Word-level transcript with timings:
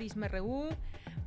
Prisma 0.00 0.28
RU. 0.28 0.70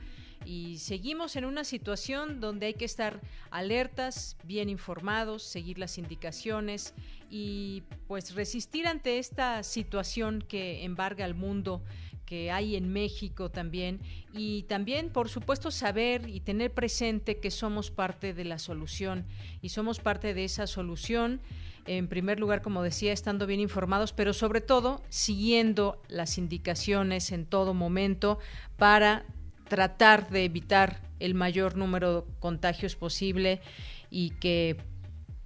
y 0.46 0.78
seguimos 0.80 1.36
en 1.36 1.46
una 1.46 1.64
situación 1.64 2.40
donde 2.40 2.68
hay 2.68 2.74
que 2.74 2.86
estar 2.86 3.22
alertas, 3.52 4.38
bien 4.44 4.70
informados, 4.70 5.44
seguir 5.44 5.78
las 5.78 5.98
indicaciones 5.98 6.94
y 7.30 7.84
pues 8.08 8.36
resistir 8.36 8.88
ante 8.88 9.20
esta 9.20 9.64
situación 9.64 10.44
que 10.48 10.84
embarga 10.84 11.26
al 11.26 11.36
mundo 11.36 11.84
que 12.26 12.52
hay 12.52 12.76
en 12.76 12.92
México 12.92 13.50
también. 13.50 14.00
Y 14.34 14.64
también 14.64 15.10
por 15.10 15.30
supuesto 15.30 15.72
saber 15.72 16.30
y 16.30 16.40
tener 16.40 16.74
presente 16.74 17.40
que 17.40 17.52
somos 17.52 17.92
parte 17.92 18.34
de 18.34 18.46
la 18.46 18.60
solución 18.60 19.26
y 19.62 19.70
somos 19.70 20.00
parte 20.00 20.34
de 20.34 20.46
esa 20.46 20.68
solución 20.68 21.42
en 21.86 22.08
primer 22.08 22.40
lugar, 22.40 22.62
como 22.62 22.82
decía, 22.82 23.12
estando 23.12 23.46
bien 23.46 23.60
informados, 23.60 24.14
pero 24.14 24.32
sobre 24.34 24.62
todo 24.62 25.02
siguiendo 25.10 26.02
las 26.08 26.38
indicaciones 26.38 27.32
en 27.32 27.46
todo 27.46 27.74
momento 27.74 28.40
para 28.78 29.26
tratar 29.68 30.30
de 30.30 30.46
evitar 30.46 31.02
el 31.20 31.34
mayor 31.34 31.78
número 31.78 32.22
de 32.22 32.28
contagios 32.40 32.96
posible 32.96 33.62
y 34.10 34.32
que 34.32 34.78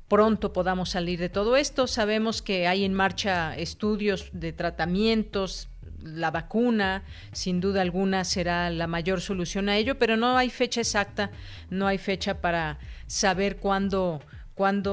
pronto 0.08 0.54
podamos 0.54 0.90
salir 0.92 1.20
de 1.20 1.30
todo 1.30 1.56
esto. 1.56 1.88
Sabemos 1.88 2.42
que 2.42 2.68
hay 2.68 2.84
en 2.84 2.94
marcha 2.94 3.56
estudios 3.58 4.30
de 4.34 4.54
tratamientos, 4.54 5.70
la 6.02 6.32
vacuna, 6.32 7.04
sin 7.32 7.60
duda 7.60 7.82
alguna, 7.82 8.24
será 8.24 8.70
la 8.70 8.88
mayor 8.88 9.20
solución 9.22 9.68
a 9.68 9.78
ello, 9.78 9.98
pero 9.98 10.16
no 10.16 10.38
hay 10.38 10.50
fecha 10.50 10.82
exacta, 10.82 11.32
no 11.70 11.88
hay 11.88 11.98
fecha 11.98 12.40
para 12.40 12.80
saber 13.08 13.58
cuándo 13.58 14.22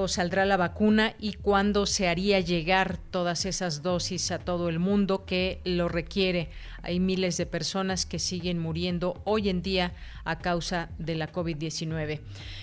saldrá 0.09 0.45
la 0.45 0.57
vacuna 0.57 1.15
y 1.19 1.35
cuándo 1.35 1.87
se 1.87 2.09
haría 2.09 2.41
llegar 2.41 2.99
todas 3.11 3.45
esas 3.45 3.83
dosis 3.83 4.31
a 4.31 4.39
todo 4.39 4.69
el 4.69 4.79
mundo 4.79 5.25
que 5.25 5.61
lo 5.65 5.89
requiere. 5.89 6.51
Hay 6.85 7.01
miles 7.01 7.37
de 7.39 7.47
personas 7.47 8.05
que 8.05 8.19
siguen 8.19 8.59
muriendo 8.59 9.21
hoy 9.25 9.49
en 9.49 9.63
día 9.63 9.93
a 10.25 10.39
causa 10.39 10.91
de 10.99 11.15
la 11.15 11.33
COVID-19. 11.33 12.21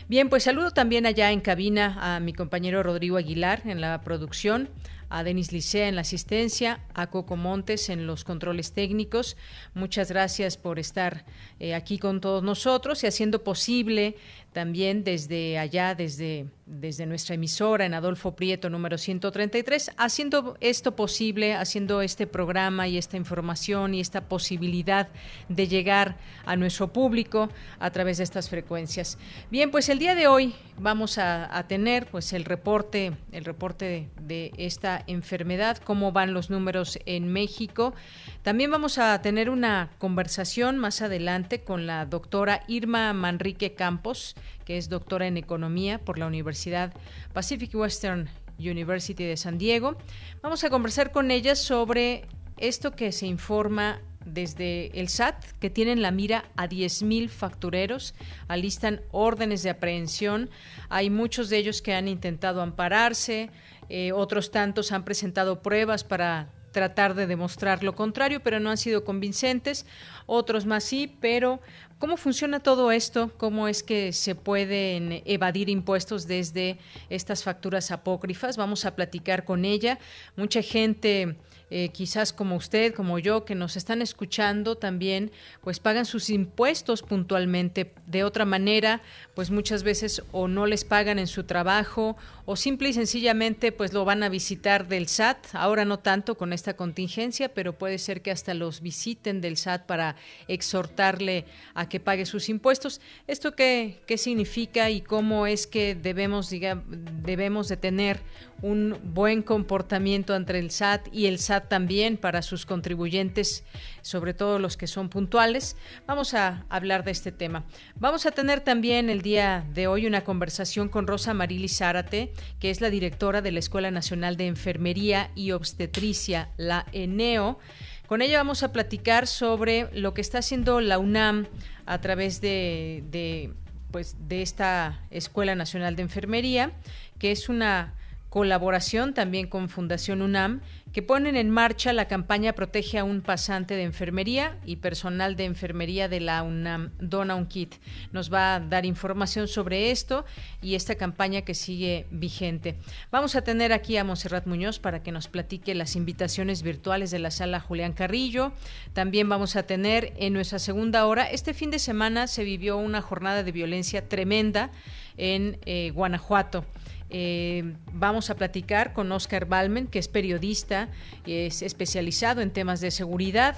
Bien, 0.08 0.30
pues 0.30 0.44
saludo 0.44 0.72
también 0.72 1.06
allá 1.06 1.32
en 1.32 1.42
cabina 1.42 1.98
a 2.16 2.20
mi 2.20 2.34
compañero 2.34 2.84
Rodrigo 2.84 3.18
Aguilar 3.18 3.64
en 3.66 3.82
la 3.82 4.02
producción, 4.02 4.70
a 5.10 5.24
Denis 5.24 5.52
Licea 5.52 5.90
en 5.90 5.96
la 5.96 6.02
asistencia, 6.02 6.80
a 6.94 7.08
Coco 7.08 7.36
Montes 7.36 7.90
en 7.90 8.08
los 8.08 8.24
controles 8.24 8.72
técnicos. 8.72 9.36
Muchas 9.74 10.10
gracias 10.10 10.56
por 10.56 10.80
estar 10.80 11.26
eh, 11.60 11.76
aquí 11.76 11.98
con 11.98 12.22
todos 12.22 12.44
nosotros 12.44 13.04
y 13.04 13.08
haciendo 13.08 13.44
posible 13.44 14.16
también 14.54 15.04
desde 15.04 15.58
allá, 15.58 15.96
desde, 15.96 16.46
desde 16.66 17.06
nuestra 17.06 17.36
emisora 17.36 17.86
en 17.86 17.94
Adolfo 17.94 18.36
Prieto 18.36 18.70
número 18.70 18.98
133, 18.98 19.92
haciendo 19.98 20.58
esto 20.60 20.96
posible, 20.96 21.54
haciendo 21.54 22.02
este 22.02 22.28
programa 22.28 22.88
y 22.88 22.98
esta 22.98 23.18
información 23.18 23.94
y 23.94 24.02
esta 24.02 24.22
posibilidad 24.22 25.08
de 25.48 25.68
llegar 25.68 26.18
a 26.46 26.56
nuestro 26.56 26.92
público 26.92 27.50
a 27.80 27.92
través 27.92 28.18
de 28.18 28.26
estas 28.26 28.50
frecuencias. 28.50 29.18
Bien, 29.50 29.72
pues 29.72 29.90
el 29.90 30.00
día 30.00 30.16
de 30.16 30.28
hoy 30.28 30.54
vamos 30.78 31.18
a, 31.18 31.66
tener 31.68 32.08
pues 32.08 32.34
el 32.34 32.44
reporte, 32.44 33.14
el 33.32 33.46
reporte 33.46 34.10
de 34.20 34.52
esta 34.58 35.04
enfermedad, 35.08 35.78
cómo 35.78 36.12
van 36.12 36.34
los 36.34 36.50
números 36.50 37.00
en 37.06 37.32
México. 37.32 37.94
También 38.42 38.72
vamos 38.72 38.98
a 38.98 39.22
tener 39.22 39.50
una 39.50 39.92
conversación 40.00 40.78
más 40.78 41.02
adelante 41.02 41.64
con 41.64 41.86
la 41.86 42.06
doctora 42.06 42.64
Irma 42.68 43.14
Manrique 43.14 43.76
Campos, 43.76 44.36
que 44.66 44.78
es 44.78 44.90
doctora 44.90 45.28
en 45.28 45.38
economía 45.38 46.00
por 46.00 46.18
la 46.18 46.28
Universidad 46.28 46.94
Pacific 47.34 47.74
Western 47.74 48.30
University 48.60 49.24
de 49.24 49.38
San 49.38 49.58
Diego. 49.58 49.98
Vamos 50.42 50.64
a 50.64 50.70
conversar 50.70 51.12
con 51.12 51.32
ella 51.32 51.56
sobre 51.56 52.26
esto 52.58 52.92
que 52.92 53.12
se 53.12 53.28
informa 53.28 54.02
desde 54.26 54.98
el 55.00 55.10
SAT, 55.10 55.44
que 55.60 55.70
tienen 55.70 56.02
la 56.02 56.12
mira 56.12 56.46
a 56.56 56.68
10.000 56.68 57.30
factureros, 57.30 58.14
alistan 58.48 59.02
órdenes 59.12 59.64
de 59.64 59.72
aprehensión. 59.72 60.50
Hay 60.90 61.10
muchos 61.10 61.50
de 61.50 61.58
ellos 61.58 61.82
que 61.82 61.94
han 61.94 62.08
intentado 62.08 62.62
ampararse, 62.62 63.50
eh, 63.90 64.12
otros 64.12 64.52
tantos 64.52 64.92
han 64.92 65.04
presentado 65.04 65.62
pruebas 65.62 66.04
para 66.04 66.50
tratar 66.72 67.16
de 67.16 67.28
demostrar 67.28 67.84
lo 67.84 67.96
contrario, 67.96 68.42
pero 68.42 68.60
no 68.60 68.70
han 68.70 68.78
sido 68.78 69.04
convincentes, 69.04 69.86
otros 70.26 70.66
más 70.66 70.84
sí, 70.84 71.16
pero 71.20 71.60
¿cómo 72.00 72.18
funciona 72.18 72.60
todo 72.60 72.92
esto? 72.92 73.32
¿Cómo 73.38 73.68
es 73.68 73.84
que 73.84 74.14
se 74.14 74.36
pueden 74.36 75.22
evadir 75.26 75.70
impuestos 75.70 76.28
desde 76.28 76.78
estas 77.10 77.44
facturas 77.44 77.92
apócrifas? 77.92 78.58
Vamos 78.58 78.86
a 78.86 78.96
platicar 78.96 79.44
con 79.44 79.66
ella. 79.66 80.00
Mucha 80.36 80.62
gente 80.62 81.36
eh, 81.74 81.90
quizás 81.94 82.34
como 82.34 82.58
usted, 82.58 82.94
como 82.94 83.18
yo, 83.18 83.46
que 83.46 83.56
nos 83.56 83.78
están 83.78 84.02
escuchando 84.02 84.76
también, 84.76 85.32
pues 85.62 85.80
pagan 85.80 86.06
sus 86.06 86.30
impuestos 86.30 87.02
puntualmente. 87.02 87.94
De 88.08 88.26
otra 88.26 88.44
manera, 88.44 89.02
pues 89.36 89.52
muchas 89.52 89.84
veces 89.84 90.22
o 90.34 90.50
no 90.50 90.66
les 90.66 90.84
pagan 90.84 91.18
en 91.18 91.28
su 91.28 91.46
trabajo 91.46 92.18
o 92.46 92.58
simple 92.58 92.90
y 92.90 92.94
sencillamente 92.94 93.72
pues 93.72 93.94
lo 93.94 94.04
van 94.04 94.22
a 94.22 94.28
visitar 94.28 94.90
del 94.90 95.08
SAT. 95.08 95.48
Ahora 95.54 95.86
no 95.86 96.00
tanto 96.00 96.36
con 96.36 96.52
esta 96.52 96.76
contingencia, 96.76 97.54
pero 97.54 97.78
puede 97.78 98.00
ser 98.00 98.22
que 98.22 98.32
hasta 98.32 98.54
los 98.54 98.82
visiten 98.82 99.40
del 99.40 99.56
SAT 99.56 99.86
para 99.86 100.18
exhortarle 100.50 101.46
a 101.74 101.88
que 101.88 102.02
pague 102.02 102.26
sus 102.26 102.50
impuestos. 102.50 103.00
¿Esto 103.28 103.56
qué, 103.56 104.02
qué 104.08 104.18
significa 104.18 104.90
y 104.90 105.00
cómo 105.00 105.48
es 105.48 105.68
que 105.68 105.96
debemos, 105.96 106.50
debemos 106.50 107.70
de 107.70 107.78
tener 107.78 108.20
un 108.62 109.00
buen 109.04 109.42
comportamiento 109.42 110.36
entre 110.36 110.60
el 110.60 110.72
SAT 110.72 111.08
y 111.12 111.26
el 111.26 111.40
SAT 111.40 111.61
también 111.68 112.18
para 112.18 112.42
sus 112.42 112.66
contribuyentes, 112.66 113.64
sobre 114.02 114.34
todo 114.34 114.60
los 114.60 114.78
que 114.78 114.88
son 114.88 115.10
puntuales. 115.10 115.76
Vamos 116.08 116.34
a 116.34 116.66
hablar 116.70 117.04
de 117.04 117.12
este 117.12 117.32
tema. 117.32 117.66
Vamos 117.96 118.26
a 118.26 118.32
tener 118.32 118.62
también 118.62 119.10
el 119.10 119.22
día 119.22 119.66
de 119.74 119.88
hoy 119.88 120.06
una 120.06 120.24
conversación 120.24 120.90
con 120.90 121.08
Rosa 121.08 121.34
Marili 121.34 121.68
Zárate, 121.68 122.34
que 122.60 122.70
es 122.70 122.82
la 122.82 122.90
directora 122.90 123.42
de 123.42 123.52
la 123.52 123.60
Escuela 123.60 123.92
Nacional 123.92 124.38
de 124.38 124.48
Enfermería 124.48 125.32
y 125.36 125.52
Obstetricia, 125.52 126.50
la 126.58 126.86
ENEO. 126.92 127.60
Con 128.08 128.22
ella 128.22 128.38
vamos 128.38 128.64
a 128.64 128.72
platicar 128.72 129.28
sobre 129.28 129.88
lo 129.94 130.14
que 130.14 130.22
está 130.22 130.40
haciendo 130.40 130.82
la 130.82 131.00
UNAM 131.00 131.48
a 131.86 132.02
través 132.02 132.42
de, 132.42 133.04
de 133.10 133.54
pues, 133.92 134.16
de 134.28 134.42
esta 134.42 135.00
Escuela 135.12 135.56
Nacional 135.56 135.96
de 135.96 136.04
Enfermería, 136.04 136.72
que 137.20 137.32
es 137.32 137.50
una 137.50 137.94
colaboración 138.32 139.14
también 139.14 139.48
con 139.48 139.68
Fundación 139.68 140.22
UNAM, 140.22 140.62
que 140.94 141.02
ponen 141.02 141.36
en 141.36 141.50
marcha 141.50 141.94
la 141.94 142.08
campaña 142.08 142.54
Protege 142.54 143.00
a 143.00 143.04
un 143.04 143.22
pasante 143.22 143.76
de 143.76 143.84
enfermería 143.84 144.58
y 144.66 144.78
personal 144.78 145.36
de 145.36 145.46
enfermería 145.46 146.10
de 146.10 146.20
la 146.20 146.44
UNAM 146.44 146.92
Dona 147.00 147.36
un 147.36 147.46
Kit. 147.46 147.76
Nos 148.12 148.32
va 148.32 148.56
a 148.56 148.60
dar 148.60 148.86
información 148.86 149.48
sobre 149.48 149.92
esto 149.92 150.26
y 150.62 150.76
esta 150.76 150.96
campaña 150.96 151.42
que 151.42 151.54
sigue 151.54 152.08
vigente. 152.12 152.76
Vamos 153.12 153.36
a 153.36 153.44
tener 153.44 153.74
aquí 153.74 153.98
a 153.98 154.04
Monserrat 154.04 154.46
Muñoz 154.48 154.80
para 154.80 155.02
que 155.04 155.12
nos 155.12 155.28
platique 155.28 155.76
las 155.76 155.96
invitaciones 155.96 156.62
virtuales 156.62 157.12
de 157.12 157.20
la 157.20 157.32
sala 157.32 157.60
Julián 157.60 157.94
Carrillo. 157.94 158.52
También 158.94 159.30
vamos 159.30 159.56
a 159.56 159.64
tener 159.64 160.14
en 160.18 160.34
nuestra 160.34 160.60
segunda 160.60 161.06
hora, 161.06 161.30
este 161.30 161.54
fin 161.54 161.72
de 161.72 161.80
semana 161.80 162.28
se 162.28 162.44
vivió 162.44 162.78
una 162.78 163.02
jornada 163.02 163.44
de 163.44 163.52
violencia 163.52 164.08
tremenda 164.08 164.72
en 165.18 165.58
eh, 165.66 165.92
Guanajuato. 165.94 166.66
Eh, 167.14 167.76
vamos 167.92 168.30
a 168.30 168.36
platicar 168.36 168.94
con 168.94 169.12
Oscar 169.12 169.46
Balmen, 169.46 169.88
que 169.88 170.00
es 170.00 170.08
periodista, 170.08 170.88
es 171.26 171.62
especializado 171.62 172.42
en 172.42 172.52
temas 172.52 172.80
de 172.80 172.90
seguridad, 172.90 173.58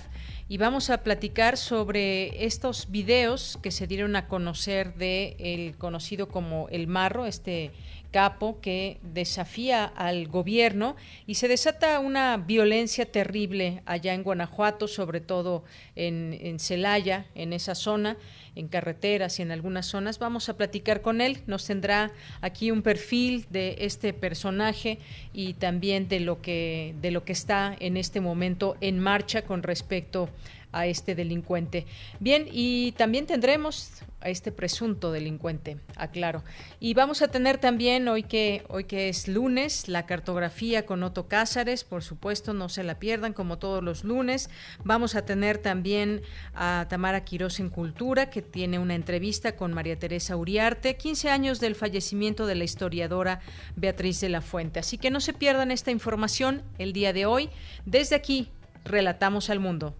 y 0.50 0.58
vamos 0.58 0.90
a 0.90 1.04
platicar 1.04 1.56
sobre 1.58 2.46
estos 2.46 2.90
videos 2.90 3.60
que 3.62 3.70
se 3.70 3.86
dieron 3.86 4.16
a 4.16 4.28
conocer 4.28 4.96
de 4.96 5.36
el 5.40 5.78
conocido 5.78 6.28
como 6.30 6.68
El 6.70 6.88
Marro, 6.88 7.28
este 7.28 7.72
capo 8.14 8.62
que 8.62 9.00
desafía 9.02 9.86
al 9.86 10.28
gobierno 10.28 10.96
y 11.26 11.36
se 11.36 11.48
desata 11.48 12.00
una 12.00 12.38
violencia 12.38 13.12
terrible 13.12 13.82
allá 13.88 14.14
en 14.14 14.22
Guanajuato, 14.22 14.88
sobre 14.88 15.20
todo 15.20 15.64
en, 15.96 16.60
Celaya, 16.60 17.26
en 17.34 17.52
esa 17.52 17.76
zona 17.76 18.16
en 18.56 18.68
carreteras 18.68 19.40
y 19.40 19.42
en 19.42 19.52
algunas 19.52 19.88
zonas. 19.88 20.20
Vamos 20.20 20.48
a 20.48 20.56
platicar 20.56 21.02
con 21.02 21.22
él, 21.22 21.40
nos 21.48 21.66
tendrá 21.66 22.12
aquí 22.40 22.70
un 22.70 22.84
perfil 22.84 23.48
de 23.50 23.78
este 23.80 24.14
personaje 24.14 25.00
y 25.34 25.56
también 25.56 26.08
de 26.08 26.20
lo 26.20 26.40
que 26.40 26.94
de 27.02 27.10
lo 27.10 27.26
que 27.26 27.34
está 27.34 27.76
en 27.80 27.98
este 27.98 28.22
momento 28.22 28.78
en 28.80 29.00
marcha 29.00 29.42
con 29.42 29.64
respecto 29.64 30.26
a 30.26 30.63
este 30.82 31.16
delincuente. 31.16 31.86
Bien, 32.20 32.48
y 32.52 32.94
también 32.94 33.26
tendremos 33.26 34.04
a 34.24 34.30
este 34.30 34.52
presunto 34.52 35.12
delincuente, 35.12 35.78
aclaro. 35.96 36.44
Y 36.80 36.94
vamos 36.94 37.22
a 37.22 37.28
tener 37.28 37.58
también 37.58 38.08
hoy 38.08 38.24
que 38.24 38.64
hoy 38.70 38.86
que 38.86 39.10
es 39.10 39.28
lunes 39.28 39.90
la 39.90 40.06
cartografía 40.06 40.86
con 40.86 41.04
Otto 41.04 41.28
Cázares, 41.28 41.84
por 41.84 42.04
supuesto, 42.04 42.54
no 42.54 42.70
se 42.70 42.84
la 42.84 43.00
pierdan 43.00 43.34
como 43.34 43.60
todos 43.60 43.84
los 43.84 44.04
lunes. 44.04 44.50
Vamos 44.84 45.16
a 45.16 45.26
tener 45.26 45.58
también 45.58 46.22
a 46.56 46.88
Tamara 46.90 47.26
Quirós 47.26 47.60
en 47.60 47.70
Cultura 47.70 48.30
que 48.30 48.42
tiene 48.42 48.80
una 48.80 48.96
entrevista 48.96 49.56
con 49.58 49.74
María 49.74 50.00
Teresa 50.00 50.38
Uriarte, 50.38 50.96
15 50.96 51.30
años 51.30 51.60
del 51.60 51.76
fallecimiento 51.76 52.46
de 52.46 52.56
la 52.56 52.64
historiadora 52.64 53.42
Beatriz 53.76 54.22
de 54.22 54.30
la 54.30 54.42
Fuente. 54.42 54.80
Así 54.80 54.98
que 54.98 55.12
no 55.12 55.20
se 55.20 55.34
pierdan 55.34 55.72
esta 55.72 55.92
información 55.92 56.64
el 56.78 56.94
día 56.94 57.12
de 57.12 57.26
hoy. 57.26 57.50
Desde 57.86 58.16
aquí 58.16 58.50
relatamos 58.86 59.50
al 59.50 59.60
mundo. 59.60 59.96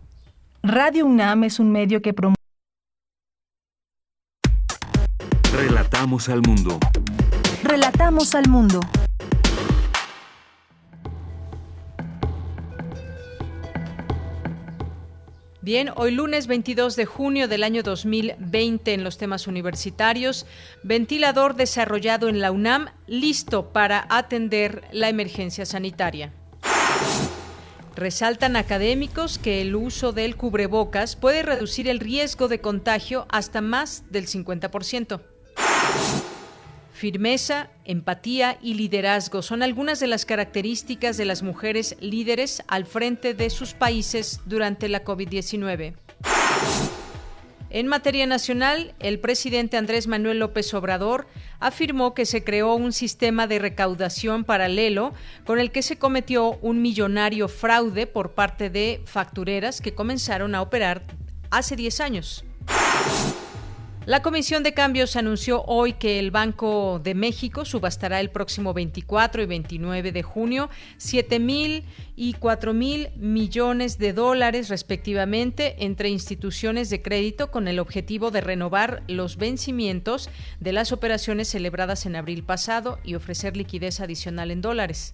Radio 0.66 1.06
UNAM 1.06 1.44
es 1.44 1.60
un 1.60 1.74
medio 1.74 2.02
que 2.02 2.14
promueve 2.14 2.38
Relatamos 5.52 6.30
al 6.30 6.42
mundo. 6.42 6.80
Relatamos 7.64 8.34
al 8.34 8.48
mundo. 8.48 8.80
Bien, 15.60 15.90
hoy 15.98 16.12
lunes 16.12 16.48
22 16.48 16.96
de 16.96 17.06
junio 17.08 17.50
del 17.50 17.64
año 17.64 17.84
2020 17.84 18.94
en 18.94 19.04
los 19.04 19.18
temas 19.18 19.48
universitarios, 19.48 20.46
ventilador 20.82 21.56
desarrollado 21.56 22.30
en 22.30 22.40
la 22.40 22.52
UNAM 22.52 22.88
listo 23.06 23.74
para 23.74 24.08
atender 24.10 24.86
la 24.94 25.10
emergencia 25.10 25.66
sanitaria. 25.66 26.32
Resaltan 27.96 28.56
académicos 28.56 29.38
que 29.38 29.62
el 29.62 29.76
uso 29.76 30.14
del 30.14 30.36
cubrebocas 30.36 31.16
puede 31.16 31.44
reducir 31.44 31.88
el 31.88 32.00
riesgo 32.00 32.48
de 32.48 32.60
contagio 32.60 33.28
hasta 33.30 33.62
más 33.62 34.04
del 34.10 34.28
50%. 34.28 35.22
Firmeza, 36.92 37.70
empatía 37.86 38.58
y 38.62 38.76
liderazgo 38.76 39.42
son 39.42 39.62
algunas 39.62 40.00
de 40.00 40.08
las 40.08 40.26
características 40.26 41.18
de 41.18 41.26
las 41.26 41.44
mujeres 41.44 41.96
líderes 42.00 42.64
al 42.68 42.86
frente 42.86 43.34
de 43.34 43.50
sus 43.50 43.74
países 43.74 44.40
durante 44.46 44.88
la 44.90 45.04
COVID-19. 45.04 45.96
En 47.74 47.88
materia 47.88 48.28
nacional, 48.28 48.94
el 49.00 49.20
presidente 49.20 49.78
Andrés 49.78 50.06
Manuel 50.06 50.38
López 50.38 50.72
Obrador 50.76 51.26
afirmó 51.60 52.14
que 52.14 52.28
se 52.28 52.44
creó 52.44 52.76
un 52.76 52.94
sistema 52.94 53.48
de 53.48 53.58
recaudación 53.58 54.44
paralelo 54.44 55.12
con 55.44 55.58
el 55.58 55.72
que 55.72 55.82
se 55.82 55.98
cometió 55.98 56.60
un 56.62 56.84
millonario 56.84 57.48
fraude 57.48 58.06
por 58.06 58.34
parte 58.34 58.70
de 58.70 59.02
factureras 59.06 59.82
que 59.82 59.96
comenzaron 59.96 60.54
a 60.54 60.62
operar 60.62 61.02
hace 61.50 61.76
10 61.76 62.00
años. 62.02 62.46
La 64.06 64.22
Comisión 64.22 64.64
de 64.64 64.74
Cambios 64.74 65.16
anunció 65.16 65.64
hoy 65.64 65.94
que 65.94 66.20
el 66.20 66.30
Banco 66.30 67.00
de 67.02 67.16
México 67.16 67.64
subastará 67.64 68.20
el 68.20 68.32
próximo 68.32 68.74
24 68.74 69.42
y 69.42 69.46
29 69.46 70.12
de 70.12 70.24
junio 70.24 70.70
7 70.98 71.40
mil 71.40 71.86
y 72.18 72.34
4 72.34 72.74
mil 72.74 73.12
millones 73.16 73.98
de 73.98 74.12
dólares 74.12 74.68
respectivamente 74.68 75.86
entre 75.86 76.10
instituciones 76.10 76.90
de 76.90 77.02
crédito 77.02 77.50
con 77.50 77.70
el 77.70 77.80
objetivo 77.80 78.30
de 78.30 78.42
renovar 78.42 79.04
los 79.08 79.38
vencimientos 79.38 80.30
de 80.60 80.74
las 80.74 80.92
operaciones 80.92 81.48
celebradas 81.48 82.06
en 82.06 82.18
abril 82.18 82.44
pasado 82.44 83.00
y 83.06 83.16
ofrecer 83.16 83.56
liquidez 83.56 84.02
adicional 84.02 84.52
en 84.52 84.62
dólares. 84.62 85.14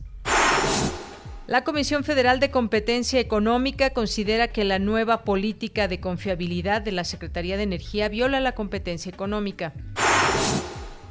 La 1.50 1.64
Comisión 1.64 2.04
Federal 2.04 2.40
de 2.40 2.52
Competencia 2.52 3.20
Económica 3.20 3.90
considera 3.90 4.50
que 4.50 4.64
la 4.64 4.78
nueva 4.78 5.24
política 5.24 5.88
de 5.88 6.00
confiabilidad 6.00 6.80
de 6.80 6.92
la 6.92 7.04
Secretaría 7.04 7.58
de 7.58 7.64
Energía 7.64 8.08
viola 8.08 8.40
la 8.40 8.52
competencia 8.52 9.12
económica. 9.12 9.74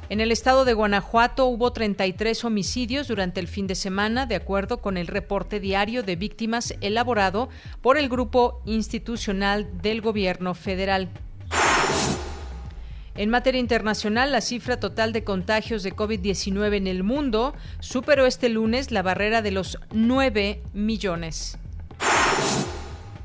En 0.07 0.21
el 0.21 0.31
estado 0.31 0.63
de 0.63 0.71
Guanajuato 0.71 1.45
hubo 1.47 1.73
33 1.73 2.45
homicidios 2.45 3.09
durante 3.09 3.41
el 3.41 3.49
fin 3.49 3.67
de 3.67 3.75
semana, 3.75 4.27
de 4.27 4.35
acuerdo 4.35 4.77
con 4.77 4.95
el 4.95 5.07
reporte 5.07 5.59
diario 5.59 6.03
de 6.03 6.15
víctimas 6.15 6.73
elaborado 6.79 7.49
por 7.81 7.97
el 7.97 8.07
Grupo 8.07 8.61
Institucional 8.65 9.81
del 9.81 9.99
Gobierno 9.99 10.53
Federal. 10.53 11.09
En 13.19 13.29
materia 13.29 13.59
internacional, 13.59 14.31
la 14.31 14.39
cifra 14.39 14.79
total 14.79 15.11
de 15.11 15.25
contagios 15.25 15.83
de 15.83 15.93
COVID-19 15.93 16.77
en 16.77 16.87
el 16.87 17.03
mundo 17.03 17.53
superó 17.81 18.25
este 18.25 18.47
lunes 18.47 18.91
la 18.91 19.01
barrera 19.01 19.41
de 19.41 19.51
los 19.51 19.77
9 19.91 20.61
millones. 20.71 21.57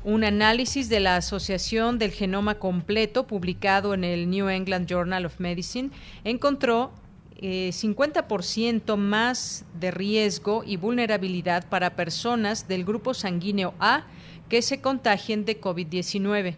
Un 0.03 0.25
análisis 0.25 0.89
de 0.89 0.99
la 0.99 1.15
Asociación 1.15 1.97
del 1.97 2.11
Genoma 2.11 2.55
Completo, 2.55 3.25
publicado 3.25 3.93
en 3.93 4.03
el 4.03 4.29
New 4.29 4.49
England 4.49 4.85
Journal 4.85 5.25
of 5.27 5.39
Medicine, 5.39 5.91
encontró 6.25 6.91
50% 7.39 8.93
eh, 8.93 8.97
más 8.97 9.63
de 9.79 9.91
riesgo 9.91 10.65
y 10.65 10.75
vulnerabilidad 10.75 11.69
para 11.69 11.95
personas 11.95 12.67
del 12.67 12.83
grupo 12.83 13.13
sanguíneo 13.13 13.73
A 13.79 14.03
que 14.49 14.61
se 14.61 14.81
contagien 14.81 15.45
de 15.45 15.61
COVID-19. 15.61 16.57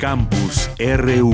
Campus 0.00 0.70
RU. 0.78 1.32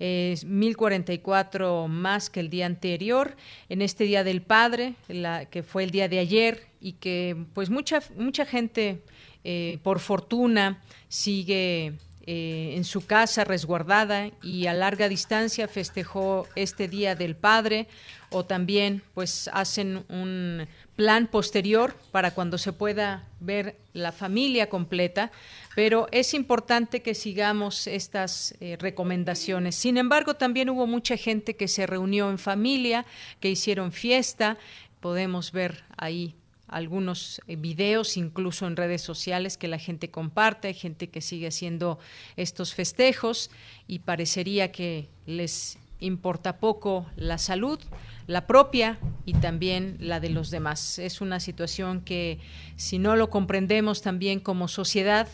Es 0.00 0.44
1044 0.44 1.86
más 1.86 2.30
que 2.30 2.40
el 2.40 2.50
día 2.50 2.66
anterior. 2.66 3.36
En 3.68 3.82
este 3.82 4.04
Día 4.04 4.24
del 4.24 4.42
Padre, 4.42 4.94
la, 5.06 5.44
que 5.44 5.62
fue 5.62 5.84
el 5.84 5.90
día 5.92 6.08
de 6.08 6.18
ayer, 6.18 6.66
y 6.80 6.94
que 6.94 7.36
pues 7.54 7.70
mucha, 7.70 8.00
mucha 8.16 8.46
gente, 8.46 9.02
eh, 9.44 9.78
por 9.82 10.00
fortuna, 10.00 10.82
sigue 11.08 11.92
eh, 12.32 12.76
en 12.76 12.84
su 12.84 13.06
casa 13.06 13.42
resguardada 13.42 14.30
y 14.40 14.68
a 14.68 14.72
larga 14.72 15.08
distancia 15.08 15.66
festejó 15.66 16.46
este 16.54 16.86
Día 16.86 17.16
del 17.16 17.34
Padre 17.34 17.88
o 18.30 18.44
también 18.44 19.02
pues 19.14 19.50
hacen 19.52 20.04
un 20.08 20.68
plan 20.94 21.26
posterior 21.26 21.96
para 22.12 22.30
cuando 22.30 22.56
se 22.56 22.72
pueda 22.72 23.26
ver 23.40 23.80
la 23.94 24.12
familia 24.12 24.68
completa, 24.68 25.32
pero 25.74 26.06
es 26.12 26.32
importante 26.32 27.02
que 27.02 27.16
sigamos 27.16 27.88
estas 27.88 28.54
eh, 28.60 28.76
recomendaciones. 28.78 29.74
Sin 29.74 29.96
embargo, 29.96 30.34
también 30.34 30.70
hubo 30.70 30.86
mucha 30.86 31.16
gente 31.16 31.56
que 31.56 31.66
se 31.66 31.84
reunió 31.84 32.30
en 32.30 32.38
familia, 32.38 33.06
que 33.40 33.50
hicieron 33.50 33.90
fiesta, 33.90 34.56
podemos 35.00 35.50
ver 35.50 35.82
ahí 35.96 36.36
algunos 36.70 37.40
eh, 37.46 37.56
videos, 37.56 38.16
incluso 38.16 38.66
en 38.66 38.76
redes 38.76 39.02
sociales, 39.02 39.56
que 39.56 39.68
la 39.68 39.78
gente 39.78 40.10
comparte, 40.10 40.68
hay 40.68 40.74
gente 40.74 41.10
que 41.10 41.20
sigue 41.20 41.48
haciendo 41.48 41.98
estos 42.36 42.74
festejos 42.74 43.50
y 43.86 44.00
parecería 44.00 44.72
que 44.72 45.08
les 45.26 45.78
importa 46.00 46.58
poco 46.58 47.06
la 47.16 47.38
salud, 47.38 47.78
la 48.26 48.46
propia 48.46 48.98
y 49.26 49.34
también 49.34 49.96
la 50.00 50.20
de 50.20 50.30
los 50.30 50.50
demás. 50.50 50.98
Es 50.98 51.20
una 51.20 51.40
situación 51.40 52.00
que 52.00 52.38
si 52.76 52.98
no 52.98 53.16
lo 53.16 53.30
comprendemos 53.30 54.02
también 54.02 54.40
como 54.40 54.68
sociedad, 54.68 55.28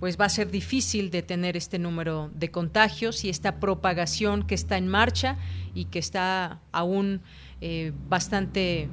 pues 0.00 0.18
va 0.18 0.26
a 0.26 0.28
ser 0.28 0.50
difícil 0.50 1.10
detener 1.10 1.56
este 1.56 1.78
número 1.78 2.30
de 2.34 2.50
contagios 2.50 3.24
y 3.24 3.30
esta 3.30 3.58
propagación 3.58 4.46
que 4.46 4.54
está 4.54 4.76
en 4.76 4.86
marcha 4.88 5.36
y 5.74 5.86
que 5.86 5.98
está 5.98 6.60
aún 6.70 7.20
eh, 7.60 7.92
bastante 8.08 8.88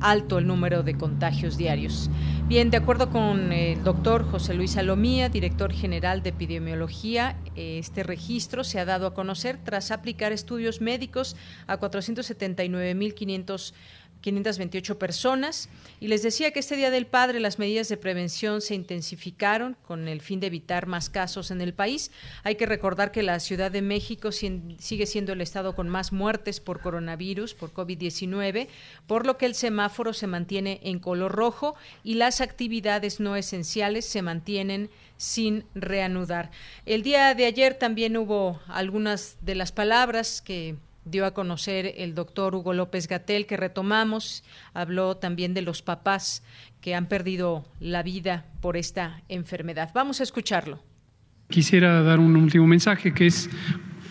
alto 0.00 0.38
el 0.38 0.46
número 0.46 0.82
de 0.82 0.96
contagios 0.96 1.56
diarios. 1.56 2.10
Bien, 2.46 2.70
de 2.70 2.78
acuerdo 2.78 3.10
con 3.10 3.52
el 3.52 3.82
doctor 3.84 4.24
José 4.30 4.54
Luis 4.54 4.72
Salomía, 4.72 5.28
director 5.28 5.72
general 5.72 6.22
de 6.22 6.30
epidemiología, 6.30 7.36
este 7.56 8.02
registro 8.02 8.64
se 8.64 8.80
ha 8.80 8.84
dado 8.86 9.06
a 9.06 9.14
conocer 9.14 9.58
tras 9.62 9.90
aplicar 9.90 10.32
estudios 10.32 10.80
médicos 10.80 11.36
a 11.66 11.78
479.500 11.78 13.74
528 14.20 14.98
personas. 14.98 15.68
Y 16.00 16.08
les 16.08 16.22
decía 16.22 16.50
que 16.50 16.60
este 16.60 16.76
Día 16.76 16.90
del 16.90 17.06
Padre 17.06 17.40
las 17.40 17.58
medidas 17.58 17.88
de 17.88 17.96
prevención 17.96 18.60
se 18.60 18.74
intensificaron 18.74 19.76
con 19.86 20.08
el 20.08 20.20
fin 20.20 20.40
de 20.40 20.48
evitar 20.48 20.86
más 20.86 21.10
casos 21.10 21.50
en 21.50 21.60
el 21.60 21.74
país. 21.74 22.10
Hay 22.42 22.56
que 22.56 22.66
recordar 22.66 23.12
que 23.12 23.22
la 23.22 23.40
Ciudad 23.40 23.70
de 23.70 23.82
México 23.82 24.30
sigue 24.32 25.06
siendo 25.06 25.32
el 25.32 25.40
estado 25.40 25.74
con 25.74 25.88
más 25.88 26.12
muertes 26.12 26.60
por 26.60 26.80
coronavirus, 26.80 27.54
por 27.54 27.72
COVID-19, 27.72 28.68
por 29.06 29.26
lo 29.26 29.38
que 29.38 29.46
el 29.46 29.54
semáforo 29.54 30.12
se 30.12 30.26
mantiene 30.26 30.80
en 30.82 30.98
color 30.98 31.32
rojo 31.32 31.74
y 32.04 32.14
las 32.14 32.40
actividades 32.40 33.20
no 33.20 33.36
esenciales 33.36 34.04
se 34.04 34.22
mantienen 34.22 34.90
sin 35.16 35.64
reanudar. 35.74 36.50
El 36.86 37.02
día 37.02 37.34
de 37.34 37.46
ayer 37.46 37.74
también 37.74 38.16
hubo 38.16 38.60
algunas 38.68 39.36
de 39.40 39.54
las 39.54 39.72
palabras 39.72 40.40
que 40.40 40.76
dio 41.10 41.26
a 41.26 41.32
conocer 41.32 41.94
el 41.96 42.14
doctor 42.14 42.54
Hugo 42.54 42.72
López 42.72 43.08
Gatel, 43.08 43.46
que 43.46 43.56
retomamos, 43.56 44.44
habló 44.74 45.16
también 45.16 45.54
de 45.54 45.62
los 45.62 45.82
papás 45.82 46.42
que 46.80 46.94
han 46.94 47.06
perdido 47.06 47.64
la 47.80 48.02
vida 48.02 48.46
por 48.60 48.76
esta 48.76 49.22
enfermedad. 49.28 49.90
Vamos 49.94 50.20
a 50.20 50.22
escucharlo. 50.22 50.82
Quisiera 51.48 52.02
dar 52.02 52.20
un 52.20 52.36
último 52.36 52.66
mensaje 52.66 53.14
que 53.14 53.26
es, 53.26 53.48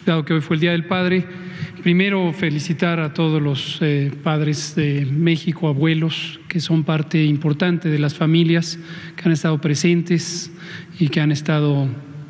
dado 0.06 0.26
que 0.26 0.34
hoy 0.34 0.42
fue 0.42 0.56
el 0.56 0.62
Día 0.62 0.72
del 0.72 0.86
Padre, 0.86 1.26
primero 1.84 2.34
felicitar 2.34 3.00
a 3.00 3.14
todos 3.14 3.42
los 3.42 3.78
eh, 3.82 4.12
padres 4.24 4.76
de 4.76 5.06
México, 5.06 5.68
abuelos, 5.68 6.40
que 6.50 6.60
son 6.60 6.84
parte 6.84 7.24
importante 7.24 7.90
de 7.90 8.00
las 8.00 8.16
familias, 8.16 8.80
que 9.16 9.24
han 9.26 9.32
estado 9.32 9.62
presentes 9.62 10.52
y 11.00 11.10
que 11.10 11.22
han 11.22 11.32
estado 11.32 11.88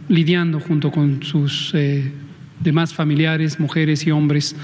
lidiando 0.09 0.59
junto 0.59 0.91
con 0.91 1.23
sus 1.23 1.73
eh, 1.73 2.11
demás 2.59 2.93
familiares, 2.93 3.59
mujeres 3.59 4.05
y 4.05 4.11
hombres, 4.11 4.55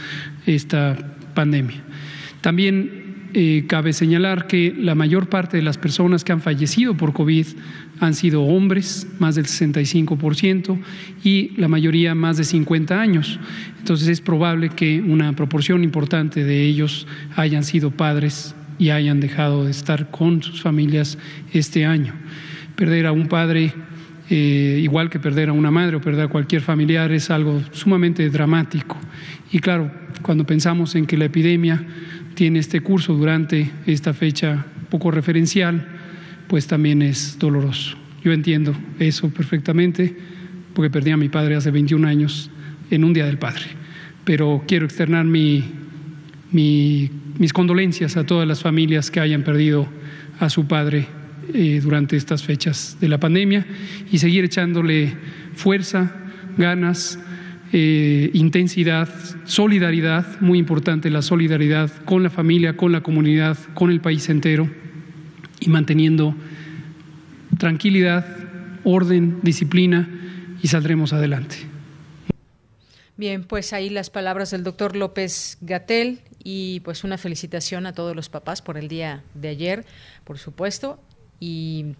esta 0.45 0.97
pandemia. 1.33 1.81
También 2.41 3.03
eh, 3.35 3.65
cabe 3.67 3.93
señalar 3.93 4.45
que 4.45 4.75
la 4.77 4.93
mayor 4.93 5.27
parte 5.27 5.57
de 5.57 5.63
las 5.63 5.79
personas 5.79 6.23
que 6.23 6.31
han 6.31 6.41
fallecido 6.41 6.95
por 6.95 7.13
COVID 7.13 7.47
han 7.99 8.13
sido 8.13 8.43
hombres, 8.43 9.07
más 9.17 9.33
del 9.35 9.45
65%, 9.45 10.79
y 11.23 11.51
la 11.57 11.67
mayoría 11.67 12.13
más 12.13 12.37
de 12.37 12.43
50 12.43 12.99
años. 12.99 13.39
Entonces 13.79 14.07
es 14.07 14.21
probable 14.21 14.69
que 14.69 15.01
una 15.01 15.33
proporción 15.35 15.83
importante 15.83 16.43
de 16.43 16.63
ellos 16.63 17.07
hayan 17.35 17.63
sido 17.63 17.89
padres 17.89 18.53
y 18.77 18.91
hayan 18.91 19.19
dejado 19.19 19.65
de 19.65 19.71
estar 19.71 20.11
con 20.11 20.43
sus 20.43 20.61
familias 20.61 21.17
este 21.53 21.85
año. 21.85 22.13
Perder 22.75 23.07
a 23.07 23.11
un 23.11 23.27
padre 23.27 23.73
eh, 24.29 24.79
igual 24.81 25.09
que 25.09 25.19
perder 25.19 25.49
a 25.49 25.53
una 25.53 25.71
madre 25.71 25.97
o 25.97 26.01
perder 26.01 26.25
a 26.25 26.27
cualquier 26.27 26.61
familiar, 26.61 27.11
es 27.11 27.29
algo 27.29 27.61
sumamente 27.71 28.29
dramático. 28.29 28.97
Y 29.51 29.59
claro, 29.59 29.91
cuando 30.21 30.45
pensamos 30.45 30.95
en 30.95 31.05
que 31.05 31.17
la 31.17 31.25
epidemia 31.25 31.83
tiene 32.33 32.59
este 32.59 32.81
curso 32.81 33.13
durante 33.13 33.69
esta 33.85 34.13
fecha 34.13 34.65
poco 34.89 35.11
referencial, 35.11 35.85
pues 36.47 36.67
también 36.67 37.01
es 37.01 37.37
doloroso. 37.37 37.97
Yo 38.23 38.31
entiendo 38.31 38.75
eso 38.99 39.29
perfectamente, 39.29 40.15
porque 40.73 40.89
perdí 40.89 41.11
a 41.11 41.17
mi 41.17 41.29
padre 41.29 41.55
hace 41.55 41.71
21 41.71 42.07
años 42.07 42.49
en 42.89 43.03
un 43.03 43.13
Día 43.13 43.25
del 43.25 43.37
Padre. 43.37 43.65
Pero 44.23 44.63
quiero 44.67 44.85
externar 44.85 45.25
mi, 45.25 45.63
mis 46.51 47.53
condolencias 47.53 48.15
a 48.15 48.25
todas 48.25 48.47
las 48.47 48.61
familias 48.61 49.11
que 49.11 49.19
hayan 49.19 49.43
perdido 49.43 49.87
a 50.39 50.49
su 50.49 50.67
padre 50.67 51.07
eh, 51.53 51.79
durante 51.81 52.15
estas 52.15 52.43
fechas 52.43 52.97
de 52.99 53.07
la 53.07 53.19
pandemia 53.19 53.65
y 54.11 54.19
seguir 54.19 54.45
echándole 54.45 55.13
fuerza, 55.55 56.15
ganas, 56.57 57.19
eh, 57.71 58.29
intensidad, 58.33 59.09
solidaridad, 59.45 60.39
muy 60.41 60.59
importante 60.59 61.09
la 61.09 61.21
solidaridad 61.21 61.91
con 62.05 62.23
la 62.23 62.29
familia, 62.29 62.77
con 62.77 62.91
la 62.91 63.01
comunidad, 63.01 63.57
con 63.73 63.89
el 63.91 63.99
país 63.99 64.29
entero 64.29 64.69
y 65.59 65.69
manteniendo 65.69 66.35
tranquilidad, 67.57 68.25
orden, 68.83 69.39
disciplina 69.41 70.07
y 70.61 70.67
saldremos 70.67 71.13
adelante. 71.13 71.55
Bien, 73.15 73.43
pues 73.43 73.73
ahí 73.73 73.89
las 73.89 74.09
palabras 74.09 74.51
del 74.51 74.63
doctor 74.63 74.95
López 74.95 75.57
Gatel 75.61 76.19
y 76.43 76.81
pues 76.81 77.03
una 77.03 77.17
felicitación 77.17 77.85
a 77.85 77.93
todos 77.93 78.15
los 78.15 78.29
papás 78.29 78.61
por 78.61 78.77
el 78.77 78.87
día 78.87 79.23
de 79.33 79.49
ayer, 79.49 79.85
por 80.23 80.37
supuesto, 80.37 80.99
y 81.43 81.95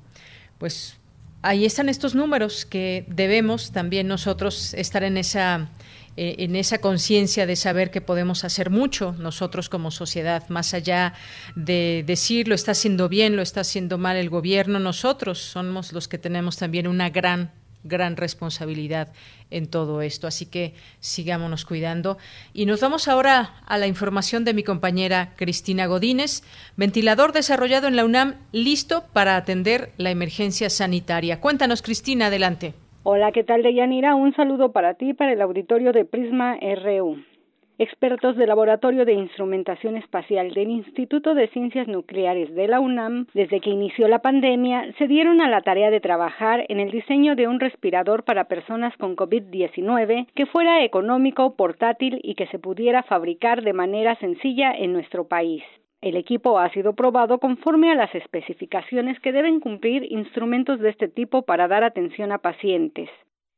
pues 0.58 0.96
ahí 1.42 1.66
están 1.66 1.90
estos 1.90 2.16
números 2.16 2.66
que 2.66 3.06
debemos 3.10 3.74
también 3.74 4.08
nosotros 4.08 4.74
estar 4.74 5.04
en 5.04 5.18
esa 5.18 5.70
eh, 6.16 6.36
en 6.40 6.56
esa 6.56 6.78
conciencia 6.78 7.46
de 7.46 7.56
saber 7.56 7.90
que 7.90 8.00
podemos 8.00 8.44
hacer 8.46 8.70
mucho 8.70 9.16
nosotros 9.18 9.68
como 9.68 9.90
sociedad, 9.90 10.48
más 10.48 10.74
allá 10.74 11.14
de 11.56 12.04
decir 12.06 12.48
lo 12.48 12.56
está 12.56 12.72
haciendo 12.72 13.10
bien, 13.10 13.36
lo 13.36 13.42
está 13.42 13.62
haciendo 13.62 13.98
mal 13.98 14.16
el 14.16 14.30
gobierno, 14.30 14.80
nosotros 14.80 15.40
somos 15.40 15.92
los 15.92 16.08
que 16.08 16.20
tenemos 16.20 16.56
también 16.56 16.88
una 16.88 17.10
gran 17.10 17.52
gran 17.84 18.18
responsabilidad 18.18 19.14
en 19.50 19.68
todo 19.68 20.02
esto. 20.02 20.28
Así 20.28 20.50
que 20.50 20.74
sigámonos 21.00 21.66
cuidando. 21.66 22.18
Y 22.54 22.66
nos 22.66 22.82
vamos 22.82 23.08
ahora 23.08 23.56
a 23.66 23.78
la 23.78 23.88
información 23.88 24.44
de 24.46 24.54
mi 24.54 24.64
compañera 24.64 25.34
Cristina 25.36 25.86
Godínez, 25.86 26.44
ventilador 26.76 27.32
desarrollado 27.32 27.88
en 27.88 27.96
la 27.96 28.06
UNAM, 28.06 28.36
listo 28.52 29.04
para 29.14 29.36
atender 29.36 29.92
la 29.98 30.12
emergencia 30.12 30.70
sanitaria. 30.70 31.40
Cuéntanos, 31.40 31.82
Cristina, 31.82 32.28
adelante. 32.28 32.74
Hola, 33.04 33.32
¿qué 33.34 33.44
tal, 33.44 33.64
Deyanira? 33.64 34.16
Un 34.16 34.34
saludo 34.34 34.72
para 34.72 34.94
ti, 34.94 35.14
para 35.14 35.34
el 35.34 35.42
auditorio 35.42 35.92
de 35.92 36.06
Prisma 36.06 36.56
RU. 36.56 37.33
Expertos 37.80 38.38
del 38.38 38.50
Laboratorio 38.50 39.04
de 39.04 39.14
Instrumentación 39.14 39.98
Espacial 39.98 40.54
del 40.54 40.70
Instituto 40.70 41.34
de 41.34 41.48
Ciencias 41.48 41.88
Nucleares 41.88 42.54
de 42.54 42.68
la 42.68 42.80
UNAM, 42.80 43.26
desde 43.34 43.62
que 43.62 43.72
inició 43.72 44.08
la 44.08 44.20
pandemia, 44.20 44.94
se 45.00 45.08
dieron 45.08 45.42
a 45.42 45.50
la 45.50 45.62
tarea 45.62 45.90
de 45.90 46.00
trabajar 46.00 46.66
en 46.70 46.80
el 46.80 46.92
diseño 46.92 47.36
de 47.36 47.48
un 47.48 47.60
respirador 47.60 48.26
para 48.26 48.44
personas 48.44 48.96
con 48.98 49.16
COVID-19 49.16 50.28
que 50.36 50.46
fuera 50.46 50.84
económico, 50.84 51.56
portátil 51.56 52.20
y 52.22 52.36
que 52.36 52.46
se 52.48 52.60
pudiera 52.60 53.02
fabricar 53.02 53.64
de 53.64 53.74
manera 53.74 54.16
sencilla 54.18 54.72
en 54.72 54.94
nuestro 54.94 55.28
país. 55.28 55.64
El 56.02 56.16
equipo 56.16 56.60
ha 56.60 56.70
sido 56.70 56.94
probado 56.94 57.40
conforme 57.40 57.92
a 57.92 57.96
las 57.96 58.14
especificaciones 58.14 59.20
que 59.20 59.32
deben 59.32 59.60
cumplir 59.60 60.12
instrumentos 60.12 60.80
de 60.80 60.90
este 60.90 61.08
tipo 61.08 61.42
para 61.42 61.68
dar 61.68 61.84
atención 61.84 62.32
a 62.34 62.38
pacientes. 62.38 63.10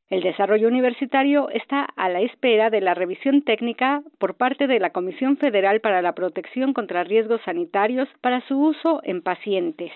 El 0.08 0.22
desarrollo 0.22 0.68
universitario 0.68 1.48
está 1.50 1.82
a 1.96 2.08
la 2.08 2.20
espera 2.20 2.70
de 2.70 2.80
la 2.80 2.94
revisión 2.94 3.42
técnica 3.42 4.02
por 4.18 4.36
parte 4.36 4.68
de 4.68 4.78
la 4.78 4.90
Comisión 4.90 5.36
Federal 5.36 5.80
para 5.80 6.00
la 6.00 6.14
Protección 6.14 6.72
contra 6.74 7.02
Riesgos 7.02 7.40
Sanitarios 7.44 8.08
para 8.20 8.40
su 8.46 8.56
uso 8.56 9.00
en 9.02 9.22
pacientes. 9.22 9.92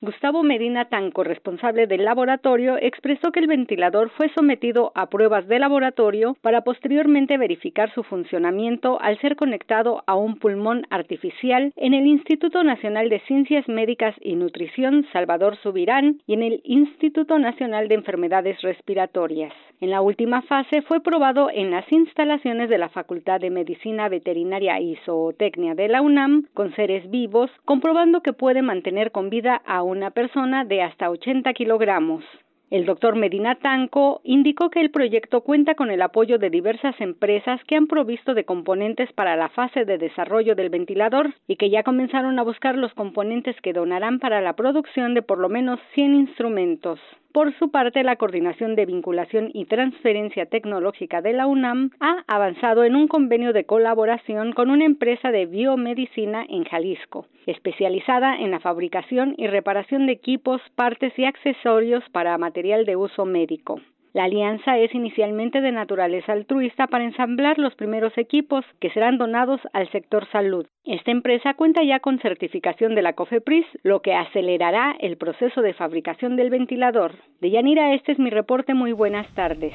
Gustavo 0.00 0.42
Medina 0.42 0.86
Tanco, 0.86 1.24
responsable 1.24 1.86
del 1.86 2.04
laboratorio, 2.04 2.76
expresó 2.78 3.32
que 3.32 3.40
el 3.40 3.46
ventilador 3.46 4.10
fue 4.10 4.28
sometido 4.34 4.92
a 4.94 5.08
pruebas 5.08 5.48
de 5.48 5.58
laboratorio 5.58 6.36
para 6.42 6.62
posteriormente 6.62 7.38
verificar 7.38 7.90
su 7.94 8.02
funcionamiento 8.02 9.00
al 9.00 9.18
ser 9.20 9.36
conectado 9.36 10.02
a 10.06 10.14
un 10.14 10.36
pulmón 10.36 10.86
artificial 10.90 11.72
en 11.76 11.94
el 11.94 12.06
Instituto 12.06 12.62
Nacional 12.64 13.08
de 13.08 13.20
Ciencias 13.20 13.66
Médicas 13.68 14.14
y 14.20 14.34
Nutrición 14.34 15.06
Salvador 15.12 15.56
Subirán 15.62 16.20
y 16.26 16.34
en 16.34 16.42
el 16.42 16.60
Instituto 16.64 17.38
Nacional 17.38 17.88
de 17.88 17.94
Enfermedades 17.94 18.60
Respiratorias. 18.60 19.54
En 19.80 19.90
la 19.90 20.00
última 20.00 20.42
fase 20.42 20.82
fue 20.82 21.02
probado 21.02 21.50
en 21.50 21.70
las 21.70 21.90
instalaciones 21.92 22.68
de 22.68 22.78
la 22.78 22.88
Facultad 22.88 23.40
de 23.40 23.50
Medicina 23.50 24.08
Veterinaria 24.08 24.80
y 24.80 24.96
Zootecnia 25.04 25.74
de 25.74 25.88
la 25.88 26.02
UNAM 26.02 26.46
con 26.54 26.74
seres 26.74 27.10
vivos, 27.10 27.50
comprobando 27.64 28.22
que 28.22 28.32
puede 28.32 28.62
mantener 28.62 29.12
con 29.12 29.30
vida 29.30 29.62
a 29.66 29.82
una 29.84 30.10
persona 30.10 30.64
de 30.64 30.82
hasta 30.82 31.10
80 31.10 31.52
kilogramos. 31.54 32.24
El 32.70 32.86
doctor 32.86 33.14
Medina 33.14 33.56
Tanco 33.56 34.20
indicó 34.24 34.70
que 34.70 34.80
el 34.80 34.90
proyecto 34.90 35.42
cuenta 35.42 35.74
con 35.74 35.90
el 35.90 36.00
apoyo 36.00 36.38
de 36.38 36.48
diversas 36.48 36.98
empresas 37.00 37.62
que 37.64 37.76
han 37.76 37.86
provisto 37.86 38.34
de 38.34 38.44
componentes 38.44 39.12
para 39.12 39.36
la 39.36 39.50
fase 39.50 39.84
de 39.84 39.98
desarrollo 39.98 40.54
del 40.54 40.70
ventilador 40.70 41.34
y 41.46 41.56
que 41.56 41.68
ya 41.68 41.82
comenzaron 41.82 42.38
a 42.38 42.42
buscar 42.42 42.76
los 42.76 42.94
componentes 42.94 43.54
que 43.60 43.74
donarán 43.74 44.18
para 44.18 44.40
la 44.40 44.54
producción 44.54 45.14
de 45.14 45.22
por 45.22 45.38
lo 45.38 45.48
menos 45.48 45.78
100 45.94 46.14
instrumentos. 46.14 46.98
Por 47.34 47.52
su 47.58 47.72
parte, 47.72 48.04
la 48.04 48.14
Coordinación 48.14 48.76
de 48.76 48.86
Vinculación 48.86 49.50
y 49.52 49.64
Transferencia 49.64 50.46
Tecnológica 50.46 51.20
de 51.20 51.32
la 51.32 51.48
UNAM 51.48 51.90
ha 51.98 52.22
avanzado 52.28 52.84
en 52.84 52.94
un 52.94 53.08
convenio 53.08 53.52
de 53.52 53.64
colaboración 53.64 54.52
con 54.52 54.70
una 54.70 54.84
empresa 54.84 55.32
de 55.32 55.46
biomedicina 55.46 56.46
en 56.48 56.62
Jalisco, 56.62 57.26
especializada 57.46 58.36
en 58.36 58.52
la 58.52 58.60
fabricación 58.60 59.34
y 59.36 59.48
reparación 59.48 60.06
de 60.06 60.12
equipos, 60.12 60.62
partes 60.76 61.12
y 61.18 61.24
accesorios 61.24 62.04
para 62.12 62.34
de 62.64 62.96
uso 62.96 63.26
médico. 63.26 63.78
La 64.14 64.24
alianza 64.24 64.78
es 64.78 64.94
inicialmente 64.94 65.60
de 65.60 65.70
naturaleza 65.70 66.32
altruista 66.32 66.86
para 66.86 67.04
ensamblar 67.04 67.58
los 67.58 67.74
primeros 67.74 68.16
equipos 68.16 68.64
que 68.80 68.90
serán 68.90 69.18
donados 69.18 69.60
al 69.74 69.90
sector 69.92 70.26
salud. 70.32 70.66
Esta 70.84 71.10
empresa 71.10 71.52
cuenta 71.54 71.82
ya 71.84 72.00
con 72.00 72.18
certificación 72.20 72.94
de 72.94 73.02
la 73.02 73.12
COFEPRIS, 73.12 73.66
lo 73.82 74.00
que 74.00 74.14
acelerará 74.14 74.96
el 74.98 75.18
proceso 75.18 75.60
de 75.60 75.74
fabricación 75.74 76.36
del 76.36 76.48
ventilador. 76.48 77.16
De 77.42 77.50
Yanira, 77.50 77.92
este 77.92 78.12
es 78.12 78.18
mi 78.18 78.30
reporte. 78.30 78.72
Muy 78.72 78.92
buenas 78.92 79.26
tardes. 79.34 79.74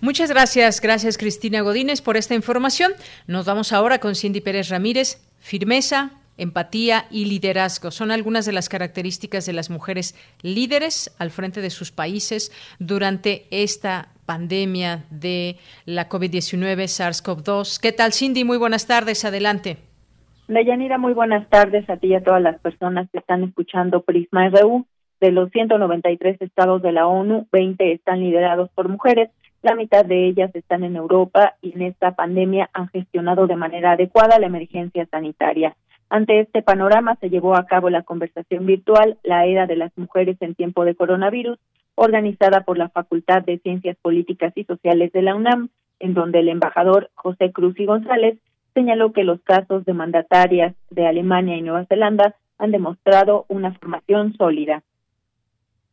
Muchas 0.00 0.30
gracias, 0.30 0.80
gracias 0.80 1.16
Cristina 1.16 1.60
Godínez 1.60 2.02
por 2.02 2.16
esta 2.16 2.34
información. 2.34 2.92
Nos 3.28 3.46
vamos 3.46 3.72
ahora 3.72 3.98
con 4.00 4.16
Cindy 4.16 4.40
Pérez 4.40 4.68
Ramírez. 4.68 5.22
Firmeza, 5.38 6.10
empatía 6.38 7.06
y 7.10 7.26
liderazgo. 7.26 7.90
Son 7.90 8.10
algunas 8.10 8.46
de 8.46 8.52
las 8.52 8.68
características 8.68 9.46
de 9.46 9.52
las 9.52 9.70
mujeres 9.70 10.14
líderes 10.42 11.14
al 11.18 11.30
frente 11.30 11.60
de 11.60 11.70
sus 11.70 11.92
países 11.92 12.52
durante 12.78 13.46
esta 13.50 14.08
pandemia 14.26 15.04
de 15.10 15.56
la 15.84 16.08
COVID-19 16.08 16.88
SARS-CoV-2. 16.88 17.80
¿Qué 17.80 17.92
tal, 17.92 18.12
Cindy? 18.12 18.44
Muy 18.44 18.58
buenas 18.58 18.86
tardes. 18.86 19.24
Adelante. 19.24 19.78
Deyanira, 20.48 20.98
muy 20.98 21.12
buenas 21.12 21.48
tardes 21.48 21.88
a 21.90 21.96
ti 21.96 22.08
y 22.08 22.14
a 22.14 22.22
todas 22.22 22.42
las 22.42 22.60
personas 22.60 23.08
que 23.10 23.18
están 23.18 23.42
escuchando 23.42 24.02
Prisma 24.02 24.48
RU. 24.48 24.86
De 25.20 25.32
los 25.32 25.50
193 25.50 26.40
estados 26.40 26.82
de 26.82 26.92
la 26.92 27.06
ONU, 27.06 27.48
20 27.50 27.92
están 27.92 28.20
liderados 28.20 28.70
por 28.74 28.88
mujeres. 28.88 29.30
La 29.62 29.74
mitad 29.74 30.04
de 30.04 30.26
ellas 30.26 30.54
están 30.54 30.84
en 30.84 30.94
Europa 30.94 31.54
y 31.62 31.72
en 31.72 31.82
esta 31.82 32.14
pandemia 32.14 32.70
han 32.74 32.88
gestionado 32.88 33.46
de 33.46 33.56
manera 33.56 33.92
adecuada 33.92 34.38
la 34.38 34.46
emergencia 34.46 35.06
sanitaria. 35.10 35.74
Ante 36.08 36.40
este 36.40 36.62
panorama 36.62 37.16
se 37.20 37.30
llevó 37.30 37.56
a 37.56 37.66
cabo 37.66 37.90
la 37.90 38.02
conversación 38.02 38.64
virtual 38.66 39.18
La 39.22 39.46
Era 39.46 39.66
de 39.66 39.76
las 39.76 39.96
Mujeres 39.96 40.36
en 40.40 40.54
tiempo 40.54 40.84
de 40.84 40.94
coronavirus, 40.94 41.58
organizada 41.96 42.64
por 42.64 42.78
la 42.78 42.88
Facultad 42.90 43.42
de 43.42 43.58
Ciencias 43.58 43.96
Políticas 44.00 44.52
y 44.54 44.64
Sociales 44.64 45.12
de 45.12 45.22
la 45.22 45.34
UNAM, 45.34 45.70
en 45.98 46.14
donde 46.14 46.40
el 46.40 46.48
embajador 46.48 47.10
José 47.14 47.52
Cruz 47.52 47.78
y 47.80 47.86
González 47.86 48.38
señaló 48.74 49.12
que 49.12 49.24
los 49.24 49.40
casos 49.40 49.84
de 49.84 49.94
mandatarias 49.94 50.74
de 50.90 51.06
Alemania 51.06 51.56
y 51.56 51.62
Nueva 51.62 51.86
Zelanda 51.86 52.36
han 52.58 52.70
demostrado 52.70 53.46
una 53.48 53.72
formación 53.72 54.34
sólida. 54.36 54.84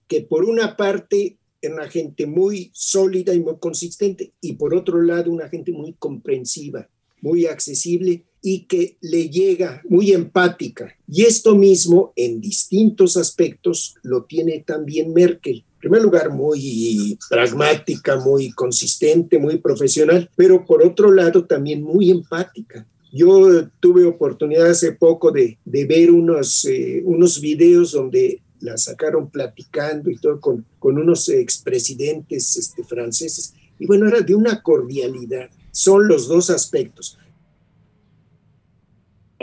Que 0.08 0.22
por 0.22 0.46
una 0.46 0.76
parte 0.76 1.38
una 1.68 1.88
gente 1.90 2.28
muy 2.28 2.72
sólida 2.74 3.34
y 3.34 3.40
muy 3.40 3.58
consistente 3.58 4.34
y 4.42 4.54
por 4.54 4.76
otro 4.76 5.02
lado 5.02 5.32
una 5.32 5.50
gente 5.50 5.72
muy 5.72 5.94
comprensiva, 5.94 6.88
muy 7.22 7.46
accesible 7.46 8.24
y 8.46 8.66
que 8.66 8.98
le 9.00 9.30
llega 9.30 9.82
muy 9.88 10.12
empática. 10.12 10.94
Y 11.08 11.24
esto 11.24 11.56
mismo 11.56 12.12
en 12.18 12.42
distintos 12.42 13.16
aspectos 13.16 13.96
lo 14.04 14.26
tiene 14.26 14.64
también 14.68 15.14
Merkel. 15.14 15.64
En 15.76 15.80
primer 15.80 16.02
lugar, 16.02 16.30
muy 16.30 17.18
pragmática, 17.30 18.18
muy 18.18 18.52
consistente, 18.52 19.40
muy 19.40 19.58
profesional, 19.58 20.30
pero 20.36 20.66
por 20.66 20.86
otro 20.86 21.12
lado 21.12 21.46
también 21.46 21.82
muy 21.82 22.12
empática. 22.12 22.86
Yo 23.14 23.70
tuve 23.80 24.06
oportunidad 24.06 24.68
hace 24.68 24.92
poco 24.92 25.32
de, 25.32 25.58
de 25.64 25.86
ver 25.86 26.12
unos, 26.12 26.66
eh, 26.66 27.02
unos 27.06 27.40
videos 27.40 27.94
donde 27.94 28.42
la 28.60 28.78
sacaron 28.78 29.30
platicando 29.30 30.10
y 30.10 30.18
todo 30.18 30.42
con, 30.42 30.66
con 30.80 30.98
unos 30.98 31.30
expresidentes 31.30 32.58
este, 32.58 32.84
franceses. 32.84 33.54
Y 33.80 33.86
bueno, 33.86 34.08
era 34.08 34.20
de 34.22 34.36
una 34.36 34.62
cordialidad. 34.62 35.50
Son 35.72 36.08
los 36.08 36.28
dos 36.28 36.50
aspectos. 36.50 37.18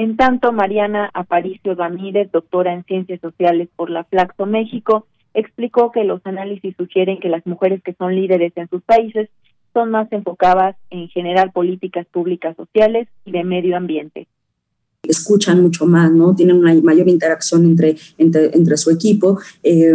En 0.00 0.16
tanto, 0.16 0.50
Mariana 0.50 1.10
Aparicio 1.12 1.74
Ramírez, 1.74 2.32
doctora 2.32 2.72
en 2.72 2.84
Ciencias 2.84 3.20
Sociales 3.20 3.68
por 3.76 3.90
la 3.90 4.04
Flaxo 4.04 4.46
México, 4.46 5.06
explicó 5.34 5.92
que 5.92 6.04
los 6.04 6.22
análisis 6.24 6.74
sugieren 6.74 7.20
que 7.20 7.28
las 7.28 7.46
mujeres 7.46 7.82
que 7.82 7.92
son 7.92 8.14
líderes 8.14 8.54
en 8.56 8.66
sus 8.70 8.80
países 8.80 9.28
son 9.74 9.90
más 9.90 10.10
enfocadas 10.10 10.74
en 10.88 11.08
generar 11.08 11.52
políticas 11.52 12.06
públicas 12.06 12.56
sociales 12.56 13.08
y 13.26 13.32
de 13.32 13.44
medio 13.44 13.76
ambiente 13.76 14.26
escuchan 15.02 15.60
mucho 15.60 15.86
más, 15.86 16.12
¿no? 16.12 16.34
Tienen 16.34 16.56
una 16.56 16.72
mayor 16.82 17.08
interacción 17.08 17.64
entre, 17.64 17.96
entre, 18.16 18.56
entre 18.56 18.76
su 18.76 18.90
equipo. 18.90 19.40
Eh, 19.62 19.92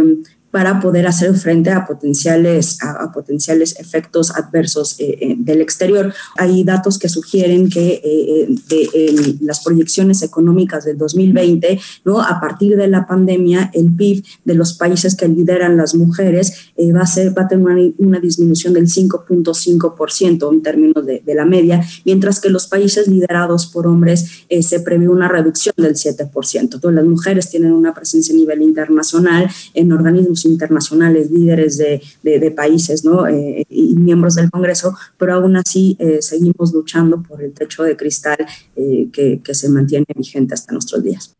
para 0.56 0.80
poder 0.80 1.06
hacer 1.06 1.34
frente 1.34 1.68
a 1.68 1.84
potenciales, 1.84 2.78
a, 2.82 3.12
potenciales 3.12 3.78
efectos 3.78 4.34
adversos 4.34 4.98
eh, 4.98 5.18
eh, 5.20 5.34
del 5.36 5.60
exterior. 5.60 6.14
Hay 6.38 6.64
datos 6.64 6.98
que 6.98 7.10
sugieren 7.10 7.68
que 7.68 8.00
eh, 8.02 8.48
de 8.70 9.36
las 9.42 9.62
proyecciones 9.62 10.22
económicas 10.22 10.86
del 10.86 10.96
2020, 10.96 11.78
¿no? 12.06 12.22
a 12.22 12.40
partir 12.40 12.74
de 12.78 12.88
la 12.88 13.06
pandemia, 13.06 13.70
el 13.74 13.92
PIB 13.94 14.24
de 14.46 14.54
los 14.54 14.72
países 14.72 15.14
que 15.14 15.28
lideran 15.28 15.76
las 15.76 15.94
mujeres 15.94 16.70
va, 16.78 17.02
a 17.02 17.06
ser, 17.06 17.36
va 17.36 17.42
a 17.42 17.48
tener 17.48 17.92
una, 17.98 18.18
disminución 18.18 18.72
del 18.72 18.86
5.5% 18.86 20.54
en 20.54 20.62
términos 20.62 21.04
de, 21.04 21.20
de, 21.20 21.34
la 21.34 21.44
media, 21.44 21.84
mientras 22.06 22.40
que 22.40 22.48
los 22.48 22.66
países 22.66 23.08
liderados 23.08 23.66
por 23.66 23.86
hombres 23.86 24.46
se 24.62 24.80
prevé 24.80 25.06
una 25.06 25.28
reducción 25.28 25.74
del 25.76 25.96
7%. 25.96 26.30
Entonces, 26.60 26.94
las 26.94 27.04
mujeres 27.04 27.50
tienen 27.50 27.72
una 27.72 27.92
presencia 27.92 28.34
a 28.34 28.38
nivel 28.38 28.62
internacional 28.62 29.50
en 29.74 29.92
organismos 29.92 30.45
internacionales, 30.46 31.30
líderes 31.30 31.78
de, 31.78 32.50
países. 32.56 33.04
Eh, 33.30 33.64
y 33.68 33.94
miembros 33.96 34.34
del 34.34 34.50
Congreso, 34.50 34.94
pero 35.18 35.34
aún 35.34 35.56
así 35.56 35.96
eh, 35.98 36.20
seguimos 36.20 36.72
luchando 36.72 37.22
por 37.22 37.42
el 37.42 37.52
techo 37.52 37.82
de 37.82 37.96
cristal 37.96 38.38
eh, 38.76 39.08
que, 39.12 39.40
que, 39.42 39.54
se 39.54 39.68
mantiene 39.68 40.06
vigente 40.14 40.54
hasta 40.54 40.72
nuestros 40.72 41.02
días. 41.02 41.36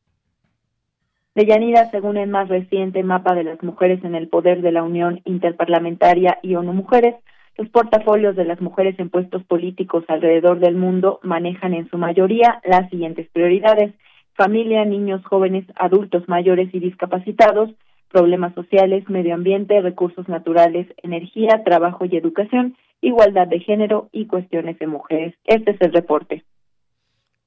Deyanira, 1.35 1.91
según 1.91 2.17
el 2.17 2.31
más 2.31 2.49
reciente 2.49 3.03
mapa 3.03 3.35
de 3.35 3.45
las 3.45 3.63
mujeres 3.63 4.03
en 4.05 4.15
el 4.15 4.29
poder 4.29 4.63
de 4.63 4.73
la 4.73 4.83
Unión 4.83 5.21
Interparlamentaria 5.25 6.39
y 6.43 6.55
ONU 6.55 6.73
Mujeres, 6.73 7.15
los 7.59 7.69
portafolios 7.69 8.37
de 8.37 8.45
las 8.45 8.61
mujeres 8.61 8.99
en 8.99 9.11
puestos 9.11 9.43
políticos 9.45 10.05
alrededor 10.09 10.61
del 10.61 10.77
mundo 10.77 11.21
manejan 11.23 11.75
en 11.75 11.89
su 11.91 11.99
mayoría 11.99 12.61
las 12.65 12.89
siguientes 12.91 13.29
prioridades 13.33 13.95
familia, 14.37 14.85
niños, 14.85 15.25
jóvenes, 15.25 15.65
adultos 15.77 16.29
mayores 16.29 16.73
y 16.73 16.79
discapacitados, 16.79 17.71
problemas 18.11 18.55
sociales, 18.55 19.09
medio 19.09 19.35
ambiente, 19.35 19.81
recursos 19.81 20.29
naturales, 20.29 20.87
energía, 21.03 21.63
trabajo 21.65 22.05
y 22.05 22.17
educación, 22.17 22.77
igualdad 23.01 23.47
de 23.47 23.61
género 23.61 24.09
y 24.13 24.27
cuestiones 24.27 24.79
de 24.79 24.87
mujeres. 24.87 25.35
Este 25.45 25.73
es 25.73 25.81
el 25.81 25.93
reporte. 25.93 26.45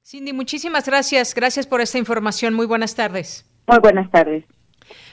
Cindy, 0.02 0.32
muchísimas 0.32 0.86
gracias. 0.86 1.34
Gracias 1.34 1.66
por 1.66 1.80
esta 1.80 1.98
información. 1.98 2.54
Muy 2.54 2.66
buenas 2.66 2.94
tardes. 2.94 3.46
Muy 3.66 3.78
buenas 3.78 4.10
tardes. 4.10 4.44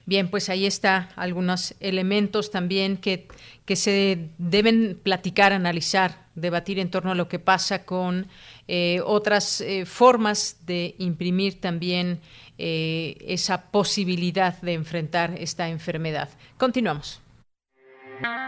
Bien, 0.07 0.29
pues 0.29 0.47
ahí 0.47 0.65
está 0.65 1.09
algunos 1.17 1.75
elementos 1.81 2.49
también 2.49 2.95
que, 2.95 3.27
que 3.65 3.75
se 3.75 4.29
deben 4.37 4.97
platicar, 5.03 5.51
analizar, 5.51 6.27
debatir 6.33 6.79
en 6.79 6.89
torno 6.89 7.11
a 7.11 7.15
lo 7.15 7.27
que 7.27 7.39
pasa 7.39 7.83
con 7.83 8.27
eh, 8.69 9.01
otras 9.03 9.59
eh, 9.59 9.85
formas 9.85 10.61
de 10.65 10.95
imprimir 10.99 11.59
también 11.59 12.21
eh, 12.57 13.17
esa 13.19 13.69
posibilidad 13.69 14.61
de 14.61 14.75
enfrentar 14.75 15.35
esta 15.37 15.67
enfermedad. 15.67 16.29
Continuamos. 16.55 17.21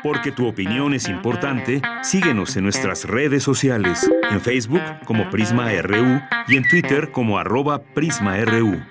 Porque 0.02 0.32
tu 0.32 0.48
opinión 0.48 0.94
es 0.94 1.10
importante, 1.10 1.82
síguenos 2.04 2.56
en 2.56 2.64
nuestras 2.64 3.04
redes 3.04 3.44
sociales, 3.44 4.10
en 4.32 4.40
Facebook 4.40 4.82
como 5.04 5.30
Prisma 5.30 5.70
RU 5.82 6.22
y 6.48 6.56
en 6.56 6.68
Twitter 6.70 7.12
como 7.12 7.38
arroba 7.38 7.84
PrismaRU. 7.94 8.82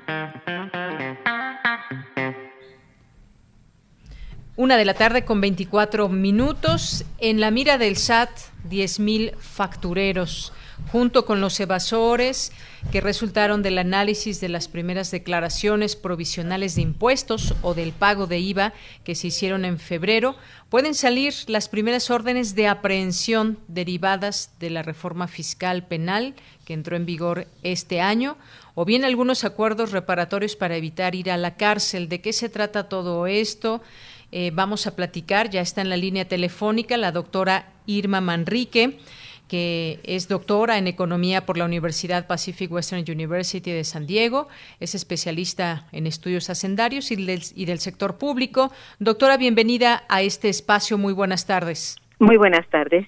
Una 4.59 4.77
de 4.77 4.85
la 4.85 4.94
tarde 4.94 5.25
con 5.25 5.40
24 5.40 6.09
minutos. 6.09 7.05
En 7.18 7.38
la 7.38 7.53
mira 7.53 7.79
del 7.79 7.97
SAT, 7.97 8.29
10.000 8.68 9.37
factureros 9.37 10.53
junto 10.90 11.25
con 11.25 11.40
los 11.40 11.59
evasores 11.61 12.53
que 12.90 13.01
resultaron 13.01 13.62
del 13.62 13.79
análisis 13.79 14.40
de 14.40 14.49
las 14.49 14.68
primeras 14.68 15.11
declaraciones 15.11 15.97
provisionales 15.97 16.75
de 16.75 16.83
impuestos 16.83 17.55
o 17.62 17.75
del 17.75 17.92
pago 17.92 18.27
de 18.27 18.38
IVA 18.38 18.73
que 19.05 19.14
se 19.14 19.29
hicieron 19.29 19.64
en 19.64 19.79
febrero, 19.79 20.37
pueden 20.71 20.94
salir 20.94 21.35
las 21.47 21.68
primeras 21.68 22.11
órdenes 22.11 22.55
de 22.55 22.68
aprehensión 22.68 23.59
derivadas 23.68 24.53
de 24.59 24.71
la 24.71 24.83
reforma 24.83 25.29
fiscal 25.29 25.87
penal 25.87 26.35
que 26.64 26.75
entró 26.75 26.97
en 26.97 27.07
vigor 27.07 27.47
este 27.62 28.01
año, 28.01 28.37
o 28.75 28.85
bien 28.85 29.05
algunos 29.05 29.44
acuerdos 29.44 29.90
reparatorios 29.90 30.57
para 30.57 30.77
evitar 30.77 31.14
ir 31.14 31.31
a 31.31 31.37
la 31.37 31.57
cárcel. 31.57 32.09
¿De 32.09 32.21
qué 32.21 32.33
se 32.33 32.49
trata 32.49 32.88
todo 32.88 33.27
esto? 33.27 33.83
Eh, 34.31 34.51
vamos 34.53 34.87
a 34.87 34.95
platicar, 34.95 35.51
ya 35.51 35.61
está 35.61 35.81
en 35.81 35.88
la 35.88 35.97
línea 35.97 36.27
telefónica 36.27 36.97
la 36.97 37.12
doctora 37.12 37.73
Irma 37.87 38.21
Manrique 38.21 38.99
que 39.49 39.99
es 40.05 40.29
doctora 40.29 40.79
en 40.79 40.87
economía 40.87 41.47
por 41.47 41.57
la 41.57 41.64
Universidad 41.64 42.27
Pacific 42.27 42.71
Western 42.71 43.05
University 43.09 43.71
de 43.73 43.83
San 43.83 44.07
Diego, 44.07 44.49
es 44.79 44.95
especialista 44.95 45.87
en 45.91 46.07
estudios 46.07 46.51
hacendarios 46.51 47.11
y 47.11 47.17
del, 47.17 47.43
y 47.55 47.64
del 47.64 47.81
sector 47.81 48.19
público. 48.19 48.71
Doctora, 48.99 49.37
bienvenida 49.37 50.05
a 50.09 50.23
este 50.23 50.49
espacio. 50.49 50.99
Muy 50.99 51.14
buenas 51.14 51.47
tardes. 51.47 51.97
Muy 52.19 52.37
buenas 52.37 52.69
tardes. 52.69 53.07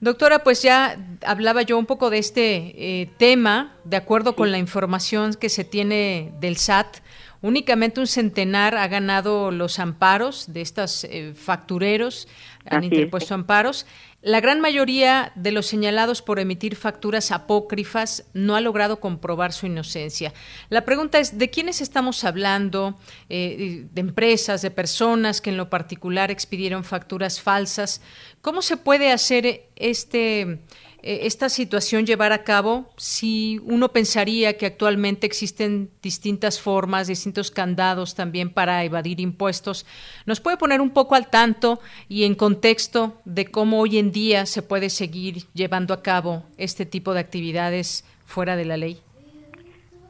Doctora, 0.00 0.44
pues 0.44 0.62
ya 0.62 0.96
hablaba 1.26 1.62
yo 1.62 1.76
un 1.76 1.86
poco 1.86 2.10
de 2.10 2.18
este 2.18 3.00
eh, 3.00 3.10
tema, 3.16 3.72
de 3.84 3.96
acuerdo 3.96 4.36
con 4.36 4.52
la 4.52 4.58
información 4.58 5.34
que 5.34 5.48
se 5.48 5.64
tiene 5.64 6.32
del 6.40 6.56
SAT. 6.56 6.98
Únicamente 7.40 8.00
un 8.00 8.06
centenar 8.06 8.76
ha 8.76 8.88
ganado 8.88 9.50
los 9.50 9.78
amparos 9.78 10.52
de 10.52 10.60
estos 10.60 11.04
eh, 11.04 11.34
factureros, 11.34 12.26
han 12.68 12.84
interpuesto 12.84 13.34
amparos. 13.34 13.86
La 14.20 14.40
gran 14.40 14.60
mayoría 14.60 15.30
de 15.36 15.52
los 15.52 15.66
señalados 15.66 16.22
por 16.22 16.40
emitir 16.40 16.74
facturas 16.74 17.30
apócrifas 17.30 18.24
no 18.34 18.56
ha 18.56 18.60
logrado 18.60 18.98
comprobar 18.98 19.52
su 19.52 19.66
inocencia. 19.66 20.32
La 20.68 20.84
pregunta 20.84 21.20
es, 21.20 21.38
¿de 21.38 21.50
quiénes 21.50 21.80
estamos 21.80 22.24
hablando? 22.24 22.98
Eh, 23.28 23.86
¿De 23.92 24.00
empresas, 24.00 24.60
de 24.60 24.72
personas 24.72 25.40
que 25.40 25.50
en 25.50 25.56
lo 25.56 25.70
particular 25.70 26.32
expidieron 26.32 26.82
facturas 26.82 27.40
falsas? 27.40 28.02
¿Cómo 28.42 28.60
se 28.60 28.76
puede 28.76 29.12
hacer 29.12 29.68
este 29.76 30.58
esta 31.02 31.48
situación 31.48 32.06
llevar 32.06 32.32
a 32.32 32.42
cabo 32.42 32.86
si 32.96 33.60
uno 33.64 33.90
pensaría 33.90 34.56
que 34.56 34.66
actualmente 34.66 35.26
existen 35.26 35.90
distintas 36.02 36.60
formas, 36.60 37.06
distintos 37.06 37.50
candados 37.50 38.14
también 38.14 38.50
para 38.50 38.82
evadir 38.84 39.20
impuestos. 39.20 39.86
¿Nos 40.26 40.40
puede 40.40 40.56
poner 40.56 40.80
un 40.80 40.90
poco 40.90 41.14
al 41.14 41.30
tanto 41.30 41.78
y 42.08 42.24
en 42.24 42.34
contexto 42.34 43.14
de 43.24 43.46
cómo 43.46 43.80
hoy 43.80 43.98
en 43.98 44.10
día 44.10 44.44
se 44.46 44.62
puede 44.62 44.90
seguir 44.90 45.44
llevando 45.54 45.94
a 45.94 46.02
cabo 46.02 46.42
este 46.56 46.84
tipo 46.84 47.14
de 47.14 47.20
actividades 47.20 48.04
fuera 48.24 48.56
de 48.56 48.64
la 48.64 48.76
ley? 48.76 48.98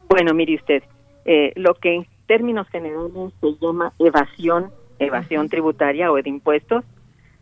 Bueno, 0.08 0.32
mire 0.32 0.54
usted, 0.54 0.82
eh, 1.26 1.52
lo 1.56 1.74
que 1.74 1.96
en 1.96 2.06
términos 2.26 2.66
generales 2.68 3.12
se 3.40 3.54
llama 3.60 3.92
evasión, 3.98 4.70
evasión 4.98 5.50
tributaria 5.50 6.10
o 6.10 6.16
de 6.16 6.30
impuestos, 6.30 6.84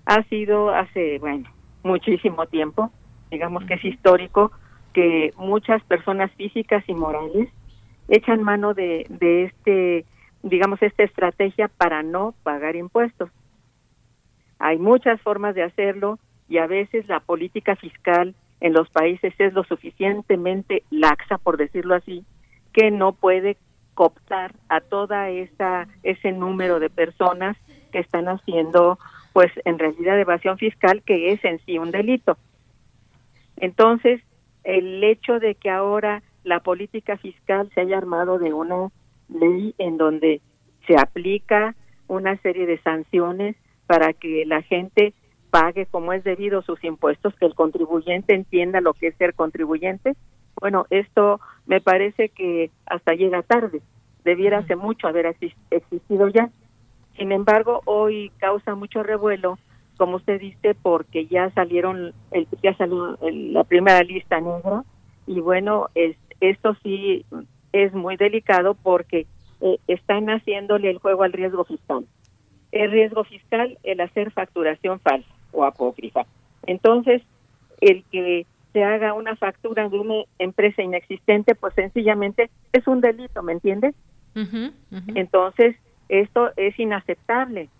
ha 0.04 0.22
sido 0.24 0.70
hace, 0.70 1.18
bueno, 1.20 1.48
muchísimo 1.84 2.46
tiempo 2.46 2.90
digamos 3.30 3.64
que 3.64 3.74
es 3.74 3.84
histórico, 3.84 4.52
que 4.92 5.32
muchas 5.36 5.82
personas 5.84 6.30
físicas 6.32 6.82
y 6.88 6.94
morales 6.94 7.48
echan 8.08 8.42
mano 8.42 8.72
de, 8.74 9.06
este, 9.20 10.04
digamos, 10.42 10.82
esta 10.82 11.02
estrategia 11.02 11.68
para 11.68 12.02
no 12.02 12.34
pagar 12.42 12.76
impuestos. 12.76 13.30
Hay 14.58 14.78
muchas 14.78 15.20
formas 15.20 15.54
de 15.54 15.64
hacerlo 15.64 16.18
y 16.48 16.58
a 16.58 16.66
veces 16.66 17.06
la 17.08 17.20
política 17.20 17.76
fiscal 17.76 18.34
en 18.60 18.72
los 18.72 18.88
países 18.88 19.34
es 19.38 19.52
lo 19.52 19.64
suficientemente 19.64 20.82
laxa, 20.90 21.38
por 21.38 21.56
decirlo 21.56 21.94
así, 21.94 22.24
que 22.72 22.90
no 22.90 23.12
puede 23.12 23.58
cooptar 23.94 24.54
a 24.68 24.80
toda 24.80 25.30
esa 25.30 25.88
ese 26.02 26.32
número 26.32 26.80
de 26.80 26.90
personas 26.90 27.56
que 27.92 27.98
están 27.98 28.28
haciendo 28.28 28.98
pues 29.32 29.50
en 29.64 29.78
realidad 29.78 30.18
evasión 30.18 30.58
fiscal 30.58 31.02
que 31.02 31.32
es 31.32 31.44
en 31.44 31.58
sí 31.64 31.78
un 31.78 31.90
delito. 31.90 32.38
Entonces, 33.56 34.20
el 34.64 35.02
hecho 35.04 35.38
de 35.38 35.54
que 35.54 35.70
ahora 35.70 36.22
la 36.44 36.60
política 36.60 37.16
fiscal 37.16 37.70
se 37.74 37.80
haya 37.80 37.98
armado 37.98 38.38
de 38.38 38.52
una 38.52 38.90
ley 39.28 39.74
en 39.78 39.96
donde 39.96 40.40
se 40.86 40.96
aplica 40.96 41.74
una 42.08 42.36
serie 42.38 42.66
de 42.66 42.80
sanciones 42.82 43.56
para 43.86 44.12
que 44.12 44.44
la 44.46 44.62
gente 44.62 45.14
pague 45.50 45.86
como 45.86 46.12
es 46.12 46.22
debido 46.24 46.62
sus 46.62 46.82
impuestos, 46.84 47.34
que 47.36 47.46
el 47.46 47.54
contribuyente 47.54 48.34
entienda 48.34 48.80
lo 48.80 48.94
que 48.94 49.08
es 49.08 49.16
ser 49.16 49.34
contribuyente. 49.34 50.14
Bueno, 50.60 50.86
esto 50.90 51.40
me 51.66 51.80
parece 51.80 52.28
que 52.28 52.70
hasta 52.86 53.14
llega 53.14 53.42
tarde, 53.42 53.82
debiera 54.24 54.58
hace 54.58 54.76
mucho 54.76 55.08
haber 55.08 55.34
existido 55.70 56.28
ya. 56.28 56.50
Sin 57.16 57.32
embargo, 57.32 57.82
hoy 57.86 58.30
causa 58.38 58.74
mucho 58.74 59.02
revuelo 59.02 59.58
como 59.96 60.16
usted 60.16 60.40
dice, 60.40 60.74
porque 60.74 61.26
ya 61.26 61.50
salieron, 61.50 62.12
el, 62.30 62.46
ya 62.62 62.76
salió 62.76 63.18
la 63.22 63.64
primera 63.64 64.02
lista 64.02 64.40
negra 64.40 64.84
y 65.26 65.40
bueno, 65.40 65.88
es, 65.94 66.16
esto 66.40 66.76
sí 66.82 67.24
es 67.72 67.92
muy 67.92 68.16
delicado 68.16 68.74
porque 68.74 69.26
eh, 69.60 69.78
están 69.86 70.26
haciéndole 70.28 70.90
el 70.90 70.98
juego 70.98 71.22
al 71.22 71.32
riesgo 71.32 71.64
fiscal. 71.64 72.06
El 72.72 72.90
riesgo 72.90 73.24
fiscal, 73.24 73.78
el 73.84 74.00
hacer 74.00 74.30
facturación 74.30 75.00
falsa 75.00 75.28
o 75.52 75.64
apócrifa. 75.64 76.26
Entonces, 76.66 77.22
el 77.80 78.04
que 78.10 78.46
se 78.72 78.84
haga 78.84 79.14
una 79.14 79.36
factura 79.36 79.88
de 79.88 79.98
una 79.98 80.24
empresa 80.38 80.82
inexistente, 80.82 81.54
pues 81.54 81.74
sencillamente 81.74 82.50
es 82.72 82.86
un 82.86 83.00
delito, 83.00 83.42
¿me 83.42 83.52
entiendes? 83.52 83.94
Entonces, 85.14 85.76
esto 86.10 86.50
es 86.56 86.78
inaceptable. 86.78 87.70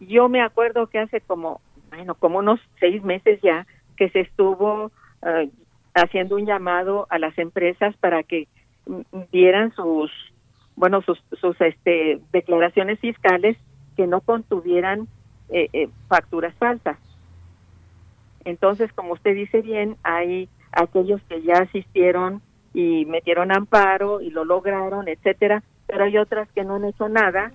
Yo 0.00 0.28
me 0.28 0.42
acuerdo 0.42 0.86
que 0.86 0.98
hace 0.98 1.20
como, 1.20 1.60
bueno, 1.90 2.14
como 2.14 2.38
unos 2.38 2.60
seis 2.78 3.02
meses 3.02 3.40
ya, 3.42 3.66
que 3.96 4.08
se 4.10 4.20
estuvo 4.20 4.92
eh, 5.26 5.50
haciendo 5.94 6.36
un 6.36 6.46
llamado 6.46 7.06
a 7.10 7.18
las 7.18 7.36
empresas 7.38 7.96
para 7.96 8.22
que 8.22 8.46
dieran 9.32 9.72
sus, 9.74 10.10
bueno, 10.76 11.02
sus, 11.02 11.22
sus 11.40 11.60
este, 11.60 12.20
declaraciones 12.32 13.00
fiscales 13.00 13.56
que 13.96 14.06
no 14.06 14.20
contuvieran 14.20 15.08
eh, 15.48 15.68
eh, 15.72 15.88
facturas 16.08 16.54
falsas. 16.54 16.98
Entonces, 18.44 18.92
como 18.92 19.14
usted 19.14 19.34
dice 19.34 19.60
bien, 19.60 19.96
hay 20.04 20.48
aquellos 20.72 21.20
que 21.28 21.42
ya 21.42 21.54
asistieron 21.54 22.40
y 22.72 23.04
metieron 23.06 23.50
amparo 23.50 24.20
y 24.20 24.30
lo 24.30 24.44
lograron, 24.44 25.08
etcétera, 25.08 25.62
pero 25.86 26.04
hay 26.04 26.16
otras 26.18 26.48
que 26.52 26.64
no 26.64 26.76
han 26.76 26.84
hecho 26.84 27.08
nada 27.08 27.50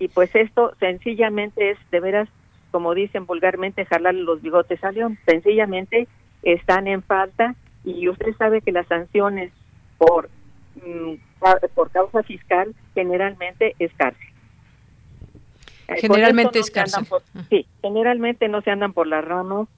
y 0.00 0.08
pues 0.08 0.34
esto 0.34 0.72
sencillamente 0.80 1.72
es 1.72 1.78
de 1.90 2.00
veras, 2.00 2.28
como 2.70 2.94
dicen 2.94 3.26
vulgarmente, 3.26 3.84
jalarle 3.84 4.22
los 4.22 4.40
bigotes 4.40 4.82
a 4.82 4.92
León. 4.92 5.18
Sencillamente 5.26 6.08
están 6.42 6.88
en 6.88 7.02
falta 7.02 7.54
y 7.84 8.08
usted 8.08 8.34
sabe 8.38 8.62
que 8.62 8.72
las 8.72 8.86
sanciones 8.86 9.52
por, 9.98 10.30
mm, 10.76 11.16
por 11.74 11.90
causa 11.90 12.22
fiscal 12.22 12.74
generalmente 12.94 13.76
es 13.78 13.92
cárcel. 13.92 14.26
Eh, 15.88 15.96
generalmente 16.00 16.60
es 16.60 16.70
cárcel. 16.70 17.06
sí, 17.50 17.66
generalmente 17.82 18.48
no 18.48 18.62
se 18.62 18.70
andan 18.70 18.94
por 18.94 19.06
las 19.06 19.22
ramas 19.22 19.68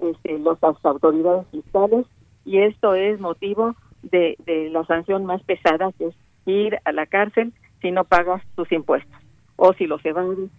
este, 0.00 0.38
los, 0.38 0.58
las 0.62 0.84
autoridades 0.84 1.44
fiscales 1.50 2.06
y 2.44 2.58
esto 2.58 2.94
es 2.94 3.18
motivo 3.18 3.74
de, 4.02 4.36
de 4.46 4.70
la 4.70 4.84
sanción 4.84 5.24
más 5.24 5.42
pesada 5.42 5.90
que 5.98 6.06
es 6.06 6.14
ir 6.46 6.78
a 6.84 6.92
la 6.92 7.06
cárcel 7.06 7.52
si 7.80 7.90
no 7.90 8.04
pagas 8.04 8.42
tus 8.54 8.70
impuestos 8.70 9.21
o 9.64 9.72
si 9.74 9.86
los 9.86 10.04
evades, 10.04 10.50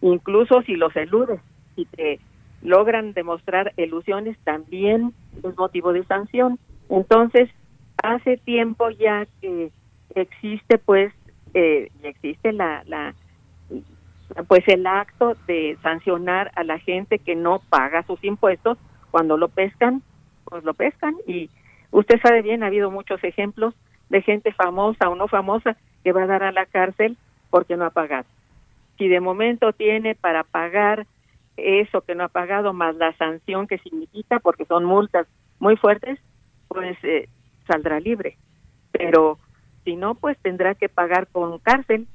incluso 0.00 0.60
si 0.62 0.74
los 0.74 0.94
eludes, 0.96 1.40
si 1.76 1.84
te 1.84 2.18
logran 2.60 3.12
demostrar 3.12 3.72
ilusiones, 3.76 4.36
también 4.42 5.14
es 5.44 5.56
motivo 5.56 5.92
de 5.92 6.04
sanción. 6.06 6.58
Entonces, 6.88 7.48
hace 8.02 8.38
tiempo 8.38 8.90
ya 8.90 9.24
que 9.40 9.70
existe, 10.16 10.78
pues, 10.78 11.14
eh, 11.54 11.92
existe 12.02 12.52
la, 12.52 12.82
la, 12.86 13.14
pues, 14.48 14.66
el 14.66 14.84
acto 14.84 15.36
de 15.46 15.78
sancionar 15.80 16.50
a 16.56 16.64
la 16.64 16.80
gente 16.80 17.20
que 17.20 17.36
no 17.36 17.62
paga 17.70 18.02
sus 18.02 18.24
impuestos 18.24 18.78
cuando 19.12 19.36
lo 19.36 19.48
pescan, 19.48 20.02
pues 20.46 20.64
lo 20.64 20.74
pescan 20.74 21.14
y 21.24 21.50
usted 21.92 22.20
sabe 22.20 22.42
bien, 22.42 22.64
ha 22.64 22.66
habido 22.66 22.90
muchos 22.90 23.22
ejemplos 23.22 23.74
de 24.08 24.22
gente 24.22 24.52
famosa 24.52 25.08
o 25.08 25.14
no 25.14 25.28
famosa 25.28 25.76
que 26.02 26.10
va 26.10 26.24
a 26.24 26.26
dar 26.26 26.42
a 26.42 26.50
la 26.50 26.66
cárcel 26.66 27.16
porque 27.52 27.76
no 27.76 27.84
ha 27.84 27.90
pagado. 27.90 28.24
si 28.96 29.08
de 29.08 29.20
momento 29.20 29.72
tiene 29.74 30.14
para 30.14 30.42
pagar 30.42 31.06
eso 31.58 32.00
que 32.00 32.14
no 32.14 32.24
ha 32.24 32.28
pagado 32.28 32.72
más 32.72 32.96
la 32.96 33.14
sanción 33.18 33.66
que 33.66 33.76
significa, 33.78 34.40
porque 34.40 34.64
son 34.64 34.84
multas 34.84 35.26
muy 35.58 35.76
fuertes, 35.76 36.18
pues 36.68 36.96
eh, 37.02 37.28
saldrá 37.66 38.00
libre. 38.00 38.38
Pero 38.90 39.38
si 39.84 39.96
no, 39.96 40.14
pues 40.14 40.38
tendrá 40.38 40.74
que 40.74 40.88
pagar 40.88 41.26
con 41.28 41.58
cárcel. 41.58 42.06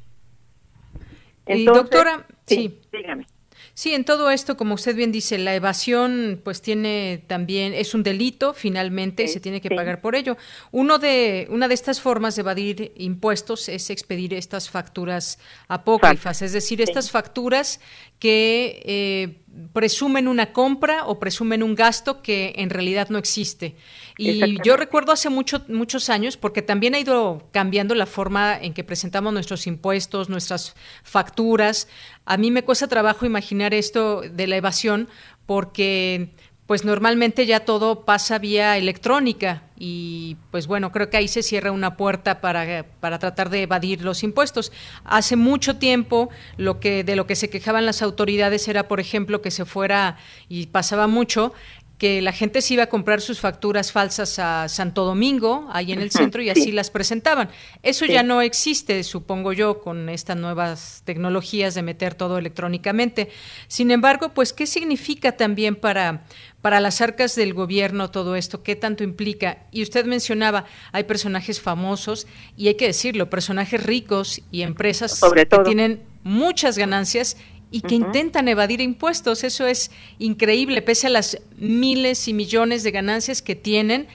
y 1.45 1.65
doctora, 1.65 2.25
sí, 2.47 2.81
dígame. 2.91 3.27
Sí, 3.73 3.93
en 3.93 4.05
todo 4.05 4.31
esto, 4.31 4.57
como 4.57 4.75
usted 4.75 4.95
bien 4.95 5.11
dice, 5.11 5.37
la 5.37 5.53
evasión 5.53 6.41
pues 6.43 6.61
tiene 6.61 7.23
también, 7.27 7.73
es 7.73 7.93
un 7.93 8.03
delito 8.03 8.53
finalmente 8.53 9.23
y 9.23 9.27
se 9.27 9.39
tiene 9.39 9.61
que 9.61 9.69
pagar 9.69 10.01
por 10.01 10.15
ello. 10.15 10.35
Uno 10.71 10.97
de, 10.97 11.47
una 11.51 11.67
de 11.67 11.73
estas 11.73 12.01
formas 12.01 12.35
de 12.35 12.41
evadir 12.41 12.91
impuestos 12.95 13.69
es 13.69 13.89
expedir 13.89 14.33
estas 14.33 14.69
facturas 14.69 15.37
apócrifas, 15.67 16.41
es 16.41 16.53
decir, 16.53 16.81
estas 16.81 17.11
facturas 17.11 17.79
que 18.19 18.81
eh, 18.85 19.35
presumen 19.73 20.27
una 20.27 20.53
compra 20.53 21.05
o 21.05 21.19
presumen 21.19 21.63
un 21.63 21.75
gasto 21.75 22.21
que 22.21 22.53
en 22.57 22.69
realidad 22.69 23.09
no 23.09 23.17
existe. 23.17 23.75
Y 24.17 24.61
yo 24.63 24.77
recuerdo 24.77 25.11
hace 25.11 25.29
mucho, 25.29 25.63
muchos 25.67 26.09
años, 26.09 26.37
porque 26.37 26.61
también 26.61 26.95
ha 26.95 26.99
ido 26.99 27.47
cambiando 27.51 27.93
la 27.95 28.05
forma 28.05 28.57
en 28.59 28.73
que 28.73 28.83
presentamos 28.83 29.31
nuestros 29.31 29.67
impuestos, 29.67 30.29
nuestras 30.29 30.75
facturas. 31.03 31.87
A 32.25 32.37
mí 32.37 32.51
me 32.51 32.63
cuesta 32.63 32.87
trabajo 32.87 33.25
imaginar 33.25 33.73
esto 33.73 34.21
de 34.21 34.47
la 34.47 34.57
evasión 34.57 35.07
porque 35.45 36.31
pues 36.67 36.83
normalmente 36.83 37.45
ya 37.45 37.61
todo 37.61 38.03
pasa 38.03 38.39
vía 38.39 38.77
electrónica 38.77 39.63
y 39.79 40.35
pues 40.51 40.67
bueno, 40.67 40.91
creo 40.91 41.09
que 41.09 41.15
ahí 41.15 41.29
se 41.29 41.41
cierra 41.41 41.71
una 41.71 41.95
puerta 41.95 42.41
para, 42.41 42.85
para, 42.99 43.19
tratar 43.19 43.49
de 43.49 43.61
evadir 43.61 44.01
los 44.01 44.21
impuestos. 44.21 44.73
Hace 45.05 45.37
mucho 45.37 45.77
tiempo 45.77 46.29
lo 46.57 46.81
que 46.81 47.05
de 47.05 47.15
lo 47.15 47.25
que 47.25 47.37
se 47.37 47.49
quejaban 47.49 47.85
las 47.85 48.01
autoridades 48.01 48.67
era, 48.67 48.89
por 48.89 48.99
ejemplo, 48.99 49.41
que 49.41 49.49
se 49.49 49.63
fuera 49.63 50.17
y 50.49 50.67
pasaba 50.67 51.07
mucho 51.07 51.53
que 51.97 52.21
la 52.21 52.31
gente 52.31 52.61
se 52.61 52.75
iba 52.75 52.83
a 52.83 52.89
comprar 52.89 53.21
sus 53.21 53.39
facturas 53.39 53.91
falsas 53.91 54.37
a 54.37 54.69
Santo 54.69 55.03
Domingo, 55.03 55.67
ahí 55.71 55.91
en 55.91 55.99
el 55.99 56.11
centro, 56.11 56.43
y 56.43 56.49
así 56.49 56.71
las 56.71 56.91
presentaban. 56.91 57.49
Eso 57.81 58.05
ya 58.05 58.21
no 58.21 58.41
existe, 58.41 59.03
supongo 59.03 59.51
yo, 59.51 59.81
con 59.81 60.07
estas 60.09 60.37
nuevas 60.37 61.01
tecnologías 61.05 61.73
de 61.73 61.81
meter 61.81 62.13
todo 62.13 62.37
electrónicamente. 62.37 63.29
Sin 63.67 63.89
embargo, 63.89 64.29
pues, 64.29 64.53
¿qué 64.53 64.67
significa 64.67 65.31
también 65.31 65.75
para, 65.75 66.25
para 66.61 66.79
las 66.79 67.01
arcas 67.01 67.35
del 67.35 67.55
gobierno 67.55 68.11
todo 68.11 68.35
esto? 68.35 68.61
¿Qué 68.61 68.75
tanto 68.75 69.03
implica? 69.03 69.65
Y 69.71 69.81
usted 69.81 70.05
mencionaba, 70.05 70.65
hay 70.91 71.05
personajes 71.05 71.59
famosos, 71.59 72.27
y 72.55 72.67
hay 72.67 72.75
que 72.75 72.85
decirlo, 72.85 73.31
personajes 73.31 73.83
ricos 73.83 74.41
y 74.51 74.61
empresas 74.61 75.19
que 75.33 75.45
tienen 75.63 76.03
muchas 76.23 76.77
ganancias 76.77 77.37
y 77.71 77.81
que 77.81 77.95
intentan 77.95 78.47
evadir 78.47 78.81
impuestos. 78.81 79.43
Eso 79.43 79.67
es 79.67 79.91
increíble, 80.19 80.81
pese 80.81 81.07
a 81.07 81.09
las 81.09 81.41
miles 81.57 82.27
y 82.27 82.33
millones 82.33 82.83
de 82.83 82.91
ganancias 82.91 83.41
que 83.41 83.55
tienen, 83.55 84.07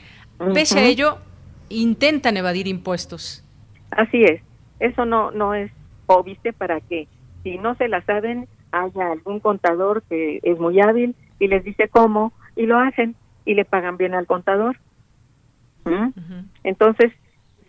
pese 0.54 0.78
a 0.78 0.84
ello, 0.84 1.18
intentan 1.68 2.36
evadir 2.36 2.66
impuestos. 2.66 3.44
Así 3.90 4.24
es, 4.24 4.42
eso 4.80 5.04
no, 5.04 5.30
no 5.30 5.54
es 5.54 5.70
obvio 6.06 6.36
para 6.56 6.80
que 6.80 7.08
si 7.42 7.58
no 7.58 7.74
se 7.76 7.88
la 7.88 8.02
saben, 8.04 8.48
haya 8.70 9.12
algún 9.12 9.40
contador 9.40 10.02
que 10.08 10.40
es 10.42 10.58
muy 10.58 10.80
hábil 10.80 11.14
y 11.38 11.48
les 11.48 11.64
dice 11.64 11.88
cómo 11.88 12.32
y 12.56 12.66
lo 12.66 12.78
hacen 12.78 13.14
y 13.44 13.54
le 13.54 13.64
pagan 13.64 13.96
bien 13.96 14.14
al 14.14 14.26
contador. 14.26 14.78
Entonces, 16.62 17.12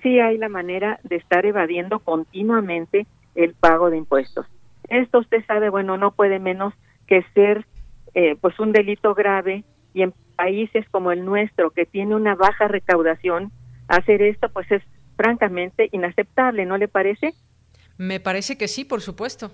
sí 0.03 0.19
hay 0.19 0.37
la 0.37 0.49
manera 0.49 0.99
de 1.03 1.15
estar 1.15 1.45
evadiendo 1.45 1.99
continuamente 1.99 3.07
el 3.35 3.53
pago 3.55 3.89
de 3.89 3.97
impuestos. 3.97 4.45
Esto 4.89 5.19
usted 5.19 5.45
sabe, 5.45 5.69
bueno, 5.69 5.97
no 5.97 6.11
puede 6.11 6.39
menos 6.39 6.73
que 7.07 7.23
ser 7.33 7.65
eh, 8.13 8.35
pues 8.39 8.59
un 8.59 8.71
delito 8.71 9.13
grave 9.13 9.63
y 9.93 10.03
en 10.03 10.13
países 10.35 10.87
como 10.89 11.11
el 11.11 11.25
nuestro 11.25 11.71
que 11.71 11.85
tiene 11.85 12.15
una 12.15 12.35
baja 12.35 12.67
recaudación, 12.67 13.51
hacer 13.87 14.21
esto 14.21 14.49
pues 14.49 14.71
es 14.71 14.81
francamente 15.15 15.89
inaceptable, 15.91 16.65
¿no 16.65 16.77
le 16.77 16.87
parece? 16.87 17.33
Me 17.97 18.19
parece 18.19 18.57
que 18.57 18.67
sí, 18.67 18.85
por 18.85 19.01
supuesto. 19.01 19.51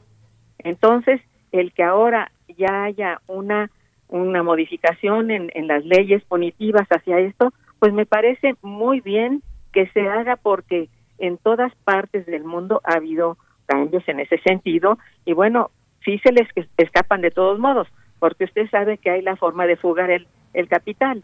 Entonces, 0.59 1.21
el 1.51 1.73
que 1.73 1.83
ahora 1.83 2.31
ya 2.57 2.83
haya 2.83 3.21
una, 3.27 3.69
una 4.07 4.43
modificación 4.43 5.31
en, 5.31 5.51
en 5.53 5.67
las 5.67 5.83
leyes 5.85 6.23
punitivas 6.25 6.87
hacia 6.89 7.19
esto, 7.19 7.53
pues 7.79 7.93
me 7.93 8.05
parece 8.05 8.55
muy 8.61 9.01
bien 9.01 9.41
que 9.71 9.87
se 9.89 10.07
haga 10.07 10.35
porque 10.35 10.89
en 11.17 11.37
todas 11.37 11.73
partes 11.83 12.25
del 12.25 12.43
mundo 12.43 12.81
ha 12.83 12.95
habido 12.95 13.37
cambios 13.69 14.03
en 14.07 14.19
ese 14.19 14.39
sentido 14.39 14.97
y 15.25 15.33
bueno, 15.33 15.69
sí 16.03 16.19
se 16.19 16.31
les 16.31 16.47
escapan 16.77 17.21
de 17.21 17.31
todos 17.31 17.59
modos, 17.59 17.87
porque 18.19 18.45
usted 18.45 18.69
sabe 18.69 18.97
que 18.97 19.11
hay 19.11 19.21
la 19.21 19.35
forma 19.35 19.67
de 19.67 19.77
fugar 19.77 20.09
el, 20.09 20.27
el 20.53 20.67
capital. 20.67 21.23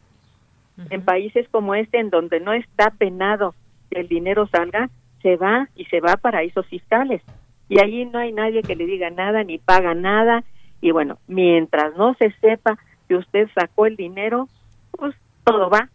En 0.89 1.03
países 1.03 1.47
como 1.49 1.73
este, 1.73 1.99
en 1.99 2.09
donde 2.09 2.41
no 2.41 2.51
está 2.51 2.91
penado 2.91 3.55
que 3.89 4.01
el 4.01 4.09
dinero 4.09 4.45
salga, 4.47 4.89
se 5.21 5.37
va 5.37 5.69
y 5.75 5.85
se 5.85 6.01
va 6.01 6.13
a 6.13 6.17
paraísos 6.17 6.67
fiscales. 6.67 7.21
Y 7.69 7.79
allí 7.79 8.05
no 8.05 8.19
hay 8.19 8.33
nadie 8.33 8.61
que 8.61 8.75
le 8.75 8.85
diga 8.85 9.09
nada 9.09 9.43
ni 9.43 9.57
paga 9.57 9.93
nada. 9.93 10.43
Y 10.81 10.91
bueno, 10.91 11.17
mientras 11.27 11.95
no 11.95 12.13
se 12.15 12.31
sepa 12.41 12.77
que 13.07 13.15
usted 13.15 13.47
sacó 13.55 13.85
el 13.85 13.95
dinero, 13.95 14.49
pues 14.91 15.15
todo 15.45 15.69
va. 15.69 15.89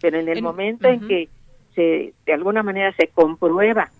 Pero 0.00 0.18
en 0.18 0.28
el 0.28 0.42
momento 0.42 0.88
en 0.88 1.06
que 1.06 1.28
se, 1.74 2.14
de 2.24 2.32
alguna 2.32 2.62
manera 2.62 2.92
se 2.96 3.08
comprueba 3.08 3.90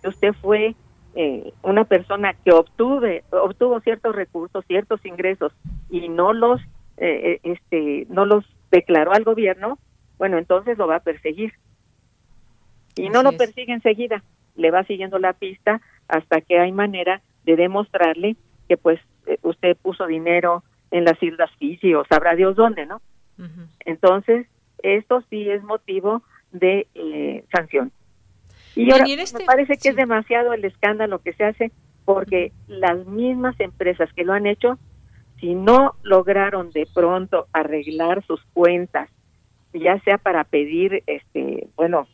que 0.00 0.08
usted 0.08 0.32
fue 0.40 0.74
eh, 1.14 1.52
una 1.62 1.84
persona 1.84 2.34
que 2.44 2.52
obtuve, 2.52 3.24
obtuvo 3.30 3.80
ciertos 3.80 4.14
recursos, 4.14 4.64
ciertos 4.66 5.04
ingresos 5.04 5.52
y 5.88 6.08
no 6.08 6.32
los, 6.32 6.60
eh, 6.98 7.32
eh, 7.32 7.40
este, 7.42 8.06
no 8.08 8.26
los 8.26 8.44
declaró 8.70 9.12
al 9.12 9.24
gobierno, 9.24 9.78
bueno, 10.18 10.38
entonces 10.38 10.78
lo 10.78 10.86
va 10.86 10.96
a 10.96 11.02
perseguir. 11.02 11.52
Y 12.94 13.08
no 13.08 13.22
lo 13.22 13.32
persigue 13.32 13.72
enseguida, 13.72 14.22
le 14.54 14.70
va 14.70 14.84
siguiendo 14.84 15.18
la 15.18 15.32
pista 15.32 15.80
hasta 16.06 16.40
que 16.42 16.60
hay 16.60 16.70
manera 16.70 17.22
de 17.44 17.56
demostrarle 17.56 18.36
que 18.68 18.76
pues 18.76 19.00
usted 19.42 19.76
puso 19.76 20.06
dinero 20.06 20.62
en 20.90 21.04
las 21.04 21.20
Islas 21.22 21.50
Fiji 21.58 21.94
o 21.94 22.04
sabrá 22.04 22.34
Dios 22.36 22.56
dónde, 22.56 22.86
¿no? 22.86 23.00
Entonces, 23.86 24.46
esto 24.82 25.24
sí 25.30 25.48
es 25.48 25.62
motivo 25.62 26.22
de 26.52 26.86
sanción. 27.52 27.90
Y 28.76 28.90
ahora 28.90 29.04
me 29.04 29.14
este 29.14 29.44
parece 29.44 29.76
que 29.76 29.90
es 29.90 29.96
demasiado 29.96 30.52
el 30.52 30.64
escándalo 30.64 31.20
que 31.20 31.32
se 31.32 31.44
hace 31.44 31.72
porque 32.04 32.52
las 32.66 33.06
mismas 33.06 33.58
empresas 33.60 34.12
que 34.14 34.24
lo 34.24 34.32
han 34.32 34.46
hecho, 34.46 34.78
si 35.38 35.54
no 35.54 35.94
lograron 36.02 36.70
de 36.70 36.86
pronto 36.92 37.46
arreglar 37.52 38.24
sus 38.26 38.42
cuentas, 38.52 39.08
ya 39.72 40.00
sea 40.00 40.18
para 40.18 40.44
pedir, 40.44 41.02
este, 41.06 41.68
bueno, 41.76 42.08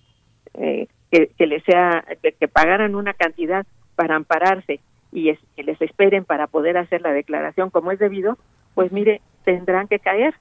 eh, 0.54 0.88
que, 1.10 1.28
que 1.38 1.46
les 1.46 1.62
sea, 1.64 2.04
que, 2.22 2.48
pagaran 2.48 2.94
una 2.94 3.14
cantidad 3.14 3.66
para 3.94 4.16
ampararse 4.16 4.80
y 5.12 5.32
que 5.56 5.62
les 5.62 5.80
esperen 5.80 6.24
para 6.24 6.46
poder 6.46 6.76
hacer 6.76 7.00
la 7.00 7.12
declaración 7.12 7.70
como 7.70 7.90
es 7.92 7.98
debido, 7.98 8.36
pues 8.74 8.92
mire, 8.92 9.22
tendrán 9.44 9.88
que 9.88 9.98
caer. 9.98 10.34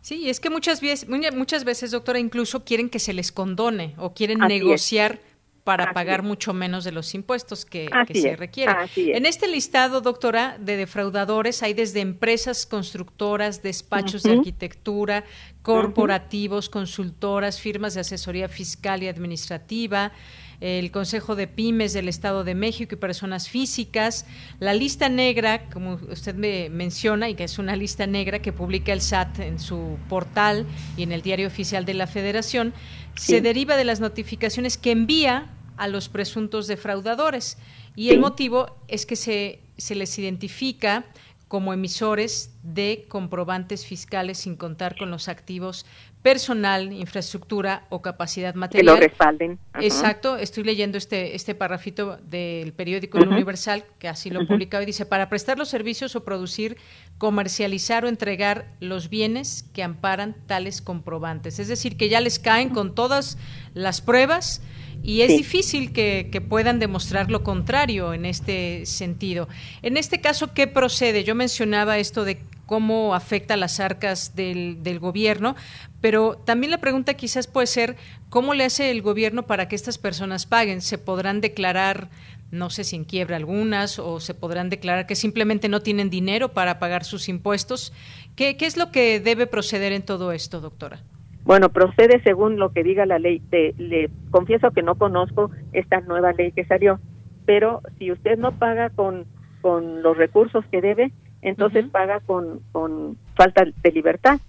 Sí, 0.00 0.30
es 0.30 0.40
que 0.40 0.50
muchas 0.50 0.80
veces, 0.80 1.08
muchas 1.08 1.64
veces, 1.64 1.90
doctora, 1.90 2.18
incluso 2.18 2.64
quieren 2.64 2.88
que 2.88 2.98
se 2.98 3.12
les 3.12 3.32
condone 3.32 3.94
o 3.98 4.14
quieren 4.14 4.38
negociar 4.38 5.20
para 5.68 5.92
pagar 5.92 6.22
mucho 6.22 6.54
menos 6.54 6.82
de 6.84 6.92
los 6.92 7.14
impuestos 7.14 7.66
que, 7.66 7.90
se 8.14 8.36
requieren. 8.36 8.74
En 8.96 9.26
este 9.26 9.48
listado, 9.48 10.00
doctora, 10.00 10.56
de 10.58 10.78
defraudadores 10.78 11.62
hay 11.62 11.74
desde 11.74 12.00
empresas 12.00 12.64
constructoras, 12.64 13.62
despachos 13.62 14.22
de 14.22 14.32
arquitectura, 14.32 15.24
corporativos, 15.60 16.70
consultoras, 16.70 17.60
firmas 17.60 17.92
de 17.92 18.00
asesoría 18.00 18.48
fiscal 18.48 19.02
y 19.02 19.08
administrativa, 19.08 20.12
el 20.60 20.90
Consejo 20.90 21.36
de 21.36 21.46
Pymes 21.46 21.92
del 21.92 22.08
Estado 22.08 22.42
de 22.44 22.54
México 22.54 22.94
y 22.94 22.98
personas 22.98 23.48
físicas. 23.48 24.26
La 24.58 24.74
lista 24.74 25.08
negra, 25.08 25.68
como 25.70 25.94
usted 26.10 26.34
me 26.34 26.68
menciona, 26.70 27.28
y 27.28 27.34
que 27.34 27.44
es 27.44 27.58
una 27.58 27.76
lista 27.76 28.06
negra 28.06 28.40
que 28.40 28.52
publica 28.52 28.92
el 28.92 29.00
SAT 29.00 29.40
en 29.40 29.58
su 29.58 29.98
portal 30.08 30.66
y 30.96 31.02
en 31.02 31.12
el 31.12 31.22
diario 31.22 31.46
oficial 31.46 31.84
de 31.84 31.94
la 31.94 32.06
Federación, 32.06 32.74
se 33.14 33.40
deriva 33.40 33.76
de 33.76 33.84
las 33.84 34.00
notificaciones 34.00 34.78
que 34.78 34.90
envía 34.90 35.50
a 35.76 35.88
los 35.88 36.08
presuntos 36.08 36.66
defraudadores. 36.66 37.58
Y 37.94 38.10
el 38.10 38.20
motivo 38.20 38.76
es 38.88 39.06
que 39.06 39.16
se, 39.16 39.60
se 39.76 39.94
les 39.94 40.18
identifica 40.18 41.04
como 41.48 41.72
emisores 41.72 42.52
de 42.62 43.06
comprobantes 43.08 43.86
fiscales 43.86 44.38
sin 44.38 44.54
contar 44.56 44.96
con 44.96 45.10
los 45.10 45.28
activos 45.28 45.86
personal, 46.28 46.92
infraestructura 46.92 47.86
o 47.88 48.02
capacidad 48.02 48.54
material. 48.54 48.96
Que 48.96 49.00
lo 49.00 49.06
respalden. 49.08 49.58
Exacto, 49.80 50.36
estoy 50.36 50.62
leyendo 50.62 50.98
este, 50.98 51.34
este 51.34 51.54
parrafito 51.54 52.18
del 52.18 52.74
periódico 52.74 53.16
Universal, 53.16 53.86
que 53.98 54.08
así 54.08 54.28
lo 54.28 54.46
publicaba, 54.46 54.82
y 54.82 54.86
dice, 54.86 55.06
para 55.06 55.30
prestar 55.30 55.56
los 55.56 55.70
servicios 55.70 56.16
o 56.16 56.24
producir, 56.24 56.76
comercializar 57.16 58.04
o 58.04 58.08
entregar 58.08 58.66
los 58.78 59.08
bienes 59.08 59.64
que 59.72 59.82
amparan 59.82 60.36
tales 60.46 60.82
comprobantes. 60.82 61.58
Es 61.60 61.68
decir, 61.68 61.96
que 61.96 62.10
ya 62.10 62.20
les 62.20 62.38
caen 62.38 62.68
con 62.68 62.94
todas 62.94 63.38
las 63.72 64.02
pruebas 64.02 64.60
y 65.02 65.22
es 65.22 65.28
difícil 65.28 65.92
que, 65.92 66.28
que, 66.30 66.40
puedan 66.40 66.78
demostrar 66.78 67.30
lo 67.30 67.42
contrario 67.42 68.14
en 68.14 68.24
este 68.24 68.84
sentido. 68.86 69.48
En 69.82 69.96
este 69.96 70.20
caso, 70.20 70.52
¿qué 70.52 70.66
procede? 70.66 71.24
Yo 71.24 71.34
mencionaba 71.34 71.98
esto 71.98 72.24
de 72.24 72.40
cómo 72.66 73.14
afecta 73.14 73.56
las 73.56 73.80
arcas 73.80 74.36
del, 74.36 74.82
del 74.82 74.98
gobierno, 74.98 75.56
pero 76.00 76.36
también 76.36 76.70
la 76.70 76.78
pregunta 76.78 77.14
quizás 77.14 77.46
puede 77.46 77.66
ser, 77.66 77.96
¿cómo 78.28 78.52
le 78.52 78.64
hace 78.64 78.90
el 78.90 79.00
gobierno 79.00 79.46
para 79.46 79.68
que 79.68 79.76
estas 79.76 79.96
personas 79.96 80.44
paguen? 80.44 80.82
¿Se 80.82 80.98
podrán 80.98 81.40
declarar 81.40 82.10
no 82.50 82.70
sé 82.70 82.84
si 82.84 82.96
en 82.96 83.04
quiebra 83.04 83.36
algunas 83.36 83.98
o 83.98 84.20
se 84.20 84.34
podrán 84.34 84.70
declarar 84.70 85.06
que 85.06 85.16
simplemente 85.16 85.68
no 85.68 85.82
tienen 85.82 86.08
dinero 86.08 86.54
para 86.54 86.78
pagar 86.78 87.04
sus 87.04 87.28
impuestos. 87.28 87.92
¿Qué, 88.36 88.56
qué 88.56 88.66
es 88.66 88.76
lo 88.76 88.90
que 88.90 89.20
debe 89.20 89.46
proceder 89.46 89.92
en 89.92 90.02
todo 90.02 90.32
esto, 90.32 90.60
doctora? 90.60 91.02
Bueno, 91.48 91.70
procede 91.70 92.20
según 92.24 92.58
lo 92.58 92.74
que 92.74 92.82
diga 92.82 93.06
la 93.06 93.18
ley. 93.18 93.40
le 93.78 94.10
confieso 94.30 94.70
que 94.70 94.82
no 94.82 94.96
conozco 94.96 95.50
esta 95.72 96.02
nueva 96.02 96.34
ley 96.34 96.52
que 96.52 96.66
salió, 96.66 97.00
pero 97.46 97.80
si 97.98 98.12
usted 98.12 98.36
no 98.36 98.52
paga 98.58 98.90
con, 98.90 99.24
con 99.62 100.02
los 100.02 100.14
recursos 100.14 100.62
que 100.70 100.82
debe, 100.82 101.10
entonces 101.40 101.86
paga 101.86 102.20
con, 102.20 102.60
con 102.70 103.16
falta 103.34 103.64
de 103.64 103.92
libertad. 103.92 104.40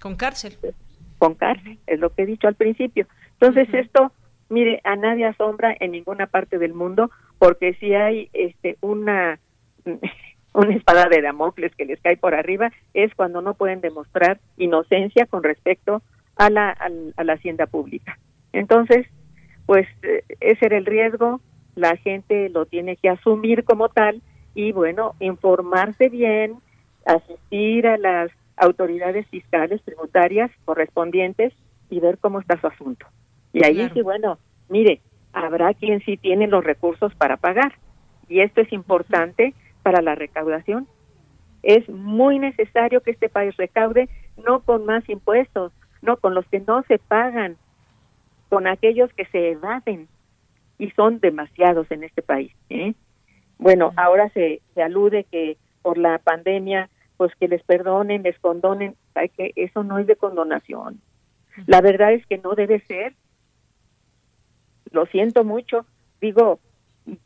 Con 0.00 0.16
cárcel. 0.16 0.56
Con 1.18 1.34
cárcel, 1.34 1.78
es 1.86 2.00
lo 2.00 2.08
que 2.08 2.22
he 2.22 2.26
dicho 2.26 2.48
al 2.48 2.54
principio. 2.54 3.06
Entonces 3.38 3.68
esto 3.74 4.12
mire, 4.48 4.80
a 4.82 4.96
nadie 4.96 5.26
asombra 5.26 5.76
en 5.78 5.90
ninguna 5.90 6.26
parte 6.26 6.58
del 6.58 6.72
mundo, 6.72 7.10
porque 7.38 7.74
si 7.74 7.92
hay 7.92 8.30
este 8.32 8.78
una 8.80 9.38
una 10.56 10.74
espada 10.74 11.08
de 11.08 11.20
Damocles 11.20 11.74
que 11.76 11.84
les 11.84 12.00
cae 12.00 12.16
por 12.16 12.34
arriba 12.34 12.72
es 12.94 13.14
cuando 13.14 13.42
no 13.42 13.54
pueden 13.54 13.82
demostrar 13.82 14.40
inocencia 14.56 15.26
con 15.26 15.42
respecto 15.42 16.02
a 16.36 16.48
la, 16.48 16.70
a, 16.70 17.24
la 17.24 17.32
hacienda 17.34 17.66
pública. 17.66 18.18
Entonces, 18.52 19.06
pues 19.66 19.86
eh, 20.02 20.24
ese 20.40 20.66
era 20.66 20.78
el 20.78 20.86
riesgo, 20.86 21.40
la 21.74 21.96
gente 21.96 22.48
lo 22.48 22.64
tiene 22.64 22.96
que 22.96 23.10
asumir 23.10 23.64
como 23.64 23.90
tal 23.90 24.22
y 24.54 24.72
bueno, 24.72 25.14
informarse 25.20 26.08
bien, 26.08 26.56
asistir 27.04 27.86
a 27.86 27.98
las 27.98 28.30
autoridades 28.56 29.26
fiscales 29.28 29.82
tributarias 29.84 30.50
correspondientes 30.64 31.52
y 31.90 32.00
ver 32.00 32.16
cómo 32.16 32.40
está 32.40 32.58
su 32.58 32.66
asunto. 32.66 33.06
Y 33.52 33.62
ahí 33.62 33.90
sí, 33.92 34.00
bueno, 34.00 34.38
mire, 34.70 35.02
habrá 35.34 35.74
quien 35.74 36.00
sí 36.00 36.16
tiene 36.16 36.46
los 36.46 36.64
recursos 36.64 37.14
para 37.14 37.36
pagar. 37.36 37.74
Y 38.28 38.40
esto 38.40 38.62
es 38.62 38.72
importante 38.72 39.54
para 39.86 40.02
la 40.02 40.16
recaudación. 40.16 40.88
Es 41.62 41.88
muy 41.88 42.40
necesario 42.40 43.02
que 43.02 43.12
este 43.12 43.28
país 43.28 43.56
recaude 43.56 44.08
no 44.36 44.62
con 44.62 44.84
más 44.84 45.08
impuestos, 45.08 45.70
no 46.02 46.16
con 46.16 46.34
los 46.34 46.44
que 46.48 46.58
no 46.58 46.82
se 46.88 46.98
pagan, 46.98 47.56
con 48.48 48.66
aquellos 48.66 49.12
que 49.12 49.26
se 49.26 49.52
evaden. 49.52 50.08
Y 50.76 50.90
son 50.90 51.20
demasiados 51.20 51.88
en 51.92 52.02
este 52.02 52.20
país. 52.20 52.52
¿eh? 52.68 52.94
Bueno, 53.58 53.92
ahora 53.96 54.28
se, 54.30 54.60
se 54.74 54.82
alude 54.82 55.22
que 55.22 55.56
por 55.82 55.98
la 55.98 56.18
pandemia, 56.18 56.90
pues 57.16 57.32
que 57.36 57.46
les 57.46 57.62
perdonen, 57.62 58.24
les 58.24 58.36
condonen, 58.40 58.96
que 59.36 59.52
eso 59.54 59.84
no 59.84 60.00
es 60.00 60.08
de 60.08 60.16
condonación. 60.16 61.00
La 61.68 61.80
verdad 61.80 62.12
es 62.12 62.26
que 62.26 62.38
no 62.38 62.56
debe 62.56 62.80
ser 62.80 63.14
lo 64.90 65.06
siento 65.06 65.44
mucho, 65.44 65.86
digo, 66.20 66.58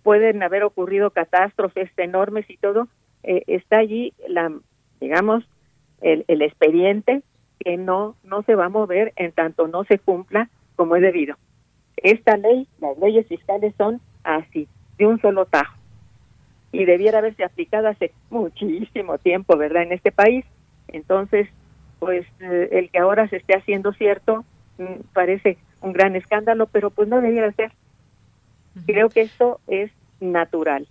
pueden 0.02 0.42
haber 0.42 0.62
ocurrido 0.62 1.10
catástrofes 1.10 1.90
enormes 1.96 2.48
y 2.48 2.56
todo, 2.56 2.88
eh, 3.22 3.42
está 3.46 3.78
allí 3.78 4.12
la, 4.28 4.52
digamos, 5.00 5.44
el, 6.00 6.24
el 6.28 6.42
expediente 6.42 7.22
que 7.58 7.76
no, 7.76 8.16
no 8.24 8.42
se 8.42 8.54
va 8.54 8.66
a 8.66 8.70
mover 8.70 9.12
en 9.16 9.32
tanto 9.32 9.68
no 9.68 9.84
se 9.84 9.98
cumpla 9.98 10.48
como 10.76 10.96
es 10.96 11.02
debido. 11.02 11.36
Esta 11.96 12.36
ley, 12.38 12.66
las 12.80 12.96
leyes 12.98 13.26
fiscales 13.26 13.74
son 13.76 14.00
así, 14.24 14.66
de 14.98 15.06
un 15.06 15.20
solo 15.20 15.44
tajo. 15.44 15.76
Y 16.72 16.84
debiera 16.84 17.18
haberse 17.18 17.44
aplicado 17.44 17.88
hace 17.88 18.12
muchísimo 18.30 19.18
tiempo, 19.18 19.56
¿verdad?, 19.56 19.82
en 19.82 19.92
este 19.92 20.12
país. 20.12 20.44
Entonces, 20.88 21.48
pues 21.98 22.26
eh, 22.40 22.68
el 22.72 22.90
que 22.90 22.98
ahora 22.98 23.28
se 23.28 23.36
esté 23.36 23.56
haciendo 23.56 23.92
cierto, 23.92 24.44
mm, 24.78 25.02
parece 25.12 25.58
un 25.82 25.92
gran 25.92 26.16
escándalo, 26.16 26.66
pero 26.66 26.90
pues 26.90 27.08
no 27.08 27.20
debiera 27.20 27.52
ser. 27.52 27.72
Creo 28.86 29.08
que 29.08 29.22
esto 29.22 29.60
es 29.66 29.90
natural. 30.20 30.86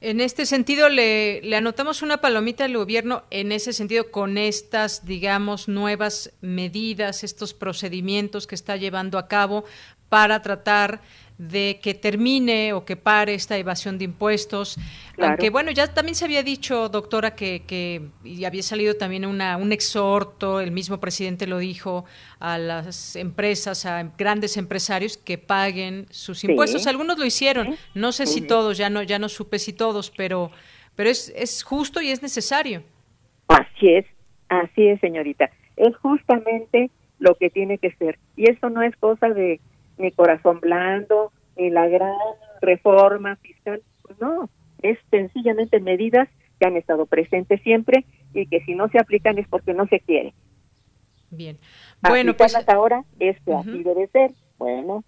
En 0.00 0.20
este 0.20 0.44
sentido, 0.44 0.88
le, 0.88 1.40
le, 1.42 1.56
anotamos 1.56 2.02
una 2.02 2.18
palomita 2.18 2.66
al 2.66 2.76
gobierno 2.76 3.24
en 3.30 3.50
ese 3.50 3.72
sentido 3.72 4.10
con 4.10 4.36
estas, 4.36 5.06
digamos, 5.06 5.68
nuevas 5.68 6.32
medidas, 6.42 7.24
estos 7.24 7.54
procedimientos 7.54 8.46
que 8.46 8.54
está 8.54 8.76
llevando 8.76 9.18
a 9.18 9.26
cabo 9.26 9.64
para 10.08 10.42
tratar 10.42 11.00
de 11.38 11.80
que 11.82 11.92
termine 11.92 12.72
o 12.72 12.84
que 12.84 12.96
pare 12.96 13.34
esta 13.34 13.58
evasión 13.58 13.98
de 13.98 14.04
impuestos. 14.04 14.78
Aunque 15.18 15.50
bueno, 15.50 15.70
ya 15.70 15.92
también 15.92 16.14
se 16.14 16.24
había 16.24 16.42
dicho, 16.42 16.88
doctora, 16.88 17.34
que, 17.34 17.62
que 17.66 18.02
y 18.24 18.44
había 18.44 18.62
salido 18.62 18.96
también 18.96 19.26
una, 19.26 19.56
un 19.56 19.72
exhorto, 19.72 20.60
el 20.60 20.70
mismo 20.70 20.98
presidente 20.98 21.46
lo 21.46 21.58
dijo, 21.58 22.04
a 22.38 22.56
las 22.58 23.16
empresas, 23.16 23.84
a 23.84 24.02
grandes 24.16 24.56
empresarios 24.56 25.16
que 25.18 25.36
paguen 25.36 26.06
sus 26.10 26.42
impuestos. 26.44 26.86
Algunos 26.86 27.18
lo 27.18 27.26
hicieron, 27.26 27.76
no 27.94 28.12
sé 28.12 28.26
si 28.26 28.40
todos, 28.40 28.78
ya 28.78 28.88
no, 28.88 29.02
ya 29.02 29.18
no 29.18 29.28
supe 29.28 29.58
si 29.58 29.72
todos, 29.72 30.10
pero, 30.10 30.50
pero 30.94 31.10
es, 31.10 31.32
es 31.36 31.62
justo 31.62 32.00
y 32.00 32.10
es 32.10 32.22
necesario. 32.22 32.82
Así 33.48 33.88
es, 33.88 34.06
así 34.48 34.86
es, 34.88 35.00
señorita. 35.00 35.50
Es 35.76 35.94
justamente 35.96 36.90
lo 37.18 37.34
que 37.34 37.50
tiene 37.50 37.78
que 37.78 37.92
ser. 37.92 38.18
Y 38.36 38.50
eso 38.50 38.70
no 38.70 38.82
es 38.82 38.96
cosa 38.96 39.28
de 39.28 39.60
ni 39.98 40.10
corazón 40.12 40.60
blando, 40.60 41.32
ni 41.56 41.70
la 41.70 41.88
gran 41.88 42.14
reforma 42.60 43.36
fiscal. 43.36 43.82
No, 44.20 44.48
es 44.82 44.98
sencillamente 45.10 45.80
medidas 45.80 46.28
que 46.58 46.66
han 46.66 46.76
estado 46.76 47.06
presentes 47.06 47.60
siempre 47.62 48.04
y 48.34 48.46
que 48.46 48.60
si 48.64 48.74
no 48.74 48.88
se 48.88 48.98
aplican 48.98 49.38
es 49.38 49.48
porque 49.48 49.74
no 49.74 49.86
se 49.86 50.00
quiere. 50.00 50.34
Bien. 51.30 51.58
Bueno, 52.00 52.36
pues 52.36 52.54
ahora 52.68 53.04
es 53.18 53.40
que 53.42 53.52
así 53.52 53.82
debe 53.82 54.06
ser. 54.08 54.32
Bueno, 54.58 55.04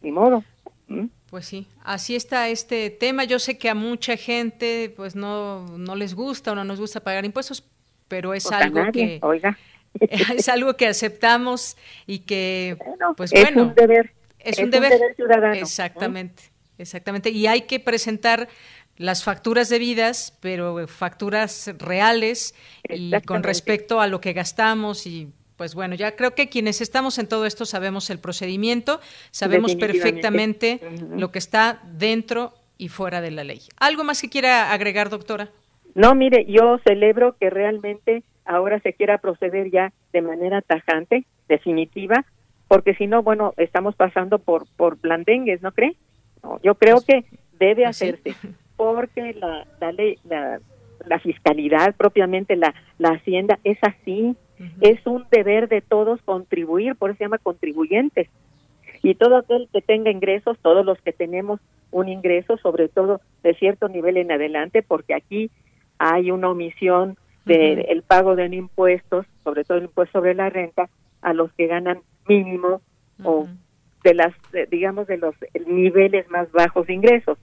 ni 0.00 0.12
modo. 0.12 0.44
¿Mm? 0.86 1.06
Pues 1.30 1.46
sí, 1.46 1.66
así 1.84 2.16
está 2.16 2.48
este 2.48 2.90
tema. 2.90 3.24
Yo 3.24 3.38
sé 3.38 3.58
que 3.58 3.68
a 3.68 3.74
mucha 3.74 4.16
gente 4.16 4.92
pues 4.96 5.14
no, 5.14 5.66
no 5.76 5.94
les 5.94 6.14
gusta 6.14 6.52
o 6.52 6.54
no 6.54 6.64
nos 6.64 6.80
gusta 6.80 7.00
pagar 7.00 7.24
impuestos, 7.24 7.68
pero 8.08 8.32
es 8.32 8.44
pues 8.44 8.60
algo 8.60 8.92
que 8.92 9.18
oiga. 9.22 9.58
es 10.00 10.48
algo 10.48 10.74
que 10.74 10.86
aceptamos 10.86 11.76
y 12.06 12.20
que 12.20 12.78
pues 13.16 13.32
es 13.32 13.42
bueno, 13.42 13.64
un 13.64 13.74
deber 13.74 14.12
es, 14.50 14.58
un, 14.58 14.70
deber, 14.70 14.92
ciudadano. 15.16 15.54
Exactamente, 15.54 16.44
exactamente. 16.78 17.30
Y 17.30 17.46
hay 17.46 17.62
que 17.62 17.80
presentar 17.80 18.48
las 18.96 19.22
facturas 19.24 19.68
debidas, 19.68 20.36
pero 20.40 20.86
facturas 20.88 21.72
reales 21.78 22.54
y 22.88 23.12
con 23.22 23.42
respecto 23.42 24.00
a 24.00 24.06
lo 24.08 24.20
que 24.20 24.32
gastamos 24.32 25.06
y 25.06 25.32
pues 25.56 25.74
bueno, 25.74 25.96
ya 25.96 26.14
creo 26.14 26.36
que 26.36 26.48
quienes 26.48 26.80
estamos 26.80 27.18
en 27.18 27.28
todo 27.28 27.44
esto 27.44 27.66
sabemos 27.66 28.10
el 28.10 28.20
procedimiento, 28.20 29.00
sabemos 29.32 29.74
perfectamente 29.74 30.80
lo 31.16 31.32
que 31.32 31.40
está 31.40 31.80
dentro 31.84 32.54
y 32.78 32.88
fuera 32.88 33.20
de 33.20 33.32
la 33.32 33.42
ley. 33.42 33.62
¿Algo 33.78 34.04
más 34.04 34.22
que 34.22 34.28
quiera 34.28 34.72
agregar, 34.72 35.10
doctora? 35.10 35.48
No, 35.96 36.14
mire, 36.14 36.46
yo 36.46 36.78
celebro 36.86 37.36
que 37.40 37.50
realmente 37.50 38.22
ahora 38.44 38.78
se 38.80 38.92
quiera 38.92 39.18
proceder 39.18 39.70
ya 39.72 39.92
de 40.12 40.22
manera 40.22 40.62
tajante, 40.62 41.26
definitiva, 41.48 42.24
porque 42.68 42.94
si 42.94 43.06
no, 43.06 43.22
bueno, 43.22 43.54
estamos 43.56 43.96
pasando 43.96 44.38
por 44.38 44.66
por 44.76 45.00
blandengues, 45.00 45.62
¿no 45.62 45.72
cree? 45.72 45.96
yo 46.62 46.76
creo 46.76 47.00
que 47.00 47.24
debe 47.58 47.82
pues 47.82 47.88
hacerse, 47.88 48.34
porque 48.76 49.34
la, 49.34 49.66
la 49.80 49.92
ley, 49.92 50.18
la, 50.24 50.60
la 51.06 51.18
fiscalidad 51.18 51.94
propiamente, 51.96 52.56
la, 52.56 52.74
la 52.98 53.10
hacienda 53.10 53.58
es 53.64 53.78
así, 53.82 54.36
es 54.80 55.04
un 55.06 55.24
deber 55.30 55.68
de 55.68 55.80
todos 55.80 56.20
contribuir, 56.22 56.96
por 56.96 57.10
eso 57.10 57.18
se 57.18 57.24
llama 57.24 57.38
contribuyentes. 57.38 58.28
Y 59.02 59.14
todo 59.14 59.36
aquel 59.36 59.68
que 59.72 59.80
tenga 59.80 60.10
ingresos, 60.10 60.58
todos 60.60 60.84
los 60.84 61.00
que 61.00 61.12
tenemos 61.12 61.60
un 61.92 62.08
ingreso, 62.08 62.56
sobre 62.58 62.88
todo 62.88 63.20
de 63.42 63.54
cierto 63.54 63.88
nivel 63.88 64.16
en 64.16 64.32
adelante, 64.32 64.82
porque 64.82 65.14
aquí 65.14 65.50
hay 65.98 66.30
una 66.30 66.50
omisión 66.50 67.16
del 67.44 67.86
el 67.88 68.02
pago 68.02 68.36
de 68.36 68.46
impuestos, 68.46 69.26
sobre 69.44 69.64
todo 69.64 69.78
el 69.78 69.84
impuesto 69.84 70.18
sobre 70.18 70.34
la 70.34 70.50
renta, 70.50 70.90
a 71.22 71.32
los 71.32 71.52
que 71.52 71.66
ganan 71.66 72.00
mínimo 72.28 72.80
o 73.24 73.48
de 74.04 74.14
las, 74.14 74.32
digamos, 74.70 75.06
de 75.06 75.18
los 75.18 75.34
niveles 75.66 76.28
más 76.30 76.50
bajos 76.52 76.86
de 76.86 76.94
ingresos. 76.94 77.38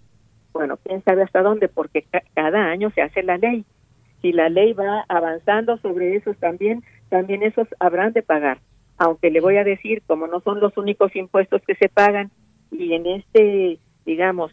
Bueno, 0.53 0.77
quién 0.83 1.03
sabe 1.03 1.23
hasta 1.23 1.41
dónde, 1.41 1.67
porque 1.67 2.05
cada 2.33 2.65
año 2.65 2.89
se 2.91 3.01
hace 3.01 3.23
la 3.23 3.37
ley. 3.37 3.65
Si 4.21 4.31
la 4.31 4.49
ley 4.49 4.73
va 4.73 5.03
avanzando 5.09 5.77
sobre 5.77 6.15
esos 6.15 6.37
también, 6.37 6.83
también 7.09 7.43
esos 7.43 7.67
habrán 7.79 8.13
de 8.13 8.23
pagar. 8.23 8.59
Aunque 8.97 9.29
le 9.29 9.41
voy 9.41 9.57
a 9.57 9.65
decir, 9.65 10.01
como 10.07 10.27
no 10.27 10.39
son 10.39 10.61
los 10.61 10.77
únicos 10.77 11.13
impuestos 11.15 11.61
que 11.67 11.75
se 11.75 11.89
pagan, 11.89 12.31
y 12.71 12.93
en 12.93 13.05
este, 13.05 13.79
digamos, 14.05 14.51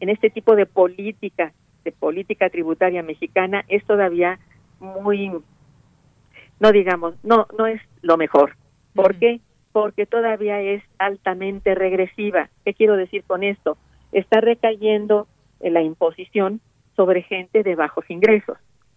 en 0.00 0.08
este 0.08 0.30
tipo 0.30 0.56
de 0.56 0.66
política, 0.66 1.52
de 1.84 1.92
política 1.92 2.50
tributaria 2.50 3.02
mexicana, 3.02 3.64
es 3.68 3.84
todavía 3.84 4.38
muy, 4.80 5.32
no 6.60 6.72
digamos, 6.72 7.14
no, 7.24 7.46
no 7.56 7.66
es 7.66 7.80
lo 8.02 8.16
mejor. 8.16 8.56
¿Por 8.94 9.14
qué? 9.16 9.40
Porque 9.76 10.06
todavía 10.06 10.58
es 10.62 10.82
altamente 10.96 11.74
regresiva. 11.74 12.48
¿Qué 12.64 12.72
quiero 12.72 12.96
decir 12.96 13.24
con 13.24 13.44
esto? 13.44 13.76
Está 14.10 14.40
recayendo 14.40 15.26
la 15.60 15.82
imposición 15.82 16.62
sobre 16.96 17.20
gente 17.20 17.62
de 17.62 17.74
bajos 17.74 18.08
ingresos. 18.08 18.56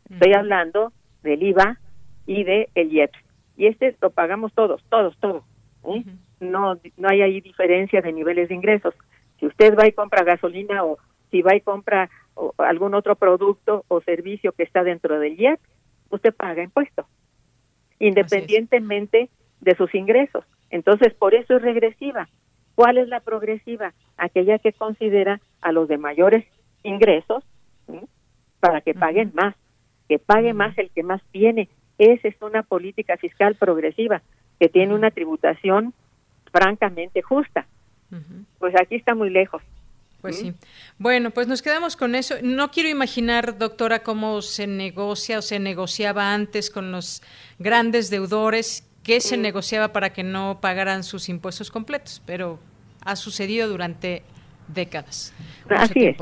Estoy 0.09 0.31
hablando 0.31 0.93
del 1.21 1.43
IVA 1.43 1.77
y 2.25 2.45
de 2.45 2.69
el 2.75 2.93
IEPS. 2.93 3.19
Y 3.57 3.65
este 3.65 3.93
lo 4.01 4.11
pagamos 4.11 4.53
todos, 4.53 4.81
todos, 4.87 5.17
todos. 5.17 5.43
¿eh? 5.83 6.05
No, 6.39 6.79
no 6.95 7.09
hay 7.09 7.23
ahí 7.23 7.41
diferencia 7.41 8.01
de 8.01 8.13
niveles 8.13 8.47
de 8.47 8.55
ingresos. 8.55 8.95
Si 9.37 9.47
usted 9.47 9.77
va 9.77 9.85
y 9.85 9.91
compra 9.91 10.23
gasolina 10.23 10.85
o 10.85 10.97
si 11.29 11.41
va 11.41 11.57
y 11.57 11.59
compra 11.59 12.09
algún 12.57 12.93
otro 12.93 13.17
producto 13.17 13.83
o 13.89 13.99
servicio 13.99 14.53
que 14.53 14.63
está 14.63 14.85
dentro 14.85 15.19
del 15.19 15.37
IEPS, 15.37 15.61
usted 16.09 16.33
paga 16.33 16.63
impuestos, 16.63 17.05
independientemente 17.99 19.29
de 19.59 19.75
sus 19.75 19.93
ingresos. 19.93 20.45
Entonces, 20.69 21.13
por 21.13 21.33
eso 21.35 21.55
es 21.55 21.61
regresiva. 21.61 22.29
¿Cuál 22.75 22.97
es 22.97 23.07
la 23.07 23.19
progresiva? 23.19 23.93
Aquella 24.17 24.59
que 24.59 24.73
considera 24.73 25.41
a 25.61 25.71
los 25.71 25.87
de 25.87 25.97
mayores 25.97 26.45
ingresos 26.83 27.43
para 28.59 28.81
que 28.81 28.93
paguen 28.93 29.31
más, 29.33 29.55
que 30.07 30.19
pague 30.19 30.53
más 30.53 30.77
el 30.77 30.89
que 30.91 31.03
más 31.03 31.21
tiene. 31.31 31.69
Esa 31.97 32.27
es 32.27 32.41
una 32.41 32.63
política 32.63 33.17
fiscal 33.17 33.55
progresiva 33.55 34.21
que 34.59 34.69
tiene 34.69 34.93
una 34.93 35.11
tributación 35.11 35.93
francamente 36.51 37.21
justa. 37.21 37.67
Pues 38.57 38.73
aquí 38.79 38.95
está 38.95 39.13
muy 39.13 39.29
lejos. 39.29 39.61
Pues 40.21 40.39
sí. 40.39 40.53
Bueno, 40.97 41.31
pues 41.31 41.47
nos 41.47 41.61
quedamos 41.61 41.95
con 41.95 42.13
eso. 42.13 42.35
No 42.41 42.71
quiero 42.71 42.89
imaginar, 42.89 43.57
doctora, 43.57 44.03
cómo 44.03 44.41
se 44.41 44.67
negocia 44.67 45.39
o 45.39 45.41
se 45.41 45.59
negociaba 45.59 46.33
antes 46.33 46.69
con 46.69 46.91
los 46.91 47.23
grandes 47.57 48.09
deudores, 48.09 48.88
qué 49.09 49.21
se 49.21 49.37
negociaba 49.37 49.91
para 49.91 50.11
que 50.11 50.21
no 50.21 50.59
pagaran 50.61 51.03
sus 51.03 51.29
impuestos 51.29 51.71
completos, 51.71 52.21
pero 52.27 52.59
ha 53.03 53.15
sucedido 53.15 53.67
durante 53.67 54.21
décadas. 54.67 55.33
Así 55.67 56.05
es. 56.05 56.17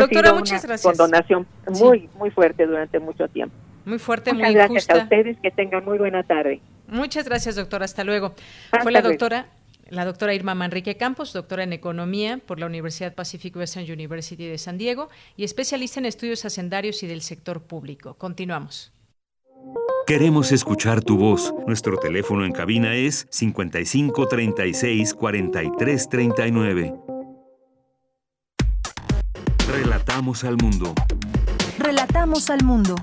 Doctora, 0.00 0.32
muchas 0.32 0.64
gracias. 0.64 0.96
Con 0.96 0.96
donación 0.96 1.46
muy, 1.78 2.08
muy 2.18 2.30
fuerte 2.30 2.64
durante 2.64 2.98
mucho 2.98 3.28
tiempo. 3.28 3.54
Muy 3.84 3.98
fuerte, 3.98 4.32
muchas 4.32 4.46
muy 4.46 4.54
gracias 4.54 4.88
a 4.88 5.02
ustedes, 5.02 5.36
que 5.42 5.50
tengan 5.50 5.84
muy 5.84 5.98
buena 5.98 6.22
tarde. 6.22 6.62
Muchas 6.88 7.26
gracias, 7.28 7.56
doctora. 7.56 7.84
Hasta 7.84 8.04
luego. 8.04 8.34
Fue 8.82 8.90
la 8.90 9.02
doctora 9.02 9.48
la 9.90 10.06
doctora 10.06 10.32
Irma 10.32 10.54
Manrique 10.54 10.96
Campos, 10.96 11.34
doctora 11.34 11.62
en 11.62 11.74
Economía 11.74 12.40
por 12.46 12.58
la 12.58 12.64
Universidad 12.64 13.14
Pacific 13.14 13.54
Western 13.54 13.84
University 13.92 14.46
de 14.46 14.56
San 14.56 14.78
Diego 14.78 15.10
y 15.36 15.44
especialista 15.44 16.00
en 16.00 16.06
estudios 16.06 16.46
hacendarios 16.46 17.02
y 17.02 17.06
del 17.06 17.20
sector 17.20 17.60
público. 17.60 18.14
Continuamos. 18.14 18.94
Queremos 20.06 20.52
escuchar 20.52 21.02
tu 21.02 21.16
voz. 21.16 21.54
Nuestro 21.66 21.96
teléfono 21.96 22.44
en 22.44 22.52
cabina 22.52 22.94
es 22.94 23.26
55 23.30 24.28
36 24.28 25.14
43 25.14 26.08
39. 26.10 26.94
Relatamos 29.66 30.44
al 30.44 30.58
mundo. 30.58 30.92
Relatamos 31.78 32.50
al 32.50 32.62
mundo. 32.64 32.96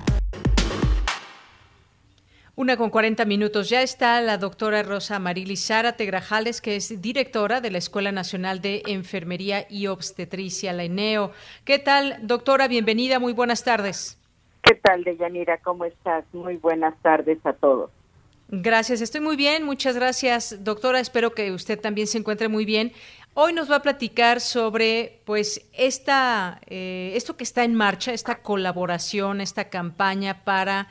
Una 2.54 2.76
con 2.76 2.88
40 2.88 3.24
minutos. 3.24 3.68
Ya 3.68 3.82
está 3.82 4.20
la 4.20 4.38
doctora 4.38 4.84
Rosa 4.84 5.18
Marily 5.18 5.56
Zárate 5.56 6.06
Grajales, 6.06 6.60
que 6.60 6.76
es 6.76 7.02
directora 7.02 7.60
de 7.60 7.72
la 7.72 7.78
Escuela 7.78 8.12
Nacional 8.12 8.60
de 8.60 8.84
Enfermería 8.86 9.66
y 9.68 9.88
Obstetricia, 9.88 10.72
la 10.72 10.84
ENEO. 10.84 11.32
¿Qué 11.64 11.80
tal, 11.80 12.20
doctora? 12.22 12.68
Bienvenida, 12.68 13.18
muy 13.18 13.32
buenas 13.32 13.64
tardes. 13.64 14.21
¿Qué 14.62 14.74
tal, 14.76 15.04
Deyanira? 15.04 15.58
¿Cómo 15.58 15.84
estás? 15.84 16.24
Muy 16.32 16.56
buenas 16.56 16.94
tardes 17.02 17.38
a 17.44 17.52
todos. 17.52 17.90
Gracias, 18.48 19.00
estoy 19.00 19.22
muy 19.22 19.34
bien, 19.34 19.64
muchas 19.64 19.96
gracias, 19.96 20.62
doctora. 20.62 21.00
Espero 21.00 21.32
que 21.32 21.52
usted 21.52 21.80
también 21.80 22.06
se 22.06 22.18
encuentre 22.18 22.48
muy 22.48 22.66
bien. 22.66 22.92
Hoy 23.34 23.54
nos 23.54 23.70
va 23.70 23.76
a 23.76 23.82
platicar 23.82 24.42
sobre, 24.42 25.20
pues, 25.24 25.66
esta, 25.72 26.60
eh, 26.66 27.12
esto 27.14 27.36
que 27.36 27.44
está 27.44 27.64
en 27.64 27.74
marcha, 27.74 28.12
esta 28.12 28.42
colaboración, 28.42 29.40
esta 29.40 29.70
campaña 29.70 30.44
para 30.44 30.88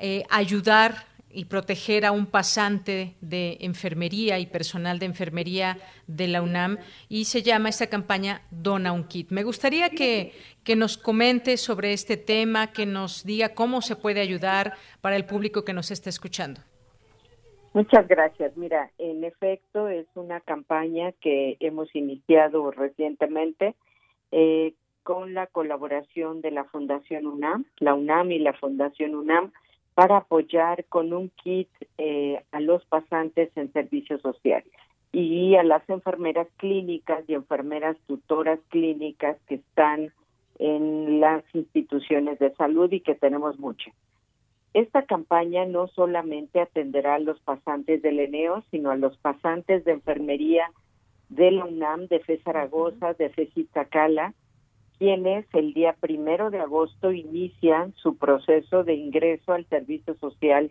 eh, 0.00 0.24
ayudar 0.30 1.06
y 1.32 1.44
proteger 1.44 2.04
a 2.04 2.12
un 2.12 2.26
pasante 2.26 3.14
de 3.20 3.58
enfermería 3.60 4.38
y 4.38 4.46
personal 4.46 4.98
de 4.98 5.06
enfermería 5.06 5.78
de 6.06 6.28
la 6.28 6.42
UNAM 6.42 6.78
y 7.08 7.24
se 7.24 7.42
llama 7.42 7.68
esta 7.68 7.88
campaña 7.88 8.42
Dona 8.50 8.92
un 8.92 9.04
Kit. 9.04 9.30
Me 9.30 9.42
gustaría 9.42 9.90
que, 9.90 10.32
que 10.64 10.76
nos 10.76 10.98
comente 10.98 11.56
sobre 11.56 11.92
este 11.92 12.16
tema, 12.16 12.72
que 12.72 12.86
nos 12.86 13.24
diga 13.24 13.54
cómo 13.54 13.80
se 13.80 13.96
puede 13.96 14.20
ayudar 14.20 14.74
para 15.00 15.16
el 15.16 15.24
público 15.24 15.64
que 15.64 15.72
nos 15.72 15.90
está 15.90 16.10
escuchando. 16.10 16.60
Muchas 17.72 18.08
gracias. 18.08 18.56
Mira, 18.56 18.90
en 18.98 19.22
efecto 19.22 19.86
es 19.88 20.06
una 20.14 20.40
campaña 20.40 21.12
que 21.20 21.56
hemos 21.60 21.94
iniciado 21.94 22.72
recientemente 22.72 23.76
eh, 24.32 24.74
con 25.04 25.34
la 25.34 25.46
colaboración 25.46 26.40
de 26.40 26.50
la 26.50 26.64
Fundación 26.64 27.26
UNAM, 27.26 27.64
la 27.78 27.94
UNAM 27.94 28.32
y 28.32 28.40
la 28.40 28.52
Fundación 28.54 29.14
UNAM 29.14 29.52
para 30.00 30.16
apoyar 30.16 30.86
con 30.86 31.12
un 31.12 31.28
kit 31.28 31.68
eh, 31.98 32.42
a 32.52 32.60
los 32.60 32.82
pasantes 32.86 33.54
en 33.54 33.70
servicios 33.70 34.22
sociales 34.22 34.72
y 35.12 35.56
a 35.56 35.62
las 35.62 35.86
enfermeras 35.90 36.48
clínicas 36.56 37.22
y 37.28 37.34
enfermeras 37.34 37.98
tutoras 38.06 38.58
clínicas 38.70 39.36
que 39.46 39.56
están 39.56 40.10
en 40.58 41.20
las 41.20 41.44
instituciones 41.52 42.38
de 42.38 42.50
salud 42.54 42.90
y 42.90 43.00
que 43.00 43.14
tenemos 43.14 43.58
muchas. 43.58 43.92
Esta 44.72 45.02
campaña 45.02 45.66
no 45.66 45.86
solamente 45.88 46.62
atenderá 46.62 47.16
a 47.16 47.18
los 47.18 47.38
pasantes 47.40 48.00
del 48.00 48.20
ENEO, 48.20 48.64
sino 48.70 48.90
a 48.90 48.96
los 48.96 49.18
pasantes 49.18 49.84
de 49.84 49.92
enfermería 49.92 50.64
de 51.28 51.50
la 51.50 51.66
UNAM, 51.66 52.06
de 52.06 52.20
FE 52.20 52.40
Zaragoza, 52.42 53.12
de 53.12 53.28
FE 53.28 53.50
Iztacala, 53.54 54.32
quienes 55.00 55.46
el 55.54 55.72
día 55.72 55.96
primero 55.98 56.50
de 56.50 56.60
agosto 56.60 57.10
inician 57.10 57.94
su 57.96 58.18
proceso 58.18 58.84
de 58.84 58.92
ingreso 58.92 59.54
al 59.54 59.64
servicio 59.70 60.14
social 60.16 60.70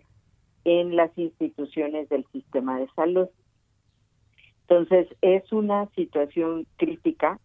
en 0.65 0.95
las 0.95 1.09
instituciones 1.17 2.09
del 2.09 2.23
sistema 2.31 2.79
de 2.79 2.87
salud. 2.95 3.27
Entonces, 4.67 5.07
es 5.23 5.51
una 5.51 5.87
situación 5.95 6.67
crítica, 6.77 7.39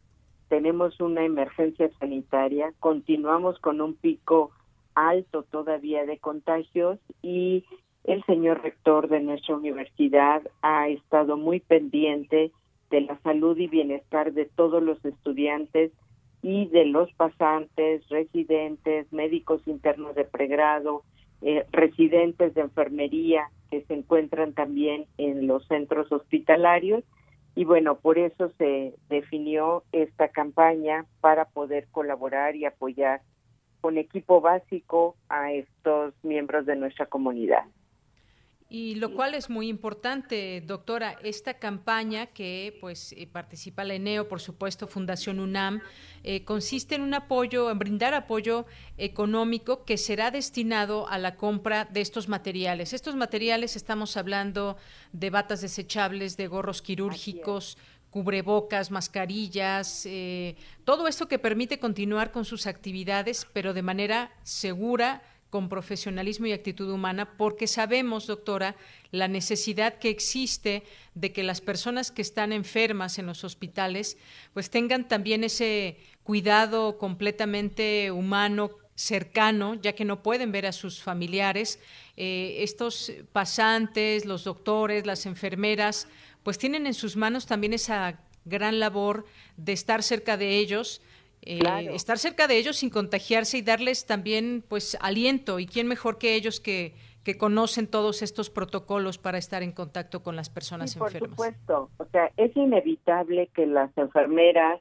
tenemos 0.49 1.01
una 1.01 1.25
emergencia 1.25 1.91
sanitaria, 1.99 2.75
continuamos 2.81 3.59
con 3.61 3.81
un 3.81 3.95
pico 3.95 4.51
alto 4.95 5.43
todavía 5.43 6.05
de 6.05 6.19
contagios 6.19 6.99
y 7.23 7.65
el 8.05 8.23
señor 8.25 8.63
rector 8.63 9.09
de 9.09 9.21
nuestra 9.21 9.57
universidad 9.57 10.43
ha 10.61 10.89
estado 10.89 11.39
muy 11.39 11.61
pendiente 11.61 12.53
de 12.91 13.01
la 13.01 13.19
salud 13.23 13.57
y 13.57 13.69
bienestar 13.69 14.35
de 14.35 14.45
todos 14.45 14.83
los 14.83 15.03
estudiantes 15.03 15.91
y 16.45 16.67
de 16.67 16.85
los 16.85 17.11
pasantes, 17.15 18.07
residentes, 18.11 19.11
médicos 19.11 19.67
internos 19.67 20.15
de 20.15 20.25
pregrado, 20.25 21.03
eh, 21.41 21.65
residentes 21.73 22.53
de 22.53 22.61
enfermería 22.61 23.49
que 23.71 23.81
se 23.85 23.95
encuentran 23.95 24.53
también 24.53 25.07
en 25.17 25.47
los 25.47 25.67
centros 25.69 26.13
hospitalarios. 26.13 27.03
Y 27.57 27.65
bueno, 27.65 27.95
por 27.95 28.19
eso 28.19 28.51
se 28.59 28.93
definió 29.09 29.85
esta 29.93 30.29
campaña 30.29 31.07
para 31.23 31.47
poder 31.47 31.87
colaborar 31.91 32.57
y 32.57 32.67
apoyar 32.67 33.23
con 33.81 33.97
equipo 33.97 34.43
básico 34.43 35.17
a 35.31 35.51
estos 35.51 36.13
miembros 36.23 36.67
de 36.67 36.77
nuestra 36.77 37.07
comunidad. 37.07 37.65
Y 38.77 38.97
lo 38.97 39.15
cual 39.15 39.35
es 39.35 39.51
muy 39.51 39.69
importante, 39.69 40.61
doctora, 40.67 41.17
esta 41.23 41.55
campaña 41.55 42.27
que 42.27 42.77
pues 42.81 43.13
eh, 43.13 43.29
participa 43.31 43.85
la 43.85 43.95
ENEO, 43.95 44.27
por 44.27 44.41
supuesto, 44.41 44.89
Fundación 44.89 45.39
UNAM, 45.39 45.81
eh, 46.25 46.43
consiste 46.45 46.97
en 46.97 47.03
un 47.03 47.15
apoyo, 47.15 47.71
en 47.71 47.79
brindar 47.79 48.15
apoyo 48.15 48.67
económico 48.99 49.85
que 49.85 49.97
será 49.97 50.33
destinado 50.33 51.09
a 51.09 51.19
la 51.19 51.37
compra 51.37 51.85
de 51.85 52.01
estos 52.01 52.29
materiales. 52.29 52.93
Estos 52.93 53.15
materiales 53.15 53.77
estamos 53.77 54.17
hablando 54.17 54.77
de 55.13 55.31
batas 55.31 55.61
desechables, 55.61 56.37
de 56.37 56.49
gorros 56.49 56.83
quirúrgicos, 56.83 57.79
cubrebocas, 58.11 58.91
mascarillas, 58.91 60.05
eh, 60.07 60.57
todo 60.85 61.07
esto 61.07 61.29
que 61.29 61.39
permite 61.39 61.79
continuar 61.79 62.33
con 62.33 62.45
sus 62.45 62.67
actividades, 62.67 63.47
pero 63.53 63.73
de 63.73 63.83
manera 63.83 64.33
segura, 64.43 65.23
con 65.55 65.69
profesionalismo 65.69 66.47
y 66.47 66.53
actitud 66.53 66.91
humana, 66.91 67.37
porque 67.37 67.69
sabemos, 67.69 68.27
doctora, 68.27 68.75
la 69.13 69.29
necesidad 69.29 70.01
que 70.01 70.09
existe 70.09 70.83
de 71.15 71.31
que 71.33 71.45
las 71.45 71.61
personas 71.61 72.11
que 72.11 72.23
están 72.23 72.53
enfermas 72.53 73.21
en 73.21 73.27
los 73.27 73.45
hospitales, 73.45 74.19
pues 74.53 74.69
tengan 74.69 75.07
también 75.07 75.45
ese 75.45 75.99
cuidado 76.25 76.99
completamente 76.99 78.11
humano, 78.11 78.73
cercano, 78.97 79.77
ya 79.81 79.93
que 79.93 80.05
no 80.05 80.25
pueden 80.25 80.51
ver 80.51 80.67
a 80.67 80.73
sus 80.73 81.01
familiares. 81.01 81.79
Eh, 82.17 82.57
estos 82.65 83.13
pasantes, 83.31 84.25
los 84.25 84.43
doctores, 84.43 85.07
las 85.07 85.25
enfermeras, 85.25 86.09
pues 86.43 86.59
tienen 86.59 86.85
en 86.89 86.95
sus 86.95 87.15
manos 87.15 87.47
también 87.47 87.75
esa 87.75 88.19
gran 88.45 88.81
labor 88.81 89.25
de 89.57 89.73
estar 89.73 90.03
cerca 90.03 90.37
de 90.37 90.59
ellos, 90.59 91.01
eh, 91.47 91.95
estar 91.95 92.19
cerca 92.19 92.47
de 92.47 92.57
ellos 92.57 92.77
sin 92.77 92.91
contagiarse 92.91 93.59
y 93.59 93.63
darles 93.63 94.07
también 94.07 94.65
pues 94.67 94.97
aliento 95.01 95.59
y 95.59 95.67
quién 95.67 95.87
mejor 95.87 96.19
que 96.19 96.35
ellos 96.35 96.61
que, 96.61 96.95
que 97.23 97.37
conocen 97.37 97.87
todos 97.87 98.23
estos 98.23 98.51
protocolos 98.51 99.19
para 99.19 99.39
estar 99.39 99.63
en 99.63 99.73
contacto 99.73 100.23
con 100.23 100.37
las 100.37 100.49
personas 100.49 100.97
enfermas. 100.97 101.21
Por 101.21 101.31
supuesto, 101.31 101.91
o 101.99 102.05
sea, 102.07 102.31
es 102.37 102.57
inevitable 102.57 103.49
que 103.55 103.67
las 103.67 103.91
enfermeras 103.99 104.81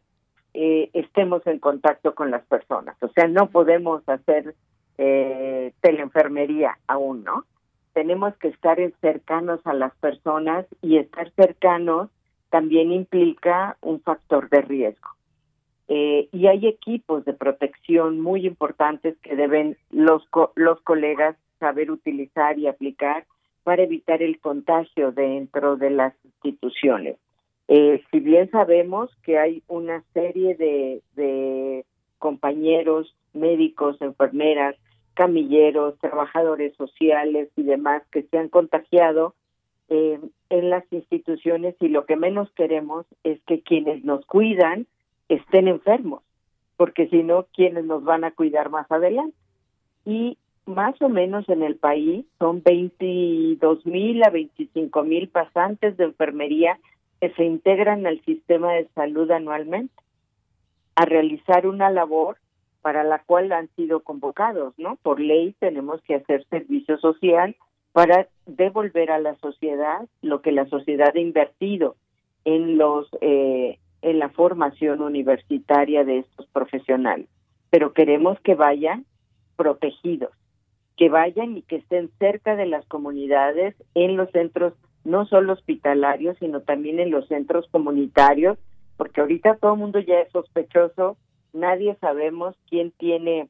eh, 0.53 0.89
estemos 0.93 1.45
en 1.47 1.59
contacto 1.59 2.15
con 2.15 2.31
las 2.31 2.45
personas, 2.45 2.95
o 3.01 3.09
sea, 3.09 3.27
no 3.27 3.49
podemos 3.49 4.07
hacer 4.07 4.55
eh, 4.97 5.73
teleenfermería 5.81 6.77
aún, 6.87 7.23
¿no? 7.23 7.45
Tenemos 7.93 8.35
que 8.37 8.49
estar 8.49 8.77
cercanos 9.01 9.59
a 9.65 9.73
las 9.73 9.93
personas 9.95 10.65
y 10.81 10.97
estar 10.97 11.31
cercanos 11.31 12.09
también 12.49 12.91
implica 12.91 13.77
un 13.81 13.99
factor 14.01 14.49
de 14.49 14.61
riesgo. 14.61 15.09
Eh, 15.95 16.27
y 16.31 16.47
hay 16.47 16.65
equipos 16.65 17.23
de 17.23 17.33
protección 17.33 18.19
muy 18.19 18.47
importantes 18.47 19.15
que 19.19 19.35
deben 19.35 19.77
los, 19.91 20.27
los 20.55 20.81
colegas 20.81 21.35
saber 21.59 21.91
utilizar 21.91 22.57
y 22.57 22.65
aplicar 22.65 23.27
para 23.61 23.83
evitar 23.83 24.23
el 24.23 24.39
contagio 24.39 25.11
dentro 25.11 25.75
de 25.75 25.91
las 25.91 26.15
instituciones. 26.23 27.17
Eh, 27.67 28.03
si 28.09 28.21
bien 28.21 28.49
sabemos 28.49 29.11
que 29.21 29.37
hay 29.37 29.61
una 29.67 30.03
serie 30.15 30.55
de, 30.55 31.03
de 31.15 31.85
compañeros, 32.17 33.15
médicos, 33.33 34.01
enfermeras, 34.01 34.75
camilleros, 35.13 35.99
trabajadores 35.99 36.75
sociales 36.75 37.49
y 37.55 37.61
demás 37.61 38.01
que 38.11 38.23
se 38.23 38.39
han 38.39 38.49
contagiado 38.49 39.35
eh, 39.89 40.19
en 40.49 40.69
las 40.71 40.91
instituciones 40.91 41.75
y 41.79 41.89
lo 41.89 42.07
que 42.07 42.15
menos 42.15 42.51
queremos 42.53 43.05
es 43.23 43.39
que 43.43 43.61
quienes 43.61 44.03
nos 44.03 44.25
cuidan 44.25 44.87
estén 45.35 45.67
enfermos, 45.67 46.23
porque 46.77 47.07
si 47.07 47.23
no, 47.23 47.45
¿quiénes 47.53 47.85
nos 47.85 48.03
van 48.03 48.23
a 48.23 48.31
cuidar 48.31 48.69
más 48.69 48.91
adelante? 48.91 49.35
Y 50.05 50.37
más 50.65 51.01
o 51.01 51.09
menos 51.09 51.47
en 51.49 51.63
el 51.63 51.75
país 51.75 52.25
son 52.39 52.63
22 52.63 53.85
mil 53.85 54.23
a 54.23 54.29
25 54.29 55.03
mil 55.03 55.27
pasantes 55.29 55.97
de 55.97 56.05
enfermería 56.05 56.79
que 57.19 57.29
se 57.31 57.43
integran 57.43 58.05
al 58.05 58.21
sistema 58.25 58.73
de 58.73 58.87
salud 58.95 59.29
anualmente 59.31 59.93
a 60.95 61.05
realizar 61.05 61.67
una 61.67 61.89
labor 61.89 62.37
para 62.81 63.03
la 63.03 63.19
cual 63.19 63.51
han 63.51 63.69
sido 63.75 64.01
convocados, 64.01 64.73
¿no? 64.77 64.97
Por 65.01 65.19
ley 65.19 65.55
tenemos 65.59 66.01
que 66.01 66.15
hacer 66.15 66.45
servicio 66.49 66.97
social 66.97 67.55
para 67.93 68.27
devolver 68.45 69.11
a 69.11 69.19
la 69.19 69.35
sociedad 69.35 70.07
lo 70.21 70.41
que 70.41 70.51
la 70.51 70.65
sociedad 70.65 71.13
ha 71.15 71.19
invertido 71.19 71.95
en 72.43 72.77
los 72.77 73.07
eh, 73.21 73.79
en 74.03 74.19
la 74.19 74.29
formación 74.29 75.01
universitaria 75.01 76.03
de 76.03 76.19
estos 76.19 76.45
profesionales, 76.47 77.27
pero 77.69 77.93
queremos 77.93 78.39
que 78.41 78.53
vayan 78.53 79.05
protegidos, 79.55 80.31
que 80.97 81.09
vayan 81.09 81.57
y 81.57 81.61
que 81.63 81.77
estén 81.77 82.11
cerca 82.19 82.55
de 82.55 82.65
las 82.65 82.85
comunidades 82.85 83.75
en 83.95 84.17
los 84.17 84.29
centros 84.31 84.73
no 85.05 85.25
solo 85.25 85.53
hospitalarios, 85.53 86.37
sino 86.39 86.61
también 86.61 86.99
en 86.99 87.11
los 87.11 87.27
centros 87.27 87.67
comunitarios, 87.71 88.57
porque 88.97 89.21
ahorita 89.21 89.55
todo 89.55 89.73
el 89.73 89.79
mundo 89.79 89.99
ya 89.99 90.19
es 90.19 90.31
sospechoso, 90.31 91.17
nadie 91.53 91.95
sabemos 92.01 92.55
quién 92.69 92.91
tiene, 92.91 93.47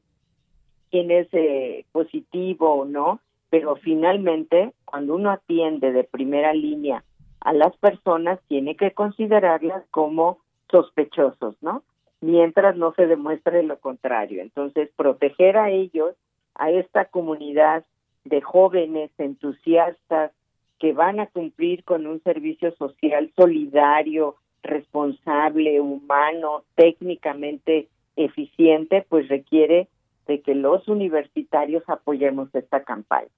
quién 0.90 1.10
es 1.10 1.28
eh, 1.32 1.84
positivo 1.92 2.74
o 2.74 2.84
no, 2.84 3.20
pero 3.50 3.76
finalmente 3.76 4.72
cuando 4.84 5.16
uno 5.16 5.30
atiende 5.30 5.92
de 5.92 6.04
primera 6.04 6.52
línea 6.54 7.04
a 7.40 7.52
las 7.52 7.76
personas, 7.76 8.40
tiene 8.48 8.74
que 8.74 8.92
considerarlas 8.92 9.84
como 9.90 10.38
sospechosos, 10.74 11.54
¿no? 11.60 11.84
Mientras 12.20 12.76
no 12.76 12.92
se 12.94 13.06
demuestre 13.06 13.62
lo 13.62 13.78
contrario. 13.78 14.42
Entonces, 14.42 14.90
proteger 14.96 15.56
a 15.56 15.70
ellos, 15.70 16.16
a 16.56 16.72
esta 16.72 17.04
comunidad 17.04 17.84
de 18.24 18.40
jóvenes 18.40 19.12
entusiastas 19.18 20.32
que 20.80 20.92
van 20.92 21.20
a 21.20 21.28
cumplir 21.28 21.84
con 21.84 22.08
un 22.08 22.20
servicio 22.24 22.74
social 22.74 23.30
solidario, 23.36 24.34
responsable, 24.64 25.80
humano, 25.80 26.64
técnicamente 26.74 27.88
eficiente, 28.16 29.06
pues 29.08 29.28
requiere 29.28 29.86
de 30.26 30.40
que 30.40 30.56
los 30.56 30.88
universitarios 30.88 31.84
apoyemos 31.86 32.52
esta 32.52 32.82
campaña. 32.82 33.28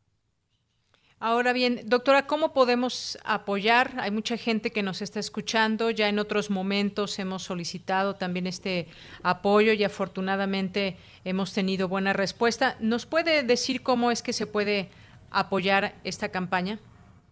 Ahora 1.18 1.54
bien, 1.54 1.80
doctora, 1.86 2.26
¿cómo 2.26 2.52
podemos 2.52 3.18
apoyar? 3.24 3.92
Hay 4.00 4.10
mucha 4.10 4.36
gente 4.36 4.70
que 4.70 4.82
nos 4.82 5.00
está 5.00 5.18
escuchando, 5.18 5.88
ya 5.88 6.10
en 6.10 6.18
otros 6.18 6.50
momentos 6.50 7.18
hemos 7.18 7.42
solicitado 7.42 8.16
también 8.16 8.46
este 8.46 8.88
apoyo 9.22 9.72
y 9.72 9.82
afortunadamente 9.82 10.98
hemos 11.24 11.54
tenido 11.54 11.88
buena 11.88 12.12
respuesta. 12.12 12.76
¿Nos 12.80 13.06
puede 13.06 13.44
decir 13.44 13.82
cómo 13.82 14.10
es 14.10 14.22
que 14.22 14.34
se 14.34 14.46
puede 14.46 14.90
apoyar 15.30 15.94
esta 16.04 16.28
campaña? 16.28 16.80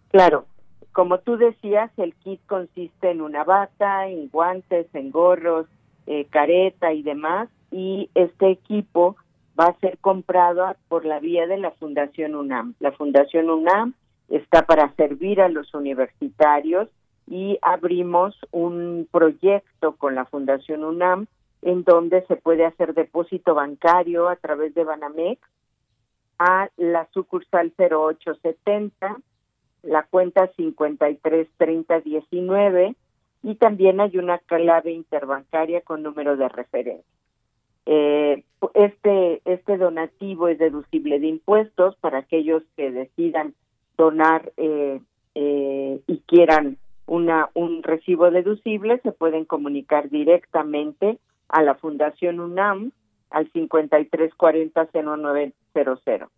Claro, 0.09 0.47
como 0.91 1.19
tú 1.19 1.37
decías, 1.37 1.91
el 1.97 2.15
kit 2.15 2.41
consiste 2.47 3.11
en 3.11 3.21
una 3.21 3.43
bata, 3.43 4.07
en 4.07 4.29
guantes, 4.29 4.87
en 4.95 5.11
gorros, 5.11 5.67
eh, 6.07 6.25
careta 6.31 6.91
y 6.91 7.03
demás, 7.03 7.49
y 7.69 8.09
este 8.15 8.49
equipo 8.49 9.15
va 9.59 9.67
a 9.67 9.79
ser 9.79 9.97
comprado 9.99 10.75
por 10.87 11.05
la 11.05 11.19
vía 11.19 11.47
de 11.47 11.57
la 11.57 11.71
Fundación 11.71 12.35
UNAM. 12.35 12.75
La 12.79 12.91
Fundación 12.91 13.49
UNAM 13.49 13.93
está 14.29 14.65
para 14.65 14.93
servir 14.95 15.41
a 15.41 15.49
los 15.49 15.73
universitarios 15.73 16.89
y 17.27 17.57
abrimos 17.61 18.39
un 18.51 19.07
proyecto 19.11 19.95
con 19.95 20.13
la 20.15 20.25
Fundación 20.25 20.83
UNAM 20.83 21.27
en 21.61 21.83
donde 21.83 22.25
se 22.27 22.35
puede 22.35 22.65
hacer 22.65 22.93
depósito 22.93 23.55
bancario 23.55 24.27
a 24.29 24.35
través 24.35 24.75
de 24.75 24.83
Banamex 24.83 25.41
a 26.37 26.69
la 26.77 27.07
sucursal 27.11 27.73
0870, 27.77 29.17
la 29.83 30.03
cuenta 30.03 30.51
533019 30.57 32.95
y 33.43 33.55
también 33.55 34.01
hay 34.01 34.17
una 34.17 34.39
clave 34.39 34.91
interbancaria 34.91 35.79
con 35.81 36.03
número 36.03 36.35
de 36.35 36.49
referencia. 36.49 37.05
Eh, 37.85 38.43
este, 38.73 39.41
este 39.45 39.77
donativo 39.77 40.47
es 40.47 40.57
deducible 40.57 41.19
de 41.19 41.27
impuestos 41.27 41.95
para 41.97 42.17
aquellos 42.19 42.63
que 42.75 42.89
decidan 42.91 43.53
donar 43.97 44.51
eh, 44.57 44.99
eh, 45.35 46.01
y 46.07 46.17
quieran 46.25 46.77
una, 47.05 47.49
un 47.53 47.83
recibo 47.83 48.31
deducible, 48.31 48.99
se 49.01 49.11
pueden 49.11 49.45
comunicar 49.45 50.09
directamente 50.09 51.19
a 51.49 51.61
la 51.61 51.75
Fundación 51.75 52.39
UNAM 52.39 52.91
al 53.29 53.51
5340-0900. 53.53 56.29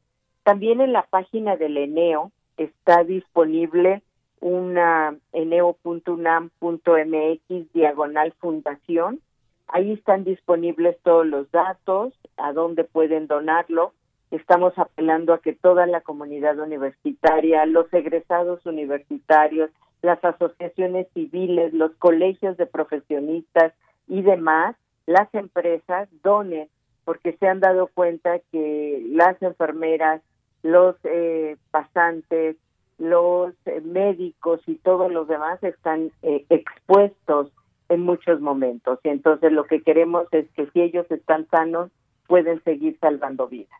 También 0.44 0.82
en 0.82 0.92
la 0.94 1.04
página 1.04 1.56
del 1.56 1.78
ENEO 1.78 2.32
está 2.58 3.04
disponible 3.04 4.02
una 4.40 5.16
eneo.unam.mx 5.34 7.74
diagonal 7.74 8.34
fundación 8.40 9.20
Ahí 9.68 9.94
están 9.94 10.24
disponibles 10.24 10.98
todos 11.04 11.26
los 11.26 11.52
datos, 11.52 12.14
a 12.38 12.54
dónde 12.54 12.84
pueden 12.84 13.28
donarlo. 13.28 13.94
Estamos 14.32 14.74
apelando 14.78 15.34
a 15.34 15.42
que 15.42 15.54
toda 15.54 15.86
la 15.88 16.02
comunidad 16.02 16.58
universitaria, 16.60 17.66
los 17.66 17.92
egresados 17.94 18.66
universitarios, 18.66 19.70
las 20.02 20.24
asociaciones 20.24 21.08
civiles, 21.14 21.74
los 21.74 21.92
colegios 21.96 22.56
de 22.58 22.66
profesionistas 22.66 23.74
y 24.08 24.22
demás, 24.22 24.76
las 25.06 25.34
empresas 25.34 26.08
donen, 26.24 26.70
porque 27.04 27.36
se 27.38 27.48
han 27.48 27.60
dado 27.60 27.88
cuenta 27.88 28.40
que 28.52 29.02
las 29.10 29.42
enfermeras, 29.42 30.22
los 30.64 30.96
eh, 31.04 31.58
pasantes, 31.72 32.58
los 32.98 33.54
eh, 33.66 33.82
médicos 33.82 34.62
y 34.66 34.76
todos 34.76 35.12
los 35.12 35.28
demás 35.28 35.62
están 35.64 36.12
eh, 36.22 36.46
expuestos 36.50 37.52
en 37.90 38.02
muchos 38.02 38.42
momentos. 38.42 39.00
Y 39.04 39.10
entonces 39.10 39.52
lo 39.52 39.66
que 39.66 39.82
queremos 39.82 40.28
es 40.32 40.46
que 40.56 40.70
si 40.72 40.82
ellos 40.82 41.06
están 41.10 41.48
sanos, 41.50 41.92
pueden 42.28 42.64
seguir 42.64 42.98
salvando 43.00 43.48
vidas. 43.48 43.80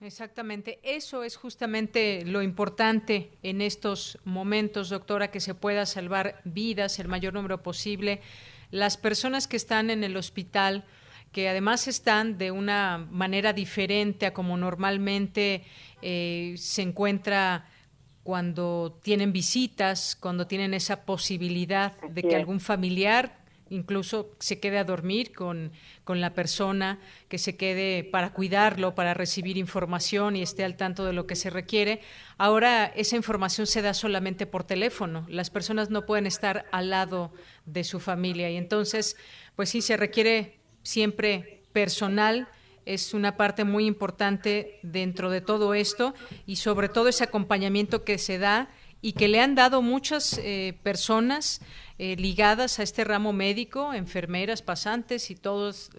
Exactamente, 0.00 0.80
eso 0.82 1.22
es 1.22 1.36
justamente 1.36 2.24
lo 2.26 2.42
importante 2.42 3.30
en 3.44 3.60
estos 3.60 4.18
momentos, 4.24 4.90
doctora, 4.90 5.30
que 5.30 5.38
se 5.38 5.54
pueda 5.54 5.86
salvar 5.86 6.40
vidas 6.44 6.98
el 6.98 7.06
mayor 7.06 7.34
número 7.34 7.62
posible. 7.62 8.20
Las 8.72 8.96
personas 8.96 9.46
que 9.46 9.56
están 9.56 9.90
en 9.90 10.02
el 10.02 10.16
hospital, 10.16 10.84
que 11.30 11.48
además 11.48 11.86
están 11.86 12.36
de 12.36 12.50
una 12.50 13.06
manera 13.10 13.52
diferente 13.52 14.26
a 14.26 14.34
como 14.34 14.56
normalmente 14.56 15.62
eh, 16.02 16.54
se 16.56 16.82
encuentra 16.82 17.66
cuando 18.22 18.98
tienen 19.02 19.32
visitas, 19.32 20.16
cuando 20.18 20.46
tienen 20.46 20.74
esa 20.74 21.04
posibilidad 21.04 22.00
de 22.02 22.22
que 22.22 22.36
algún 22.36 22.60
familiar 22.60 23.42
incluso 23.72 24.30
se 24.38 24.60
quede 24.60 24.78
a 24.78 24.84
dormir 24.84 25.32
con, 25.32 25.72
con, 26.04 26.20
la 26.20 26.34
persona, 26.34 27.00
que 27.28 27.38
se 27.38 27.56
quede 27.56 28.04
para 28.04 28.34
cuidarlo, 28.34 28.94
para 28.94 29.14
recibir 29.14 29.56
información 29.56 30.36
y 30.36 30.42
esté 30.42 30.62
al 30.62 30.76
tanto 30.76 31.06
de 31.06 31.14
lo 31.14 31.26
que 31.26 31.36
se 31.36 31.48
requiere. 31.48 32.02
Ahora 32.36 32.84
esa 32.84 33.16
información 33.16 33.66
se 33.66 33.80
da 33.80 33.94
solamente 33.94 34.46
por 34.46 34.64
teléfono. 34.64 35.24
Las 35.28 35.48
personas 35.48 35.88
no 35.88 36.04
pueden 36.04 36.26
estar 36.26 36.66
al 36.70 36.90
lado 36.90 37.32
de 37.64 37.82
su 37.82 37.98
familia 37.98 38.50
y 38.50 38.56
entonces, 38.56 39.16
pues 39.56 39.70
sí, 39.70 39.80
se 39.80 39.96
requiere 39.96 40.58
siempre 40.82 41.62
personal 41.72 42.48
es 42.86 43.14
una 43.14 43.36
parte 43.36 43.64
muy 43.64 43.86
importante 43.86 44.78
dentro 44.82 45.30
de 45.30 45.40
todo 45.40 45.74
esto 45.74 46.14
y 46.46 46.56
sobre 46.56 46.88
todo 46.88 47.08
ese 47.08 47.24
acompañamiento 47.24 48.04
que 48.04 48.18
se 48.18 48.38
da 48.38 48.68
y 49.00 49.14
que 49.14 49.28
le 49.28 49.40
han 49.40 49.54
dado 49.54 49.82
muchas 49.82 50.38
eh, 50.38 50.78
personas 50.82 51.60
eh, 51.98 52.16
ligadas 52.16 52.78
a 52.78 52.84
este 52.84 53.02
ramo 53.04 53.32
médico, 53.32 53.92
enfermeras, 53.92 54.62
pasantes 54.62 55.30
y 55.30 55.34
todas 55.34 55.90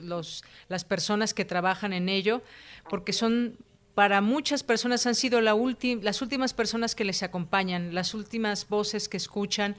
las 0.70 0.86
personas 0.86 1.34
que 1.34 1.44
trabajan 1.44 1.92
en 1.92 2.08
ello, 2.08 2.42
porque 2.90 3.12
son 3.12 3.58
para 3.94 4.22
muchas 4.22 4.64
personas 4.64 5.06
han 5.06 5.16
sido 5.16 5.40
la 5.42 5.56
las 6.02 6.22
últimas 6.22 6.54
personas 6.54 6.96
que 6.96 7.04
les 7.04 7.22
acompañan, 7.24 7.94
las 7.94 8.14
últimas 8.14 8.68
voces 8.68 9.08
que 9.08 9.18
escuchan. 9.18 9.76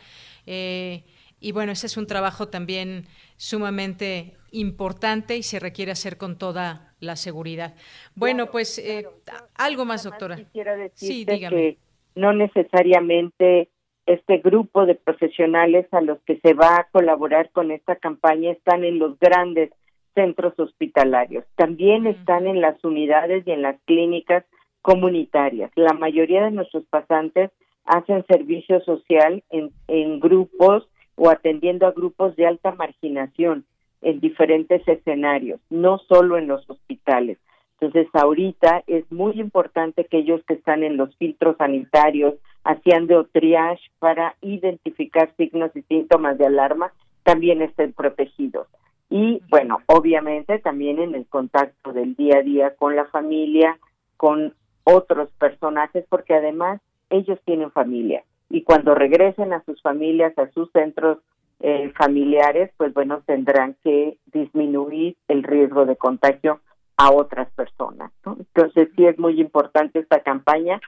Eh, 0.47 1.03
y 1.41 1.53
bueno, 1.53 1.73
ese 1.73 1.87
es 1.87 1.97
un 1.97 2.07
trabajo 2.07 2.49
también 2.49 3.07
sumamente 3.37 4.37
importante 4.51 5.37
y 5.37 5.43
se 5.43 5.61
requiere 5.61 5.93
hacer 5.93 6.17
con 6.17 6.39
toda 6.39 6.95
la 7.01 7.17
seguridad. 7.17 7.75
Bueno, 8.15 8.47
pues 8.51 8.79
eh, 8.79 9.07
algo 9.55 9.85
más, 9.85 10.05
doctora. 10.05 10.37
Quisiera 10.37 10.77
decir 10.77 11.27
que 11.27 11.79
no 12.15 12.33
necesariamente 12.33 13.69
este 14.07 14.39
grupo 14.39 14.87
de 14.87 14.95
profesionales 14.95 15.87
a 15.93 16.01
los 16.01 16.19
que 16.23 16.39
se 16.41 16.55
va 16.55 16.77
a 16.77 16.89
colaborar 16.91 17.51
con 17.51 17.71
esta 17.71 17.97
campaña 17.97 18.53
están 18.53 18.85
en 18.85 18.99
los 18.99 19.19
grandes 19.19 19.71
centros 20.15 20.55
hospitalarios, 20.59 21.45
también 21.57 22.07
están 22.07 22.47
en 22.47 22.61
las 22.61 22.83
unidades 22.85 23.45
y 23.47 23.51
en 23.51 23.63
las 23.63 23.81
clínicas 23.85 24.45
comunitarias. 24.83 25.73
La 25.75 25.93
mayoría 25.95 26.45
de 26.45 26.53
nuestros 26.53 26.85
pasantes 26.85 27.51
hacen 27.85 28.25
servicio 28.27 28.81
social 28.83 29.43
en, 29.51 29.71
en 29.89 30.21
grupos 30.21 30.89
o 31.17 31.31
atendiendo 31.31 31.87
a 31.87 31.93
grupos 31.93 32.37
de 32.37 32.47
alta 32.47 32.73
marginación 32.73 33.65
en 34.03 34.21
diferentes 34.21 34.87
escenarios, 34.87 35.61
no 35.71 35.99
solo 35.99 36.37
en 36.39 36.47
los 36.47 36.69
hospitales. 36.69 37.39
Entonces, 37.81 38.09
ahorita 38.15 38.85
es 38.87 39.11
muy 39.11 39.41
importante 39.41 40.05
que 40.05 40.19
ellos 40.19 40.43
que 40.47 40.55
están 40.55 40.85
en 40.85 40.97
los 40.97 41.15
filtros 41.17 41.57
sanitarios, 41.57 42.35
haciendo 42.65 43.25
triage 43.27 43.83
para 43.99 44.37
identificar 44.41 45.35
signos 45.37 45.71
y 45.75 45.83
síntomas 45.83 46.39
de 46.39 46.47
alarma, 46.47 46.93
también 47.25 47.63
estén 47.63 47.93
protegidos. 47.93 48.69
Y 49.11 49.43
bueno, 49.51 49.79
obviamente 49.87 50.59
también 50.59 50.99
en 50.99 51.15
el 51.15 51.27
contacto 51.27 51.93
del 51.93 52.15
día 52.15 52.39
a 52.39 52.43
día 52.43 52.75
con 52.75 52.97
la 52.97 53.05
familia, 53.07 53.79
con 54.17 54.55
otros 54.85 55.29
personajes, 55.39 56.05
porque 56.09 56.35
además 56.35 56.81
ellos 57.11 57.39
tienen 57.45 57.71
familia. 57.71 58.25
Y 58.51 58.63
cuando 58.63 58.95
regresen 58.95 59.53
a 59.53 59.65
sus 59.65 59.81
familias, 59.83 60.37
a 60.39 60.51
sus 60.51 60.71
centros 60.73 61.19
eh, 61.61 61.93
familiares, 61.97 62.71
pues 62.77 62.93
bueno, 62.93 63.23
tendrán 63.27 63.77
que 63.83 64.19
disminuir 64.27 65.17
el 65.29 65.43
riesgo 65.43 65.87
de 65.87 65.97
contagio 65.97 66.61
a 66.97 67.13
otras 67.13 67.51
personas. 67.53 68.13
Entonces 68.25 68.89
sí 68.97 69.07
es 69.07 69.19
muy 69.19 69.41
importante 69.41 69.99
esta 69.99 70.21
campaña. 70.21 70.81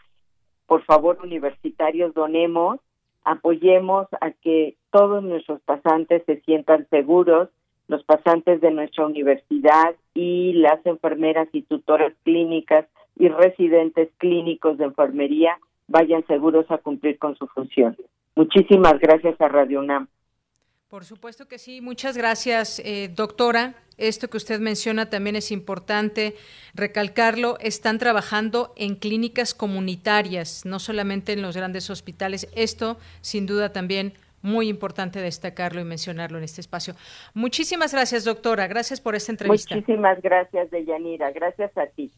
Por 0.66 0.84
favor, 0.84 1.18
universitarios, 1.22 2.14
donemos, 2.14 2.80
apoyemos 3.24 4.06
a 4.20 4.30
que 4.30 4.76
todos 4.90 5.22
nuestros 5.22 5.60
pasantes 5.62 6.22
se 6.26 6.40
sientan 6.42 6.86
seguros, 6.90 7.48
los 7.88 8.02
pasantes 8.04 8.60
de 8.60 8.70
nuestra 8.70 9.06
universidad 9.06 9.94
y 10.14 10.54
las 10.54 10.84
enfermeras 10.86 11.48
y 11.52 11.62
tutoras 11.62 12.12
clínicas 12.24 12.86
y 13.16 13.28
residentes 13.28 14.08
clínicos 14.18 14.78
de 14.78 14.84
enfermería 14.84 15.58
vayan 15.88 16.26
seguros 16.26 16.66
a 16.70 16.78
cumplir 16.78 17.18
con 17.18 17.36
su 17.36 17.46
función. 17.48 17.96
Muchísimas 18.34 18.98
gracias 19.00 19.40
a 19.40 19.48
Radio 19.48 19.80
UNAM. 19.80 20.08
Por 20.88 21.04
supuesto 21.04 21.48
que 21.48 21.58
sí. 21.58 21.80
Muchas 21.80 22.16
gracias, 22.16 22.80
eh, 22.84 23.10
doctora. 23.12 23.74
Esto 23.98 24.28
que 24.28 24.36
usted 24.36 24.60
menciona 24.60 25.10
también 25.10 25.34
es 25.34 25.50
importante 25.50 26.34
recalcarlo. 26.74 27.58
Están 27.58 27.98
trabajando 27.98 28.72
en 28.76 28.94
clínicas 28.94 29.52
comunitarias, 29.52 30.64
no 30.64 30.78
solamente 30.78 31.32
en 31.32 31.42
los 31.42 31.56
grandes 31.56 31.90
hospitales. 31.90 32.48
Esto, 32.54 32.98
sin 33.20 33.46
duda, 33.46 33.72
también 33.72 34.12
muy 34.42 34.68
importante 34.68 35.20
destacarlo 35.20 35.80
y 35.80 35.84
mencionarlo 35.84 36.38
en 36.38 36.44
este 36.44 36.60
espacio. 36.60 36.94
Muchísimas 37.34 37.92
gracias, 37.92 38.24
doctora. 38.24 38.68
Gracias 38.68 39.00
por 39.00 39.16
esta 39.16 39.32
entrevista. 39.32 39.74
Muchísimas 39.74 40.20
gracias, 40.22 40.70
Deyanira. 40.70 41.32
Gracias 41.32 41.76
a 41.76 41.86
ti. 41.86 42.12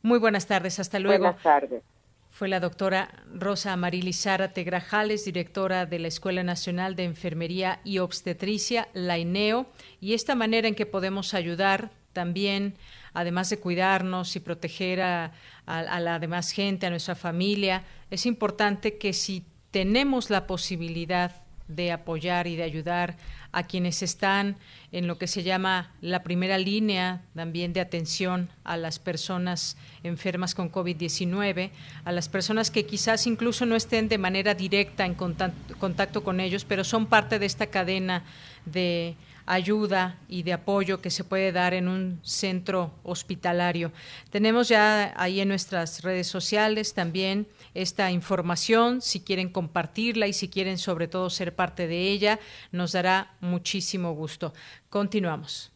Muy 0.00 0.18
buenas 0.18 0.46
tardes. 0.46 0.78
Hasta 0.78 0.98
luego. 0.98 1.24
Buenas 1.24 1.42
tardes 1.42 1.93
fue 2.34 2.48
la 2.48 2.58
doctora 2.58 3.10
Rosa 3.32 3.72
Amarili 3.72 4.12
Zárate 4.12 4.64
Grajales, 4.64 5.24
directora 5.24 5.86
de 5.86 6.00
la 6.00 6.08
Escuela 6.08 6.42
Nacional 6.42 6.96
de 6.96 7.04
Enfermería 7.04 7.78
y 7.84 7.98
Obstetricia, 7.98 8.88
la 8.92 9.18
INEO, 9.18 9.66
y 10.00 10.14
esta 10.14 10.34
manera 10.34 10.66
en 10.66 10.74
que 10.74 10.84
podemos 10.84 11.32
ayudar 11.32 11.92
también, 12.12 12.74
además 13.12 13.50
de 13.50 13.60
cuidarnos 13.60 14.34
y 14.34 14.40
proteger 14.40 15.00
a, 15.00 15.32
a 15.66 16.00
la 16.00 16.18
demás 16.18 16.50
gente, 16.50 16.86
a 16.86 16.90
nuestra 16.90 17.14
familia, 17.14 17.84
es 18.10 18.26
importante 18.26 18.98
que 18.98 19.12
si 19.12 19.44
tenemos 19.70 20.28
la 20.28 20.48
posibilidad 20.48 21.44
de 21.68 21.92
apoyar 21.92 22.48
y 22.48 22.56
de 22.56 22.64
ayudar 22.64 23.16
a 23.54 23.62
quienes 23.62 24.02
están 24.02 24.56
en 24.90 25.06
lo 25.06 25.16
que 25.16 25.28
se 25.28 25.44
llama 25.44 25.92
la 26.00 26.24
primera 26.24 26.58
línea 26.58 27.22
también 27.34 27.72
de 27.72 27.80
atención 27.80 28.50
a 28.64 28.76
las 28.76 28.98
personas 28.98 29.76
enfermas 30.02 30.54
con 30.54 30.70
COVID-19, 30.70 31.70
a 32.04 32.12
las 32.12 32.28
personas 32.28 32.72
que 32.72 32.84
quizás 32.84 33.26
incluso 33.28 33.64
no 33.64 33.76
estén 33.76 34.08
de 34.08 34.18
manera 34.18 34.54
directa 34.54 35.06
en 35.06 35.14
contacto, 35.14 36.24
con 36.24 36.40
ellos, 36.40 36.64
pero 36.64 36.82
son 36.82 37.06
parte 37.06 37.38
de 37.38 37.46
esta 37.46 37.68
cadena 37.68 38.24
de 38.66 39.14
ayuda 39.46 40.18
y 40.28 40.42
de 40.42 40.52
apoyo 40.52 41.00
que 41.00 41.10
se 41.10 41.24
puede 41.24 41.52
dar 41.52 41.74
en 41.74 41.88
un 41.88 42.20
centro 42.22 42.92
hospitalario. 43.02 43.92
Tenemos 44.30 44.68
ya 44.68 45.12
ahí 45.16 45.40
en 45.40 45.48
nuestras 45.48 46.02
redes 46.02 46.26
sociales 46.26 46.94
también 46.94 47.46
esta 47.74 48.10
información, 48.10 49.02
si 49.02 49.20
quieren 49.20 49.48
compartirla 49.48 50.26
y 50.26 50.32
si 50.32 50.48
quieren 50.48 50.78
sobre 50.78 51.08
todo 51.08 51.28
ser 51.30 51.54
parte 51.54 51.86
de 51.86 52.10
ella, 52.10 52.38
nos 52.72 52.92
dará 52.92 53.34
muchísimo 53.40 54.12
gusto. 54.14 54.54
Continuamos. 54.88 55.72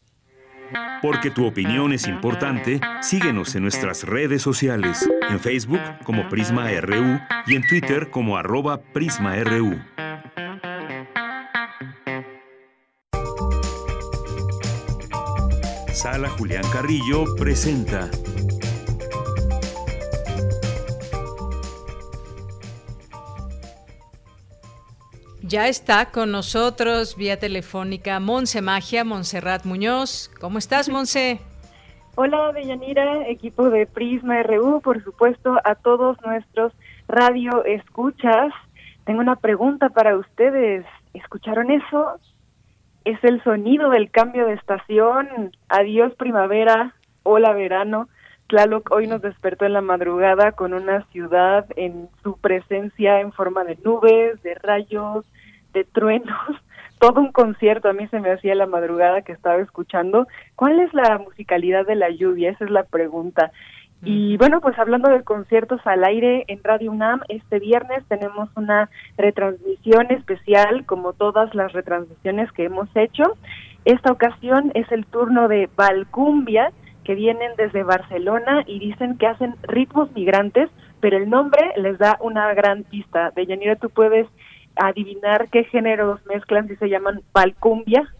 Porque 1.01 1.31
tu 1.31 1.45
opinión 1.45 1.93
es 1.93 2.07
importante, 2.07 2.79
síguenos 3.01 3.55
en 3.55 3.63
nuestras 3.63 4.03
redes 4.03 4.41
sociales, 4.41 5.09
en 5.29 5.39
Facebook 5.39 5.81
como 6.03 6.29
Prisma 6.29 6.69
RU 6.79 7.19
y 7.47 7.55
en 7.55 7.67
Twitter 7.67 8.11
como 8.11 8.37
arroba 8.37 8.79
PrismaRU. 8.93 9.79
Sala 16.01 16.29
Julián 16.29 16.63
Carrillo 16.71 17.25
presenta 17.37 18.09
Ya 25.41 25.67
está 25.67 26.09
con 26.09 26.31
nosotros 26.31 27.17
vía 27.17 27.37
telefónica 27.37 28.17
Monse 28.21 28.61
Magia, 28.61 29.03
Monserrat 29.03 29.65
Muñoz. 29.65 30.31
¿Cómo 30.39 30.57
estás, 30.57 30.87
Monse? 30.87 31.41
Hola, 32.15 32.53
Deyanira, 32.53 33.27
equipo 33.27 33.69
de 33.69 33.85
Prisma 33.85 34.41
RU, 34.43 34.79
por 34.79 35.03
supuesto, 35.03 35.57
a 35.65 35.75
todos 35.75 36.15
nuestros 36.25 36.71
radio 37.09 37.65
escuchas. 37.65 38.53
Tengo 39.03 39.19
una 39.19 39.35
pregunta 39.35 39.89
para 39.89 40.15
ustedes. 40.15 40.85
¿Escucharon 41.13 41.69
eso? 41.71 42.21
Es 43.05 43.23
el 43.23 43.41
sonido 43.43 43.89
del 43.89 44.11
cambio 44.11 44.45
de 44.45 44.53
estación. 44.53 45.51
Adiós 45.69 46.13
primavera, 46.15 46.93
hola 47.23 47.53
verano. 47.53 48.09
Tlaloc 48.47 48.91
hoy 48.91 49.07
nos 49.07 49.21
despertó 49.21 49.65
en 49.65 49.73
la 49.73 49.81
madrugada 49.81 50.51
con 50.53 50.73
una 50.73 51.05
ciudad 51.11 51.65
en 51.75 52.09
su 52.23 52.37
presencia 52.37 53.21
en 53.21 53.31
forma 53.31 53.63
de 53.63 53.77
nubes, 53.83 54.41
de 54.41 54.55
rayos, 54.55 55.25
de 55.71 55.83
truenos, 55.83 56.35
todo 56.99 57.21
un 57.21 57.31
concierto. 57.31 57.89
A 57.89 57.93
mí 57.93 58.07
se 58.07 58.19
me 58.19 58.31
hacía 58.31 58.55
la 58.55 58.65
madrugada 58.65 59.21
que 59.21 59.31
estaba 59.31 59.61
escuchando. 59.61 60.27
¿Cuál 60.55 60.79
es 60.79 60.93
la 60.93 61.19
musicalidad 61.19 61.85
de 61.85 61.95
la 61.95 62.09
lluvia? 62.09 62.51
Esa 62.51 62.65
es 62.65 62.71
la 62.71 62.83
pregunta. 62.83 63.51
Y 64.01 64.37
bueno, 64.37 64.61
pues 64.61 64.79
hablando 64.79 65.09
de 65.09 65.23
conciertos 65.23 65.81
al 65.85 66.05
aire 66.05 66.45
en 66.47 66.63
Radio 66.63 66.91
UNAM, 66.91 67.21
este 67.27 67.59
viernes 67.59 68.05
tenemos 68.07 68.49
una 68.55 68.89
retransmisión 69.17 70.07
especial, 70.11 70.85
como 70.85 71.13
todas 71.13 71.53
las 71.53 71.73
retransmisiones 71.73 72.49
que 72.53 72.65
hemos 72.65 72.87
hecho. 72.95 73.23
Esta 73.83 74.11
ocasión 74.11 74.71
es 74.73 74.89
el 74.91 75.05
turno 75.05 75.47
de 75.49 75.69
Valcumbia, 75.75 76.71
que 77.03 77.15
vienen 77.15 77.51
desde 77.57 77.83
Barcelona 77.83 78.63
y 78.67 78.79
dicen 78.79 79.17
que 79.17 79.27
hacen 79.27 79.55
ritmos 79.63 80.11
migrantes, 80.13 80.69
pero 81.01 81.17
el 81.17 81.29
nombre 81.29 81.73
les 81.75 81.97
da 81.97 82.17
una 82.21 82.53
gran 82.53 82.83
pista. 82.83 83.31
De 83.31 83.47
Yanira, 83.47 83.75
tú 83.75 83.89
puedes 83.89 84.27
adivinar 84.75 85.49
qué 85.49 85.63
géneros 85.65 86.25
mezclan 86.25 86.67
si 86.67 86.75
se 86.77 86.89
llaman 86.89 87.21
balcumbia? 87.33 88.13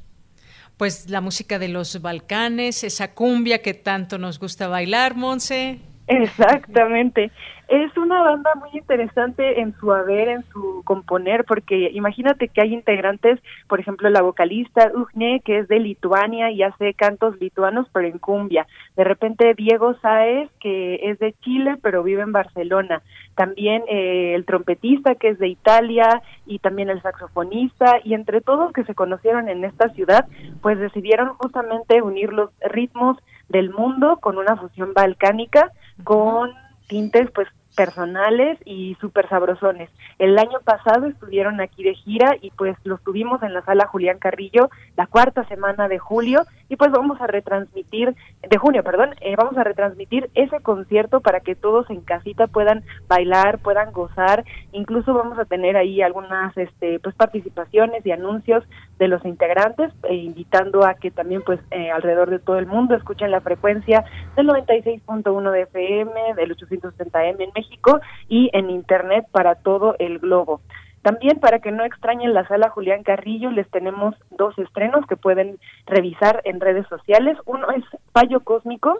Pues 0.79 1.09
la 1.09 1.19
música 1.19 1.59
de 1.59 1.67
los 1.67 2.01
Balcanes, 2.01 2.85
esa 2.85 3.13
cumbia 3.13 3.61
que 3.61 3.73
tanto 3.73 4.17
nos 4.17 4.39
gusta 4.39 4.69
bailar, 4.69 5.13
Monse. 5.13 5.81
Exactamente. 6.09 7.31
Es 7.67 7.95
una 7.95 8.23
banda 8.23 8.55
muy 8.55 8.69
interesante 8.73 9.61
en 9.61 9.75
su 9.75 9.93
haber, 9.93 10.27
en 10.27 10.43
su 10.51 10.81
componer, 10.85 11.45
porque 11.45 11.91
imagínate 11.93 12.47
que 12.47 12.61
hay 12.61 12.73
integrantes, 12.73 13.39
por 13.67 13.79
ejemplo, 13.79 14.09
la 14.09 14.23
vocalista 14.23 14.91
Ugne, 14.95 15.39
que 15.45 15.59
es 15.59 15.67
de 15.67 15.79
Lituania 15.79 16.49
y 16.49 16.63
hace 16.63 16.95
cantos 16.95 17.39
lituanos, 17.39 17.85
pero 17.93 18.07
en 18.07 18.17
cumbia. 18.17 18.65
De 18.97 19.03
repente 19.03 19.53
Diego 19.53 19.93
Saez, 20.01 20.49
que 20.59 20.95
es 21.11 21.19
de 21.19 21.35
Chile, 21.43 21.75
pero 21.83 22.01
vive 22.01 22.23
en 22.23 22.31
Barcelona. 22.31 23.03
También 23.35 23.83
eh, 23.87 24.33
el 24.33 24.45
trompetista, 24.45 25.13
que 25.13 25.29
es 25.29 25.37
de 25.37 25.49
Italia, 25.49 26.23
y 26.47 26.57
también 26.57 26.89
el 26.89 27.03
saxofonista, 27.03 27.99
y 28.03 28.15
entre 28.15 28.41
todos 28.41 28.73
que 28.73 28.83
se 28.83 28.95
conocieron 28.95 29.47
en 29.47 29.63
esta 29.63 29.89
ciudad, 29.89 30.25
pues 30.63 30.79
decidieron 30.79 31.35
justamente 31.35 32.01
unir 32.01 32.33
los 32.33 32.49
ritmos 32.61 33.17
del 33.47 33.71
mundo 33.71 34.17
con 34.21 34.37
una 34.37 34.55
fusión 34.55 34.93
balcánica, 34.93 35.71
con 36.03 36.51
tintes 36.87 37.29
pues 37.31 37.47
personales 37.75 38.57
y 38.65 38.97
súper 38.99 39.29
sabrosones. 39.29 39.89
El 40.17 40.37
año 40.37 40.59
pasado 40.65 41.07
estuvieron 41.07 41.61
aquí 41.61 41.83
de 41.83 41.95
gira 41.95 42.35
y 42.41 42.51
pues 42.51 42.75
los 42.83 43.01
tuvimos 43.03 43.41
en 43.41 43.53
la 43.53 43.63
sala 43.63 43.87
Julián 43.87 44.19
Carrillo 44.19 44.69
la 44.97 45.07
cuarta 45.07 45.45
semana 45.45 45.87
de 45.87 45.97
julio 45.97 46.41
y 46.69 46.75
pues 46.75 46.91
vamos 46.91 47.19
a 47.19 47.27
retransmitir, 47.27 48.15
de 48.47 48.57
junio, 48.57 48.83
perdón, 48.83 49.15
eh, 49.21 49.35
vamos 49.35 49.57
a 49.57 49.63
retransmitir 49.63 50.29
ese 50.35 50.59
concierto 50.61 51.19
para 51.19 51.39
que 51.39 51.55
todos 51.55 51.89
en 51.89 52.01
casita 52.01 52.47
puedan 52.47 52.83
bailar, 53.07 53.59
puedan 53.59 53.91
gozar, 53.91 54.45
incluso 54.71 55.13
vamos 55.13 55.37
a 55.39 55.45
tener 55.45 55.75
ahí 55.75 56.01
algunas 56.01 56.55
este 56.57 56.99
pues 56.99 57.15
participaciones 57.15 58.05
y 58.05 58.11
anuncios 58.11 58.63
de 58.99 59.07
los 59.07 59.25
integrantes, 59.25 59.91
e 60.03 60.15
invitando 60.15 60.85
a 60.85 60.93
que 60.93 61.11
también 61.11 61.41
pues 61.41 61.59
eh, 61.71 61.89
alrededor 61.91 62.29
de 62.29 62.39
todo 62.39 62.59
el 62.59 62.67
mundo 62.67 62.95
escuchen 62.95 63.31
la 63.31 63.41
frecuencia 63.41 64.05
del 64.35 64.47
96.1 64.47 65.51
de 65.51 65.61
FM, 65.61 66.33
del 66.35 66.55
870M 66.55 67.41
en 67.41 67.51
México 67.55 67.99
y 68.27 68.49
en 68.53 68.69
internet 68.69 69.25
para 69.31 69.55
todo 69.55 69.95
el 69.99 70.19
globo. 70.19 70.61
También 71.01 71.39
para 71.39 71.59
que 71.59 71.71
no 71.71 71.85
extrañen 71.85 72.33
la 72.33 72.47
sala 72.47 72.69
Julián 72.69 73.03
Carrillo, 73.03 73.51
les 73.51 73.69
tenemos 73.69 74.15
dos 74.31 74.57
estrenos 74.59 75.05
que 75.07 75.15
pueden 75.15 75.57
revisar 75.85 76.41
en 76.43 76.59
redes 76.59 76.87
sociales. 76.87 77.37
Uno 77.45 77.71
es 77.71 77.83
Fallo 78.13 78.41
Cósmico, 78.41 78.99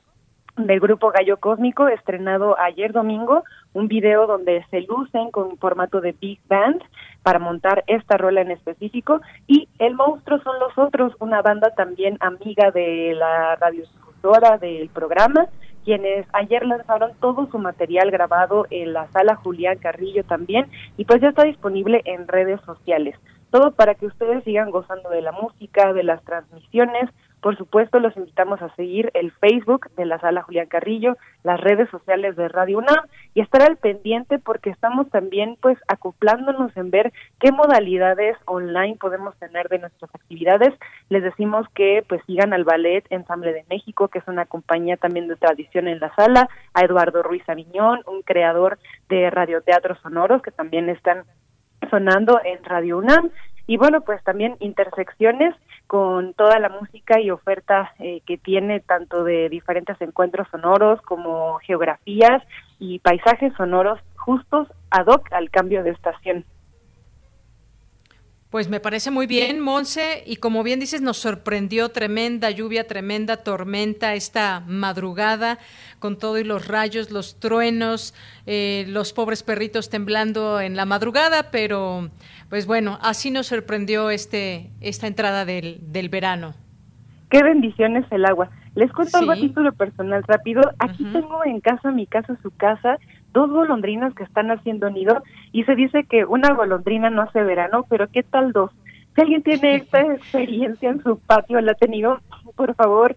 del 0.65 0.79
grupo 0.79 1.11
Gallo 1.11 1.37
Cósmico, 1.37 1.87
estrenado 1.87 2.57
ayer 2.59 2.91
domingo, 2.91 3.43
un 3.73 3.87
video 3.87 4.27
donde 4.27 4.65
se 4.69 4.81
lucen 4.81 5.31
con 5.31 5.57
formato 5.57 6.01
de 6.01 6.13
Big 6.13 6.39
Band 6.47 6.81
para 7.23 7.39
montar 7.39 7.83
esta 7.87 8.17
rola 8.17 8.41
en 8.41 8.51
específico. 8.51 9.21
Y 9.47 9.67
El 9.79 9.95
Monstruo 9.95 10.39
son 10.41 10.59
los 10.59 10.77
otros, 10.77 11.13
una 11.19 11.41
banda 11.41 11.69
también 11.75 12.17
amiga 12.19 12.71
de 12.71 13.13
la 13.15 13.55
radiodifusora 13.55 14.57
del 14.57 14.89
programa, 14.89 15.47
quienes 15.83 16.25
ayer 16.33 16.65
lanzaron 16.65 17.11
todo 17.19 17.47
su 17.51 17.57
material 17.57 18.11
grabado 18.11 18.65
en 18.69 18.93
la 18.93 19.07
sala 19.11 19.35
Julián 19.35 19.77
Carrillo 19.77 20.23
también, 20.23 20.67
y 20.97 21.05
pues 21.05 21.21
ya 21.21 21.29
está 21.29 21.43
disponible 21.43 22.01
en 22.05 22.27
redes 22.27 22.61
sociales. 22.61 23.15
Todo 23.51 23.71
para 23.71 23.95
que 23.95 24.05
ustedes 24.05 24.43
sigan 24.43 24.69
gozando 24.69 25.09
de 25.09 25.21
la 25.21 25.31
música, 25.31 25.93
de 25.93 26.03
las 26.03 26.23
transmisiones, 26.23 27.09
por 27.41 27.57
supuesto, 27.57 27.99
los 27.99 28.15
invitamos 28.17 28.61
a 28.61 28.73
seguir 28.75 29.11
el 29.13 29.31
Facebook 29.31 29.89
de 29.95 30.05
la 30.05 30.19
Sala 30.19 30.41
Julián 30.41 30.67
Carrillo, 30.67 31.15
las 31.43 31.59
redes 31.59 31.89
sociales 31.89 32.35
de 32.35 32.49
Radio 32.49 32.79
UNAM 32.79 33.05
y 33.33 33.41
estar 33.41 33.61
al 33.61 33.77
pendiente 33.77 34.39
porque 34.39 34.69
estamos 34.69 35.09
también 35.09 35.57
pues 35.61 35.77
acoplándonos 35.87 36.75
en 36.75 36.91
ver 36.91 37.13
qué 37.39 37.51
modalidades 37.51 38.37
online 38.45 38.97
podemos 38.99 39.35
tener 39.37 39.69
de 39.69 39.79
nuestras 39.79 40.13
actividades. 40.13 40.73
Les 41.09 41.23
decimos 41.23 41.65
que 41.73 42.03
pues 42.07 42.21
sigan 42.25 42.53
al 42.53 42.65
Ballet 42.65 43.05
Ensamble 43.09 43.53
de 43.53 43.65
México, 43.69 44.09
que 44.09 44.19
es 44.19 44.27
una 44.27 44.45
compañía 44.45 44.97
también 44.97 45.27
de 45.27 45.37
tradición 45.37 45.87
en 45.87 45.99
la 45.99 46.13
sala, 46.15 46.49
a 46.73 46.81
Eduardo 46.81 47.23
Ruiz 47.23 47.47
Aviñón, 47.47 48.01
un 48.05 48.21
creador 48.21 48.79
de 49.07 49.29
radioteatros 49.29 49.99
sonoros 49.99 50.41
que 50.41 50.51
también 50.51 50.89
están 50.89 51.23
sonando 51.89 52.41
en 52.43 52.63
Radio 52.65 52.97
UNAM 52.97 53.31
y 53.69 53.77
bueno, 53.77 54.01
pues 54.01 54.23
también 54.23 54.55
intersecciones 54.61 55.53
con 55.85 56.33
toda 56.33 56.57
la 56.57 56.69
música 56.69 57.19
y 57.19 57.29
oferta 57.29 57.93
eh, 57.99 58.21
que 58.25 58.39
tiene 58.39 58.79
tanto 58.79 59.23
de 59.23 59.47
diferentes 59.47 59.95
encuentros 60.01 60.47
sonoros 60.49 60.99
como 61.03 61.59
geografías 61.59 62.41
y 62.79 62.97
paisajes 62.97 63.53
sonoros 63.57 63.99
justos 64.15 64.67
ad 64.89 65.05
hoc 65.05 65.31
al 65.31 65.51
cambio 65.51 65.83
de 65.83 65.91
estación. 65.91 66.45
Pues 68.49 68.67
me 68.67 68.79
parece 68.79 69.11
muy 69.11 69.27
bien, 69.27 69.59
Monse, 69.59 70.23
y 70.25 70.37
como 70.37 70.63
bien 70.63 70.79
dices, 70.79 71.01
nos 71.03 71.17
sorprendió 71.17 71.89
tremenda 71.89 72.49
lluvia, 72.49 72.87
tremenda 72.87 73.37
tormenta 73.37 74.15
esta 74.15 74.63
madrugada, 74.65 75.59
con 75.99 76.17
todo 76.17 76.39
y 76.39 76.43
los 76.43 76.67
rayos, 76.67 77.11
los 77.11 77.39
truenos, 77.39 78.15
eh, 78.47 78.85
los 78.87 79.13
pobres 79.13 79.43
perritos 79.43 79.91
temblando 79.91 80.59
en 80.59 80.75
la 80.75 80.85
madrugada, 80.85 81.51
pero 81.51 82.09
pues 82.49 82.65
bueno, 82.65 82.97
así 83.01 83.31
nos 83.31 83.47
sorprendió 83.47 84.09
este 84.09 84.71
esta 84.81 85.07
entrada 85.07 85.45
del, 85.45 85.79
del 85.91 86.09
verano. 86.09 86.53
Qué 87.29 87.43
bendiciones 87.43 88.05
el 88.11 88.25
agua. 88.25 88.49
Les 88.75 88.91
cuento 88.91 89.17
algo 89.17 89.31
a 89.31 89.35
título 89.35 89.71
personal 89.73 90.23
rápido. 90.23 90.61
Aquí 90.79 91.03
tengo 91.11 91.43
en 91.45 91.59
casa, 91.59 91.91
mi 91.91 92.07
casa, 92.07 92.37
su 92.41 92.51
casa, 92.51 92.97
dos 93.33 93.49
golondrinas 93.49 94.13
que 94.13 94.23
están 94.23 94.51
haciendo 94.51 94.89
nido 94.89 95.23
y 95.51 95.63
se 95.63 95.75
dice 95.75 96.05
que 96.05 96.25
una 96.25 96.53
golondrina 96.53 97.09
no 97.09 97.21
hace 97.23 97.43
verano, 97.43 97.85
pero 97.89 98.07
¿qué 98.07 98.23
tal 98.23 98.51
dos? 98.51 98.71
Si 99.15 99.21
alguien 99.21 99.43
tiene 99.43 99.75
esta 99.75 100.01
experiencia 100.01 100.89
en 100.89 101.03
su 101.03 101.19
patio, 101.19 101.59
la 101.61 101.73
ha 101.73 101.75
tenido, 101.75 102.19
por 102.55 102.73
favor, 102.75 103.15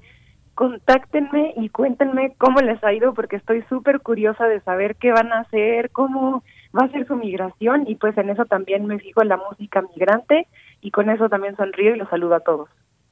contáctenme 0.55 1.55
y 1.57 1.69
cuéntenme 1.69 2.35
cómo 2.39 2.61
les 2.61 2.83
ha 2.85 2.93
ido 2.93 3.15
porque 3.15 3.37
estoy 3.37 3.63
súper 3.69 4.01
curiosa 4.01 4.47
de 4.47 4.61
saber 4.61 4.97
qué 4.97 5.13
van 5.13 5.33
a 5.33 5.41
hacer, 5.41 5.91
cómo 5.91 6.43
va 6.77 6.87
a 6.87 6.91
ser 6.91 7.07
su 7.07 7.17
migración 7.17 7.85
y 7.87 7.97
pues 7.97 8.17
en 8.19 8.31
eso 8.31 8.45
también 8.47 8.87
me 8.87 8.99
fijo 8.99 9.23
en 9.23 9.29
la 9.29 9.37
música 9.37 9.83
migrante 9.95 10.47
y 10.81 10.91
con 10.91 11.11
eso 11.11 11.29
también 11.29 11.57
sonrío 11.57 11.95
y 11.95 11.99
los 11.99 12.09
saludo 12.09 12.35
a 12.35 12.41
todos. 12.41 12.69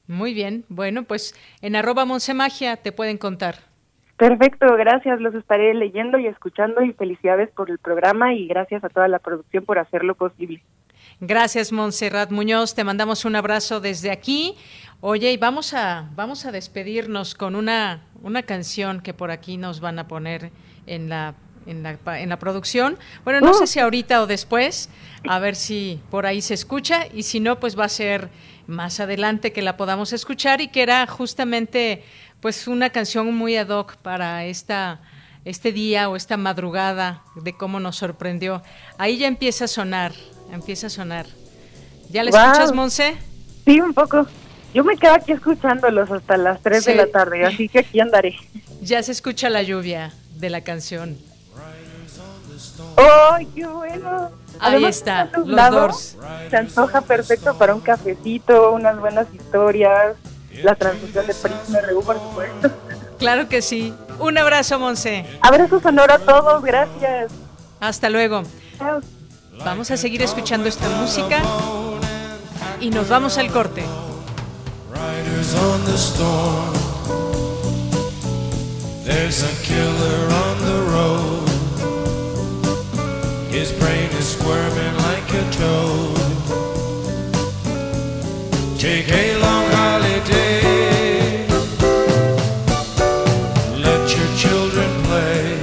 Muy 0.06 0.34
bien, 0.34 0.64
bueno, 0.68 1.04
pues 1.04 1.34
en 1.62 1.76
arroba 1.76 2.04
Magia 2.04 2.76
te 2.76 2.92
pueden 2.92 3.18
contar. 3.18 3.56
Perfecto, 4.16 4.66
gracias, 4.76 5.20
los 5.20 5.34
estaré 5.34 5.72
leyendo 5.72 6.18
y 6.18 6.26
escuchando 6.26 6.82
y 6.82 6.92
felicidades 6.92 7.48
por 7.50 7.70
el 7.70 7.78
programa 7.78 8.34
y 8.34 8.46
gracias 8.48 8.84
a 8.84 8.88
toda 8.88 9.08
la 9.08 9.18
producción 9.18 9.64
por 9.64 9.78
hacerlo 9.78 10.14
posible. 10.14 10.62
Gracias, 11.20 11.72
Montserrat 11.72 12.30
Muñoz, 12.30 12.74
te 12.74 12.84
mandamos 12.84 13.24
un 13.24 13.36
abrazo 13.36 13.80
desde 13.80 14.10
aquí. 14.10 14.56
Oye, 15.00 15.32
y 15.32 15.36
vamos 15.36 15.74
a 15.74 16.10
vamos 16.16 16.44
a 16.44 16.52
despedirnos 16.52 17.34
con 17.34 17.54
una 17.54 18.02
una 18.22 18.42
canción 18.42 19.00
que 19.00 19.14
por 19.14 19.30
aquí 19.30 19.56
nos 19.56 19.80
van 19.80 19.98
a 19.98 20.06
poner 20.08 20.50
en 20.86 21.08
la 21.08 21.34
en 21.70 21.82
la, 21.82 21.98
en 22.20 22.28
la 22.28 22.38
producción. 22.38 22.98
Bueno, 23.24 23.40
no 23.40 23.54
sé 23.54 23.64
uh. 23.64 23.66
si 23.66 23.80
ahorita 23.80 24.22
o 24.22 24.26
después, 24.26 24.88
a 25.28 25.38
ver 25.38 25.56
si 25.56 26.00
por 26.10 26.26
ahí 26.26 26.42
se 26.42 26.54
escucha 26.54 27.06
y 27.12 27.22
si 27.22 27.40
no, 27.40 27.60
pues 27.60 27.78
va 27.78 27.84
a 27.84 27.88
ser 27.88 28.28
más 28.66 29.00
adelante 29.00 29.52
que 29.52 29.62
la 29.62 29.76
podamos 29.76 30.12
escuchar 30.12 30.60
y 30.60 30.68
que 30.68 30.82
era 30.82 31.06
justamente 31.06 32.04
pues 32.40 32.68
una 32.68 32.90
canción 32.90 33.34
muy 33.34 33.56
ad 33.56 33.68
hoc 33.68 33.96
para 33.96 34.44
esta 34.44 35.00
este 35.44 35.72
día 35.72 36.10
o 36.10 36.16
esta 36.16 36.36
madrugada 36.36 37.22
de 37.34 37.54
cómo 37.54 37.80
nos 37.80 37.96
sorprendió. 37.96 38.62
Ahí 38.98 39.18
ya 39.18 39.26
empieza 39.26 39.64
a 39.64 39.68
sonar, 39.68 40.12
empieza 40.52 40.88
a 40.88 40.90
sonar. 40.90 41.26
¿Ya 42.10 42.24
la 42.24 42.30
escuchas, 42.30 42.74
Monse? 42.74 43.16
Sí, 43.64 43.80
un 43.80 43.94
poco. 43.94 44.26
Yo 44.74 44.84
me 44.84 44.96
quedo 44.96 45.14
aquí 45.14 45.32
escuchándolos 45.32 46.10
hasta 46.10 46.36
las 46.36 46.60
3 46.60 46.84
de 46.84 46.94
la 46.94 47.06
tarde, 47.06 47.44
así 47.44 47.68
que 47.68 47.80
aquí 47.80 48.00
andaré. 48.00 48.36
Ya 48.82 49.02
se 49.02 49.12
escucha 49.12 49.48
la 49.48 49.62
lluvia 49.62 50.12
de 50.36 50.50
la 50.50 50.62
canción. 50.62 51.16
¡Ay, 52.96 53.46
qué 53.54 53.66
bueno! 53.66 54.30
Ahí 54.58 54.84
está, 54.84 55.30
los 55.44 55.70
dos. 55.70 56.16
Se 56.50 56.56
antoja 56.56 57.00
perfecto 57.00 57.56
para 57.56 57.74
un 57.74 57.80
cafecito, 57.80 58.72
unas 58.72 58.98
buenas 58.98 59.26
historias, 59.32 60.16
la 60.62 60.74
transmisión 60.74 61.26
de 61.26 61.34
Prisma 61.34 61.80
RU, 61.80 62.02
por 62.02 62.16
supuesto. 62.16 62.70
Claro 63.20 63.50
que 63.50 63.60
sí. 63.60 63.92
Un 64.18 64.38
abrazo, 64.38 64.78
Monse. 64.78 65.26
Abrazo 65.42 65.78
sonoro 65.78 66.14
a 66.14 66.18
todos, 66.18 66.62
gracias. 66.62 67.30
Hasta 67.78 68.08
luego. 68.08 68.44
Vamos 69.62 69.90
a 69.90 69.98
seguir 69.98 70.22
escuchando 70.22 70.70
esta 70.70 70.88
música 70.88 71.42
y 72.80 72.88
nos 72.88 73.10
vamos 73.10 73.36
al 73.36 73.52
corte. 73.52 73.84
There's 79.04 79.42
a 79.42 79.62
killer 79.64 80.32
on 80.32 80.60
the 80.60 80.90
road. 80.92 81.39
His 83.50 83.72
brain 83.72 84.08
is 84.12 84.28
squirming 84.28 84.96
like 84.98 85.28
a 85.34 85.50
toad. 85.50 86.16
Take 88.78 89.08
a 89.08 89.36
long 89.38 89.66
holiday. 89.72 91.46
Let 93.76 94.02
your 94.16 94.30
children 94.36 94.90
play. 95.02 95.58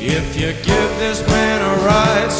If 0.00 0.36
you 0.36 0.52
give 0.62 0.90
this 1.00 1.26
man 1.26 1.60
a 1.60 1.74
ride, 1.84 2.30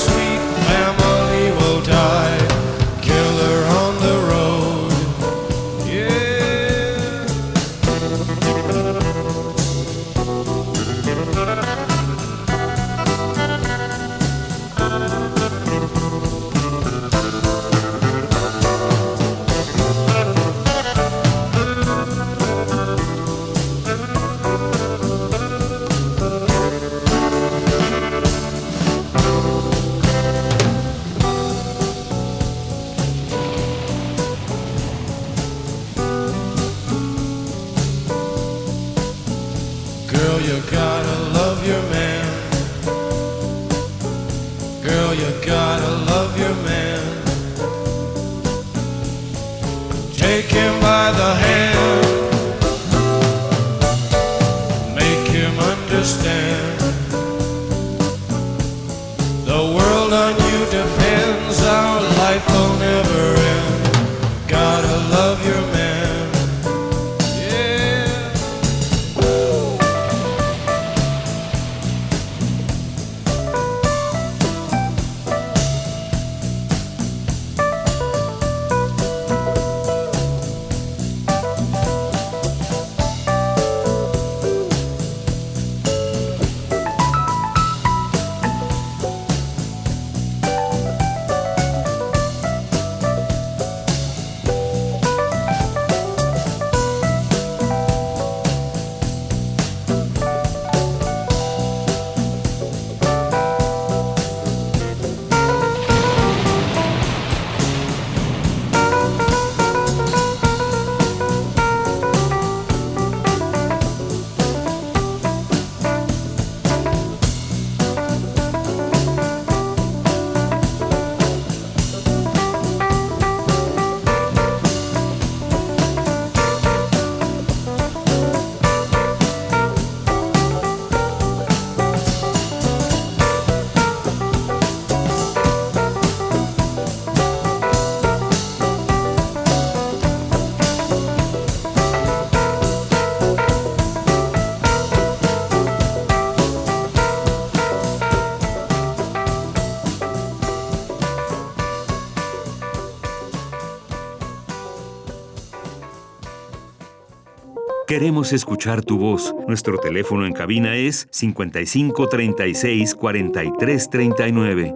Queremos 157.98 158.32
escuchar 158.32 158.84
tu 158.84 158.96
voz. 158.96 159.34
Nuestro 159.48 159.76
teléfono 159.76 160.24
en 160.24 160.32
cabina 160.32 160.76
es 160.76 161.08
55 161.10 162.08
36 162.08 162.94
43 162.94 163.90
39. 163.90 164.74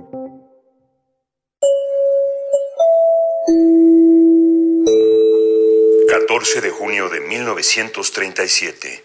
...14 6.08 6.60
de 6.62 6.70
junio 6.70 7.08
de 7.10 7.20
1937... 7.20 9.04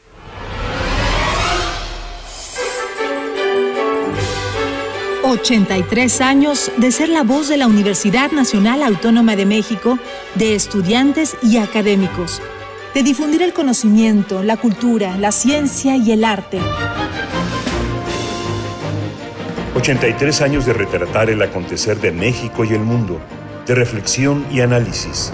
83 5.24 6.22
años 6.22 6.72
de 6.78 6.92
ser 6.92 7.10
la 7.10 7.22
voz 7.22 7.50
de 7.50 7.58
la 7.58 7.68
Universidad 7.68 8.32
Nacional 8.32 8.82
Autónoma 8.82 9.36
de 9.36 9.46
México, 9.46 10.00
de 10.36 10.56
estudiantes 10.56 11.36
y 11.44 11.58
académicos, 11.58 12.42
de 12.98 13.04
difundir 13.04 13.44
el 13.44 13.54
conocimiento, 13.54 14.42
la 14.42 14.58
cultura, 14.58 15.20
la 15.20 15.32
ciencia 15.32 15.96
y 15.98 16.12
el 16.12 16.24
arte. 16.24 16.60
83 19.76 20.42
años 20.42 20.66
de 20.66 20.74
retratar 20.74 21.30
el 21.30 21.40
acontecer 21.44 22.02
de 22.02 22.12
México 22.12 22.66
y 22.66 22.70
el 22.70 22.80
mundo, 22.80 23.22
de 23.68 23.76
reflexión 23.76 24.48
y 24.52 24.62
análisis. 24.62 25.32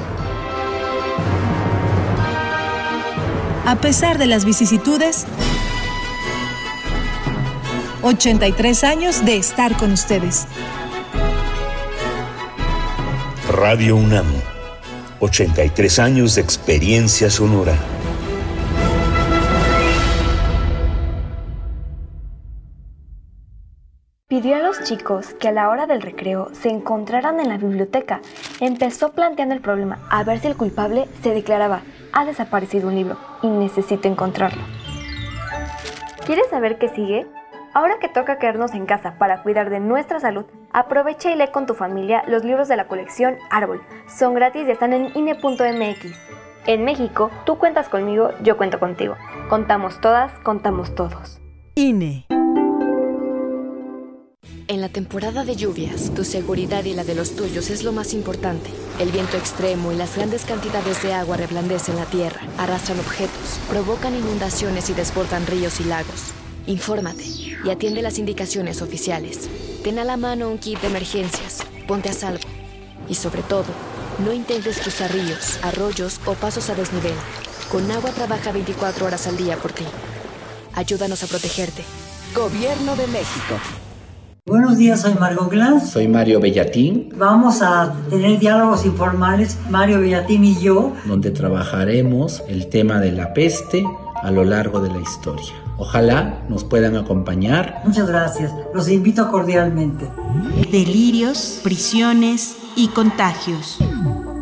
A 3.66 3.78
pesar 3.80 4.18
de 4.18 4.26
las 4.26 4.44
vicisitudes, 4.44 5.26
83 8.02 8.84
años 8.84 9.24
de 9.24 9.38
estar 9.38 9.78
con 9.78 9.94
ustedes. 9.94 10.48
Radio 13.48 13.96
UNAM, 13.96 14.26
83 15.24 16.00
años 16.00 16.36
de 16.36 16.42
experiencia 16.42 17.30
sonora. 17.30 17.76
Pidió 24.28 24.56
a 24.56 24.60
los 24.60 24.84
chicos 24.84 25.34
que 25.40 25.48
a 25.48 25.52
la 25.52 25.70
hora 25.70 25.86
del 25.86 26.02
recreo 26.02 26.50
se 26.54 26.70
encontraran 26.70 27.40
en 27.40 27.50
la 27.50 27.58
biblioteca. 27.58 28.20
Empezó 28.60 29.14
planteando 29.14 29.54
el 29.54 29.62
problema 29.62 30.00
a 30.10 30.24
ver 30.24 30.40
si 30.40 30.48
el 30.48 30.58
culpable 30.58 31.08
se 31.22 31.34
declaraba, 31.34 31.84
ha 32.12 32.26
desaparecido 32.26 32.90
un 32.90 32.96
libro 32.96 33.18
y 33.42 33.48
necesito 33.48 34.08
encontrarlo. 34.08 34.64
¿Quieres 36.26 36.48
saber 36.50 36.78
qué 36.80 36.90
sigue? 36.90 37.28
Ahora 37.74 38.00
que 38.00 38.10
toca 38.10 38.40
quedarnos 38.40 38.74
en 38.74 38.86
casa 38.86 39.18
para 39.18 39.42
cuidar 39.44 39.70
de 39.70 39.80
nuestra 39.80 40.20
salud, 40.20 40.46
aprovecha 40.74 41.32
y 41.32 41.36
lee 41.36 41.52
con 41.52 41.66
tu 41.66 41.76
familia 41.76 42.24
los 42.28 42.44
libros 42.44 42.68
de 42.68 42.76
la 42.76 42.88
colección 42.88 43.38
Árbol. 43.50 43.82
Son 44.08 44.34
gratis 44.34 44.68
y 44.68 44.72
están 44.72 44.94
en 44.94 45.12
INE.mx. 45.16 46.18
En 46.66 46.84
México, 46.84 47.30
tú 47.46 47.58
cuentas 47.58 47.90
conmigo, 47.90 48.32
yo 48.42 48.58
cuento 48.58 48.80
contigo. 48.80 49.16
Contamos 49.50 50.02
todas, 50.02 50.32
contamos 50.40 50.96
todos. 50.96 51.40
INE. 51.76 52.26
En 54.70 54.80
la 54.80 54.88
temporada 54.90 55.44
de 55.44 55.56
lluvias, 55.56 56.14
tu 56.14 56.24
seguridad 56.24 56.86
y 56.86 56.94
la 56.94 57.04
de 57.04 57.16
los 57.16 57.36
tuyos 57.36 57.70
es 57.70 57.84
lo 57.84 57.92
más 57.92 58.14
importante. 58.14 58.70
El 59.00 59.12
viento 59.12 59.36
extremo 59.36 59.92
y 59.92 59.96
las 59.96 60.16
grandes 60.16 60.46
cantidades 60.46 61.04
de 61.04 61.14
agua 61.14 61.36
reblandecen 61.36 61.98
la 61.98 62.06
tierra, 62.06 62.42
arrastran 62.58 63.00
objetos, 63.00 63.60
provocan 63.70 64.16
inundaciones 64.16 64.90
y 64.90 64.94
desbordan 64.94 65.46
ríos 65.48 65.82
y 65.82 65.84
lagos. 65.84 66.34
Infórmate 66.66 67.26
y 67.26 67.70
atiende 67.70 68.02
las 68.02 68.20
indicaciones 68.20 68.82
oficiales. 68.82 69.50
Ten 69.84 70.00
a 70.00 70.06
la 70.06 70.16
mano 70.16 70.50
un 70.50 70.58
kit 70.58 70.80
de 70.80 70.88
emergencias, 70.88 71.60
ponte 71.88 72.10
a 72.10 72.14
salvo. 72.14 72.48
Y 73.10 73.16
sobre 73.16 73.42
todo, 73.42 73.66
no 74.24 74.32
intentes 74.32 74.80
cruzar 74.80 75.12
ríos, 75.12 75.60
arroyos 75.62 76.22
o 76.26 76.34
pasos 76.34 76.70
a 76.70 76.76
desnivel. 76.76 77.16
Con 77.70 77.92
agua 77.92 78.12
trabaja 78.12 78.54
24 78.54 79.06
horas 79.06 79.28
al 79.28 79.36
día 79.36 79.58
por 79.58 79.74
ti. 79.74 79.84
Ayúdanos 80.74 81.22
a 81.24 81.28
protegerte. 81.28 81.84
Gobierno 82.34 82.96
de 82.96 83.08
México. 83.08 83.56
Buenos 84.46 84.78
días, 84.78 85.02
soy 85.02 85.16
Margot 85.16 85.50
Glantz. 85.50 85.92
Soy 85.92 86.08
Mario 86.08 86.40
Bellatín. 86.40 87.10
Vamos 87.16 87.62
a 87.62 87.94
tener 88.10 88.40
diálogos 88.40 88.86
informales, 88.86 89.58
Mario 89.70 90.00
Bellatín 90.00 90.46
y 90.46 90.60
yo, 90.60 90.94
donde 91.06 91.32
trabajaremos 91.32 92.44
el 92.48 92.68
tema 92.68 93.00
de 93.00 93.12
la 93.12 93.34
peste 93.34 93.86
a 94.22 94.32
lo 94.32 94.44
largo 94.44 94.82
de 94.82 94.90
la 94.90 95.00
historia. 95.00 95.63
Ojalá 95.84 96.40
nos 96.48 96.64
puedan 96.64 96.96
acompañar. 96.96 97.82
Muchas 97.84 98.08
gracias, 98.08 98.54
los 98.74 98.88
invito 98.88 99.30
cordialmente. 99.30 100.08
Delirios, 100.72 101.60
prisiones 101.62 102.56
y 102.78 102.88
contagios. 102.88 103.80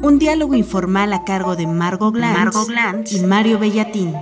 Un 0.03 0.19
diálogo 0.19 0.53
informal 0.53 1.11
a 1.13 1.23
cargo 1.23 1.55
de 1.55 1.65
Margot 1.65 2.13
Glantz, 2.13 3.11
y 3.11 3.21
Mario 3.21 3.57
Bellatín. 3.57 4.13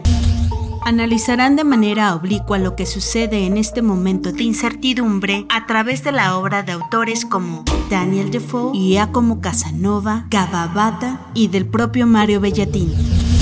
Analizarán 0.85 1.57
de 1.57 1.65
manera 1.65 2.15
oblicua 2.15 2.57
lo 2.57 2.77
que 2.77 2.85
sucede 2.85 3.45
en 3.45 3.57
este 3.57 3.81
momento 3.81 4.31
de 4.31 4.43
incertidumbre 4.43 5.45
a 5.49 5.65
través 5.67 6.05
de 6.05 6.13
la 6.13 6.37
obra 6.37 6.63
de 6.63 6.71
autores 6.71 7.25
como 7.25 7.65
Daniel 7.89 8.31
Defoe, 8.31 8.71
Giacomo 8.71 9.41
Casanova, 9.41 10.25
Gavabata 10.29 11.19
y 11.33 11.49
del 11.49 11.65
propio 11.65 12.07
Mario 12.07 12.39
Bellatín. 12.39 12.93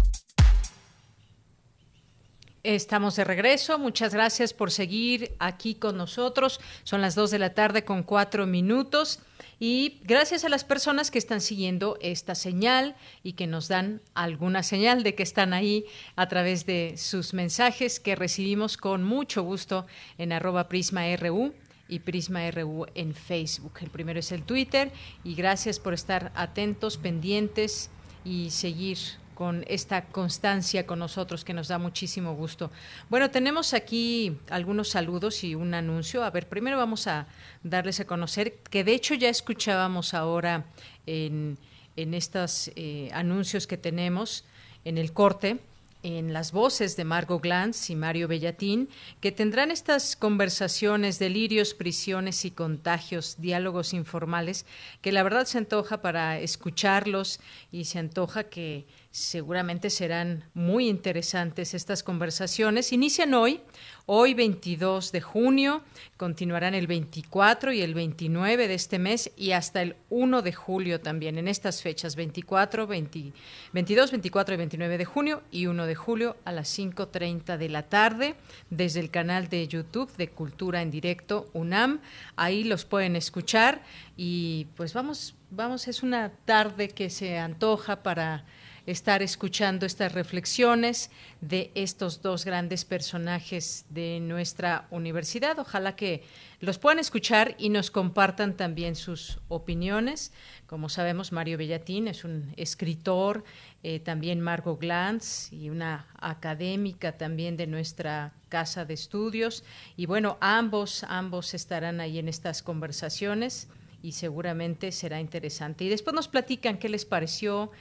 Estamos 2.63 3.15
de 3.15 3.23
regreso. 3.23 3.79
Muchas 3.79 4.13
gracias 4.13 4.53
por 4.53 4.69
seguir 4.69 5.35
aquí 5.39 5.73
con 5.73 5.97
nosotros. 5.97 6.59
Son 6.83 7.01
las 7.01 7.15
2 7.15 7.31
de 7.31 7.39
la 7.39 7.55
tarde 7.55 7.83
con 7.83 8.03
cuatro 8.03 8.45
minutos. 8.45 9.19
Y 9.59 9.99
gracias 10.03 10.45
a 10.45 10.49
las 10.49 10.63
personas 10.63 11.09
que 11.09 11.17
están 11.17 11.41
siguiendo 11.41 11.97
esta 12.01 12.35
señal 12.35 12.95
y 13.23 13.33
que 13.33 13.47
nos 13.47 13.67
dan 13.67 13.99
alguna 14.13 14.61
señal 14.61 15.01
de 15.01 15.15
que 15.15 15.23
están 15.23 15.53
ahí 15.53 15.85
a 16.15 16.27
través 16.27 16.67
de 16.67 16.95
sus 16.97 17.33
mensajes 17.33 17.99
que 17.99 18.15
recibimos 18.15 18.77
con 18.77 19.03
mucho 19.03 19.41
gusto 19.41 19.87
en 20.19 20.31
arroba 20.31 20.67
prisma.ru 20.69 21.53
y 21.87 21.99
Prisma 21.99 22.49
RU 22.51 22.85
en 22.95 23.13
Facebook. 23.13 23.73
El 23.81 23.89
primero 23.89 24.19
es 24.19 24.31
el 24.31 24.43
Twitter 24.43 24.91
y 25.23 25.35
gracias 25.35 25.79
por 25.79 25.93
estar 25.93 26.31
atentos, 26.35 26.97
pendientes 26.97 27.89
y 28.23 28.49
seguir 28.51 28.97
con 29.41 29.65
esta 29.67 30.03
constancia 30.03 30.85
con 30.85 30.99
nosotros 30.99 31.43
que 31.43 31.51
nos 31.51 31.67
da 31.67 31.79
muchísimo 31.79 32.35
gusto. 32.35 32.69
Bueno, 33.09 33.31
tenemos 33.31 33.73
aquí 33.73 34.37
algunos 34.51 34.89
saludos 34.89 35.43
y 35.43 35.55
un 35.55 35.73
anuncio. 35.73 36.23
A 36.23 36.29
ver, 36.29 36.47
primero 36.47 36.77
vamos 36.77 37.07
a 37.07 37.25
darles 37.63 37.99
a 37.99 38.05
conocer 38.05 38.53
que 38.69 38.83
de 38.83 38.93
hecho 38.93 39.15
ya 39.15 39.29
escuchábamos 39.29 40.13
ahora 40.13 40.65
en, 41.07 41.57
estos 41.95 42.69
eh, 42.75 43.09
anuncios 43.13 43.65
que 43.65 43.77
tenemos 43.77 44.45
en 44.85 44.99
el 44.99 45.11
corte 45.11 45.57
en 46.03 46.33
las 46.33 46.51
voces 46.51 46.95
de 46.95 47.03
Margot 47.03 47.41
Glantz 47.41 47.89
y 47.89 47.95
Mario 47.95 48.27
Bellatín, 48.27 48.89
que 49.19 49.31
tendrán 49.31 49.71
estas 49.71 50.15
conversaciones, 50.15 51.19
delirios, 51.19 51.73
prisiones 51.73 52.45
y 52.45 52.51
contagios, 52.51 53.35
diálogos 53.39 53.93
informales, 53.93 54.65
que 55.01 55.11
la 55.11 55.23
verdad 55.23 55.45
se 55.45 55.59
antoja 55.59 56.01
para 56.01 56.39
escucharlos 56.39 57.39
y 57.71 57.85
se 57.85 57.99
antoja 57.99 58.45
que 58.45 58.85
seguramente 59.11 59.89
serán 59.89 60.45
muy 60.53 60.87
interesantes 60.87 61.73
estas 61.73 62.01
conversaciones. 62.01 62.93
Inician 62.93 63.33
hoy, 63.33 63.59
hoy 64.05 64.33
22 64.33 65.11
de 65.11 65.19
junio, 65.19 65.83
continuarán 66.15 66.75
el 66.75 66.87
24 66.87 67.73
y 67.73 67.81
el 67.81 67.93
29 67.93 68.69
de 68.69 68.73
este 68.73 68.99
mes 68.99 69.29
y 69.35 69.51
hasta 69.51 69.81
el 69.81 69.97
1 70.09 70.41
de 70.41 70.53
julio 70.53 71.01
también, 71.01 71.37
en 71.37 71.49
estas 71.49 71.81
fechas, 71.81 72.15
24, 72.15 72.87
22, 72.87 74.11
24 74.11 74.53
y 74.53 74.57
29 74.57 74.97
de 74.97 75.05
junio 75.05 75.43
y 75.51 75.65
1 75.65 75.85
de 75.87 75.95
julio 75.95 76.37
a 76.45 76.53
las 76.53 76.79
5.30 76.79 77.57
de 77.57 77.67
la 77.67 77.83
tarde 77.83 78.35
desde 78.69 79.01
el 79.01 79.11
canal 79.11 79.49
de 79.49 79.67
YouTube 79.67 80.15
de 80.15 80.29
Cultura 80.29 80.81
en 80.81 80.89
Directo 80.89 81.49
UNAM. 81.51 81.99
Ahí 82.37 82.63
los 82.63 82.85
pueden 82.85 83.17
escuchar 83.17 83.83
y 84.15 84.67
pues 84.77 84.93
vamos, 84.93 85.35
vamos, 85.49 85.89
es 85.89 86.01
una 86.01 86.31
tarde 86.45 86.87
que 86.87 87.09
se 87.09 87.37
antoja 87.37 88.03
para 88.03 88.45
estar 88.91 89.21
escuchando 89.23 89.85
estas 89.85 90.11
reflexiones 90.11 91.09
de 91.39 91.71
estos 91.75 92.21
dos 92.21 92.45
grandes 92.45 92.85
personajes 92.85 93.85
de 93.89 94.19
nuestra 94.19 94.87
universidad. 94.91 95.57
Ojalá 95.59 95.95
que 95.95 96.23
los 96.59 96.77
puedan 96.77 96.99
escuchar 96.99 97.55
y 97.57 97.69
nos 97.69 97.89
compartan 97.89 98.55
también 98.55 98.95
sus 98.95 99.39
opiniones. 99.47 100.31
Como 100.67 100.89
sabemos, 100.89 101.31
Mario 101.31 101.57
Bellatín 101.57 102.07
es 102.07 102.23
un 102.23 102.53
escritor, 102.57 103.43
eh, 103.83 103.99
también 103.99 104.41
Margot 104.41 104.79
Glantz 104.79 105.51
y 105.51 105.69
una 105.69 106.07
académica 106.19 107.17
también 107.17 107.57
de 107.57 107.67
nuestra 107.67 108.33
casa 108.49 108.85
de 108.85 108.93
estudios. 108.93 109.63
Y 109.97 110.05
bueno, 110.05 110.37
ambos, 110.41 111.03
ambos 111.05 111.53
estarán 111.53 111.99
ahí 111.99 112.19
en 112.19 112.27
estas 112.27 112.61
conversaciones 112.61 113.67
y 114.03 114.13
seguramente 114.13 114.91
será 114.91 115.19
interesante. 115.19 115.85
Y 115.85 115.89
después 115.89 116.13
nos 116.13 116.27
platican 116.27 116.77
qué 116.77 116.89
les 116.89 117.05
pareció 117.05 117.71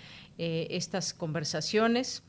eh, 0.42 0.68
estas 0.70 1.12
conversaciones 1.12 2.22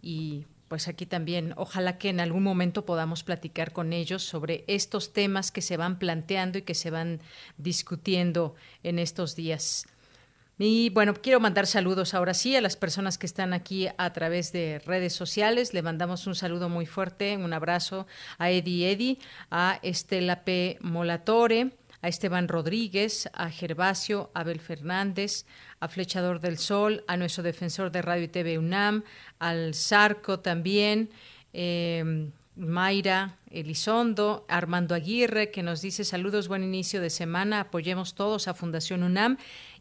y 0.00 0.44
pues 0.68 0.86
aquí 0.86 1.06
también 1.06 1.54
ojalá 1.56 1.98
que 1.98 2.08
en 2.08 2.20
algún 2.20 2.44
momento 2.44 2.84
podamos 2.84 3.24
platicar 3.24 3.72
con 3.72 3.92
ellos 3.92 4.22
sobre 4.22 4.62
estos 4.68 5.12
temas 5.12 5.50
que 5.50 5.60
se 5.60 5.76
van 5.76 5.98
planteando 5.98 6.58
y 6.58 6.62
que 6.62 6.76
se 6.76 6.92
van 6.92 7.20
discutiendo 7.56 8.54
en 8.84 9.00
estos 9.00 9.34
días. 9.34 9.86
Y 10.56 10.90
bueno, 10.90 11.14
quiero 11.14 11.40
mandar 11.40 11.66
saludos 11.66 12.14
ahora 12.14 12.32
sí 12.32 12.54
a 12.54 12.60
las 12.60 12.76
personas 12.76 13.18
que 13.18 13.26
están 13.26 13.52
aquí 13.52 13.88
a 13.98 14.12
través 14.12 14.52
de 14.52 14.80
redes 14.86 15.12
sociales. 15.12 15.74
Le 15.74 15.82
mandamos 15.82 16.28
un 16.28 16.36
saludo 16.36 16.68
muy 16.68 16.86
fuerte, 16.86 17.36
un 17.38 17.52
abrazo 17.52 18.06
a 18.38 18.52
Eddie 18.52 18.92
Eddy, 18.92 19.18
a 19.50 19.80
Estela 19.82 20.44
P. 20.44 20.78
Molatore, 20.80 21.72
a 22.02 22.08
Esteban 22.08 22.46
Rodríguez, 22.46 23.28
a 23.32 23.50
Gervasio 23.50 24.30
Abel 24.34 24.60
Fernández, 24.60 25.44
a 25.80 25.88
Flechador 25.88 26.40
del 26.40 26.58
Sol, 26.58 27.04
a 27.06 27.16
nuestro 27.16 27.42
defensor 27.42 27.90
de 27.90 28.02
Radio 28.02 28.24
y 28.24 28.28
TV 28.28 28.58
UNAM, 28.58 29.04
al 29.38 29.74
Zarco 29.74 30.40
también, 30.40 31.10
em, 31.52 32.32
Mayra 32.56 33.36
Elizondo, 33.50 34.44
Armando 34.48 34.94
Aguirre, 34.94 35.50
que 35.50 35.62
nos 35.62 35.80
dice 35.80 36.04
saludos, 36.04 36.48
buen 36.48 36.64
inicio 36.64 37.00
de 37.00 37.10
semana, 37.10 37.60
apoyemos 37.60 38.14
todos 38.14 38.48
a 38.48 38.54
Fundación 38.54 39.04
UNAM 39.04 39.38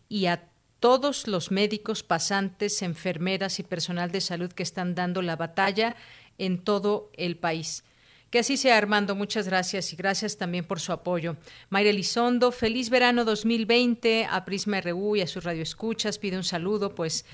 y 0.07 0.27
a 0.27 0.43
todos 0.79 1.27
los 1.27 1.51
médicos, 1.51 2.03
pasantes, 2.03 2.81
enfermeras 2.83 3.59
y 3.59 3.63
personal 3.63 4.11
de 4.11 4.21
salud 4.21 4.51
que 4.51 4.63
están 4.63 4.93
dando 4.93 5.21
la 5.21 5.35
batalla 5.35 5.95
en 6.37 6.59
todo 6.59 7.09
el 7.17 7.35
país. 7.37 7.83
Que 8.29 8.39
así 8.39 8.57
sea, 8.57 8.77
Armando. 8.77 9.15
Muchas 9.15 9.47
gracias 9.47 9.93
y 9.93 9.95
gracias 9.95 10.37
también 10.37 10.65
por 10.65 10.81
su 10.81 10.91
apoyo. 10.91 11.37
Mayra 11.69 11.91
Elizondo, 11.91 12.51
feliz 12.51 12.89
verano 12.89 13.23
2020 13.23 14.27
a 14.29 14.43
Prisma 14.43 14.81
RU 14.81 15.15
y 15.15 15.21
a 15.21 15.27
sus 15.27 15.45
radioescuchas. 15.45 16.17
Pide 16.17 16.35
un 16.35 16.43
saludo, 16.43 16.93
pues 16.93 17.25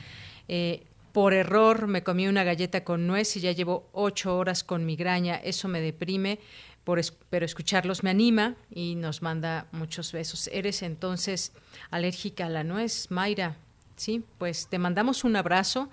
eh, 0.48 0.84
por 1.12 1.34
error 1.34 1.88
me 1.88 2.04
comí 2.04 2.28
una 2.28 2.44
galleta 2.44 2.84
con 2.84 3.08
nuez 3.08 3.36
y 3.38 3.40
ya 3.40 3.52
llevo 3.52 3.90
ocho 3.92 4.38
horas 4.38 4.64
con 4.64 4.86
migraña. 4.86 5.36
Eso 5.36 5.68
me 5.68 5.82
deprime, 5.82 6.40
pero 6.84 7.46
escucharlos 7.46 8.04
me 8.04 8.12
anima 8.12 8.56
y 8.70 8.94
nos 8.94 9.24
manda 9.24 9.68
muchos 9.72 10.12
besos. 10.12 10.48
¿Eres 10.54 10.84
entonces 10.84 11.54
alérgica 11.90 12.46
a 12.46 12.50
la 12.50 12.64
nuez, 12.64 13.10
Mayra? 13.10 13.58
Sí, 13.96 14.24
pues 14.38 14.68
te 14.68 14.78
mandamos 14.78 15.24
un 15.24 15.36
abrazo 15.38 15.90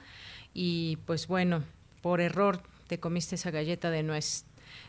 y 0.53 0.97
pues 1.07 1.27
bueno, 1.27 1.65
por 2.03 2.21
error 2.21 2.63
te 2.87 2.99
comiste 2.99 3.37
esa 3.37 3.51
galleta 3.51 3.91
de 3.91 4.03
nuez. 4.03 4.45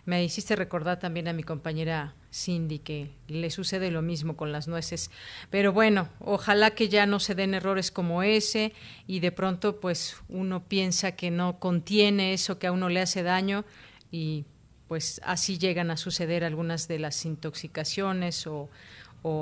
Me 0.05 0.23
hiciste 0.23 0.55
recordar 0.55 0.99
también 0.99 1.27
a 1.27 1.33
mi 1.33 1.43
compañera 1.43 2.13
Cindy 2.33 2.79
que 2.79 3.11
le 3.27 3.49
sucede 3.49 3.91
lo 3.91 4.01
mismo 4.01 4.35
con 4.35 4.51
las 4.51 4.67
nueces. 4.67 5.11
Pero 5.49 5.73
bueno, 5.73 6.09
ojalá 6.19 6.71
que 6.71 6.89
ya 6.89 7.05
no 7.05 7.19
se 7.19 7.35
den 7.35 7.53
errores 7.53 7.91
como 7.91 8.23
ese 8.23 8.73
y 9.07 9.19
de 9.19 9.31
pronto 9.31 9.79
pues 9.79 10.17
uno 10.29 10.63
piensa 10.63 11.13
que 11.13 11.31
no 11.31 11.59
contiene 11.59 12.33
eso 12.33 12.57
que 12.57 12.67
a 12.67 12.71
uno 12.71 12.89
le 12.89 13.01
hace 13.01 13.23
daño 13.23 13.65
y 14.11 14.45
pues 14.91 15.21
así 15.23 15.57
llegan 15.57 15.89
a 15.89 15.95
suceder 15.95 16.43
algunas 16.43 16.89
de 16.89 16.99
las 16.99 17.25
intoxicaciones 17.25 18.45
o, 18.45 18.69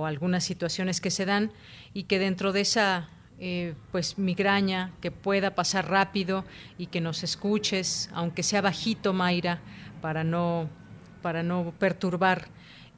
algunas 0.05 0.43
situaciones 0.43 1.01
que 1.01 1.09
se 1.09 1.25
dan 1.25 1.51
y 1.93 2.03
que 2.03 2.19
dentro 2.19 2.51
de 2.51 2.61
esa 2.61 3.09
eh, 3.39 3.73
pues 3.91 4.19
migraña 4.19 4.91
que 5.01 5.09
pueda 5.09 5.55
pasar 5.55 5.89
rápido 5.89 6.45
y 6.77 6.85
que 6.85 7.01
nos 7.01 7.23
escuches, 7.23 8.11
aunque 8.13 8.43
sea 8.43 8.61
bajito, 8.61 9.13
Mayra, 9.13 9.61
para 10.01 10.23
no, 10.23 10.69
para 11.21 11.43
no 11.43 11.73
perturbar 11.77 12.47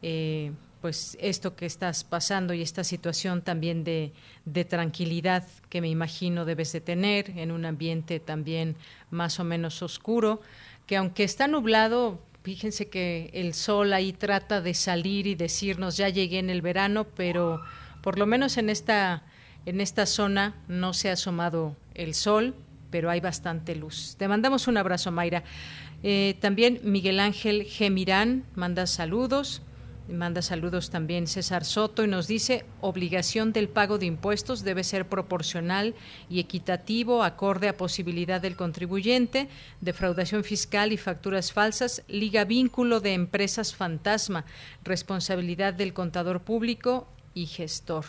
eh, 0.02 0.52
pues 0.82 1.16
esto 1.22 1.56
que 1.56 1.68
estás 1.68 2.04
pasando 2.04 2.54
y 2.54 2.62
esta 2.62 2.84
situación 2.84 3.43
también 3.43 3.84
de, 3.84 4.14
de, 4.45 4.66
tranquilidad 4.66 5.47
que 5.70 5.80
me 5.80 5.89
imagino 5.89 6.43
debes 6.43 6.72
de 6.72 6.82
tener 6.82 7.30
en 7.38 7.52
un 7.52 7.66
ambiente 7.66 8.20
también 8.20 8.76
más 9.12 9.39
o 9.39 9.43
menos 9.43 9.84
oscuro, 9.84 10.41
que 10.88 10.97
aunque 10.97 11.24
está 11.24 11.47
nublado, 11.47 12.20
fíjense 12.43 12.89
que 12.89 13.30
el 13.34 13.54
sol 13.54 13.93
ahí 13.93 14.12
trata 14.12 14.60
de 14.62 14.74
salir 14.74 15.28
y 15.28 15.36
decirnos 15.36 15.97
ya 15.97 16.10
llegué 16.10 16.39
en 16.39 16.49
el 16.49 16.64
verano, 16.64 17.06
pero 17.16 17.62
por 18.02 18.18
lo 18.18 18.26
menos 18.26 18.58
en 18.58 18.70
esta, 18.70 19.24
en 19.68 19.82
esta 19.82 20.08
zona 20.08 20.56
no 20.68 20.93
se 20.93 21.10
ha 21.10 21.14
asomado 21.14 21.76
el 21.93 22.16
sol, 22.16 22.56
pero 22.89 23.10
hay 23.10 23.22
bastante 23.22 23.76
luz. 23.76 24.16
Te 24.18 24.28
mandamos 24.28 24.68
un 24.68 24.78
abrazo, 24.78 25.12
Mayra. 25.12 25.43
Eh, 26.04 26.36
también 26.39 26.80
Miguel 26.84 27.20
Ángel 27.20 27.64
Gemirán 27.64 28.43
manda 28.56 28.88
saludos. 28.88 29.62
Manda 30.10 30.41
saludos 30.41 30.89
también 30.89 31.26
César 31.26 31.64
Soto 31.64 32.04
y 32.04 32.08
nos 32.08 32.28
dice, 32.28 32.66
obligación 32.82 33.54
del 33.54 33.70
pago 33.70 33.97
de 33.97 34.08
impuestos 34.08 34.64
debe 34.64 34.84
ser 34.84 35.08
proporcional 35.08 35.95
y 36.30 36.39
equitativo, 36.39 37.24
acorde 37.24 37.70
a 37.70 37.78
posibilidad 37.78 38.41
del 38.41 38.58
contribuyente, 38.58 39.47
defraudación 39.80 40.43
fiscal 40.43 40.91
y 40.91 40.97
facturas 40.97 41.54
falsas, 41.54 42.04
liga 42.10 42.43
vínculo 42.43 42.99
de 42.99 43.14
empresas 43.14 43.74
fantasma, 43.74 44.43
responsabilidad 44.84 45.74
del 45.74 45.93
contador 45.93 46.41
público 46.41 47.08
y 47.34 47.45
gestor. 47.45 48.06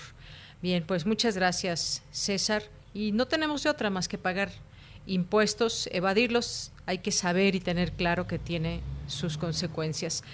Bien, 0.61 0.85
pues 0.85 1.07
muchas 1.07 1.37
gracias 1.37 2.03
César 2.11 2.65
y 2.95 3.13
no 3.13 3.29
tenemos 3.29 3.63
de 3.63 3.71
otra 3.71 3.91
más 3.91 4.09
que 4.09 4.19
pagar 4.19 4.51
impuestos, 5.07 5.89
evadirlos, 5.93 6.72
hay 6.87 6.99
que 6.99 7.13
saber 7.13 7.55
y 7.55 7.61
tener 7.61 7.93
claro 7.93 8.27
que 8.27 8.39
tiene 8.39 8.81
sus 9.07 9.39
consecuencias. 9.39 10.25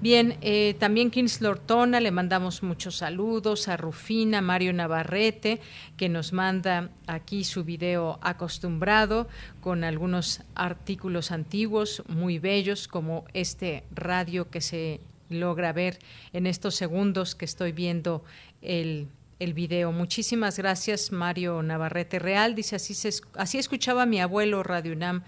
Bien, 0.00 0.38
eh, 0.42 0.76
también 0.78 1.10
Kings 1.10 1.40
Lortona, 1.40 2.00
le 2.00 2.12
mandamos 2.12 2.62
muchos 2.62 2.96
saludos 2.96 3.66
a 3.66 3.76
Rufina, 3.76 4.40
Mario 4.40 4.72
Navarrete, 4.72 5.60
que 5.96 6.08
nos 6.08 6.32
manda 6.32 6.90
aquí 7.08 7.42
su 7.42 7.64
video 7.64 8.18
acostumbrado 8.22 9.28
con 9.60 9.82
algunos 9.82 10.42
artículos 10.54 11.32
antiguos 11.32 12.04
muy 12.06 12.38
bellos, 12.38 12.86
como 12.86 13.24
este 13.34 13.82
radio 13.90 14.50
que 14.50 14.60
se 14.60 15.00
logra 15.30 15.72
ver 15.72 15.98
en 16.32 16.46
estos 16.46 16.76
segundos 16.76 17.34
que 17.34 17.44
estoy 17.44 17.72
viendo 17.72 18.22
el, 18.62 19.08
el 19.40 19.52
video. 19.52 19.90
Muchísimas 19.90 20.58
gracias, 20.58 21.10
Mario 21.10 21.60
Navarrete 21.62 22.18
Real. 22.20 22.54
Dice, 22.54 22.76
así, 22.76 22.94
se, 22.94 23.10
así 23.34 23.58
escuchaba 23.58 24.06
mi 24.06 24.20
abuelo 24.20 24.62
Radio 24.62 24.92
UNAM 24.92 25.24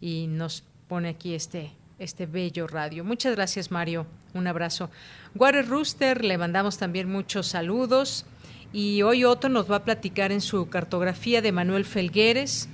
y 0.00 0.26
nos 0.28 0.64
pone 0.88 1.08
aquí 1.08 1.34
este 1.34 1.72
este 1.98 2.26
bello 2.26 2.66
radio. 2.66 3.04
Muchas 3.04 3.34
gracias, 3.34 3.70
Mario. 3.70 4.06
Un 4.34 4.46
abrazo. 4.46 4.90
Water 5.34 5.66
Rooster, 5.66 6.24
le 6.24 6.38
mandamos 6.38 6.78
también 6.78 7.10
muchos 7.10 7.48
saludos. 7.48 8.24
Y 8.72 9.02
hoy 9.02 9.24
Otto 9.24 9.48
nos 9.48 9.70
va 9.70 9.76
a 9.76 9.84
platicar 9.84 10.30
en 10.30 10.40
su 10.40 10.68
cartografía 10.68 11.40
de 11.40 11.52
Manuel 11.52 11.84
Felgueres, 11.84 12.68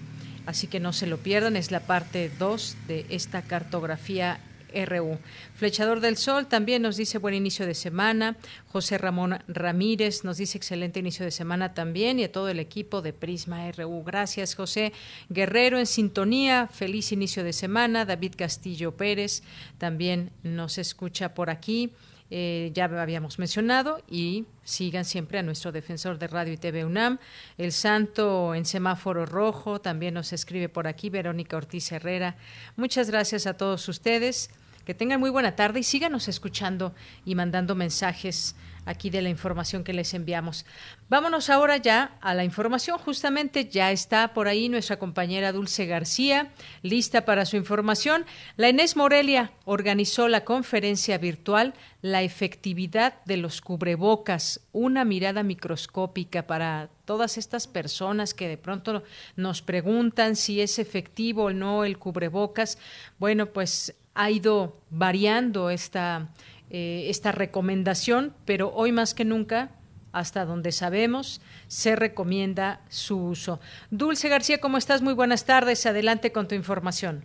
así 0.44 0.66
que 0.66 0.80
no 0.80 0.92
se 0.92 1.06
lo 1.06 1.18
pierdan, 1.18 1.54
es 1.56 1.70
la 1.70 1.80
parte 1.80 2.30
2 2.36 2.76
de 2.88 3.06
esta 3.10 3.42
cartografía 3.42 4.40
RU. 4.86 5.18
Flechador 5.54 6.00
del 6.00 6.16
Sol 6.16 6.46
también 6.46 6.82
nos 6.82 6.96
dice 6.96 7.18
buen 7.18 7.34
inicio 7.34 7.66
de 7.66 7.74
semana. 7.74 8.36
José 8.66 8.98
Ramón 8.98 9.38
Ramírez 9.46 10.24
nos 10.24 10.38
dice 10.38 10.58
excelente 10.58 11.00
inicio 11.00 11.24
de 11.24 11.30
semana 11.30 11.74
también 11.74 12.18
y 12.18 12.24
a 12.24 12.32
todo 12.32 12.48
el 12.48 12.60
equipo 12.60 13.02
de 13.02 13.12
Prisma 13.12 13.70
RU. 13.72 14.02
Gracias, 14.04 14.54
José 14.54 14.92
Guerrero 15.28 15.78
en 15.78 15.86
sintonía. 15.86 16.68
Feliz 16.72 17.12
inicio 17.12 17.44
de 17.44 17.52
semana. 17.52 18.04
David 18.04 18.34
Castillo 18.36 18.96
Pérez 18.96 19.42
también 19.78 20.30
nos 20.42 20.78
escucha 20.78 21.34
por 21.34 21.50
aquí. 21.50 21.92
Eh, 22.30 22.72
ya 22.74 22.86
habíamos 22.86 23.38
mencionado, 23.38 24.02
y 24.08 24.46
sigan 24.64 25.04
siempre 25.04 25.38
a 25.38 25.42
nuestro 25.42 25.72
defensor 25.72 26.18
de 26.18 26.26
radio 26.26 26.52
y 26.52 26.56
TV 26.56 26.84
UNAM. 26.84 27.18
El 27.58 27.70
Santo 27.70 28.54
en 28.54 28.64
semáforo 28.64 29.26
rojo 29.26 29.80
también 29.80 30.14
nos 30.14 30.32
escribe 30.32 30.68
por 30.68 30.86
aquí, 30.86 31.10
Verónica 31.10 31.56
Ortiz 31.56 31.92
Herrera. 31.92 32.36
Muchas 32.76 33.10
gracias 33.10 33.46
a 33.46 33.56
todos 33.56 33.88
ustedes. 33.88 34.50
Que 34.84 34.94
tengan 34.94 35.20
muy 35.20 35.30
buena 35.30 35.56
tarde 35.56 35.80
y 35.80 35.82
síganos 35.82 36.28
escuchando 36.28 36.94
y 37.24 37.34
mandando 37.34 37.74
mensajes 37.74 38.54
aquí 38.86 39.10
de 39.10 39.22
la 39.22 39.28
información 39.28 39.84
que 39.84 39.92
les 39.92 40.14
enviamos. 40.14 40.66
Vámonos 41.08 41.50
ahora 41.50 41.76
ya 41.76 42.16
a 42.20 42.34
la 42.34 42.44
información. 42.44 42.98
Justamente 42.98 43.68
ya 43.68 43.92
está 43.92 44.34
por 44.34 44.48
ahí 44.48 44.68
nuestra 44.68 44.98
compañera 44.98 45.52
Dulce 45.52 45.86
García, 45.86 46.50
lista 46.82 47.24
para 47.24 47.46
su 47.46 47.56
información. 47.56 48.24
La 48.56 48.68
Inés 48.68 48.96
Morelia 48.96 49.52
organizó 49.64 50.28
la 50.28 50.44
conferencia 50.44 51.18
virtual 51.18 51.74
La 52.02 52.22
efectividad 52.22 53.24
de 53.24 53.38
los 53.38 53.62
cubrebocas, 53.62 54.60
una 54.72 55.04
mirada 55.04 55.42
microscópica 55.42 56.46
para 56.46 56.90
todas 57.06 57.38
estas 57.38 57.66
personas 57.66 58.34
que 58.34 58.48
de 58.48 58.58
pronto 58.58 59.02
nos 59.36 59.62
preguntan 59.62 60.36
si 60.36 60.60
es 60.60 60.78
efectivo 60.78 61.44
o 61.44 61.52
no 61.52 61.84
el 61.84 61.98
cubrebocas. 61.98 62.78
Bueno, 63.18 63.46
pues 63.46 63.94
ha 64.14 64.30
ido 64.30 64.76
variando 64.90 65.70
esta, 65.70 66.28
eh, 66.70 67.06
esta 67.08 67.32
recomendación, 67.32 68.34
pero 68.46 68.72
hoy 68.74 68.92
más 68.92 69.14
que 69.14 69.24
nunca, 69.24 69.70
hasta 70.12 70.44
donde 70.44 70.72
sabemos, 70.72 71.40
se 71.66 71.96
recomienda 71.96 72.80
su 72.88 73.26
uso. 73.26 73.60
Dulce 73.90 74.28
García, 74.28 74.58
¿cómo 74.60 74.78
estás? 74.78 75.02
Muy 75.02 75.14
buenas 75.14 75.44
tardes. 75.44 75.84
Adelante 75.86 76.32
con 76.32 76.46
tu 76.46 76.54
información. 76.54 77.24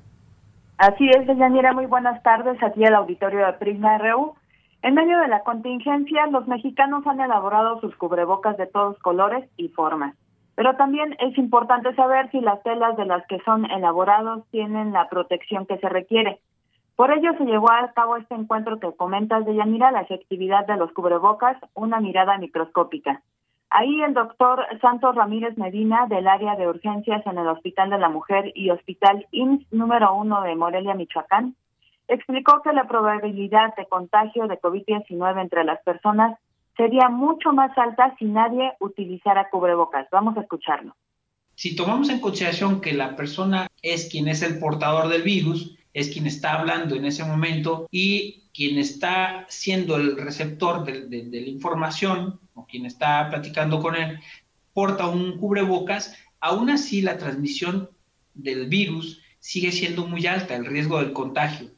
Así 0.78 1.10
es, 1.10 1.28
Deyanira, 1.28 1.74
muy 1.74 1.86
buenas 1.86 2.24
tardes 2.24 2.62
aquí 2.64 2.86
al 2.86 2.96
auditorio 2.96 3.46
de 3.46 3.54
Prisma 3.54 3.98
RU. 3.98 4.34
En 4.82 4.94
medio 4.94 5.20
de 5.20 5.28
la 5.28 5.42
contingencia, 5.42 6.26
los 6.28 6.48
mexicanos 6.48 7.06
han 7.06 7.20
elaborado 7.20 7.82
sus 7.82 7.94
cubrebocas 7.98 8.56
de 8.56 8.66
todos 8.66 8.98
colores 9.00 9.48
y 9.58 9.68
formas. 9.68 10.16
Pero 10.56 10.76
también 10.78 11.18
es 11.20 11.38
importante 11.38 11.94
saber 11.96 12.32
si 12.32 12.40
las 12.40 12.64
telas 12.64 12.96
de 12.96 13.06
las 13.06 13.26
que 13.28 13.40
son 13.42 13.70
elaborados 13.70 14.46
tienen 14.52 14.94
la 14.94 15.10
protección 15.10 15.66
que 15.66 15.78
se 15.80 15.90
requiere. 15.90 16.40
Por 17.00 17.14
ello 17.14 17.32
se 17.38 17.46
llevó 17.46 17.72
a 17.72 17.94
cabo 17.94 18.18
este 18.18 18.36
encuentro 18.36 18.78
que 18.78 18.92
comentas 18.92 19.46
de 19.46 19.56
Yanira, 19.56 19.90
la 19.90 20.02
efectividad 20.02 20.68
de 20.68 20.76
los 20.76 20.92
cubrebocas, 20.92 21.56
una 21.74 22.02
mirada 22.02 22.38
microscópica. 22.38 23.24
Ahí 23.70 24.02
el 24.02 24.14
doctor 24.14 24.66
Santos 24.82 25.16
Ramírez 25.16 25.58
Medina, 25.58 26.08
del 26.10 26.28
área 26.28 26.58
de 26.58 26.68
urgencias 26.68 27.26
en 27.26 27.38
el 27.38 27.48
Hospital 27.48 27.90
de 27.90 28.00
la 28.00 28.10
Mujer 28.10 28.52
y 28.54 28.70
Hospital 28.70 29.26
IMSS 29.32 29.72
número 29.72 30.14
uno 30.14 30.42
de 30.42 30.58
Morelia, 30.58 30.94
Michoacán, 30.94 31.56
explicó 32.10 32.62
que 32.64 32.74
la 32.74 32.86
probabilidad 32.86 33.74
de 33.78 33.86
contagio 33.86 34.48
de 34.48 34.60
COVID-19 34.60 35.42
entre 35.42 35.64
las 35.64 35.82
personas 35.84 36.38
sería 36.76 37.08
mucho 37.08 37.54
más 37.54 37.72
alta 37.78 38.14
si 38.20 38.26
nadie 38.26 38.74
utilizara 38.82 39.50
cubrebocas. 39.50 40.06
Vamos 40.12 40.36
a 40.36 40.42
escucharlo. 40.42 40.98
Si 41.56 41.78
tomamos 41.78 42.10
en 42.10 42.20
consideración 42.20 42.82
que 42.82 42.92
la 42.92 43.16
persona 43.16 43.68
es 43.82 44.10
quien 44.12 44.28
es 44.28 44.42
el 44.42 44.60
portador 44.60 45.08
del 45.08 45.24
virus, 45.24 45.79
es 45.94 46.10
quien 46.10 46.28
está 46.28 46.54
hablando 46.54 46.96
en 46.96 47.06
ese 47.06 47.24
momento 47.24 47.88
y 47.92 48.44
quien 48.54 48.78
está 48.78 49.46
siendo 49.50 49.96
el 49.96 50.18
receptor 50.18 50.84
de, 50.86 51.24
la 51.32 51.50
información 51.50 52.40
o 52.54 52.66
quien 52.66 52.86
está 52.86 53.30
platicando 53.30 53.80
con 53.80 53.96
él 53.96 54.20
porta 54.74 55.08
un 55.08 55.38
cubrebocas, 55.38 56.16
aún 56.40 56.70
así 56.70 57.02
la 57.02 57.18
transmisión 57.18 57.90
del 58.34 58.68
virus 58.68 59.22
sigue 59.40 59.72
siendo 59.72 60.06
muy 60.06 60.26
alta, 60.28 60.56
el 60.56 60.66
riesgo 60.66 61.00
del 61.00 61.14
contagio. 61.14 61.72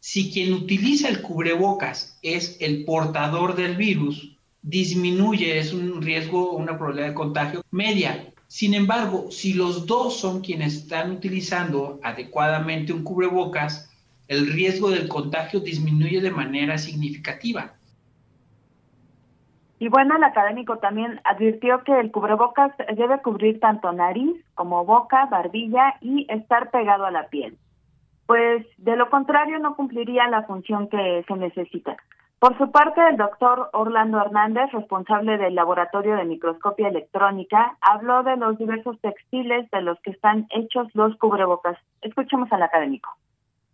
Si 0.00 0.32
quien 0.32 0.52
utiliza 0.52 1.08
el 1.08 1.22
cubrebocas 1.22 2.18
es 2.22 2.56
el 2.60 2.84
portador 2.84 3.54
del 3.54 3.76
virus, 3.76 4.36
disminuye, 4.62 5.58
es 5.58 5.72
un 5.72 6.02
riesgo, 6.02 6.52
una 6.52 6.76
probabilidad 6.76 7.08
de 7.08 7.14
contagio 7.14 7.64
media, 7.70 8.32
sin 8.52 8.74
embargo, 8.74 9.30
si 9.30 9.54
los 9.54 9.86
dos 9.86 10.20
son 10.20 10.42
quienes 10.42 10.74
están 10.76 11.10
utilizando 11.10 11.98
adecuadamente 12.02 12.92
un 12.92 13.02
cubrebocas, 13.02 13.90
el 14.28 14.52
riesgo 14.52 14.90
del 14.90 15.08
contagio 15.08 15.60
disminuye 15.60 16.20
de 16.20 16.30
manera 16.30 16.76
significativa. 16.76 17.72
Y 19.78 19.88
bueno, 19.88 20.16
el 20.16 20.24
académico 20.24 20.76
también 20.76 21.18
advirtió 21.24 21.82
que 21.82 21.98
el 21.98 22.10
cubrebocas 22.10 22.76
debe 22.94 23.22
cubrir 23.22 23.58
tanto 23.58 23.90
nariz 23.90 24.44
como 24.54 24.84
boca, 24.84 25.24
barbilla 25.30 25.94
y 26.02 26.26
estar 26.28 26.70
pegado 26.70 27.06
a 27.06 27.10
la 27.10 27.28
piel. 27.28 27.56
Pues 28.26 28.66
de 28.76 28.96
lo 28.96 29.08
contrario 29.08 29.60
no 29.60 29.76
cumpliría 29.76 30.28
la 30.28 30.42
función 30.42 30.90
que 30.90 31.24
se 31.26 31.36
necesita. 31.36 31.96
Por 32.42 32.58
su 32.58 32.72
parte, 32.72 33.00
el 33.08 33.18
doctor 33.18 33.70
Orlando 33.72 34.20
Hernández, 34.20 34.72
responsable 34.72 35.38
del 35.38 35.54
Laboratorio 35.54 36.16
de 36.16 36.24
Microscopía 36.24 36.88
Electrónica, 36.88 37.78
habló 37.80 38.24
de 38.24 38.36
los 38.36 38.58
diversos 38.58 39.00
textiles 39.00 39.70
de 39.70 39.80
los 39.80 39.96
que 40.00 40.10
están 40.10 40.48
hechos 40.50 40.88
los 40.94 41.16
cubrebocas. 41.18 41.78
Escuchemos 42.00 42.50
al 42.50 42.64
académico. 42.64 43.10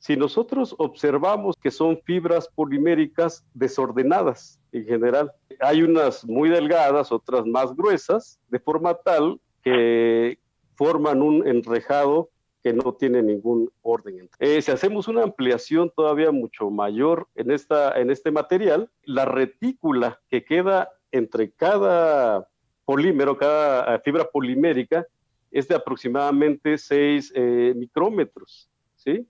Si 0.00 0.18
nosotros 0.18 0.74
observamos 0.76 1.56
que 1.56 1.70
son 1.70 1.98
fibras 2.04 2.46
poliméricas 2.54 3.42
desordenadas 3.54 4.60
en 4.72 4.84
general, 4.84 5.32
hay 5.60 5.82
unas 5.82 6.26
muy 6.26 6.50
delgadas, 6.50 7.10
otras 7.10 7.46
más 7.46 7.74
gruesas, 7.74 8.38
de 8.50 8.58
forma 8.58 8.92
tal 9.02 9.40
que 9.62 10.38
forman 10.74 11.22
un 11.22 11.48
enrejado 11.48 12.28
que 12.62 12.72
no 12.72 12.94
tiene 12.94 13.22
ningún 13.22 13.70
orden. 13.82 14.28
Eh, 14.39 14.60
si 14.62 14.70
hacemos 14.70 15.09
una 15.09 15.22
ampliación 15.22 15.93
todavía 15.94 16.32
mucho 16.32 16.70
mayor 16.70 17.28
en, 17.35 17.51
esta, 17.51 17.98
en 17.98 18.10
este 18.10 18.30
material, 18.30 18.90
la 19.05 19.24
retícula 19.24 20.20
que 20.28 20.44
queda 20.44 20.90
entre 21.12 21.51
cada 21.51 22.48
polímero, 22.85 23.39
cada 23.39 23.94
eh, 23.94 24.01
fibra 24.05 24.24
polimérica, 24.24 25.06
es 25.51 25.68
de 25.68 25.74
aproximadamente 25.74 26.76
6 26.76 27.32
eh, 27.35 27.74
micrómetros. 27.76 28.68
¿sí? 28.97 29.26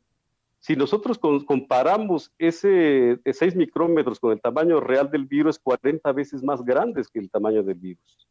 Si 0.59 0.75
nosotros 0.75 1.19
comparamos 1.19 2.33
ese 2.39 3.21
6 3.25 3.55
micrómetros 3.57 4.19
con 4.19 4.33
el 4.33 4.41
tamaño 4.41 4.81
real 4.81 5.11
del 5.11 5.27
virus, 5.27 5.57
es 5.57 5.63
40 5.63 6.11
veces 6.13 6.43
más 6.43 6.65
grande 6.65 7.03
que 7.13 7.21
el 7.21 7.31
tamaño 7.31 7.63
del 7.63 7.77
virus. 7.77 8.29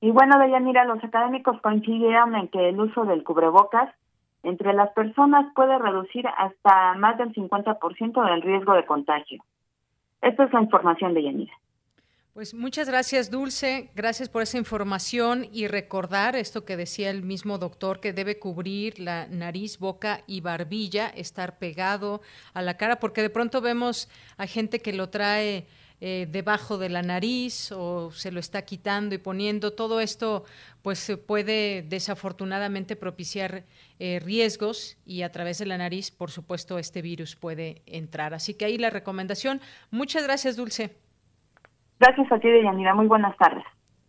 Y 0.00 0.10
bueno, 0.10 0.38
mira, 0.60 0.84
los 0.84 1.02
académicos 1.02 1.60
coincidieron 1.60 2.34
en 2.36 2.48
que 2.48 2.68
el 2.68 2.80
uso 2.80 3.04
del 3.04 3.24
cubrebocas 3.24 3.92
entre 4.42 4.72
las 4.72 4.90
personas 4.90 5.52
puede 5.54 5.76
reducir 5.78 6.26
hasta 6.26 6.94
más 6.94 7.18
del 7.18 7.34
50% 7.34 8.30
del 8.30 8.42
riesgo 8.42 8.74
de 8.74 8.86
contagio. 8.86 9.42
Esta 10.22 10.44
es 10.44 10.52
la 10.52 10.62
información 10.62 11.14
de 11.14 11.24
Yanira. 11.24 11.52
Pues 12.38 12.54
muchas 12.54 12.88
gracias, 12.88 13.32
Dulce. 13.32 13.90
Gracias 13.96 14.28
por 14.28 14.42
esa 14.42 14.58
información 14.58 15.48
y 15.50 15.66
recordar 15.66 16.36
esto 16.36 16.64
que 16.64 16.76
decía 16.76 17.10
el 17.10 17.24
mismo 17.24 17.58
doctor, 17.58 17.98
que 17.98 18.12
debe 18.12 18.38
cubrir 18.38 19.00
la 19.00 19.26
nariz, 19.26 19.80
boca 19.80 20.20
y 20.28 20.40
barbilla, 20.40 21.08
estar 21.08 21.58
pegado 21.58 22.20
a 22.54 22.62
la 22.62 22.76
cara, 22.76 23.00
porque 23.00 23.22
de 23.22 23.30
pronto 23.30 23.60
vemos 23.60 24.08
a 24.36 24.46
gente 24.46 24.78
que 24.78 24.92
lo 24.92 25.08
trae 25.08 25.66
eh, 26.00 26.28
debajo 26.30 26.78
de 26.78 26.88
la 26.88 27.02
nariz 27.02 27.72
o 27.72 28.10
se 28.12 28.30
lo 28.30 28.38
está 28.38 28.62
quitando 28.62 29.14
y 29.14 29.18
poniendo. 29.18 29.72
Todo 29.72 30.00
esto 30.00 30.44
pues 30.82 31.18
puede 31.26 31.82
desafortunadamente 31.82 32.94
propiciar 32.94 33.64
eh, 33.98 34.20
riesgos 34.24 34.96
y 35.04 35.22
a 35.22 35.32
través 35.32 35.58
de 35.58 35.66
la 35.66 35.76
nariz, 35.76 36.10
por 36.10 36.30
supuesto, 36.30 36.78
este 36.78 37.02
virus 37.02 37.34
puede 37.34 37.82
entrar. 37.86 38.32
Así 38.32 38.54
que 38.54 38.64
ahí 38.64 38.78
la 38.78 38.90
recomendación. 38.90 39.60
Muchas 39.90 40.22
gracias, 40.22 40.56
Dulce. 40.56 40.96
Gracias 41.98 42.30
a 42.30 42.38
ti, 42.38 42.48
Deyanira. 42.48 42.94
Muy 42.94 43.06
buenas 43.06 43.36
tardes. 43.36 43.64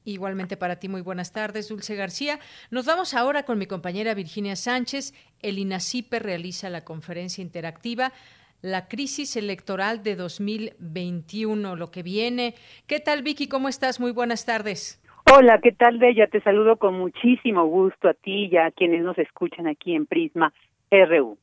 Igualmente 0.05 0.57
para 0.57 0.77
ti, 0.77 0.87
muy 0.87 1.01
buenas 1.01 1.33
tardes, 1.33 1.69
Dulce 1.69 1.95
García. 1.95 2.39
Nos 2.71 2.85
vamos 2.85 3.13
ahora 3.13 3.43
con 3.43 3.57
mi 3.57 3.65
compañera 3.65 4.13
Virginia 4.13 4.55
Sánchez. 4.55 5.13
El 5.41 5.59
INACIPE 5.59 6.19
realiza 6.19 6.69
la 6.69 6.85
conferencia 6.85 7.41
interactiva 7.41 8.13
La 8.61 8.87
crisis 8.87 9.37
electoral 9.37 10.03
de 10.03 10.17
2021, 10.17 11.77
lo 11.77 11.91
que 11.91 12.03
viene. 12.03 12.55
¿Qué 12.87 12.99
tal, 12.99 13.23
Vicky? 13.23 13.47
¿Cómo 13.47 13.69
estás? 13.69 14.01
Muy 14.01 14.11
buenas 14.11 14.45
tardes. 14.45 15.01
Hola, 15.33 15.59
¿qué 15.61 15.71
tal, 15.71 15.97
Bella? 15.97 16.27
Te 16.27 16.41
saludo 16.41 16.75
con 16.75 16.95
muchísimo 16.95 17.65
gusto 17.65 18.09
a 18.09 18.13
ti 18.13 18.49
y 18.51 18.57
a 18.57 18.71
quienes 18.71 19.03
nos 19.03 19.17
escuchan 19.17 19.67
aquí 19.67 19.95
en 19.95 20.05
Prisma 20.05 20.53
RU. 20.91 21.37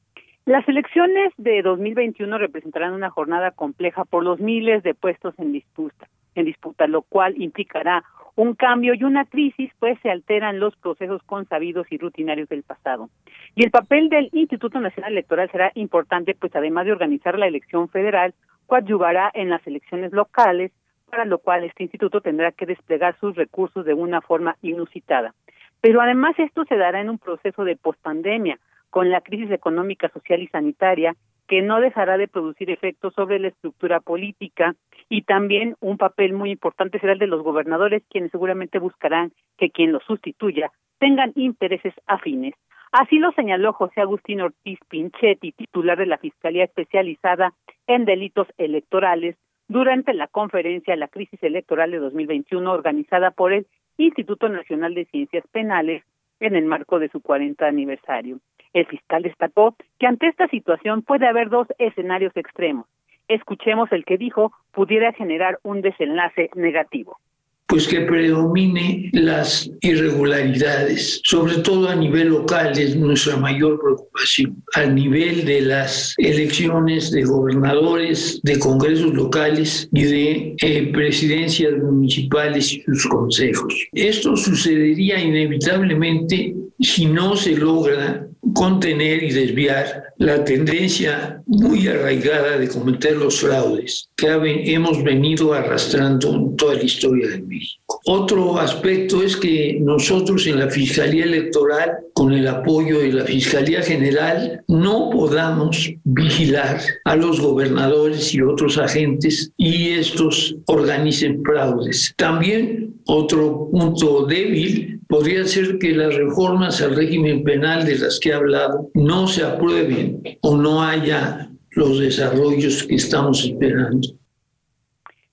Las 0.44 0.68
elecciones 0.68 1.32
de 1.38 1.62
2021 1.62 2.36
representarán 2.36 2.92
una 2.92 3.08
jornada 3.08 3.50
compleja 3.50 4.04
por 4.04 4.22
los 4.22 4.38
miles 4.38 4.82
de 4.82 4.94
puestos 4.94 5.34
en 5.38 5.52
disputa 5.52 6.08
en 6.36 6.44
disputa, 6.44 6.86
lo 6.86 7.02
cual 7.02 7.34
implicará 7.40 8.04
un 8.36 8.54
cambio 8.54 8.94
y 8.94 9.02
una 9.02 9.24
crisis, 9.24 9.72
pues 9.78 9.98
se 10.02 10.10
alteran 10.10 10.60
los 10.60 10.76
procesos 10.76 11.22
consabidos 11.24 11.86
y 11.90 11.98
rutinarios 11.98 12.48
del 12.48 12.62
pasado. 12.62 13.08
Y 13.54 13.64
el 13.64 13.70
papel 13.70 14.10
del 14.10 14.28
Instituto 14.32 14.78
Nacional 14.78 15.12
Electoral 15.12 15.50
será 15.50 15.72
importante, 15.74 16.36
pues 16.38 16.54
además 16.54 16.84
de 16.84 16.92
organizar 16.92 17.38
la 17.38 17.46
elección 17.46 17.88
federal, 17.88 18.34
coadyuvará 18.66 19.30
en 19.32 19.48
las 19.48 19.66
elecciones 19.66 20.12
locales, 20.12 20.70
para 21.10 21.24
lo 21.24 21.38
cual 21.38 21.64
este 21.64 21.84
instituto 21.84 22.20
tendrá 22.20 22.52
que 22.52 22.66
desplegar 22.66 23.18
sus 23.18 23.34
recursos 23.36 23.86
de 23.86 23.94
una 23.94 24.20
forma 24.20 24.56
inusitada. 24.60 25.34
Pero 25.80 26.00
además 26.00 26.34
esto 26.38 26.64
se 26.64 26.76
dará 26.76 27.00
en 27.00 27.08
un 27.08 27.18
proceso 27.18 27.64
de 27.64 27.76
pospandemia, 27.76 28.58
con 28.90 29.10
la 29.10 29.20
crisis 29.20 29.50
económica, 29.50 30.08
social 30.10 30.42
y 30.42 30.48
sanitaria, 30.48 31.14
que 31.48 31.62
no 31.62 31.80
dejará 31.80 32.18
de 32.18 32.28
producir 32.28 32.70
efectos 32.70 33.14
sobre 33.14 33.38
la 33.38 33.48
estructura 33.48 34.00
política 34.00 34.74
y 35.08 35.22
también 35.22 35.76
un 35.80 35.98
papel 35.98 36.32
muy 36.32 36.50
importante 36.50 36.98
será 36.98 37.12
el 37.12 37.18
de 37.18 37.26
los 37.26 37.42
gobernadores, 37.42 38.02
quienes 38.10 38.30
seguramente 38.30 38.78
buscarán 38.78 39.32
que 39.56 39.70
quien 39.70 39.92
los 39.92 40.02
sustituya 40.04 40.72
tengan 40.98 41.32
intereses 41.34 41.94
afines. 42.06 42.54
Así 42.92 43.18
lo 43.18 43.32
señaló 43.32 43.72
José 43.72 44.00
Agustín 44.00 44.40
Ortiz 44.40 44.78
Pinchetti, 44.88 45.52
titular 45.52 45.98
de 45.98 46.06
la 46.06 46.18
Fiscalía 46.18 46.64
Especializada 46.64 47.52
en 47.86 48.04
Delitos 48.04 48.48
Electorales, 48.58 49.36
durante 49.68 50.14
la 50.14 50.28
conferencia 50.28 50.96
La 50.96 51.08
Crisis 51.08 51.42
Electoral 51.42 51.90
de 51.90 51.98
2021 51.98 52.72
organizada 52.72 53.32
por 53.32 53.52
el 53.52 53.66
Instituto 53.98 54.48
Nacional 54.48 54.94
de 54.94 55.06
Ciencias 55.06 55.44
Penales 55.50 56.04
en 56.38 56.54
el 56.54 56.64
marco 56.64 56.98
de 56.98 57.08
su 57.08 57.20
40 57.20 57.66
aniversario. 57.66 58.38
El 58.72 58.86
fiscal 58.86 59.22
destacó 59.22 59.74
que 59.98 60.06
ante 60.06 60.28
esta 60.28 60.46
situación 60.48 61.02
puede 61.02 61.26
haber 61.26 61.48
dos 61.48 61.66
escenarios 61.78 62.36
extremos 62.36 62.86
escuchemos 63.28 63.90
el 63.92 64.04
que 64.04 64.18
dijo 64.18 64.52
pudiera 64.72 65.12
generar 65.12 65.58
un 65.62 65.82
desenlace 65.82 66.50
negativo 66.54 67.18
pues 67.66 67.88
que 67.88 68.00
predomine 68.02 69.10
las 69.12 69.68
irregularidades, 69.80 71.20
sobre 71.24 71.58
todo 71.58 71.88
a 71.88 71.96
nivel 71.96 72.28
local 72.28 72.78
es 72.78 72.94
nuestra 72.94 73.36
mayor 73.36 73.80
preocupación, 73.80 74.62
a 74.74 74.86
nivel 74.86 75.44
de 75.44 75.62
las 75.62 76.14
elecciones 76.18 77.10
de 77.10 77.24
gobernadores, 77.24 78.40
de 78.44 78.58
congresos 78.60 79.12
locales 79.14 79.88
y 79.92 80.04
de 80.04 80.56
eh, 80.62 80.92
presidencias 80.92 81.72
municipales 81.82 82.72
y 82.72 82.82
sus 82.82 83.06
consejos. 83.08 83.74
Esto 83.92 84.36
sucedería 84.36 85.20
inevitablemente 85.20 86.54
si 86.80 87.06
no 87.06 87.36
se 87.36 87.56
logra 87.56 88.26
contener 88.54 89.22
y 89.22 89.30
desviar 89.32 90.04
la 90.18 90.44
tendencia 90.44 91.42
muy 91.46 91.86
arraigada 91.88 92.58
de 92.58 92.68
cometer 92.68 93.16
los 93.16 93.40
fraudes 93.40 94.08
que 94.16 94.28
hemos 94.72 95.02
venido 95.02 95.52
arrastrando 95.52 96.34
en 96.34 96.56
toda 96.56 96.74
la 96.74 96.84
historia 96.84 97.28
de 97.28 97.42
México. 97.42 98.00
Otro 98.06 98.58
aspecto 98.58 99.22
es 99.22 99.36
que 99.36 99.78
nosotros 99.80 100.46
en 100.46 100.58
la 100.58 100.70
Fiscalía 100.70 101.24
Electoral, 101.24 101.98
con 102.14 102.32
el 102.32 102.46
apoyo 102.48 103.00
de 103.00 103.12
la 103.12 103.24
Fiscalía 103.24 103.82
General, 103.82 104.62
no 104.68 105.10
podamos 105.10 105.92
vigilar 106.04 106.80
a 107.04 107.16
los 107.16 107.40
gobernadores 107.40 108.32
y 108.34 108.40
otros 108.40 108.78
agentes 108.78 109.52
y 109.56 109.90
estos 109.90 110.56
organicen 110.66 111.42
fraudes. 111.44 112.14
También 112.16 112.94
otro 113.06 113.68
punto 113.70 114.24
débil 114.26 114.95
podría 115.08 115.44
ser 115.44 115.78
que 115.78 115.92
las 115.92 116.14
reformas 116.14 116.80
al 116.82 116.96
régimen 116.96 117.44
penal 117.44 117.84
de 117.84 117.98
las 117.98 118.18
que 118.20 118.30
he 118.30 118.34
hablado 118.34 118.90
no 118.94 119.26
se 119.26 119.44
aprueben 119.44 120.20
o 120.42 120.56
no 120.56 120.82
haya 120.82 121.48
los 121.70 122.00
desarrollos 122.00 122.84
que 122.84 122.96
estamos 122.96 123.44
esperando. 123.44 124.08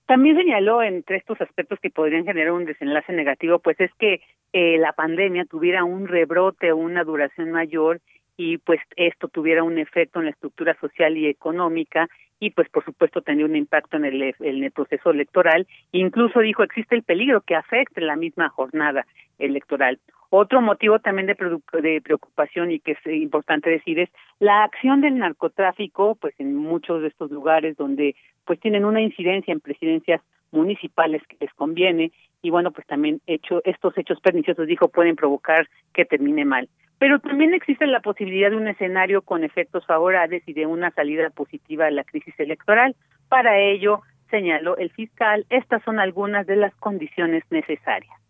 También 0.06 0.36
señaló 0.36 0.82
entre 0.82 1.16
estos 1.16 1.40
aspectos 1.40 1.78
que 1.80 1.90
podrían 1.90 2.24
generar 2.24 2.52
un 2.52 2.66
desenlace 2.66 3.12
negativo, 3.12 3.58
pues 3.58 3.80
es 3.80 3.90
que 3.98 4.20
eh, 4.52 4.76
la 4.78 4.92
pandemia 4.92 5.46
tuviera 5.46 5.84
un 5.84 6.06
rebrote 6.06 6.72
o 6.72 6.76
una 6.76 7.04
duración 7.04 7.50
mayor 7.50 8.00
y 8.36 8.58
pues 8.58 8.80
esto 8.96 9.28
tuviera 9.28 9.62
un 9.62 9.78
efecto 9.78 10.18
en 10.18 10.26
la 10.26 10.32
estructura 10.32 10.76
social 10.80 11.16
y 11.16 11.26
económica 11.26 12.08
y 12.44 12.50
pues 12.50 12.68
por 12.68 12.84
supuesto 12.84 13.22
tendría 13.22 13.46
un 13.46 13.56
impacto 13.56 13.96
en 13.96 14.04
el, 14.04 14.70
proceso 14.72 15.10
electoral. 15.10 15.66
Incluso 15.92 16.40
dijo 16.40 16.62
existe 16.62 16.94
el 16.94 17.02
peligro 17.02 17.40
que 17.40 17.56
afecte 17.56 18.02
la 18.02 18.16
misma 18.16 18.50
jornada 18.50 19.06
electoral. 19.38 19.98
Otro 20.28 20.60
motivo 20.60 20.98
también 20.98 21.26
de, 21.26 21.36
de 21.80 22.00
preocupación 22.02 22.70
y 22.70 22.80
que 22.80 22.92
es 22.92 23.06
importante 23.06 23.70
decir 23.70 23.98
es 23.98 24.10
la 24.40 24.62
acción 24.64 25.00
del 25.00 25.16
narcotráfico, 25.16 26.16
pues 26.16 26.34
en 26.38 26.54
muchos 26.54 27.00
de 27.00 27.08
estos 27.08 27.30
lugares 27.30 27.78
donde 27.78 28.14
pues 28.44 28.60
tienen 28.60 28.84
una 28.84 29.00
incidencia 29.00 29.52
en 29.52 29.60
presidencias 29.60 30.20
municipales 30.50 31.22
que 31.26 31.38
les 31.40 31.54
conviene 31.54 32.12
y 32.42 32.50
bueno 32.50 32.72
pues 32.72 32.86
también 32.86 33.20
hecho 33.26 33.62
estos 33.64 33.96
hechos 33.96 34.20
perniciosos 34.20 34.66
dijo 34.66 34.88
pueden 34.88 35.16
provocar 35.16 35.66
que 35.94 36.04
termine 36.04 36.44
mal 36.44 36.68
pero 37.04 37.18
también 37.18 37.52
existe 37.52 37.86
la 37.86 38.00
posibilidad 38.00 38.48
de 38.48 38.56
un 38.56 38.66
escenario 38.66 39.20
con 39.20 39.44
efectos 39.44 39.84
favorables 39.84 40.42
y 40.46 40.54
de 40.54 40.64
una 40.64 40.90
salida 40.92 41.28
positiva 41.28 41.84
de 41.84 41.90
la 41.90 42.02
crisis 42.02 42.32
electoral. 42.40 42.96
Para 43.28 43.58
ello, 43.58 44.00
señaló 44.30 44.78
el 44.78 44.88
fiscal, 44.88 45.44
estas 45.50 45.82
son 45.82 45.98
algunas 45.98 46.46
de 46.46 46.56
las 46.56 46.74
condiciones 46.76 47.44
necesarias. 47.50 48.23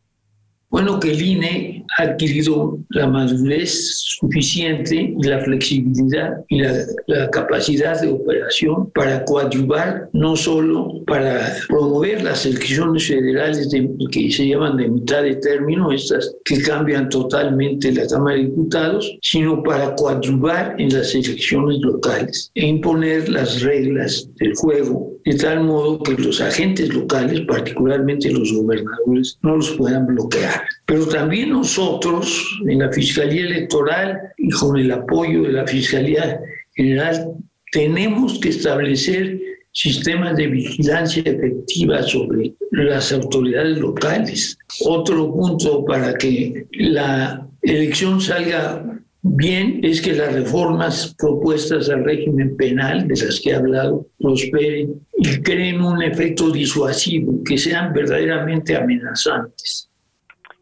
Bueno, 0.75 0.99
que 0.99 1.13
el 1.13 1.23
INE 1.23 1.85
ha 1.97 2.03
adquirido 2.03 2.77
la 2.89 3.07
madurez 3.07 3.71
suficiente 4.19 5.15
la 5.23 5.39
flexibilidad 5.39 6.33
y 6.49 6.63
la, 6.63 7.31
capacidad 7.31 8.01
de 8.01 8.09
operación 8.09 8.91
para 8.91 9.25
coadyuvar, 9.25 10.09
no 10.13 10.35
solo 10.35 11.05
para 11.07 11.55
promover 11.69 12.25
las 12.25 12.45
elecciones 12.45 13.07
federales 13.07 13.71
de, 13.71 13.89
que 14.11 14.33
se 14.33 14.49
llaman 14.49 14.77
de 14.77 14.89
mitad 14.89 15.23
de 15.23 15.37
término, 15.37 15.93
estas 15.93 16.35
que 16.45 16.61
cambian 16.61 17.09
totalmente 17.09 17.93
la 17.93 18.09
Cámara 18.09 18.37
de 18.37 18.47
Diputados, 18.47 19.17
sino 19.23 19.63
para 19.63 19.95
coadyuvar 19.95 20.75
en 20.79 20.93
las 20.93 21.15
elecciones 21.15 21.79
locales 21.83 22.51
e 22.57 22.67
imponer 22.67 23.29
las 23.29 23.63
reglas 23.63 24.29
del 24.41 24.53
juego 24.57 25.14
de 25.25 25.35
tal 25.37 25.65
modo 25.65 26.03
que 26.03 26.13
los 26.13 26.41
agentes 26.41 26.93
locales, 26.93 27.41
particularmente 27.43 28.31
los 28.31 28.53
gobernadores, 28.53 29.39
no 29.43 29.57
los 29.57 29.71
puedan 29.73 30.07
bloquear. 30.07 30.63
Pero 30.87 31.07
también 31.07 31.51
nosotros, 31.51 32.59
en 32.69 32.81
la 32.81 32.93
Fiscalía 32.93 33.47
Electoral 33.47 34.21
y 34.37 34.51
con 34.51 34.77
el 34.77 34.91
apoyo 34.91 35.43
de 35.43 35.53
la 35.53 35.67
Fiscalía 35.67 36.41
General, 36.75 37.33
tenemos 37.73 38.39
que 38.39 38.51
establecer 38.51 39.41
sistemas 39.73 40.37
de 40.37 40.47
vigilancia 40.47 41.23
efectiva 41.25 42.03
sobre 42.03 42.55
las 42.71 43.13
autoridades 43.13 43.79
locales. 43.79 44.57
Otro 44.85 45.33
punto 45.33 45.85
para 45.85 46.15
que 46.15 46.67
la 46.73 47.47
elección 47.63 48.21
salga 48.21 48.95
bien 49.25 49.81
es 49.83 50.03
que 50.03 50.13
las 50.13 50.35
reformas 50.35 51.17
propuestas 51.19 51.89
al 51.89 52.05
régimen 52.05 52.57
penal, 52.57 53.09
de 53.09 53.15
las 53.17 53.41
que 53.41 53.51
he 53.51 53.55
hablado, 53.55 54.07
prosperen 54.21 55.01
y 55.17 55.43
creen 55.43 55.81
un 55.81 56.03
efecto 56.03 56.51
disuasivo, 56.51 57.33
que 57.45 57.57
sean 57.57 57.93
verdaderamente 57.93 58.77
amenazantes. 58.77 59.91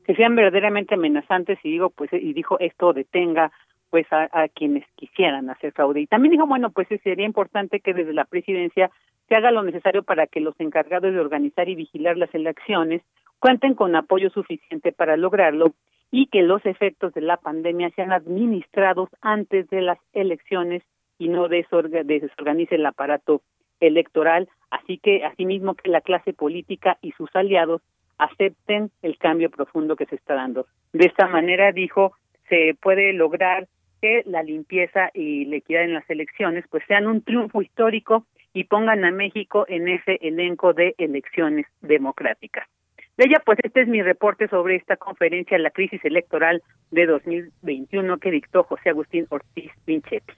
Que 0.07 0.15
sean 0.15 0.37
verdaderamente 0.37 0.95
amenazantes 0.95 1.59
y 1.65 1.73
digo, 1.73 1.91
pues, 1.91 2.13
y 2.13 2.33
dijo 2.33 2.59
esto 2.61 2.93
detenga 2.93 3.53
pues 3.91 4.07
a, 4.11 4.49
quienes 4.49 4.87
quisieran 4.97 5.51
hacer 5.51 5.73
fraude. 5.73 6.01
Y 6.01 6.07
también 6.07 6.33
dijo, 6.33 6.47
bueno, 6.47 6.71
pues 6.71 6.89
sería 7.05 7.27
importante 7.27 7.81
que 7.81 7.93
desde 7.93 8.15
la 8.15 8.25
presidencia 8.25 8.91
se 9.29 9.35
haga 9.35 9.51
lo 9.51 9.63
necesario 9.63 10.03
para 10.03 10.27
que 10.27 10.41
los 10.41 10.59
encargados 10.61 11.13
de 11.13 11.21
organizar 11.21 11.69
y 11.69 11.75
vigilar 11.75 12.17
las 12.17 12.35
elecciones 12.35 13.03
cuenten 13.39 13.75
con 13.75 13.95
apoyo 13.95 14.31
suficiente 14.31 14.93
para 14.93 15.19
lograrlo 15.19 15.75
y 16.13 16.27
que 16.27 16.43
los 16.43 16.65
efectos 16.67 17.13
de 17.15 17.23
la 17.23 17.39
pandemia 17.39 17.91
sean 17.97 18.13
administrados 18.13 19.09
antes 19.23 19.69
de 19.71 19.81
las 19.81 19.99
elecciones 20.13 20.83
y 21.19 21.29
no 21.29 21.49
desorganice 21.49 22.75
el 22.77 22.87
aparato 22.87 23.41
electoral, 23.81 24.49
así 24.71 24.99
que 24.99 25.25
asimismo 25.25 25.75
que 25.75 25.91
la 25.91 26.03
clase 26.03 26.35
política 26.35 26.99
y 27.01 27.13
sus 27.13 27.35
aliados 27.35 27.81
acepten 28.19 28.91
el 29.01 29.17
cambio 29.17 29.51
profundo 29.51 29.97
que 29.97 30.07
se 30.07 30.17
está 30.17 30.35
dando. 30.35 30.67
De 30.93 31.07
esta 31.07 31.27
manera, 31.27 31.73
dijo, 31.73 32.13
se 32.49 32.77
puede 32.81 33.15
lograr 33.15 33.67
que 34.03 34.23
la 34.27 34.43
limpieza 34.43 35.11
y 35.15 35.47
la 35.47 35.57
equidad 35.57 35.85
en 35.85 35.95
las 35.95 36.09
elecciones 36.11 36.67
pues 36.69 36.83
sean 36.87 37.07
un 37.07 37.23
triunfo 37.23 37.63
histórico 37.63 38.27
y 38.53 38.65
pongan 38.65 39.05
a 39.05 39.11
México 39.11 39.65
en 39.67 39.89
ese 39.89 40.19
elenco 40.21 40.75
de 40.75 40.95
elecciones 40.99 41.67
democráticas. 41.81 42.69
De 43.17 43.27
pues 43.45 43.59
este 43.63 43.83
es 43.83 43.89
mi 43.89 44.03
reporte 44.03 44.49
sobre 44.49 44.77
esta 44.77 44.97
conferencia, 44.97 45.59
la 45.59 45.71
crisis 45.71 46.03
electoral 46.05 46.63
de 46.91 47.07
2021 47.07 48.19
que 48.19 48.31
dictó 48.31 48.65
José 48.65 48.89
Agustín 48.89 49.27
Ortiz 49.29 49.71
Pinchetti. 49.85 50.33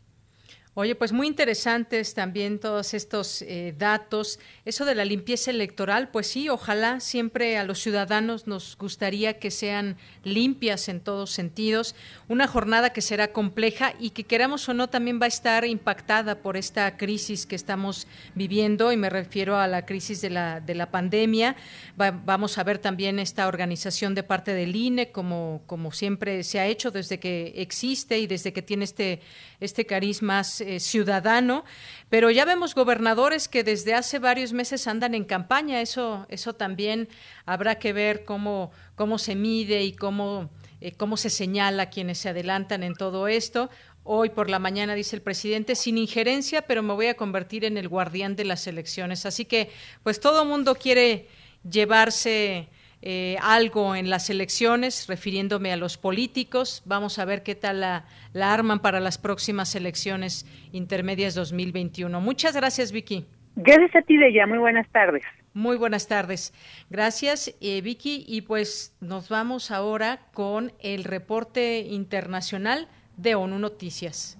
Oye, 0.76 0.96
pues 0.96 1.12
muy 1.12 1.28
interesantes 1.28 2.14
también 2.14 2.58
todos 2.58 2.94
estos 2.94 3.42
eh, 3.42 3.72
datos. 3.78 4.40
Eso 4.64 4.84
de 4.84 4.96
la 4.96 5.04
limpieza 5.04 5.52
electoral, 5.52 6.08
pues 6.08 6.26
sí, 6.26 6.48
ojalá 6.48 6.98
siempre 6.98 7.58
a 7.58 7.62
los 7.62 7.78
ciudadanos 7.78 8.48
nos 8.48 8.76
gustaría 8.76 9.38
que 9.38 9.52
sean 9.52 9.96
limpias 10.24 10.88
en 10.88 10.98
todos 10.98 11.30
sentidos. 11.30 11.94
Una 12.26 12.48
jornada 12.48 12.92
que 12.92 13.02
será 13.02 13.32
compleja 13.32 13.94
y 14.00 14.10
que 14.10 14.24
queramos 14.24 14.68
o 14.68 14.74
no 14.74 14.88
también 14.88 15.20
va 15.20 15.26
a 15.26 15.28
estar 15.28 15.64
impactada 15.64 16.42
por 16.42 16.56
esta 16.56 16.96
crisis 16.96 17.46
que 17.46 17.54
estamos 17.54 18.08
viviendo 18.34 18.90
y 18.90 18.96
me 18.96 19.10
refiero 19.10 19.56
a 19.56 19.68
la 19.68 19.86
crisis 19.86 20.22
de 20.22 20.30
la, 20.30 20.58
de 20.58 20.74
la 20.74 20.90
pandemia. 20.90 21.54
vamos 21.96 22.58
a 22.58 22.64
ver 22.64 22.78
también 22.78 23.20
esta 23.20 23.46
organización 23.46 24.16
de 24.16 24.24
parte 24.24 24.52
del 24.52 24.74
INE 24.74 25.12
como, 25.12 25.62
como 25.68 25.92
siempre 25.92 26.42
se 26.42 26.58
ha 26.58 26.66
hecho 26.66 26.90
desde 26.90 27.20
que 27.20 27.52
existe 27.58 28.18
y 28.18 28.26
desde 28.26 28.52
que 28.52 28.62
tiene 28.62 28.82
este, 28.82 29.20
este 29.64 29.86
carisma 29.86 30.42
eh, 30.60 30.80
ciudadano, 30.80 31.64
pero 32.08 32.30
ya 32.30 32.44
vemos 32.44 32.74
gobernadores 32.74 33.48
que 33.48 33.64
desde 33.64 33.94
hace 33.94 34.18
varios 34.18 34.52
meses 34.52 34.86
andan 34.86 35.14
en 35.14 35.24
campaña, 35.24 35.80
eso, 35.80 36.26
eso 36.28 36.54
también 36.54 37.08
habrá 37.46 37.76
que 37.76 37.92
ver 37.92 38.24
cómo, 38.24 38.70
cómo 38.94 39.18
se 39.18 39.34
mide 39.34 39.82
y 39.82 39.92
cómo, 39.92 40.50
eh, 40.80 40.92
cómo 40.92 41.16
se 41.16 41.30
señala 41.30 41.90
quienes 41.90 42.18
se 42.18 42.28
adelantan 42.28 42.82
en 42.82 42.94
todo 42.94 43.28
esto. 43.28 43.70
Hoy 44.02 44.28
por 44.28 44.50
la 44.50 44.58
mañana 44.58 44.94
dice 44.94 45.16
el 45.16 45.22
presidente, 45.22 45.74
sin 45.74 45.96
injerencia, 45.96 46.62
pero 46.62 46.82
me 46.82 46.92
voy 46.92 47.06
a 47.06 47.16
convertir 47.16 47.64
en 47.64 47.78
el 47.78 47.88
guardián 47.88 48.36
de 48.36 48.44
las 48.44 48.66
elecciones. 48.66 49.24
Así 49.24 49.46
que, 49.46 49.70
pues 50.02 50.20
todo 50.20 50.44
mundo 50.44 50.74
quiere 50.74 51.26
llevarse 51.68 52.68
eh, 53.06 53.36
algo 53.42 53.94
en 53.94 54.08
las 54.08 54.30
elecciones, 54.30 55.06
refiriéndome 55.08 55.70
a 55.70 55.76
los 55.76 55.98
políticos. 55.98 56.82
Vamos 56.86 57.18
a 57.18 57.26
ver 57.26 57.42
qué 57.42 57.54
tal 57.54 57.82
la, 57.82 58.06
arman 58.34 58.80
para 58.80 58.98
las 58.98 59.18
próximas 59.18 59.74
elecciones 59.74 60.46
intermedias 60.72 61.34
2021. 61.34 62.18
Muchas 62.22 62.56
gracias, 62.56 62.92
Vicky. 62.92 63.26
Gracias 63.56 63.94
a 63.94 64.00
ti, 64.00 64.16
Deya. 64.16 64.46
Muy 64.46 64.56
buenas 64.56 64.88
tardes. 64.88 65.22
Muy 65.52 65.76
buenas 65.76 66.08
tardes. 66.08 66.54
Gracias, 66.88 67.54
eh, 67.60 67.82
Vicky. 67.82 68.24
Y 68.26 68.40
pues 68.40 68.96
nos 69.02 69.28
vamos 69.28 69.70
ahora 69.70 70.20
con 70.32 70.72
el 70.80 71.04
reporte 71.04 71.80
internacional 71.80 72.88
de 73.18 73.34
ONU 73.34 73.58
Noticias. 73.58 74.38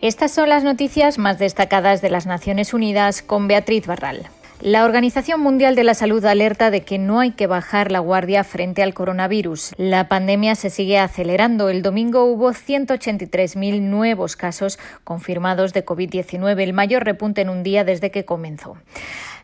Estas 0.00 0.32
son 0.32 0.48
las 0.48 0.64
noticias 0.64 1.18
más 1.18 1.38
destacadas 1.38 2.00
de 2.00 2.08
las 2.08 2.24
Naciones 2.24 2.72
Unidas 2.72 3.20
con 3.20 3.46
Beatriz 3.46 3.86
Barral. 3.86 4.30
La 4.60 4.84
Organización 4.84 5.40
Mundial 5.40 5.74
de 5.74 5.82
la 5.82 5.94
Salud 5.94 6.24
alerta 6.24 6.70
de 6.70 6.82
que 6.82 6.96
no 6.96 7.18
hay 7.18 7.32
que 7.32 7.48
bajar 7.48 7.90
la 7.90 7.98
guardia 7.98 8.44
frente 8.44 8.82
al 8.82 8.94
coronavirus. 8.94 9.74
La 9.76 10.08
pandemia 10.08 10.54
se 10.54 10.70
sigue 10.70 10.98
acelerando. 10.98 11.68
El 11.68 11.82
domingo 11.82 12.24
hubo 12.24 12.50
183.000 12.50 13.80
nuevos 13.80 14.36
casos 14.36 14.78
confirmados 15.02 15.72
de 15.72 15.84
COVID-19, 15.84 16.62
el 16.62 16.72
mayor 16.72 17.04
repunte 17.04 17.40
en 17.40 17.48
un 17.48 17.62
día 17.64 17.84
desde 17.84 18.10
que 18.10 18.24
comenzó. 18.24 18.76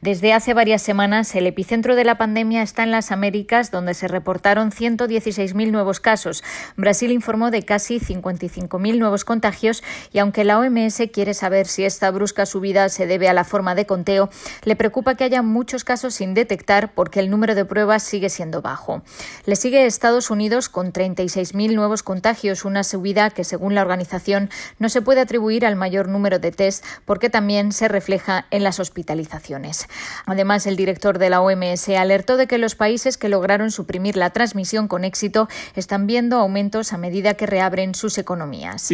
Desde 0.02 0.32
hace 0.32 0.54
varias 0.54 0.80
semanas, 0.80 1.34
el 1.34 1.46
epicentro 1.46 1.94
de 1.94 2.04
la 2.04 2.16
pandemia 2.16 2.62
está 2.62 2.84
en 2.84 2.90
las 2.90 3.12
Américas, 3.12 3.70
donde 3.70 3.92
se 3.92 4.08
reportaron 4.08 4.70
116.000 4.70 5.70
nuevos 5.70 6.00
casos. 6.00 6.42
Brasil 6.74 7.10
informó 7.10 7.50
de 7.50 7.64
casi 7.64 8.00
55.000 8.00 8.96
nuevos 8.96 9.26
contagios 9.26 9.82
y 10.10 10.20
aunque 10.20 10.44
la 10.44 10.58
OMS 10.58 11.02
quiere 11.12 11.34
saber 11.34 11.66
si 11.66 11.84
esta 11.84 12.10
brusca 12.12 12.46
subida 12.46 12.88
se 12.88 13.06
debe 13.06 13.28
a 13.28 13.34
la 13.34 13.44
forma 13.44 13.74
de 13.74 13.84
conteo, 13.84 14.30
le 14.64 14.74
preocupa 14.74 15.16
que 15.16 15.24
haya 15.24 15.42
muchos 15.42 15.84
casos 15.84 16.14
sin 16.14 16.32
detectar 16.32 16.94
porque 16.94 17.20
el 17.20 17.28
número 17.28 17.54
de 17.54 17.66
pruebas 17.66 18.02
sigue 18.02 18.30
siendo 18.30 18.62
bajo. 18.62 19.02
Le 19.44 19.54
sigue 19.54 19.84
Estados 19.84 20.30
Unidos 20.30 20.70
con 20.70 20.94
36.000 20.94 21.74
nuevos 21.74 22.02
contagios, 22.02 22.64
una 22.64 22.84
subida 22.84 23.28
que 23.28 23.44
según 23.44 23.74
la 23.74 23.82
organización 23.82 24.48
no 24.78 24.88
se 24.88 25.02
puede 25.02 25.20
atribuir 25.20 25.66
al 25.66 25.76
mayor 25.76 26.08
número 26.08 26.38
de 26.38 26.52
test 26.52 26.86
porque 27.04 27.28
también 27.28 27.72
se 27.72 27.86
refleja 27.86 28.46
en 28.50 28.64
las 28.64 28.80
hospitalizaciones. 28.80 29.89
Además, 30.26 30.66
el 30.66 30.76
director 30.76 31.18
de 31.18 31.30
la 31.30 31.40
OMS 31.40 31.88
alertó 31.90 32.36
de 32.36 32.46
que 32.46 32.58
los 32.58 32.74
países 32.74 33.16
que 33.16 33.28
lograron 33.28 33.70
suprimir 33.70 34.16
la 34.16 34.30
transmisión 34.30 34.88
con 34.88 35.04
éxito 35.04 35.48
están 35.74 36.06
viendo 36.06 36.36
aumentos 36.36 36.92
a 36.92 36.98
medida 36.98 37.34
que 37.34 37.46
reabren 37.46 37.94
sus 37.94 38.18
economías. 38.18 38.90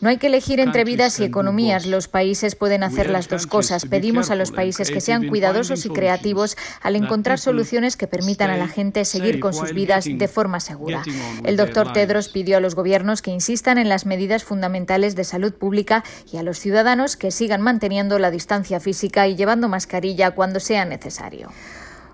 No 0.00 0.08
hay 0.08 0.18
que 0.18 0.28
elegir 0.28 0.60
entre 0.60 0.84
vidas 0.84 1.18
y 1.20 1.24
economías. 1.24 1.86
Los 1.86 2.08
países 2.08 2.54
pueden 2.54 2.82
hacer 2.82 3.10
las 3.10 3.28
dos 3.28 3.46
cosas. 3.46 3.86
Pedimos 3.86 4.30
a 4.30 4.34
los 4.34 4.50
países 4.50 4.90
que 4.90 5.00
sean 5.00 5.26
cuidadosos 5.28 5.84
y 5.86 5.88
creativos 5.90 6.56
al 6.82 6.96
encontrar 6.96 7.38
soluciones 7.38 7.96
que 7.96 8.06
permitan 8.06 8.50
a 8.50 8.56
la 8.56 8.68
gente 8.68 9.04
seguir 9.04 9.40
con 9.40 9.54
sus 9.54 9.72
vidas 9.72 10.06
de 10.06 10.28
forma 10.28 10.60
segura. 10.60 11.02
El 11.44 11.56
doctor 11.56 11.92
Tedros 11.92 12.28
pidió 12.28 12.56
a 12.56 12.60
los 12.60 12.74
gobiernos 12.74 13.22
que 13.22 13.30
insistan 13.30 13.78
en 13.78 13.88
las 13.88 14.06
medidas 14.06 14.44
fundamentales 14.44 15.16
de 15.16 15.24
salud 15.24 15.52
pública 15.52 16.04
y 16.32 16.36
a 16.36 16.42
los 16.42 16.58
ciudadanos 16.58 17.16
que 17.16 17.30
sigan 17.30 17.62
manteniendo 17.62 18.18
la 18.18 18.30
distancia 18.38 18.78
física 18.78 19.26
y 19.26 19.34
llevando 19.34 19.68
mascarilla 19.68 20.30
cuando 20.30 20.60
sea 20.60 20.84
necesario. 20.84 21.50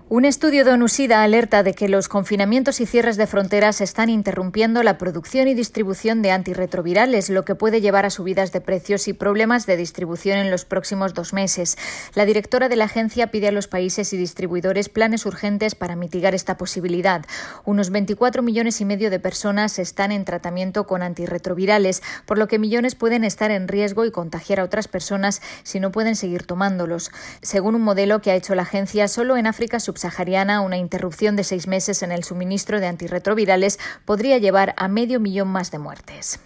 Un 0.07 0.23
estudio 0.23 0.65
de 0.65 0.71
ONUSIDA 0.71 1.23
alerta 1.23 1.63
de 1.63 1.73
que 1.73 1.89
los 1.89 2.09
confinamientos 2.09 2.79
y 2.79 2.85
cierres 2.85 3.17
de 3.17 3.25
fronteras 3.25 3.81
están 3.81 4.09
interrumpiendo 4.09 4.83
la 4.83 4.99
producción 4.99 5.47
y 5.47 5.55
distribución 5.55 6.21
de 6.21 6.29
antirretrovirales, 6.29 7.31
lo 7.31 7.43
que 7.43 7.55
puede 7.55 7.81
llevar 7.81 8.05
a 8.05 8.11
subidas 8.11 8.51
de 8.51 8.61
precios 8.61 9.07
y 9.07 9.13
problemas 9.13 9.65
de 9.65 9.77
distribución 9.77 10.37
en 10.37 10.51
los 10.51 10.63
próximos 10.63 11.15
dos 11.15 11.33
meses. 11.33 11.75
La 12.13 12.25
directora 12.25 12.69
de 12.69 12.75
la 12.75 12.85
agencia 12.85 13.31
pide 13.31 13.47
a 13.47 13.51
los 13.51 13.67
países 13.67 14.13
y 14.13 14.17
distribuidores 14.17 14.89
planes 14.89 15.25
urgentes 15.25 15.73
para 15.73 15.95
mitigar 15.95 16.35
esta 16.35 16.55
posibilidad. 16.55 17.25
Unos 17.65 17.89
24 17.89 18.43
millones 18.43 18.81
y 18.81 18.85
medio 18.85 19.09
de 19.09 19.19
personas 19.19 19.79
están 19.79 20.11
en 20.11 20.23
tratamiento 20.23 20.85
con 20.85 21.01
antirretrovirales, 21.01 22.03
por 22.27 22.37
lo 22.37 22.47
que 22.47 22.59
millones 22.59 22.93
pueden 22.93 23.23
estar 23.23 23.49
en 23.49 23.67
riesgo 23.67 24.05
y 24.05 24.11
contagiar 24.11 24.59
a 24.59 24.65
otras 24.65 24.87
personas 24.87 25.41
si 25.63 25.79
no 25.79 25.91
pueden 25.91 26.15
seguir 26.15 26.43
tomándolos. 26.43 27.09
Según 27.41 27.73
un 27.73 27.81
modelo 27.81 28.21
que 28.21 28.29
ha 28.29 28.35
hecho 28.35 28.53
la 28.53 28.61
agencia, 28.61 29.07
solo 29.07 29.35
en 29.35 29.47
África 29.47 29.79
subsahariana, 29.95 30.59
una 30.59 30.77
interrupción 30.77 31.37
de 31.37 31.45
seis 31.45 31.67
meses 31.67 32.03
en 32.03 32.11
el 32.11 32.25
suministro 32.25 32.81
de 32.81 32.87
antirretrovirales 32.87 33.79
podría 34.03 34.37
llevar 34.37 34.73
a 34.77 34.89
medio 34.89 35.19
millón 35.21 35.47
más 35.47 35.71
de 35.71 35.79
muertes. 35.79 36.39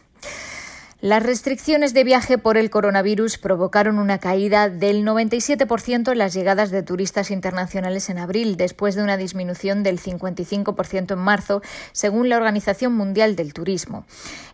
Las 1.02 1.24
restricciones 1.24 1.94
de 1.94 2.04
viaje 2.04 2.38
por 2.38 2.58
el 2.58 2.70
coronavirus 2.70 3.38
provocaron 3.38 4.00
una 4.00 4.18
caída 4.18 4.68
del 4.68 5.06
97% 5.06 6.12
en 6.12 6.18
las 6.18 6.34
llegadas 6.34 6.72
de 6.72 6.84
turistas 6.84 7.32
internacionales 7.32 8.10
en 8.10 8.18
abril, 8.18 8.58
después 8.58 8.96
de 8.96 9.04
una 9.04 9.16
disminución 9.16 9.82
del 9.82 9.98
55% 9.98 11.14
en 11.14 11.20
marzo, 11.20 11.62
según 11.94 12.28
la 12.28 12.36
Organización 12.36 12.96
Mundial 12.96 13.38
del 13.38 13.54
Turismo. 13.54 14.04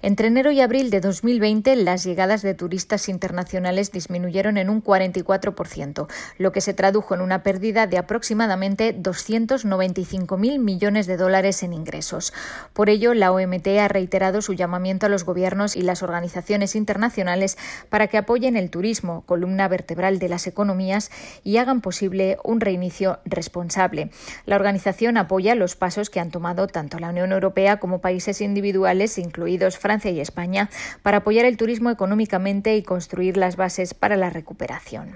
Entre 0.04 0.28
enero 0.28 0.52
y 0.52 0.62
abril 0.62 0.92
de 0.92 1.02
2020, 1.02 1.78
las 1.78 2.04
llegadas 2.04 2.44
de 2.44 2.54
turistas 2.54 3.10
internacionales 3.10 3.92
disminuyeron 3.92 4.58
en 4.58 4.70
un 4.70 4.84
44%, 4.84 6.08
lo 6.38 6.52
que 6.52 6.62
se 6.62 6.76
tradujo 6.76 7.16
en 7.16 7.22
una 7.22 7.42
pérdida 7.42 7.88
de 7.88 7.98
aproximadamente 7.98 8.96
295.000 8.96 10.60
millones 10.60 11.08
de 11.08 11.18
dólares 11.18 11.64
en 11.64 11.74
ingresos. 11.74 12.34
Por 12.74 12.92
ello, 12.92 13.16
la 13.16 13.32
OMT 13.32 13.68
ha 13.80 13.88
reiterado 13.88 14.44
su 14.44 14.54
llamamiento 14.54 15.08
a 15.08 15.10
los 15.10 15.26
gobiernos 15.26 15.76
y 15.76 15.82
las 15.82 16.04
organizaciones 16.04 16.35
internacionales 16.76 17.58
para 17.90 18.08
que 18.08 18.18
apoyen 18.18 18.58
el 18.58 18.70
turismo, 18.70 19.24
columna 19.26 19.68
vertebral 19.68 20.20
de 20.20 20.30
las 20.30 20.48
economías, 20.48 21.12
y 21.44 21.58
hagan 21.58 21.82
posible 21.82 22.38
un 22.44 22.62
reinicio 22.62 23.20
responsable. 23.26 24.10
La 24.46 24.56
organización 24.56 25.18
apoya 25.18 25.56
los 25.56 25.76
pasos 25.76 26.10
que 26.10 26.20
han 26.20 26.32
tomado 26.32 26.68
tanto 26.68 27.00
la 27.00 27.10
Unión 27.10 27.32
Europea 27.32 27.78
como 27.78 28.02
países 28.02 28.42
individuales, 28.42 29.18
incluidos 29.18 29.78
Francia 29.78 30.12
y 30.12 30.20
España, 30.20 30.70
para 31.04 31.18
apoyar 31.18 31.46
el 31.46 31.58
turismo 31.58 31.90
económicamente 31.90 32.76
y 32.76 32.84
construir 32.84 33.38
las 33.38 33.56
bases 33.56 33.94
para 33.94 34.16
la 34.16 34.30
recuperación. 34.30 35.14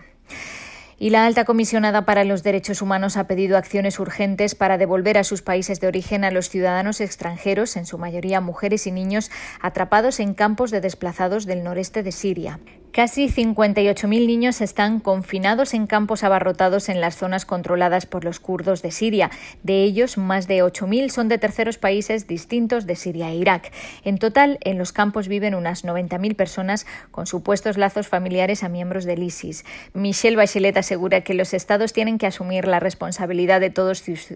Y 1.02 1.12
la 1.12 1.26
alta 1.26 1.46
comisionada 1.46 2.04
para 2.04 2.26
los 2.26 2.44
derechos 2.44 2.82
humanos 2.82 3.16
ha 3.16 3.26
pedido 3.26 3.58
acciones 3.58 4.00
urgentes 4.00 4.54
para 4.54 4.78
devolver 4.78 5.18
a 5.18 5.24
sus 5.24 5.42
países 5.42 5.80
de 5.80 5.88
origen 5.88 6.26
a 6.26 6.32
los 6.32 6.50
ciudadanos 6.50 7.00
extranjeros, 7.00 7.78
en 7.78 7.86
su 7.86 7.98
mayoría 7.98 8.42
mujeres 8.42 8.86
y 8.86 8.92
niños, 8.92 9.32
atrapados 9.62 10.20
en 10.20 10.34
campos 10.34 10.72
de 10.72 10.82
desplazados 10.82 11.46
del 11.46 11.64
noreste 11.64 12.04
de 12.04 12.12
Siria. 12.12 12.60
Casi 12.92 13.30
58.000 13.30 14.26
niños 14.26 14.62
están 14.62 15.00
confinados 15.00 15.76
en 15.76 15.86
campos 15.86 16.24
abarrotados 16.24 16.90
en 16.90 17.02
las 17.02 17.16
zonas 17.16 17.46
controladas 17.46 18.08
por 18.08 18.26
los 18.26 18.40
kurdos 18.40 18.82
de 18.82 18.90
Siria. 18.90 19.30
De 19.62 19.84
ellos, 19.84 20.18
más 20.18 20.48
de 20.48 20.64
8.000 20.64 21.10
son 21.10 21.30
de 21.30 21.38
terceros 21.38 21.78
países 21.78 22.26
distintos 22.26 22.88
de 22.88 22.96
Siria 22.96 23.30
e 23.30 23.36
Irak. 23.36 23.72
En 24.04 24.18
total, 24.18 24.58
en 24.62 24.80
los 24.80 24.92
campos 24.92 25.28
viven 25.28 25.54
unas 25.54 25.86
90.000 25.86 26.36
personas 26.36 26.88
con 27.12 27.28
supuestos 27.28 27.78
lazos 27.78 28.08
familiares 28.08 28.64
a 28.64 28.70
miembros 28.70 29.06
del 29.06 29.22
ISIS. 29.22 29.66
Michelle 29.94 30.36
Bachelet 30.36 30.76
asegura 30.76 31.22
que 31.22 31.36
los 31.36 31.54
estados 31.54 31.94
tienen 31.94 32.18
que 32.18 32.26
asumir 32.26 32.68
la 32.68 32.80
responsabilidad 32.80 33.60
de 33.62 33.70
todos 33.70 34.00
sus 34.00 34.34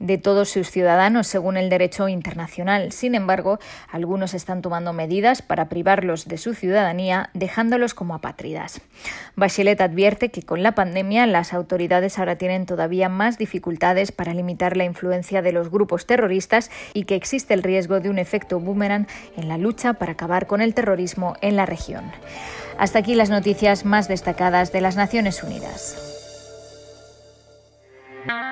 de 0.00 0.18
todos 0.18 0.48
sus 0.48 0.70
ciudadanos 0.70 1.28
según 1.28 1.56
el 1.56 1.70
derecho 1.70 2.08
internacional. 2.08 2.90
Sin 2.90 3.14
embargo, 3.14 3.60
algunos 3.88 4.34
están 4.34 4.62
tomando 4.62 4.92
medidas 4.92 5.42
para 5.42 5.68
privarlos 5.68 6.26
de 6.26 6.38
su 6.38 6.54
ciudadanía, 6.54 7.30
dejándolos 7.34 7.94
como 7.94 8.14
apátridas. 8.14 8.80
Bachelet 9.36 9.80
advierte 9.80 10.30
que 10.30 10.42
con 10.42 10.64
la 10.64 10.74
pandemia 10.74 11.26
las 11.26 11.52
autoridades 11.52 12.18
ahora 12.18 12.36
tienen 12.36 12.66
todavía 12.66 13.08
más 13.08 13.38
dificultades 13.38 14.10
para 14.10 14.34
limitar 14.34 14.76
la 14.76 14.84
influencia 14.84 15.42
de 15.42 15.52
los 15.52 15.70
grupos 15.70 16.06
terroristas 16.06 16.70
y 16.94 17.04
que 17.04 17.14
existe 17.14 17.54
el 17.54 17.62
riesgo 17.62 18.00
de 18.00 18.10
un 18.10 18.18
efecto 18.18 18.58
boomerang 18.58 19.06
en 19.36 19.48
la 19.48 19.58
lucha 19.58 19.92
para 19.92 20.12
acabar 20.12 20.46
con 20.46 20.62
el 20.62 20.74
terrorismo 20.74 21.36
en 21.42 21.56
la 21.56 21.66
región. 21.66 22.10
Hasta 22.78 23.00
aquí 23.00 23.14
las 23.14 23.28
noticias 23.28 23.84
más 23.84 24.08
destacadas 24.08 24.72
de 24.72 24.80
las 24.80 24.96
Naciones 24.96 25.42
Unidas. 25.42 26.09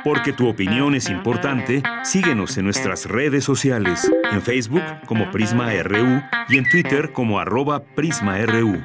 Porque 0.04 0.32
tu 0.32 0.48
opinión 0.48 0.94
es 0.94 1.08
importante, 1.08 1.82
síguenos 2.02 2.56
en 2.56 2.64
nuestras 2.64 3.06
redes 3.06 3.44
sociales, 3.44 4.10
en 4.30 4.42
Facebook 4.42 4.82
como 5.06 5.30
Prisma 5.30 5.72
RU 5.82 6.22
y 6.48 6.58
en 6.58 6.68
Twitter 6.70 7.12
como 7.12 7.38
arroba 7.38 7.82
PrismaRU. 7.82 8.82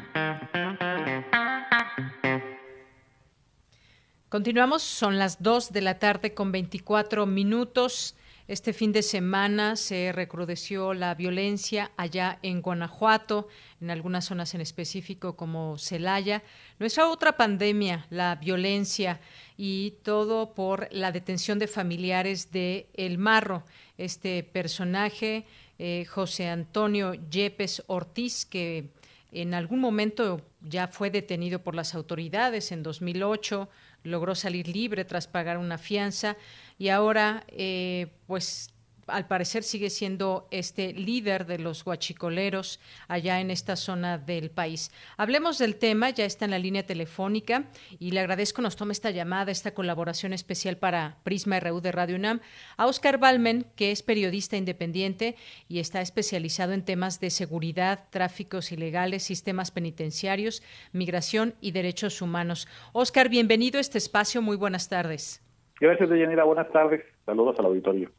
Continuamos, 4.29 4.81
son 4.81 5.19
las 5.19 5.43
2 5.43 5.71
de 5.71 5.81
la 5.81 5.99
tarde 5.99 6.33
con 6.33 6.51
24 6.51 7.27
minutos. 7.27 8.15
Este 8.45 8.73
fin 8.73 8.91
de 8.91 9.03
semana 9.03 9.77
se 9.77 10.11
recrudeció 10.11 10.93
la 10.93 11.15
violencia 11.15 11.91
allá 11.95 12.39
en 12.41 12.61
Guanajuato, 12.61 13.47
en 13.79 13.89
algunas 13.89 14.25
zonas 14.25 14.53
en 14.53 14.59
específico 14.59 15.37
como 15.37 15.77
Celaya. 15.77 16.43
Nuestra 16.77 17.07
otra 17.07 17.37
pandemia, 17.37 18.05
la 18.09 18.35
violencia 18.35 19.21
y 19.55 19.91
todo 20.03 20.53
por 20.53 20.89
la 20.91 21.13
detención 21.13 21.57
de 21.57 21.67
familiares 21.67 22.51
de 22.51 22.87
El 22.93 23.17
Marro, 23.17 23.63
este 23.97 24.43
personaje, 24.43 25.45
eh, 25.79 26.03
José 26.09 26.49
Antonio 26.49 27.13
Yepes 27.13 27.83
Ortiz, 27.87 28.45
que 28.45 28.89
en 29.31 29.53
algún 29.53 29.79
momento 29.79 30.41
ya 30.61 30.89
fue 30.89 31.09
detenido 31.09 31.63
por 31.63 31.75
las 31.75 31.95
autoridades 31.95 32.73
en 32.73 32.83
2008, 32.83 33.69
logró 34.03 34.35
salir 34.35 34.67
libre 34.67 35.05
tras 35.05 35.27
pagar 35.27 35.57
una 35.57 35.77
fianza. 35.77 36.37
Y 36.77 36.89
ahora 36.89 37.43
eh, 37.47 38.07
pues 38.27 38.72
al 39.07 39.27
parecer 39.27 39.63
sigue 39.63 39.89
siendo 39.89 40.47
este 40.51 40.93
líder 40.93 41.45
de 41.45 41.59
los 41.59 41.83
guachicoleros 41.83 42.79
allá 43.07 43.39
en 43.39 43.51
esta 43.51 43.75
zona 43.75 44.17
del 44.17 44.49
país. 44.49 44.91
Hablemos 45.17 45.57
del 45.57 45.75
tema, 45.75 46.09
ya 46.09 46.25
está 46.25 46.45
en 46.45 46.51
la 46.51 46.59
línea 46.59 46.85
telefónica 46.85 47.65
y 47.99 48.11
le 48.11 48.19
agradezco 48.19 48.61
nos 48.61 48.75
tome 48.75 48.93
esta 48.93 49.11
llamada, 49.11 49.51
esta 49.51 49.73
colaboración 49.73 50.33
especial 50.33 50.77
para 50.77 51.17
Prisma 51.23 51.59
RU 51.59 51.81
de 51.81 51.91
Radio 51.91 52.15
UNAM, 52.15 52.41
a 52.77 52.87
Oscar 52.87 53.17
Balmen, 53.17 53.65
que 53.75 53.91
es 53.91 54.03
periodista 54.03 54.57
independiente 54.57 55.35
y 55.67 55.79
está 55.79 56.01
especializado 56.01 56.73
en 56.73 56.85
temas 56.85 57.19
de 57.19 57.29
seguridad, 57.29 58.05
tráficos 58.09 58.71
ilegales, 58.71 59.23
sistemas 59.23 59.71
penitenciarios, 59.71 60.63
migración 60.91 61.55
y 61.61 61.71
derechos 61.71 62.21
humanos. 62.21 62.67
Oscar, 62.93 63.29
bienvenido 63.29 63.77
a 63.77 63.81
este 63.81 63.97
espacio, 63.97 64.41
muy 64.41 64.57
buenas 64.57 64.89
tardes. 64.89 65.41
Gracias, 65.79 66.09
Deyanira. 66.09 66.43
Buenas 66.43 66.71
tardes. 66.71 67.03
Saludos 67.25 67.57
al 67.59 67.65
auditorio. 67.65 68.09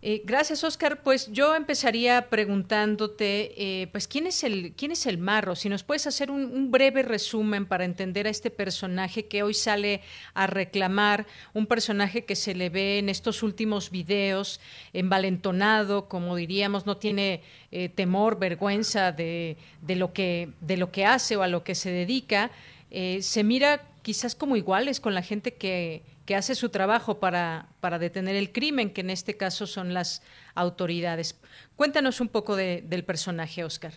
Eh, 0.00 0.22
gracias, 0.24 0.62
Oscar. 0.62 1.02
Pues 1.02 1.32
yo 1.32 1.56
empezaría 1.56 2.28
preguntándote, 2.28 3.52
eh, 3.56 3.88
pues, 3.88 4.06
¿quién 4.06 4.28
es, 4.28 4.44
el, 4.44 4.72
¿quién 4.76 4.92
es 4.92 5.06
el 5.06 5.18
marro? 5.18 5.56
Si 5.56 5.68
nos 5.68 5.82
puedes 5.82 6.06
hacer 6.06 6.30
un, 6.30 6.70
breve 6.70 7.02
resumen 7.02 7.66
para 7.66 7.84
entender 7.84 8.28
a 8.28 8.30
este 8.30 8.50
personaje 8.50 9.26
que 9.26 9.42
hoy 9.42 9.54
sale 9.54 10.02
a 10.34 10.46
reclamar, 10.46 11.26
un 11.52 11.66
personaje 11.66 12.24
que 12.24 12.36
se 12.36 12.54
le 12.54 12.70
ve 12.70 12.98
en 12.98 13.08
estos 13.08 13.42
últimos 13.42 13.90
videos 13.90 14.60
envalentonado, 14.92 16.08
como 16.08 16.36
diríamos, 16.36 16.86
no 16.86 16.96
tiene 16.98 17.42
eh, 17.72 17.88
temor, 17.88 18.38
vergüenza 18.38 19.10
de, 19.10 19.56
de, 19.82 19.96
lo 19.96 20.12
que, 20.12 20.50
de 20.60 20.76
lo 20.76 20.92
que 20.92 21.06
hace 21.06 21.36
o 21.36 21.42
a 21.42 21.48
lo 21.48 21.64
que 21.64 21.74
se 21.74 21.90
dedica. 21.90 22.52
se 22.90 23.42
mira 23.42 23.82
quizás 24.02 24.34
como 24.36 24.56
iguales 24.56 25.00
con 25.00 25.14
la 25.14 25.22
gente 25.22 25.54
que 25.54 26.02
que 26.28 26.36
hace 26.36 26.54
su 26.54 26.68
trabajo 26.68 27.20
para, 27.20 27.68
para 27.80 27.98
detener 27.98 28.36
el 28.36 28.52
crimen, 28.52 28.92
que 28.92 29.00
en 29.00 29.08
este 29.08 29.38
caso 29.38 29.66
son 29.66 29.94
las 29.94 30.22
autoridades. 30.54 31.40
Cuéntanos 31.74 32.20
un 32.20 32.28
poco 32.28 32.54
del 32.54 33.02
personaje, 33.06 33.64
Oscar. 33.64 33.92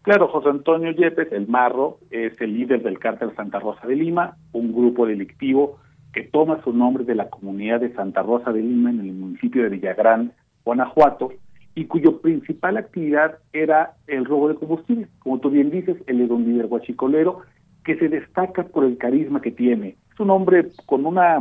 Claro, 0.00 0.26
José 0.28 0.48
Antonio 0.48 0.90
Yepes, 0.92 1.30
el 1.32 1.46
Marro, 1.46 1.98
es 2.10 2.40
el 2.40 2.54
líder 2.54 2.82
del 2.82 2.98
cártel 2.98 3.36
Santa 3.36 3.58
Rosa 3.58 3.86
de 3.86 3.94
Lima, 3.94 4.38
un 4.52 4.72
grupo 4.72 5.04
delictivo 5.04 5.78
que 6.14 6.22
toma 6.22 6.62
su 6.64 6.72
nombre 6.72 7.04
de 7.04 7.14
la 7.14 7.28
comunidad 7.28 7.80
de 7.80 7.92
Santa 7.92 8.22
Rosa 8.22 8.54
de 8.54 8.62
Lima 8.62 8.88
en 8.88 9.00
el 9.00 9.12
municipio 9.12 9.62
de 9.62 9.68
Villagrán, 9.68 10.32
Guanajuato, 10.64 11.34
y 11.74 11.84
cuyo 11.84 12.22
principal 12.22 12.78
actividad 12.78 13.36
era 13.52 13.96
el 14.06 14.24
robo 14.24 14.48
de 14.48 14.54
combustible. 14.54 15.08
Como 15.18 15.40
tú 15.40 15.50
bien 15.50 15.70
dices, 15.70 15.98
él 16.06 16.22
es 16.22 16.30
un 16.30 16.46
líder 16.46 16.68
guachicolero 16.68 17.42
que 17.84 17.98
se 17.98 18.08
destaca 18.08 18.64
por 18.64 18.86
el 18.86 18.96
carisma 18.96 19.42
que 19.42 19.50
tiene. 19.50 19.98
Es 20.10 20.20
un 20.20 20.30
hombre 20.30 20.68
con 20.86 21.04
una 21.04 21.38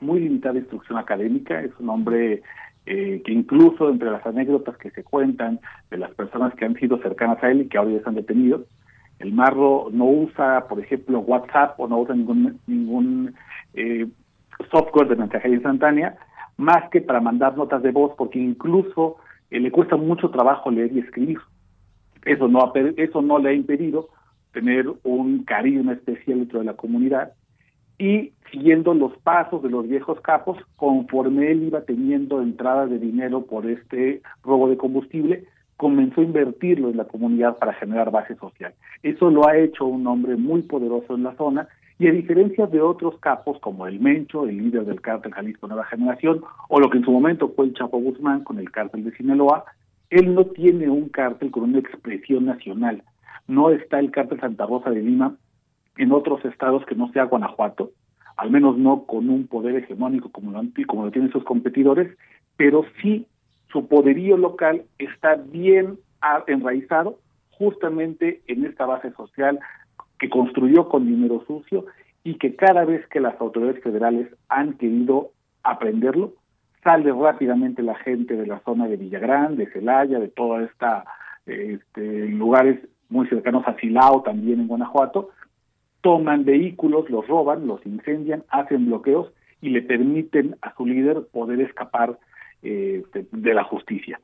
muy 0.00 0.20
limitada 0.20 0.58
instrucción 0.58 0.98
académica, 0.98 1.60
es 1.60 1.72
un 1.78 1.90
hombre 1.90 2.42
eh, 2.86 3.22
que 3.24 3.32
incluso 3.32 3.90
entre 3.90 4.10
las 4.10 4.24
anécdotas 4.24 4.76
que 4.78 4.90
se 4.90 5.04
cuentan 5.04 5.60
de 5.90 5.98
las 5.98 6.12
personas 6.14 6.54
que 6.54 6.64
han 6.64 6.74
sido 6.76 6.98
cercanas 6.98 7.42
a 7.42 7.50
él 7.50 7.62
y 7.62 7.68
que 7.68 7.78
ahora 7.78 7.90
ya 7.90 7.98
están 7.98 8.14
detenidos, 8.14 8.62
el 9.18 9.32
marro 9.32 9.88
no 9.92 10.06
usa, 10.06 10.66
por 10.68 10.80
ejemplo, 10.80 11.20
WhatsApp 11.20 11.78
o 11.78 11.88
no 11.88 11.98
usa 11.98 12.14
ningún, 12.14 12.60
ningún 12.66 13.34
eh, 13.74 14.06
software 14.70 15.08
de 15.08 15.16
mensajería 15.16 15.56
instantánea, 15.56 16.16
más 16.56 16.88
que 16.90 17.00
para 17.00 17.20
mandar 17.20 17.56
notas 17.56 17.82
de 17.82 17.90
voz, 17.90 18.12
porque 18.16 18.38
incluso 18.38 19.16
eh, 19.50 19.60
le 19.60 19.70
cuesta 19.70 19.96
mucho 19.96 20.30
trabajo 20.30 20.70
leer 20.70 20.92
y 20.92 21.00
escribir. 21.00 21.38
Eso 22.24 22.48
no, 22.48 22.72
eso 22.74 23.22
no 23.22 23.38
le 23.38 23.50
ha 23.50 23.52
impedido 23.52 24.08
tener 24.52 24.86
un 25.02 25.44
carisma 25.44 25.92
especial 25.92 26.38
dentro 26.38 26.60
de 26.60 26.64
la 26.64 26.74
comunidad 26.74 27.32
y 27.98 28.32
siguiendo 28.50 28.94
los 28.94 29.16
pasos 29.18 29.62
de 29.62 29.70
los 29.70 29.88
viejos 29.88 30.20
capos, 30.20 30.58
conforme 30.76 31.50
él 31.50 31.64
iba 31.64 31.82
teniendo 31.82 32.40
entrada 32.40 32.86
de 32.86 32.98
dinero 32.98 33.42
por 33.42 33.66
este 33.66 34.22
robo 34.42 34.68
de 34.68 34.76
combustible, 34.76 35.44
comenzó 35.76 36.20
a 36.20 36.24
invertirlo 36.24 36.90
en 36.90 36.96
la 36.96 37.04
comunidad 37.04 37.58
para 37.58 37.74
generar 37.74 38.10
base 38.10 38.36
social. 38.36 38.72
Eso 39.02 39.30
lo 39.30 39.46
ha 39.46 39.56
hecho 39.56 39.86
un 39.86 40.06
hombre 40.06 40.36
muy 40.36 40.62
poderoso 40.62 41.14
en 41.14 41.24
la 41.24 41.36
zona 41.36 41.68
y 41.98 42.06
a 42.06 42.12
diferencia 42.12 42.66
de 42.66 42.80
otros 42.80 43.18
capos 43.18 43.58
como 43.60 43.86
el 43.86 44.00
Mencho, 44.00 44.44
el 44.44 44.58
líder 44.58 44.84
del 44.84 45.00
cártel 45.00 45.34
Jalisco 45.34 45.66
Nueva 45.66 45.84
Generación, 45.84 46.42
o 46.68 46.80
lo 46.80 46.90
que 46.90 46.98
en 46.98 47.04
su 47.04 47.10
momento 47.10 47.52
fue 47.54 47.66
el 47.66 47.74
Chapo 47.74 47.98
Guzmán 47.98 48.44
con 48.44 48.58
el 48.58 48.70
cártel 48.70 49.04
de 49.04 49.16
Sinaloa, 49.16 49.64
él 50.10 50.34
no 50.34 50.46
tiene 50.46 50.88
un 50.88 51.08
cártel 51.08 51.50
con 51.50 51.64
una 51.64 51.80
expresión 51.80 52.46
nacional. 52.46 53.02
No 53.46 53.70
está 53.70 53.98
el 53.98 54.10
cártel 54.10 54.40
Santa 54.40 54.66
Rosa 54.66 54.90
de 54.90 55.02
Lima 55.02 55.34
en 55.98 56.12
otros 56.12 56.44
estados 56.44 56.86
que 56.86 56.94
no 56.94 57.12
sea 57.12 57.24
Guanajuato, 57.24 57.90
al 58.36 58.50
menos 58.50 58.78
no 58.78 59.04
con 59.04 59.28
un 59.28 59.46
poder 59.46 59.76
hegemónico 59.76 60.30
como 60.30 60.52
lo, 60.52 60.62
como 60.86 61.04
lo 61.04 61.10
tienen 61.10 61.32
sus 61.32 61.44
competidores, 61.44 62.16
pero 62.56 62.84
sí 63.02 63.26
su 63.70 63.86
poderío 63.88 64.36
local 64.36 64.84
está 64.98 65.34
bien 65.34 65.98
enraizado 66.46 67.18
justamente 67.50 68.40
en 68.46 68.64
esta 68.64 68.86
base 68.86 69.12
social 69.12 69.58
que 70.18 70.30
construyó 70.30 70.88
con 70.88 71.06
dinero 71.06 71.44
sucio 71.46 71.86
y 72.24 72.34
que 72.34 72.54
cada 72.54 72.84
vez 72.84 73.06
que 73.08 73.20
las 73.20 73.40
autoridades 73.40 73.82
federales 73.82 74.28
han 74.48 74.74
querido 74.74 75.30
aprenderlo, 75.62 76.34
sale 76.82 77.12
rápidamente 77.12 77.82
la 77.82 77.96
gente 77.96 78.36
de 78.36 78.46
la 78.46 78.60
zona 78.60 78.86
de 78.86 78.96
Villagrán, 78.96 79.56
de 79.56 79.66
Celaya, 79.70 80.18
de 80.18 80.28
toda 80.28 80.62
esta 80.62 81.04
este, 81.46 82.28
lugares 82.28 82.80
muy 83.08 83.26
cercanos 83.28 83.66
a 83.66 83.74
Silao, 83.76 84.22
también 84.22 84.60
en 84.60 84.68
Guanajuato, 84.68 85.30
toman 86.08 86.46
vehículos, 86.46 87.10
los 87.10 87.28
roban, 87.28 87.66
los 87.66 87.84
incendian, 87.84 88.42
hacen 88.48 88.86
bloqueos 88.86 89.30
y 89.60 89.68
le 89.68 89.82
permiten 89.82 90.56
a 90.62 90.74
su 90.74 90.86
líder 90.86 91.26
poder 91.30 91.60
escapar 91.60 92.18
eh, 92.62 93.02
de, 93.12 93.52
la 93.52 93.62
justicia. 93.64 94.18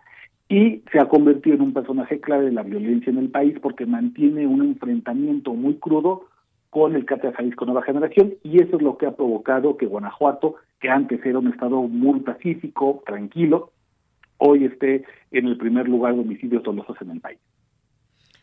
Y 0.48 0.80
se 0.90 0.98
ha 0.98 1.10
convertido 1.10 1.56
en 1.56 1.60
un 1.60 1.74
personaje 1.74 2.20
clave 2.20 2.46
de 2.46 2.52
la 2.52 2.62
violencia 2.62 3.10
en 3.10 3.18
el 3.18 3.28
país 3.28 3.58
porque 3.60 3.84
mantiene 3.84 4.46
un 4.46 4.62
enfrentamiento 4.62 5.52
muy 5.52 5.74
crudo 5.74 6.24
con 6.70 6.96
el 6.96 7.04
cártel 7.04 7.34
Jalisco 7.34 7.66
Nueva 7.66 7.82
Generación 7.82 8.32
y 8.42 8.62
eso 8.62 8.76
es 8.76 8.82
lo 8.82 8.96
que 8.96 9.04
ha 9.04 9.14
provocado 9.14 9.76
que 9.76 9.84
Guanajuato, 9.84 10.54
que 10.80 10.88
antes 10.88 11.22
era 11.26 11.38
un 11.38 11.48
estado 11.48 11.82
muy 11.82 12.20
pacífico, 12.20 13.02
tranquilo, 13.04 13.72
hoy 14.38 14.64
esté 14.64 15.04
en 15.32 15.48
el 15.48 15.58
primer 15.58 15.86
lugar 15.86 16.14
de 16.14 16.20
homicidios 16.22 16.62
dolosos 16.62 16.96
en 17.02 17.10
el 17.10 17.20
país. 17.20 17.38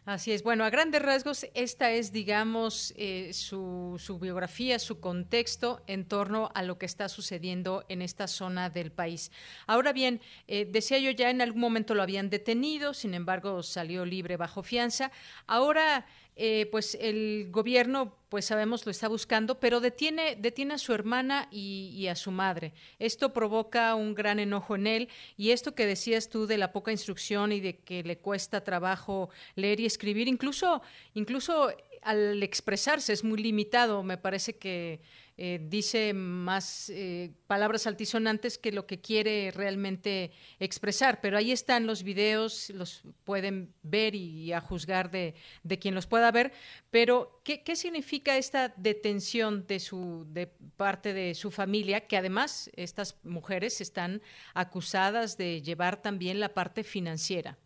Así 0.03 0.31
es. 0.31 0.41
Bueno, 0.41 0.65
a 0.65 0.71
grandes 0.71 0.99
rasgos, 0.99 1.45
esta 1.53 1.91
es, 1.91 2.11
digamos, 2.11 2.91
eh, 2.97 3.29
su, 3.33 3.97
su, 3.99 4.17
biografía, 4.17 4.79
su 4.79 4.99
contexto 4.99 5.83
en 5.85 6.05
torno 6.05 6.49
a 6.55 6.63
lo 6.63 6.79
que 6.79 6.87
está 6.87 7.07
sucediendo 7.07 7.85
en 7.87 8.01
esta 8.01 8.27
zona 8.27 8.71
del 8.71 8.91
país. 8.91 9.31
Ahora 9.67 9.93
bien, 9.93 10.19
eh, 10.47 10.65
decía 10.65 10.97
yo 10.97 11.11
ya 11.11 11.29
en 11.29 11.39
algún 11.39 11.61
momento 11.61 11.93
lo 11.93 12.01
habían 12.01 12.31
detenido, 12.31 12.95
sin 12.95 13.13
embargo 13.13 13.61
salió 13.61 14.03
libre 14.03 14.37
bajo 14.37 14.63
fianza. 14.63 15.11
Ahora 15.45 16.07
eh, 16.35 16.67
pues 16.71 16.97
el 16.99 17.49
gobierno, 17.51 18.15
pues 18.29 18.45
sabemos, 18.45 18.85
lo 18.85 18.91
está 18.91 19.07
buscando, 19.07 19.59
pero 19.59 19.79
detiene, 19.79 20.35
detiene 20.35 20.75
a 20.75 20.77
su 20.77 20.93
hermana 20.93 21.47
y, 21.51 22.07
a 22.07 22.15
su 22.15 22.31
madre. 22.31 22.73
Esto 22.99 23.33
provoca 23.33 23.93
un 23.95 24.15
gran 24.15 24.39
enojo 24.39 24.75
en 24.75 24.87
él 24.87 25.09
y 25.37 25.51
esto 25.51 25.75
que 25.75 25.85
decías 25.85 26.29
tú 26.29 26.47
de 26.47 26.57
la 26.57 26.71
poca 26.71 26.91
instrucción 26.91 27.51
y 27.51 27.59
de 27.59 27.79
que 27.79 28.03
le 28.03 28.17
cuesta 28.17 28.63
trabajo 28.63 29.29
leer 29.55 29.81
y 29.81 29.85
escribir, 29.85 30.27
incluso, 30.27 30.81
incluso 31.13 31.71
al 32.01 32.41
expresarse 32.41 33.13
es 33.13 33.23
muy 33.23 33.41
limitado. 33.41 34.01
Me 34.01 34.17
parece 34.17 34.57
que 34.57 35.01
eh, 35.43 35.59
dice 35.59 36.13
más 36.13 36.91
eh, 36.91 37.31
palabras 37.47 37.87
altisonantes 37.87 38.59
que 38.59 38.71
lo 38.71 38.85
que 38.85 39.01
quiere 39.01 39.49
realmente 39.49 40.29
expresar. 40.59 41.17
Pero 41.19 41.35
ahí 41.35 41.51
están 41.51 41.87
los 41.87 42.03
videos, 42.03 42.71
los 42.75 43.03
pueden 43.23 43.69
ver 43.81 44.13
y, 44.13 44.53
a 44.53 44.61
juzgar 44.61 45.09
de, 45.09 45.33
quien 45.79 45.95
los 45.95 46.05
pueda 46.05 46.29
ver. 46.31 46.51
Pero, 46.91 47.41
¿qué, 47.43 47.75
significa 47.75 48.37
esta 48.37 48.71
detención 48.77 49.65
de, 49.65 49.79
su, 49.79 50.27
de 50.29 50.47
parte 50.77 51.11
de 51.11 51.33
su 51.33 51.49
familia? 51.49 52.01
Que 52.01 52.17
además 52.17 52.69
estas 52.75 53.19
mujeres 53.25 53.81
están 53.81 54.21
acusadas 54.53 55.39
de 55.39 55.63
llevar 55.63 56.03
también 56.03 56.39
la 56.39 56.49
parte 56.49 56.83
financiera. 56.83 57.57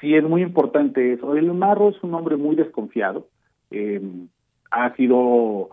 Sí, 0.00 0.12
es 0.12 0.24
muy 0.24 0.42
importante 0.42 1.12
eso. 1.12 1.36
El 1.36 1.54
Marro 1.54 1.90
es 1.90 2.02
un 2.02 2.14
hombre 2.14 2.36
muy 2.36 2.56
desconfiado. 2.56 3.28
Eh, 3.70 4.02
ha 4.72 4.92
sido 4.96 5.70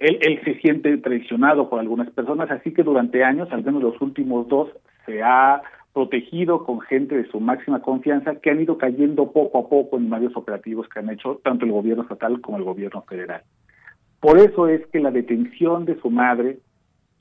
él, 0.00 0.40
se 0.44 0.54
siente 0.60 0.96
traicionado 0.98 1.68
por 1.68 1.80
algunas 1.80 2.10
personas, 2.10 2.50
así 2.50 2.72
que 2.72 2.82
durante 2.82 3.24
años, 3.24 3.48
al 3.50 3.64
menos 3.64 3.82
los 3.82 4.00
últimos 4.00 4.46
dos, 4.48 4.68
se 5.06 5.22
ha 5.22 5.62
protegido 5.92 6.64
con 6.64 6.80
gente 6.80 7.16
de 7.16 7.28
su 7.28 7.40
máxima 7.40 7.80
confianza 7.80 8.36
que 8.36 8.50
han 8.50 8.60
ido 8.60 8.78
cayendo 8.78 9.32
poco 9.32 9.58
a 9.58 9.68
poco 9.68 9.96
en 9.96 10.08
varios 10.08 10.36
operativos 10.36 10.88
que 10.88 11.00
han 11.00 11.10
hecho 11.10 11.40
tanto 11.42 11.64
el 11.64 11.72
gobierno 11.72 12.04
estatal 12.04 12.40
como 12.40 12.58
el 12.58 12.64
gobierno 12.64 13.02
federal. 13.02 13.42
Por 14.20 14.38
eso 14.38 14.68
es 14.68 14.86
que 14.88 15.00
la 15.00 15.10
detención 15.10 15.84
de 15.84 15.98
su 16.00 16.10
madre, 16.10 16.58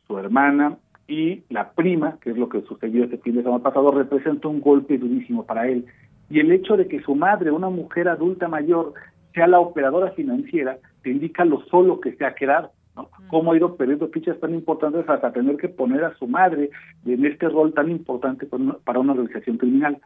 su 0.05 0.17
hermana 0.19 0.77
y 1.07 1.43
la 1.49 1.71
prima, 1.71 2.19
que 2.21 2.31
es 2.31 2.37
lo 2.37 2.49
que 2.49 2.61
sucedió 2.61 3.05
este 3.05 3.17
fin 3.17 3.35
de 3.35 3.43
semana 3.43 3.63
pasado, 3.63 3.91
representa 3.91 4.47
un 4.47 4.61
golpe 4.61 4.97
durísimo 4.97 5.45
para 5.45 5.67
él. 5.67 5.85
Y 6.29 6.39
el 6.39 6.51
hecho 6.51 6.75
de 6.75 6.87
que 6.87 7.01
su 7.01 7.15
madre, 7.15 7.51
una 7.51 7.69
mujer 7.69 8.09
adulta 8.09 8.47
mayor, 8.47 8.93
sea 9.33 9.47
la 9.47 9.59
operadora 9.59 10.11
financiera, 10.11 10.77
indica 11.11 11.45
lo 11.45 11.61
solo 11.65 11.99
que 11.99 12.13
se 12.13 12.25
ha 12.25 12.35
quedado. 12.35 12.71
¿no? 12.95 13.09
Cómo 13.27 13.51
ha 13.51 13.57
ido 13.57 13.75
perdiendo 13.75 14.07
fichas 14.09 14.39
tan 14.39 14.53
importantes 14.53 15.07
hasta 15.07 15.31
tener 15.31 15.57
que 15.57 15.69
poner 15.69 16.03
a 16.03 16.15
su 16.15 16.27
madre 16.27 16.69
en 17.05 17.25
este 17.25 17.49
rol 17.49 17.73
tan 17.73 17.89
importante 17.89 18.47
para 18.83 18.99
una 18.99 19.13
organización 19.13 19.57
criminal. 19.57 19.99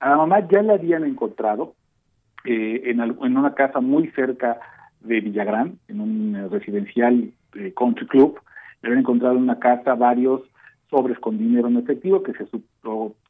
A 0.00 0.10
la 0.10 0.16
mamá 0.16 0.48
ya 0.48 0.62
la 0.62 0.74
habían 0.74 1.04
encontrado 1.04 1.74
eh, 2.44 2.82
en, 2.86 3.00
en 3.00 3.36
una 3.36 3.54
casa 3.54 3.80
muy 3.80 4.08
cerca 4.12 4.58
de 5.00 5.20
Villagrán, 5.20 5.78
en 5.88 6.00
un 6.00 6.36
eh, 6.36 6.48
residencial 6.48 7.32
eh, 7.54 7.72
country 7.76 8.06
club. 8.06 8.40
Le 8.82 8.88
habían 8.88 9.00
encontrado 9.00 9.36
en 9.36 9.42
una 9.42 9.58
casa 9.58 9.94
varios 9.94 10.42
sobres 10.88 11.18
con 11.18 11.38
dinero 11.38 11.68
en 11.68 11.76
efectivo 11.76 12.22
que 12.22 12.32
se 12.32 12.46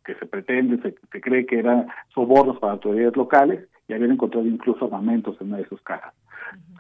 que 0.05 0.15
se 0.15 0.27
pretende, 0.27 0.81
se, 0.81 0.95
se 1.13 1.21
cree 1.21 1.45
que 1.45 1.59
eran 1.59 1.87
sobornos 2.15 2.59
para 2.59 2.73
autoridades 2.73 3.17
locales 3.17 3.69
y 3.87 3.93
habían 3.93 4.13
encontrado 4.13 4.47
incluso 4.47 4.87
armamentos 4.87 5.37
en 5.41 5.49
una 5.49 5.59
de 5.59 5.69
sus 5.69 5.81
casas. 5.83 6.15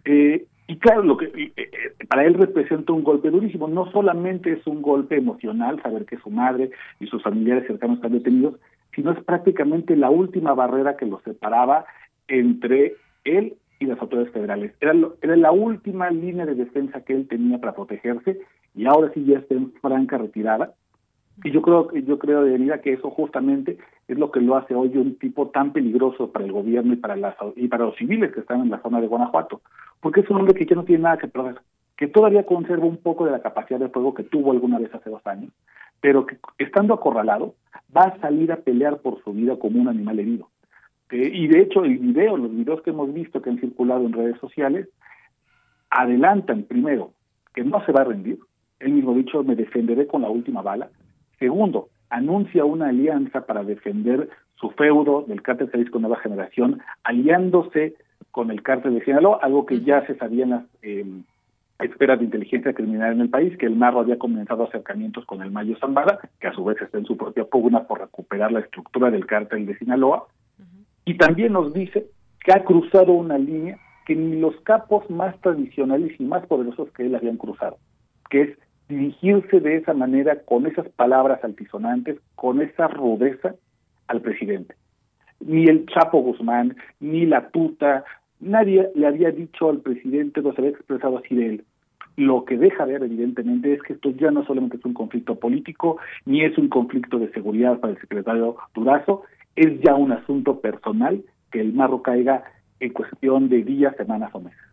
Eh, 0.04 0.46
y 0.66 0.76
claro, 0.78 1.02
lo 1.02 1.16
que 1.16 1.26
eh, 1.26 1.52
eh, 1.56 2.06
para 2.08 2.24
él 2.24 2.34
representa 2.34 2.92
un 2.92 3.02
golpe 3.02 3.30
durísimo. 3.30 3.66
No 3.66 3.90
solamente 3.90 4.52
es 4.52 4.66
un 4.66 4.82
golpe 4.82 5.16
emocional 5.16 5.82
saber 5.82 6.04
que 6.04 6.18
su 6.18 6.30
madre 6.30 6.70
y 7.00 7.06
sus 7.06 7.22
familiares 7.22 7.66
cercanos 7.66 7.96
están 7.96 8.12
detenidos, 8.12 8.54
sino 8.94 9.10
es 9.12 9.22
prácticamente 9.24 9.96
la 9.96 10.10
última 10.10 10.54
barrera 10.54 10.96
que 10.96 11.06
los 11.06 11.22
separaba 11.22 11.86
entre 12.28 12.94
él 13.24 13.54
y 13.80 13.86
las 13.86 14.00
autoridades 14.00 14.32
federales. 14.32 14.72
Era, 14.80 14.94
era 15.22 15.36
la 15.36 15.50
última 15.50 16.10
línea 16.10 16.46
de 16.46 16.54
defensa 16.54 17.04
que 17.04 17.14
él 17.14 17.26
tenía 17.26 17.58
para 17.58 17.74
protegerse 17.74 18.38
y 18.74 18.86
ahora 18.86 19.10
sí 19.12 19.24
ya 19.24 19.38
está 19.38 19.54
en 19.54 19.72
franca 19.80 20.18
retirada 20.18 20.74
y 21.42 21.50
yo 21.50 21.62
creo, 21.62 21.92
yo 21.94 22.18
creo 22.18 22.44
de 22.44 22.52
venida 22.52 22.80
que 22.80 22.92
eso 22.92 23.10
justamente 23.10 23.78
es 24.12 24.18
lo 24.18 24.30
que 24.30 24.40
lo 24.40 24.56
hace 24.56 24.74
hoy 24.74 24.96
un 24.96 25.16
tipo 25.18 25.48
tan 25.48 25.72
peligroso 25.72 26.30
para 26.32 26.44
el 26.44 26.52
gobierno 26.52 26.92
y 26.92 26.96
para 26.96 27.16
las 27.16 27.36
y 27.56 27.68
para 27.68 27.84
los 27.84 27.96
civiles 27.96 28.32
que 28.32 28.40
están 28.40 28.60
en 28.60 28.70
la 28.70 28.82
zona 28.82 29.00
de 29.00 29.06
Guanajuato, 29.06 29.62
porque 30.00 30.20
es 30.20 30.30
un 30.30 30.38
hombre 30.38 30.54
que 30.54 30.66
ya 30.66 30.74
no 30.74 30.84
tiene 30.84 31.04
nada 31.04 31.18
que 31.18 31.28
perder, 31.28 31.60
que 31.96 32.08
todavía 32.08 32.44
conserva 32.44 32.86
un 32.86 32.96
poco 32.96 33.24
de 33.24 33.30
la 33.30 33.40
capacidad 33.40 33.78
de 33.78 33.88
fuego 33.88 34.14
que 34.14 34.24
tuvo 34.24 34.50
alguna 34.50 34.78
vez 34.78 34.92
hace 34.94 35.10
dos 35.10 35.24
años, 35.26 35.52
pero 36.00 36.26
que 36.26 36.38
estando 36.58 36.94
acorralado 36.94 37.54
va 37.96 38.02
a 38.02 38.20
salir 38.20 38.50
a 38.52 38.56
pelear 38.56 38.98
por 38.98 39.22
su 39.22 39.32
vida 39.32 39.56
como 39.58 39.80
un 39.80 39.88
animal 39.88 40.18
herido. 40.18 40.48
y 41.10 41.46
de 41.48 41.60
hecho 41.60 41.84
el 41.84 41.98
video, 41.98 42.36
los 42.36 42.50
videos 42.50 42.82
que 42.82 42.90
hemos 42.90 43.12
visto 43.12 43.42
que 43.42 43.50
han 43.50 43.60
circulado 43.60 44.04
en 44.06 44.12
redes 44.12 44.38
sociales, 44.38 44.88
adelantan 45.90 46.64
primero 46.64 47.12
que 47.54 47.64
no 47.64 47.84
se 47.84 47.92
va 47.92 48.02
a 48.02 48.04
rendir, 48.04 48.38
él 48.78 48.92
mismo 48.92 49.14
dicho 49.14 49.42
me 49.44 49.56
defenderé 49.56 50.06
con 50.06 50.22
la 50.22 50.30
última 50.30 50.62
bala, 50.62 50.88
Segundo, 51.40 51.88
anuncia 52.10 52.64
una 52.64 52.88
alianza 52.88 53.46
para 53.46 53.64
defender 53.64 54.28
su 54.56 54.70
feudo 54.70 55.24
del 55.26 55.42
cártel 55.42 55.70
Jalisco 55.70 55.98
Nueva 55.98 56.18
Generación, 56.20 56.82
aliándose 57.02 57.94
con 58.30 58.50
el 58.50 58.62
cártel 58.62 58.94
de 58.94 59.04
Sinaloa, 59.04 59.38
algo 59.42 59.64
que 59.64 59.80
ya 59.80 60.06
se 60.06 60.16
sabía 60.16 60.44
en 60.44 60.50
las 60.50 60.64
eh, 60.82 61.06
esferas 61.78 62.18
de 62.18 62.26
inteligencia 62.26 62.74
criminal 62.74 63.12
en 63.12 63.22
el 63.22 63.30
país, 63.30 63.56
que 63.56 63.66
el 63.66 63.76
Marro 63.76 64.00
había 64.00 64.18
comenzado 64.18 64.64
acercamientos 64.64 65.24
con 65.24 65.42
el 65.42 65.50
Mayo 65.50 65.76
Zambada, 65.78 66.18
que 66.38 66.48
a 66.48 66.52
su 66.52 66.64
vez 66.64 66.80
está 66.80 66.98
en 66.98 67.06
su 67.06 67.16
propia 67.16 67.44
pugna 67.44 67.84
por 67.84 68.00
recuperar 68.00 68.52
la 68.52 68.60
estructura 68.60 69.10
del 69.10 69.26
cártel 69.26 69.66
de 69.66 69.78
Sinaloa, 69.78 70.26
y 71.04 71.16
también 71.16 71.54
nos 71.54 71.72
dice 71.72 72.06
que 72.44 72.52
ha 72.52 72.64
cruzado 72.64 73.12
una 73.12 73.38
línea 73.38 73.78
que 74.06 74.14
ni 74.14 74.38
los 74.38 74.54
capos 74.60 75.08
más 75.10 75.38
tradicionales 75.40 76.18
y 76.20 76.24
más 76.24 76.46
poderosos 76.46 76.90
que 76.92 77.06
él 77.06 77.14
habían 77.14 77.36
cruzado, 77.36 77.78
que 78.28 78.42
es 78.42 78.58
dirigirse 78.90 79.60
de 79.60 79.76
esa 79.76 79.94
manera, 79.94 80.40
con 80.44 80.66
esas 80.66 80.88
palabras 80.90 81.42
altisonantes, 81.42 82.18
con 82.34 82.60
esa 82.60 82.88
rudeza 82.88 83.54
al 84.08 84.20
presidente. 84.20 84.74
Ni 85.40 85.64
el 85.64 85.86
Chapo 85.86 86.20
Guzmán, 86.20 86.76
ni 86.98 87.24
la 87.24 87.48
tuta, 87.48 88.04
nadie 88.40 88.90
le 88.94 89.06
había 89.06 89.30
dicho 89.30 89.70
al 89.70 89.78
presidente, 89.78 90.42
no 90.42 90.52
se 90.52 90.60
había 90.60 90.72
expresado 90.72 91.18
así 91.18 91.34
de 91.34 91.46
él. 91.46 91.64
Lo 92.16 92.44
que 92.44 92.58
deja 92.58 92.84
ver, 92.84 93.02
evidentemente, 93.02 93.72
es 93.72 93.82
que 93.82 93.94
esto 93.94 94.10
ya 94.10 94.30
no 94.30 94.44
solamente 94.44 94.76
es 94.76 94.84
un 94.84 94.92
conflicto 94.92 95.36
político, 95.36 95.98
ni 96.26 96.44
es 96.44 96.58
un 96.58 96.68
conflicto 96.68 97.18
de 97.18 97.30
seguridad 97.32 97.78
para 97.78 97.94
el 97.94 98.00
secretario 98.00 98.56
Durazo, 98.74 99.22
es 99.56 99.80
ya 99.80 99.94
un 99.94 100.12
asunto 100.12 100.60
personal 100.60 101.22
que 101.50 101.60
el 101.60 101.72
marro 101.72 102.02
caiga 102.02 102.44
en 102.80 102.92
cuestión 102.92 103.48
de 103.48 103.62
días, 103.62 103.96
semanas 103.96 104.30
o 104.34 104.40
meses. 104.40 104.69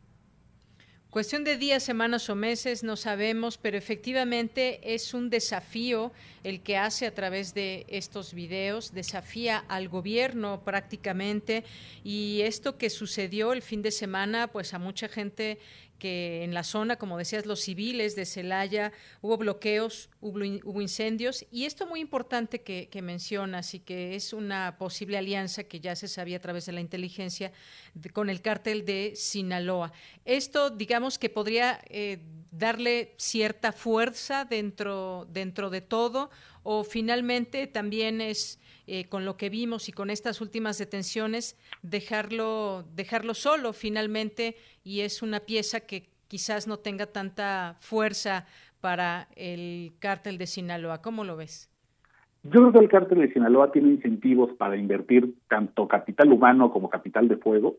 Cuestión 1.09 1.45
de 1.45 1.55
días, 1.55 1.84
semanas 1.84 2.29
o 2.29 2.35
meses, 2.35 2.84
no 2.84 2.97
sabemos, 2.97 3.57
pero 3.57 3.77
efectivamente 3.77 4.81
es 4.93 5.13
un 5.13 5.29
desafío 5.29 6.11
el 6.43 6.59
que 6.59 6.75
hace 6.75 7.07
a 7.07 7.13
través 7.13 7.53
de 7.53 7.85
estos 7.88 8.34
videos, 8.34 8.93
desafía 8.93 9.63
al 9.69 9.88
gobierno 9.88 10.61
prácticamente. 10.65 11.63
Y 12.03 12.41
esto 12.41 12.77
que 12.77 12.89
sucedió 12.89 13.53
el 13.53 13.61
fin 13.61 13.81
de 13.81 13.91
semana, 13.91 14.47
pues 14.47 14.73
a 14.73 14.79
mucha 14.79 15.07
gente 15.07 15.59
que 15.98 16.44
en 16.44 16.53
la 16.53 16.64
zona, 16.64 16.98
como 16.98 17.18
decías, 17.18 17.45
los 17.45 17.61
civiles 17.61 18.15
de 18.15 18.26
Celaya, 18.26 18.91
hubo 19.22 19.38
bloqueos, 19.38 20.10
hubo, 20.22 20.82
incendios, 20.82 21.45
y 21.52 21.65
esto 21.65 21.86
muy 21.86 21.99
importante 21.99 22.61
que, 22.61 23.02
mencionas 23.02 23.74
y 23.74 23.80
que 23.80 24.15
es 24.15 24.34
una 24.34 24.78
posible 24.78 25.18
alianza 25.18 25.64
que 25.64 25.80
ya 25.80 25.95
se 25.95 26.07
sabía 26.07 26.38
a 26.38 26.41
través 26.41 26.65
de 26.65 26.72
la 26.72 26.82
inteligencia 26.82 27.52
con 28.14 28.30
el 28.30 28.41
cártel 28.41 28.86
de 28.86 29.14
Sinaloa. 29.15 29.94
Esto, 30.26 30.69
digamos, 30.69 31.19
que 31.19 31.30
podría 31.30 31.80
eh, 31.90 32.19
darle 32.52 33.14
cierta 33.18 33.72
fuerza 33.72 34.45
dentro, 34.45 35.28
dentro 35.30 35.69
de 35.69 35.82
todo, 35.82 36.30
o 36.69 36.84
finalmente 36.84 37.65
también 37.65 38.19
es... 38.19 38.61
Eh, 38.89 39.10
con 39.10 39.26
lo 39.26 39.35
que 39.35 39.49
vimos 39.49 39.89
y 39.89 39.91
con 39.91 40.10
estas 40.10 40.39
últimas 40.39 40.77
detenciones, 40.77 41.57
dejarlo, 41.84 42.85
dejarlo 42.95 43.34
solo 43.34 43.73
finalmente 43.73 44.56
y 44.81 45.02
es 45.02 45.22
una 45.22 45.41
pieza 45.41 45.81
que 45.81 46.07
quizás 46.30 46.69
no 46.69 46.77
tenga 46.77 47.07
tanta 47.07 47.76
fuerza 47.81 48.45
para 48.80 49.27
el 49.35 49.91
cártel 49.99 50.38
de 50.38 50.48
Sinaloa. 50.48 51.02
¿Cómo 51.02 51.26
lo 51.26 51.35
ves? 51.35 51.69
Yo 52.44 52.52
creo 52.61 52.72
que 52.72 52.80
el 52.80 52.89
cártel 52.89 53.19
de 53.19 53.34
Sinaloa 53.34 53.73
tiene 53.73 53.89
incentivos 53.89 54.53
para 54.53 54.77
invertir 54.77 55.35
tanto 55.49 55.85
capital 55.89 56.31
humano 56.31 56.72
como 56.72 56.89
capital 56.89 57.27
de 57.27 57.35
fuego 57.35 57.76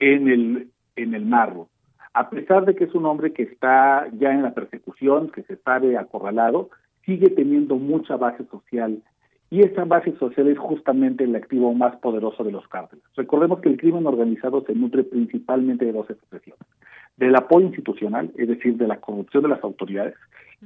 en 0.00 0.28
el 0.28 0.70
en 0.96 1.14
el 1.14 1.24
marro. 1.24 1.68
a 2.14 2.30
pesar 2.30 2.64
de 2.64 2.74
que 2.74 2.84
es 2.84 2.94
un 2.96 3.06
hombre 3.06 3.32
que 3.32 3.44
está 3.44 4.08
ya 4.18 4.32
en 4.32 4.42
la 4.42 4.54
persecución, 4.54 5.30
que 5.30 5.44
se 5.44 5.56
sabe 5.58 5.96
acorralado, 5.96 6.68
sigue 7.04 7.30
teniendo 7.30 7.76
mucha 7.76 8.16
base 8.16 8.44
social 8.46 9.02
y 9.50 9.60
esa 9.60 9.84
base 9.84 10.16
social 10.18 10.48
es 10.48 10.58
justamente 10.58 11.24
el 11.24 11.36
activo 11.36 11.74
más 11.74 11.96
poderoso 11.96 12.42
de 12.42 12.52
los 12.52 12.66
cárteles. 12.68 13.04
Recordemos 13.16 13.60
que 13.60 13.68
el 13.68 13.76
crimen 13.76 14.06
organizado 14.06 14.64
se 14.64 14.74
nutre 14.74 15.04
principalmente 15.04 15.84
de 15.84 15.92
dos 15.92 16.08
expresiones, 16.08 16.64
del 17.18 17.36
apoyo 17.36 17.66
institucional, 17.66 18.32
es 18.36 18.48
decir, 18.48 18.76
de 18.76 18.88
la 18.88 19.00
corrupción 19.00 19.42
de 19.42 19.50
las 19.50 19.62
autoridades, 19.62 20.14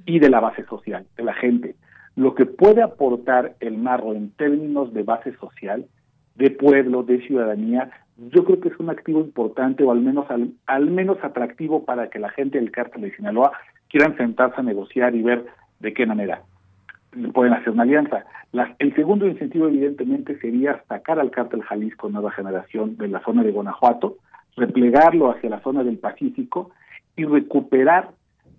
y 0.05 0.19
de 0.19 0.29
la 0.29 0.41
base 0.41 0.65
social, 0.67 1.07
de 1.17 1.25
la 1.25 1.35
gente. 1.35 1.75
Lo 2.17 2.35
que 2.35 2.47
puede 2.47 2.83
aportar 2.83 3.57
el 3.61 3.79
marro 3.79 4.13
en 4.13 4.31
términos 4.33 4.93
de 4.93 5.03
base 5.03 5.35
social, 5.37 5.87
de 6.35 6.51
pueblo, 6.51 7.03
de 7.03 7.27
ciudadanía, 7.27 7.91
yo 8.19 8.45
creo 8.45 8.61
que 8.61 8.69
es 8.69 8.79
un 8.79 8.91
activo 8.91 9.21
importante 9.21 9.85
o 9.85 9.91
al 9.91 10.01
menos 10.01 10.27
al, 10.67 10.91
menos 10.91 11.19
atractivo 11.23 11.85
para 11.85 12.09
que 12.09 12.19
la 12.19 12.31
gente 12.31 12.59
del 12.59 12.71
cártel 12.71 13.03
de 13.03 13.17
Sinaloa 13.17 13.53
quieran 13.89 14.17
sentarse 14.17 14.61
a 14.61 14.65
negociar 14.65 15.15
y 15.15 15.23
ver 15.23 15.47
de 15.81 15.95
qué 15.95 16.07
manera 16.07 16.43
pueden 17.33 17.55
hacer 17.55 17.71
una 17.71 17.83
alianza. 17.83 18.25
el 18.79 18.95
segundo 18.95 19.27
incentivo, 19.27 19.69
evidentemente, 19.69 20.39
sería 20.39 20.83
sacar 20.89 21.19
al 21.19 21.31
cártel 21.31 21.63
Jalisco 21.63 22.09
Nueva 22.09 22.31
Generación 22.33 22.97
de 22.97 23.09
la 23.09 23.23
zona 23.23 23.43
de 23.43 23.53
Guanajuato, 23.53 24.17
replegarlo 24.57 25.31
hacia 25.31 25.51
la 25.51 25.61
zona 25.61 25.83
del 25.83 25.99
Pacífico 25.99 26.71
y 27.17 27.25
recuperar 27.25 28.11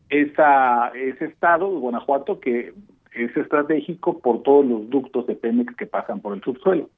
esa, 0.10 0.90
ese 0.90 1.26
estado, 1.26 1.70
Guanajuato, 1.80 2.40
que 2.40 2.74
es 3.14 3.36
estratégico 3.36 4.20
por 4.20 4.44
todos 4.44 4.66
los 4.66 4.90
ductos 4.90 5.28
de 5.28 5.36
Pemex 5.36 5.76
que 5.76 5.86
pasan 5.86 6.22
por 6.22 6.36
el 6.36 6.42
subsuelo. 6.44 6.90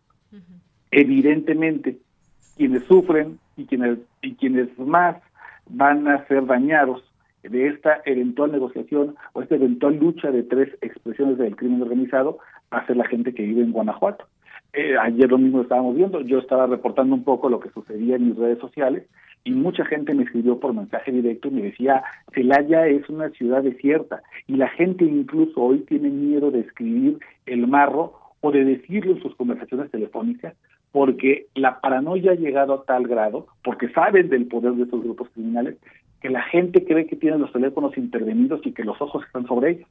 Evidentemente, 0.91 1.97
quienes 2.57 2.83
sufren 2.85 3.39
y 3.55 3.65
quienes, 3.65 3.99
y 4.21 4.35
quienes 4.35 4.77
más 4.77 5.17
van 5.69 6.07
a 6.07 6.25
ser 6.27 6.45
dañados 6.45 7.03
de 7.43 7.67
esta 7.67 8.01
eventual 8.05 8.51
negociación 8.51 9.15
o 9.33 9.41
esta 9.41 9.55
eventual 9.55 9.97
lucha 9.97 10.31
de 10.31 10.43
tres 10.43 10.69
expresiones 10.81 11.37
del 11.37 11.55
crimen 11.55 11.81
organizado 11.81 12.39
va 12.73 12.85
la 12.87 13.05
gente 13.05 13.33
que 13.33 13.43
vive 13.43 13.61
en 13.61 13.71
Guanajuato. 13.71 14.25
Eh, 14.73 14.95
ayer 15.01 15.29
lo 15.29 15.37
mismo 15.37 15.61
estábamos 15.61 15.95
viendo, 15.95 16.21
yo 16.21 16.39
estaba 16.39 16.67
reportando 16.67 17.15
un 17.15 17.23
poco 17.23 17.49
lo 17.49 17.59
que 17.59 17.71
sucedía 17.71 18.17
en 18.17 18.27
mis 18.27 18.37
redes 18.37 18.59
sociales 18.59 19.03
y 19.43 19.51
mucha 19.51 19.83
gente 19.85 20.13
me 20.13 20.23
escribió 20.23 20.59
por 20.59 20.73
mensaje 20.73 21.11
directo 21.11 21.47
y 21.47 21.51
me 21.51 21.61
decía, 21.63 22.03
Celaya 22.33 22.85
es 22.87 23.09
una 23.09 23.29
ciudad 23.31 23.63
desierta 23.63 24.21
y 24.47 24.57
la 24.57 24.67
gente 24.69 25.05
incluso 25.05 25.61
hoy 25.61 25.79
tiene 25.79 26.09
miedo 26.09 26.51
de 26.51 26.59
escribir 26.59 27.17
el 27.47 27.65
marro 27.65 28.13
o 28.41 28.51
de 28.51 28.63
decirlo 28.63 29.13
en 29.13 29.21
sus 29.21 29.35
conversaciones 29.35 29.89
telefónicas 29.89 30.53
porque 30.91 31.47
la 31.55 31.79
paranoia 31.81 32.31
ha 32.31 32.35
llegado 32.35 32.73
a 32.73 32.83
tal 32.83 33.07
grado, 33.07 33.47
porque 33.63 33.89
saben 33.89 34.29
del 34.29 34.47
poder 34.47 34.73
de 34.73 34.83
estos 34.83 35.03
grupos 35.03 35.29
criminales, 35.29 35.77
que 36.21 36.29
la 36.29 36.41
gente 36.43 36.83
cree 36.85 37.07
que 37.07 37.15
tienen 37.15 37.41
los 37.41 37.51
teléfonos 37.51 37.97
intervenidos 37.97 38.61
y 38.65 38.73
que 38.73 38.83
los 38.83 39.01
ojos 39.01 39.23
están 39.25 39.47
sobre 39.47 39.71
ellos. 39.71 39.87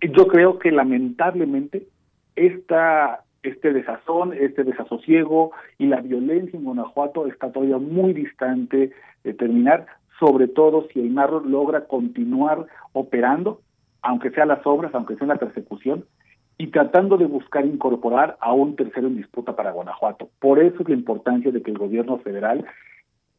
Yo 0.00 0.26
creo 0.26 0.58
que 0.58 0.70
lamentablemente 0.70 1.86
esta, 2.34 3.24
este 3.42 3.72
desazón, 3.72 4.32
este 4.34 4.64
desasosiego 4.64 5.52
y 5.78 5.86
la 5.86 6.00
violencia 6.00 6.58
en 6.58 6.64
Guanajuato 6.64 7.26
está 7.26 7.52
todavía 7.52 7.78
muy 7.78 8.12
distante 8.12 8.92
de 9.24 9.34
terminar, 9.34 9.86
sobre 10.18 10.48
todo 10.48 10.86
si 10.92 11.00
el 11.00 11.10
marro 11.10 11.40
logra 11.40 11.86
continuar 11.86 12.66
operando, 12.92 13.60
aunque 14.02 14.30
sea 14.30 14.46
las 14.46 14.64
obras, 14.66 14.94
aunque 14.94 15.16
sea 15.16 15.26
la 15.26 15.36
persecución, 15.36 16.04
y 16.58 16.68
tratando 16.68 17.18
de 17.18 17.26
buscar 17.26 17.66
incorporar 17.66 18.36
a 18.40 18.52
un 18.52 18.76
tercero 18.76 19.08
en 19.08 19.16
disputa 19.16 19.54
para 19.54 19.72
Guanajuato. 19.72 20.30
Por 20.38 20.58
eso 20.58 20.82
es 20.82 20.88
la 20.88 20.94
importancia 20.94 21.50
de 21.50 21.62
que 21.62 21.70
el 21.70 21.78
gobierno 21.78 22.18
federal 22.18 22.64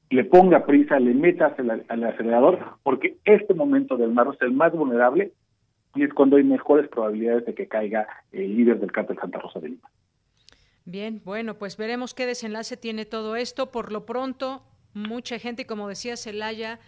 le 0.10 0.24
ponga 0.24 0.66
prisa, 0.66 1.00
le 1.00 1.14
meta 1.14 1.56
al 1.90 2.04
acelerador, 2.04 2.60
porque 2.84 3.18
este 3.26 3.54
momento 3.54 3.98
del 3.98 4.12
mar 4.12 4.28
es 4.34 4.42
el 4.42 4.52
más 4.52 4.72
vulnerable 4.72 5.34
y 5.96 6.04
es 6.04 6.14
cuando 6.14 6.38
hay 6.38 6.44
mejores 6.44 6.88
probabilidades 6.90 7.46
de 7.46 7.56
que 7.56 7.68
caiga 7.68 8.08
el 8.32 8.56
líder 8.56 8.80
del 8.80 8.92
cártel 8.92 9.18
Santa 9.20 9.40
Rosa 9.40 9.60
de 9.60 9.70
Lima. 9.70 9.90
Bien, 10.86 11.22
bueno, 11.26 11.56
pues 11.56 11.76
veremos 11.76 12.14
qué 12.14 12.26
desenlace 12.26 12.78
tiene 12.78 13.06
todo 13.06 13.36
esto. 13.36 13.72
Por 13.72 13.92
lo 13.92 14.06
pronto, 14.06 14.64
mucha 14.94 15.40
gente, 15.40 15.66
como 15.66 15.90
decía 15.90 16.16
Celaya, 16.16 16.80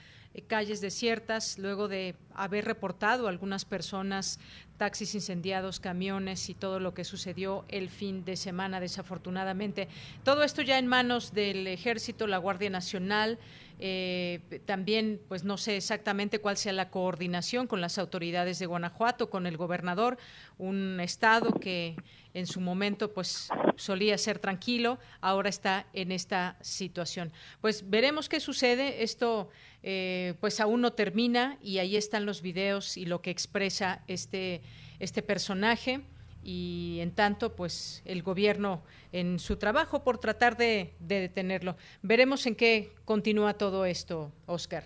calles 0.47 0.81
desiertas, 0.81 1.57
luego 1.57 1.87
de 1.87 2.15
haber 2.33 2.65
reportado 2.65 3.27
algunas 3.27 3.65
personas 3.65 4.39
taxis 4.77 5.13
incendiados, 5.13 5.79
camiones 5.79 6.49
y 6.49 6.53
todo 6.53 6.79
lo 6.79 6.93
que 6.93 7.03
sucedió 7.03 7.65
el 7.67 7.89
fin 7.89 8.23
de 8.23 8.37
semana, 8.37 8.79
desafortunadamente. 8.79 9.89
Todo 10.23 10.43
esto 10.43 10.61
ya 10.61 10.77
en 10.77 10.87
manos 10.87 11.33
del 11.33 11.67
Ejército, 11.67 12.27
la 12.27 12.37
Guardia 12.37 12.69
Nacional. 12.69 13.37
Eh, 13.81 14.61
también, 14.65 15.21
pues 15.29 15.45
no 15.45 15.57
sé 15.57 15.77
exactamente 15.77 16.39
cuál 16.39 16.57
sea 16.57 16.73
la 16.73 16.89
coordinación 16.89 17.65
con 17.65 17.79
las 17.79 17.97
autoridades 17.97 18.59
de 18.59 18.65
Guanajuato, 18.65 19.29
con 19.29 19.47
el 19.47 19.55
gobernador, 19.55 20.17
un 20.57 20.99
estado 20.99 21.53
que 21.53 21.95
en 22.33 22.45
su 22.45 22.59
momento 22.59 23.13
pues 23.13 23.49
solía 23.77 24.17
ser 24.17 24.37
tranquilo, 24.39 24.99
ahora 25.21 25.49
está 25.49 25.87
en 25.93 26.11
esta 26.11 26.57
situación. 26.61 27.31
Pues 27.61 27.89
veremos 27.89 28.27
qué 28.27 28.39
sucede. 28.39 29.01
Esto 29.01 29.49
eh, 29.81 30.33
pues 30.41 30.59
aún 30.59 30.81
no 30.81 30.91
termina 30.91 31.57
y 31.61 31.77
ahí 31.77 31.95
están 31.95 32.25
los 32.25 32.41
videos 32.41 32.97
y 32.97 33.05
lo 33.05 33.21
que 33.21 33.31
expresa 33.31 34.03
este, 34.07 34.61
este 34.99 35.21
personaje 35.21 36.01
y 36.43 36.97
en 37.01 37.11
tanto 37.11 37.55
pues 37.55 38.01
el 38.05 38.23
gobierno 38.23 38.81
en 39.11 39.39
su 39.39 39.57
trabajo 39.57 40.03
por 40.03 40.17
tratar 40.17 40.57
de, 40.57 40.93
detenerlo. 40.99 41.75
Veremos 42.01 42.45
en 42.47 42.55
qué 42.55 42.91
continúa 43.05 43.53
todo 43.53 43.85
esto, 43.85 44.31
Oscar. 44.45 44.83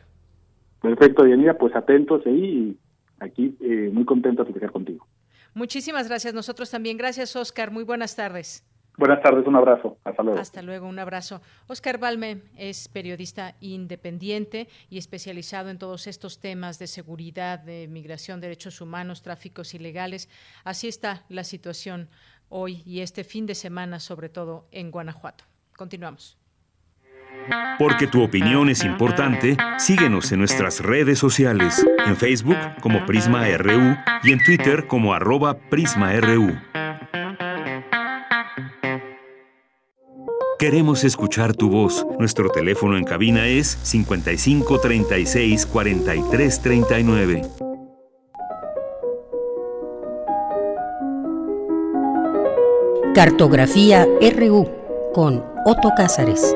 Perfecto, 0.81 1.23
Dianira, 1.23 1.57
pues 1.57 1.75
atentos 1.75 2.25
ahí 2.25 2.43
y 2.43 2.77
aquí 3.19 3.55
eh, 3.61 3.89
muy 3.93 4.05
contento 4.05 4.43
de 4.43 4.51
platicar 4.51 4.71
contigo. 4.71 5.07
Muchísimas 5.53 6.07
gracias. 6.07 6.33
Nosotros 6.33 6.71
también. 6.71 6.97
Gracias, 6.97 7.35
Oscar. 7.35 7.71
Muy 7.71 7.83
buenas 7.83 8.15
tardes. 8.15 8.65
Buenas 8.95 9.23
tardes, 9.23 9.47
un 9.47 9.55
abrazo. 9.55 9.97
Hasta 10.03 10.21
luego. 10.21 10.39
Hasta 10.39 10.61
luego, 10.61 10.87
un 10.87 10.99
abrazo. 10.99 11.41
Oscar 11.67 11.97
Balme 11.97 12.41
es 12.55 12.87
periodista 12.87 13.55
independiente 13.59 14.67
y 14.89 14.99
especializado 14.99 15.69
en 15.69 15.79
todos 15.79 16.05
estos 16.05 16.39
temas 16.39 16.77
de 16.77 16.85
seguridad, 16.85 17.59
de 17.59 17.87
migración, 17.87 18.39
derechos 18.39 18.81
humanos, 18.81 19.23
tráficos 19.23 19.73
ilegales. 19.73 20.29
Así 20.63 20.87
está 20.87 21.23
la 21.29 21.43
situación 21.43 22.09
hoy 22.49 22.83
y 22.85 22.99
este 22.99 23.23
fin 23.23 23.47
de 23.47 23.55
semana, 23.55 23.99
sobre 23.99 24.29
todo 24.29 24.67
en 24.71 24.91
Guanajuato. 24.91 25.43
Continuamos. 25.75 26.37
Porque 27.79 28.05
tu 28.05 28.23
opinión 28.23 28.69
es 28.69 28.83
importante, 28.83 29.57
síguenos 29.77 30.31
en 30.31 30.39
nuestras 30.39 30.79
redes 30.81 31.17
sociales, 31.17 31.83
en 32.05 32.15
Facebook 32.15 32.57
como 32.79 33.05
Prisma 33.05 33.47
RU 33.57 33.97
y 34.23 34.31
en 34.31 34.43
Twitter 34.43 34.85
como 34.87 35.13
arroba 35.13 35.57
PrismaRU. 35.69 36.53
Queremos 40.59 41.03
escuchar 41.03 41.55
tu 41.55 41.69
voz. 41.69 42.05
Nuestro 42.19 42.49
teléfono 42.49 42.97
en 42.97 43.03
cabina 43.03 43.47
es 43.47 43.77
55 43.83 44.79
36 44.79 45.65
43 45.65 46.61
39. 46.61 47.41
Cartografía 53.13 54.07
RU 54.37 54.67
con 55.13 55.43
Otto 55.65 55.91
Cázares. 55.95 56.55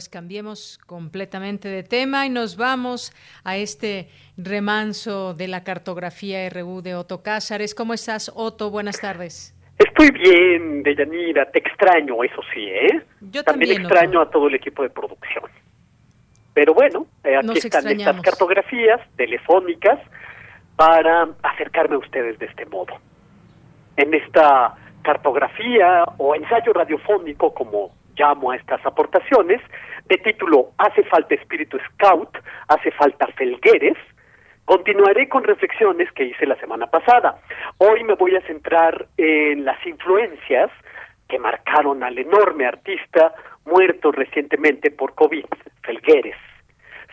Pues 0.00 0.08
cambiemos 0.08 0.78
completamente 0.86 1.68
de 1.68 1.82
tema 1.82 2.24
y 2.24 2.30
nos 2.30 2.56
vamos 2.56 3.12
a 3.44 3.58
este 3.58 4.08
remanso 4.38 5.34
de 5.34 5.46
la 5.46 5.62
cartografía 5.62 6.48
RU 6.48 6.80
de 6.80 6.94
Otto 6.94 7.22
Cázares. 7.22 7.74
¿Cómo 7.74 7.92
estás, 7.92 8.32
Otto? 8.34 8.70
Buenas 8.70 8.98
tardes. 8.98 9.54
Estoy 9.78 10.10
bien, 10.12 10.82
Deyanira. 10.82 11.50
Te 11.50 11.58
extraño, 11.58 12.24
eso 12.24 12.40
sí, 12.54 12.62
¿eh? 12.62 13.02
Yo 13.30 13.44
también. 13.44 13.82
extraño 13.82 14.22
a 14.22 14.30
todo 14.30 14.48
el 14.48 14.54
equipo 14.54 14.82
de 14.84 14.88
producción. 14.88 15.44
Pero 16.54 16.72
bueno, 16.72 17.06
eh, 17.22 17.36
aquí 17.36 17.58
están 17.58 17.86
estas 17.86 18.22
cartografías 18.22 19.02
telefónicas 19.16 20.00
para 20.76 21.28
acercarme 21.42 21.96
a 21.96 21.98
ustedes 21.98 22.38
de 22.38 22.46
este 22.46 22.64
modo. 22.64 22.94
En 23.98 24.14
esta 24.14 24.76
cartografía 25.02 26.04
o 26.16 26.34
ensayo 26.34 26.72
radiofónico, 26.72 27.52
como 27.52 27.99
llamo 28.20 28.50
a 28.50 28.56
estas 28.56 28.84
aportaciones, 28.84 29.60
de 30.06 30.18
título 30.18 30.70
Hace 30.78 31.02
falta 31.04 31.34
espíritu 31.34 31.78
scout, 31.88 32.36
hace 32.68 32.90
falta 32.92 33.26
felgueres, 33.36 33.96
continuaré 34.64 35.28
con 35.28 35.44
reflexiones 35.44 36.12
que 36.12 36.24
hice 36.24 36.46
la 36.46 36.56
semana 36.56 36.86
pasada. 36.86 37.40
Hoy 37.78 38.04
me 38.04 38.14
voy 38.14 38.36
a 38.36 38.42
centrar 38.42 39.06
en 39.16 39.64
las 39.64 39.84
influencias 39.86 40.70
que 41.28 41.38
marcaron 41.38 42.02
al 42.02 42.18
enorme 42.18 42.66
artista 42.66 43.32
muerto 43.64 44.12
recientemente 44.12 44.90
por 44.90 45.14
COVID, 45.14 45.46
Felgueres. 45.82 46.36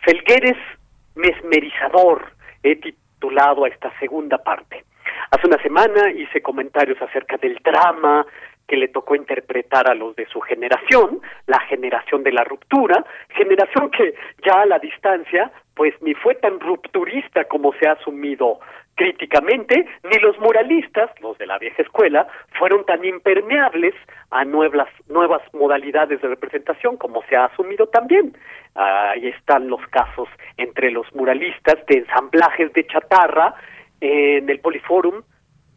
Felgueres 0.04 0.56
mesmerizador, 1.14 2.32
he 2.62 2.76
titulado 2.76 3.64
a 3.64 3.68
esta 3.68 3.96
segunda 3.98 4.38
parte. 4.38 4.84
Hace 5.30 5.46
una 5.46 5.62
semana 5.62 6.10
hice 6.10 6.40
comentarios 6.40 7.00
acerca 7.00 7.36
del 7.36 7.58
drama 7.62 8.26
que 8.68 8.76
le 8.76 8.88
tocó 8.88 9.16
interpretar 9.16 9.90
a 9.90 9.94
los 9.94 10.14
de 10.14 10.26
su 10.26 10.40
generación, 10.40 11.20
la 11.46 11.58
generación 11.60 12.22
de 12.22 12.32
la 12.32 12.44
ruptura, 12.44 13.04
generación 13.30 13.90
que 13.90 14.14
ya 14.44 14.60
a 14.60 14.66
la 14.66 14.78
distancia 14.78 15.50
pues 15.74 15.94
ni 16.02 16.12
fue 16.14 16.34
tan 16.34 16.60
rupturista 16.60 17.44
como 17.44 17.72
se 17.74 17.88
ha 17.88 17.92
asumido 17.92 18.58
críticamente, 18.96 19.86
ni 20.02 20.18
los 20.18 20.36
muralistas, 20.40 21.08
los 21.20 21.38
de 21.38 21.46
la 21.46 21.56
vieja 21.56 21.82
escuela, 21.82 22.26
fueron 22.58 22.84
tan 22.84 23.04
impermeables 23.04 23.94
a 24.30 24.44
nuevas, 24.44 24.88
nuevas 25.08 25.40
modalidades 25.54 26.20
de 26.20 26.28
representación 26.28 26.96
como 26.96 27.22
se 27.28 27.36
ha 27.36 27.44
asumido 27.44 27.86
también. 27.86 28.36
Ahí 28.74 29.28
están 29.28 29.68
los 29.68 29.80
casos 29.86 30.28
entre 30.56 30.90
los 30.90 31.06
muralistas 31.14 31.76
de 31.86 31.98
ensamblajes 31.98 32.72
de 32.72 32.86
chatarra 32.88 33.54
en 34.00 34.50
el 34.50 34.58
Poliforum 34.58 35.22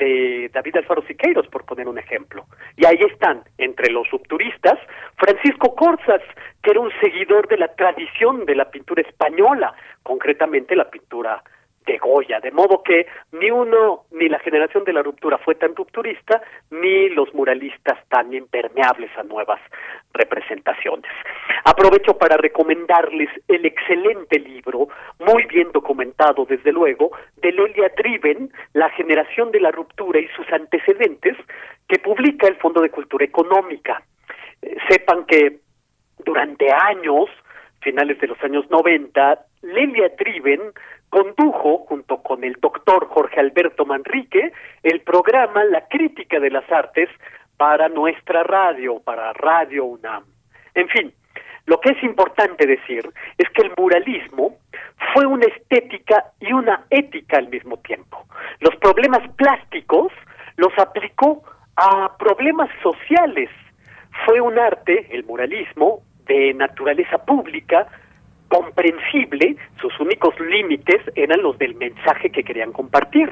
de 0.02 0.50
David 0.52 0.78
Alfaro 0.78 1.04
Siqueiros, 1.04 1.48
por 1.48 1.64
poner 1.64 1.88
un 1.88 2.00
ejemplo. 2.00 2.46
Y 2.76 2.86
ahí 2.86 2.98
están, 3.12 3.44
entre 3.60 3.92
los 3.92 4.10
rupturistas, 4.10 4.80
Francisco 5.16 5.76
Corzas, 5.76 6.22
que 6.64 6.72
era 6.72 6.80
un 6.80 6.92
seguidor 7.00 7.48
de 7.48 7.58
la 7.58 7.68
tradición 7.76 8.46
de 8.46 8.56
la 8.56 8.72
pintura 8.72 9.04
española, 9.04 9.74
concretamente 10.02 10.76
la 10.76 10.90
pintura 10.90 11.44
de 11.86 11.98
Goya, 11.98 12.40
de 12.40 12.52
modo 12.52 12.84
que 12.84 13.08
ni 13.32 13.50
uno, 13.50 14.06
ni 14.12 14.30
la 14.30 14.40
generación 14.40 14.84
de 14.84 14.94
la 14.94 15.02
ruptura 15.02 15.38
fue 15.38 15.56
tan 15.56 15.76
rupturista, 15.76 16.42
ni 16.70 17.10
los 17.10 17.34
muralistas 17.34 17.98
tan 18.08 18.34
impermeables 18.34 19.10
a 19.18 19.24
nuevas 19.24 19.60
representaciones. 20.14 21.12
Aprovecho 21.66 22.18
para 22.18 22.38
recomendarles 22.38 23.30
el 23.48 23.66
excelente 23.66 24.40
libro, 24.40 24.90
muy 25.20 25.46
bien 25.46 25.72
documentado 25.72 26.46
desde 26.46 26.72
luego, 26.72 27.12
de 27.38 27.52
Lelia 27.52 27.92
Driven, 27.98 28.52
La 28.74 28.90
generación 28.92 29.52
de 29.52 29.60
la 29.60 29.72
ruptura 29.72 30.20
y 30.20 30.28
sus 30.30 30.52
antecedentes, 30.52 31.38
que 31.88 32.00
publica 32.00 32.48
el 32.48 32.56
Fondo 32.58 32.82
de 32.82 32.90
Cultura 32.90 33.26
Económica. 33.26 34.04
Eh, 34.62 34.78
sepan 34.90 35.26
que 35.26 35.60
durante 36.24 36.72
años, 36.72 37.30
finales 37.82 38.20
de 38.20 38.28
los 38.28 38.42
años 38.44 38.70
90, 38.70 39.46
Lelia 39.62 40.10
Driven 40.18 40.62
condujo, 41.10 41.80
junto 41.88 42.22
con 42.24 42.44
el 42.44 42.54
doctor 42.62 43.08
Jorge 43.08 43.40
Alberto 43.40 43.86
Manrique, 43.86 44.52
el 44.84 45.02
programa 45.02 45.64
La 45.66 45.88
Crítica 45.88 46.40
de 46.40 46.50
las 46.50 46.70
Artes 46.72 47.10
para 47.58 47.90
nuestra 47.90 48.44
radio, 48.44 49.00
para 49.00 49.34
Radio 49.34 49.86
UNAM. 49.86 50.24
En 50.74 50.88
fin, 50.88 51.14
lo 51.66 51.80
que 51.80 51.92
es 51.92 52.04
importante 52.04 52.66
decir 52.66 53.08
es 53.38 53.50
que 53.50 53.62
el 53.62 53.72
muralismo 53.78 54.58
fue 55.14 55.26
una 55.26 55.46
estética 55.46 56.32
y 56.40 56.54
una 56.54 56.86
ética 56.90 57.38
al 57.38 57.50
mismo 57.50 57.78
tiempo. 57.78 58.26
Los 58.60 58.76
problemas 58.78 59.22
plásticos 59.36 60.12
los 60.58 60.72
aplicó 60.78 61.44
a 61.76 62.18
problemas 62.18 62.70
sociales. 62.82 63.50
Fue 64.26 64.42
un 64.42 64.58
arte, 64.58 65.08
el 65.12 65.24
muralismo, 65.24 66.02
de 66.26 66.54
naturaleza 66.54 67.26
pública, 67.26 67.88
comprensible, 68.52 69.56
sus 69.80 69.98
únicos 70.02 70.38
límites 70.42 71.02
eran 71.16 71.42
los 71.42 71.58
del 71.58 71.74
mensaje 71.76 72.30
que 72.30 72.44
querían 72.44 72.74
compartir. 72.74 73.30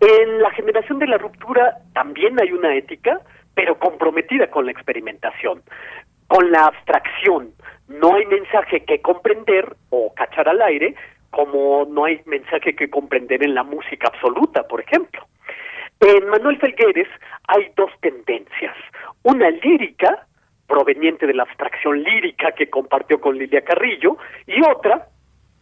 En 0.00 0.42
la 0.42 0.50
generación 0.50 0.98
de 0.98 1.06
la 1.06 1.18
ruptura 1.18 1.76
también 1.94 2.38
hay 2.40 2.50
una 2.50 2.74
ética, 2.74 3.20
pero 3.54 3.78
comprometida 3.78 4.50
con 4.50 4.66
la 4.66 4.72
experimentación, 4.72 5.62
con 6.26 6.50
la 6.50 6.64
abstracción. 6.64 7.52
No 7.86 8.16
hay 8.16 8.26
mensaje 8.26 8.84
que 8.84 9.00
comprender 9.00 9.76
o 9.90 10.12
cachar 10.14 10.48
al 10.48 10.60
aire, 10.62 10.96
como 11.30 11.86
no 11.88 12.06
hay 12.06 12.20
mensaje 12.26 12.74
que 12.74 12.90
comprender 12.90 13.44
en 13.44 13.54
la 13.54 13.62
música 13.62 14.08
absoluta, 14.08 14.64
por 14.66 14.80
ejemplo. 14.80 15.24
En 16.00 16.28
Manuel 16.28 16.58
Felgueres 16.58 17.08
hay 17.46 17.70
dos 17.76 17.92
tendencias, 18.00 18.74
una 19.22 19.48
lírica 19.50 20.26
proveniente 20.70 21.26
de 21.26 21.34
la 21.34 21.42
abstracción 21.42 22.00
lírica 22.00 22.52
que 22.52 22.70
compartió 22.70 23.20
con 23.20 23.36
Lilia 23.36 23.62
Carrillo, 23.62 24.16
y 24.46 24.64
otra, 24.64 25.08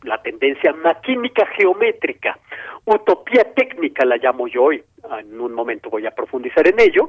la 0.03 0.21
tendencia 0.21 0.75
maquímica 0.75 1.47
geométrica, 1.57 2.39
utopía 2.85 3.43
técnica 3.55 4.05
la 4.05 4.19
llamo 4.19 4.47
yo 4.47 4.65
hoy, 4.65 4.85
en 5.19 5.41
un 5.41 5.55
momento 5.55 5.89
voy 5.89 6.07
a 6.07 6.11
profundizar 6.11 6.69
en 6.69 6.79
ello, 6.79 7.09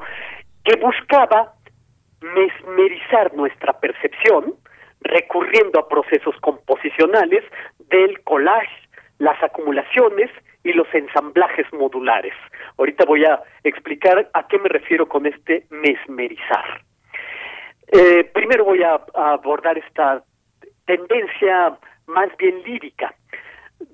que 0.64 0.78
buscaba 0.78 1.54
mesmerizar 2.22 3.34
nuestra 3.36 3.74
percepción 3.74 4.56
recurriendo 5.02 5.80
a 5.80 5.88
procesos 5.88 6.36
composicionales 6.42 7.44
del 7.90 8.22
collage, 8.24 8.88
las 9.18 9.42
acumulaciones 9.44 10.30
y 10.64 10.72
los 10.74 10.88
ensamblajes 10.94 11.66
modulares. 11.74 12.34
Ahorita 12.78 13.06
voy 13.06 13.26
a 13.26 13.42
explicar 13.64 14.30
a 14.34 14.48
qué 14.48 14.58
me 14.58 14.70
refiero 14.70 15.08
con 15.08 15.26
este 15.26 15.66
mesmerizar. 15.70 16.82
Eh, 17.92 18.24
primero 18.34 18.66
voy 18.66 18.84
a, 18.84 19.02
abordar 19.16 19.78
esta 19.78 20.24
tendencia 20.86 21.78
más 22.08 22.30
bien 22.38 22.62
lírica. 22.64 23.14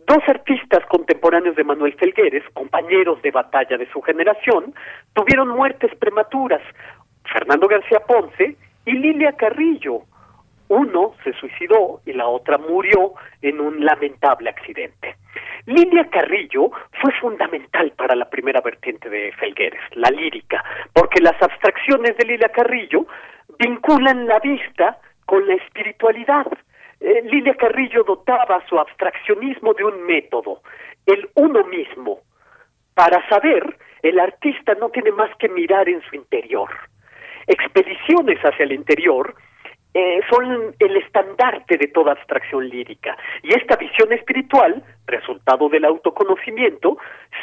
Dos 0.08 0.20
artistas 0.28 0.86
contemporáneos 0.88 1.56
de 1.56 1.64
Manuel 1.64 1.94
Felgueres, 1.94 2.44
compañeros 2.54 3.22
de 3.22 3.32
batalla 3.32 3.78
de 3.78 3.90
su 3.92 4.02
generación, 4.02 4.74
tuvieron 5.14 5.50
muertes 5.50 5.96
prematuras, 5.96 6.62
Fernando 7.32 7.68
García 7.68 8.00
Ponce 8.06 8.58
y 8.86 8.92
Lilia 8.92 9.34
Carrillo. 9.34 10.02
Uno 10.68 11.14
se 11.24 11.34
suicidó 11.34 12.02
y 12.06 12.14
la 12.14 12.28
otra 12.28 12.58
murió 12.58 13.14
en 13.42 13.62
un 13.62 13.86
lamentable 13.86 14.50
accidente. 14.50 15.16
Lilia 15.68 16.10
Carrillo 16.10 16.72
fue 17.02 17.12
fundamental 17.22 17.92
para 17.96 18.16
la 18.16 18.30
primera 18.30 18.62
vertiente 18.62 19.10
de 19.10 19.32
Felgueres, 19.34 19.82
la 19.94 20.10
lírica, 20.10 20.64
porque 20.94 21.22
las 21.22 21.40
abstracciones 21.42 22.18
de 22.18 22.26
Lilia 22.26 22.50
Carrillo 22.50 23.06
vinculan 23.60 24.28
la 24.28 24.40
vista 24.40 25.00
con 25.26 25.48
la 25.48 25.56
espiritualidad. 25.56 26.48
Eh, 27.00 27.22
Lilia 27.24 27.56
Carrillo 27.56 28.04
dotaba 28.04 28.64
su 28.68 28.80
abstraccionismo 28.80 29.74
de 29.74 29.84
un 29.84 30.04
método, 30.04 30.62
el 31.06 31.30
uno 31.36 31.64
mismo. 31.66 32.20
Para 32.94 33.28
saber, 33.28 33.78
el 34.02 34.20
artista 34.20 34.76
no 34.76 34.90
tiene 34.90 35.12
más 35.12 35.36
que 35.38 35.50
mirar 35.50 35.90
en 35.90 36.02
su 36.04 36.16
interior. 36.16 36.70
Expediciones 37.48 38.40
hacia 38.40 38.64
el 38.64 38.72
interior 38.72 39.36
eh, 39.98 40.20
son 40.30 40.76
el 40.78 40.98
estandarte 40.98 41.78
de 41.78 41.88
toda 41.88 42.12
abstracción 42.12 42.68
lírica. 42.68 43.16
Y 43.42 43.56
esta 43.56 43.78
visión 43.78 44.12
espiritual, 44.12 44.84
resultado 45.08 45.70
del 45.70 45.86
autoconocimiento, 45.86 46.98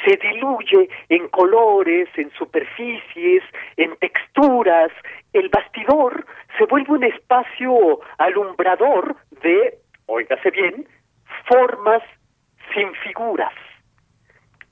se 0.04 0.18
diluye 0.18 0.90
en 1.08 1.28
colores, 1.28 2.10
en 2.14 2.30
superficies, 2.32 3.42
en 3.78 3.96
texturas. 3.96 4.92
El 5.32 5.48
bastidor 5.48 6.26
se 6.58 6.66
vuelve 6.66 6.92
un 6.92 7.04
espacio 7.04 8.00
alumbrador 8.18 9.16
de, 9.42 9.78
oígase 10.04 10.50
bien, 10.50 10.86
formas 11.46 12.02
sin 12.74 12.92
figuras. 12.96 13.54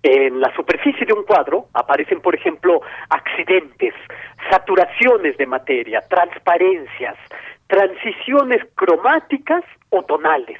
En 0.02 0.38
la 0.38 0.54
superficie 0.54 1.06
de 1.06 1.14
un 1.14 1.24
cuadro 1.24 1.68
aparecen, 1.72 2.20
por 2.20 2.34
ejemplo, 2.34 2.82
accidentes, 3.08 3.94
saturaciones 4.50 5.38
de 5.38 5.46
materia, 5.46 6.00
transparencias, 6.08 7.16
transiciones 7.70 8.62
cromáticas 8.74 9.62
o 9.90 10.02
tonales. 10.02 10.58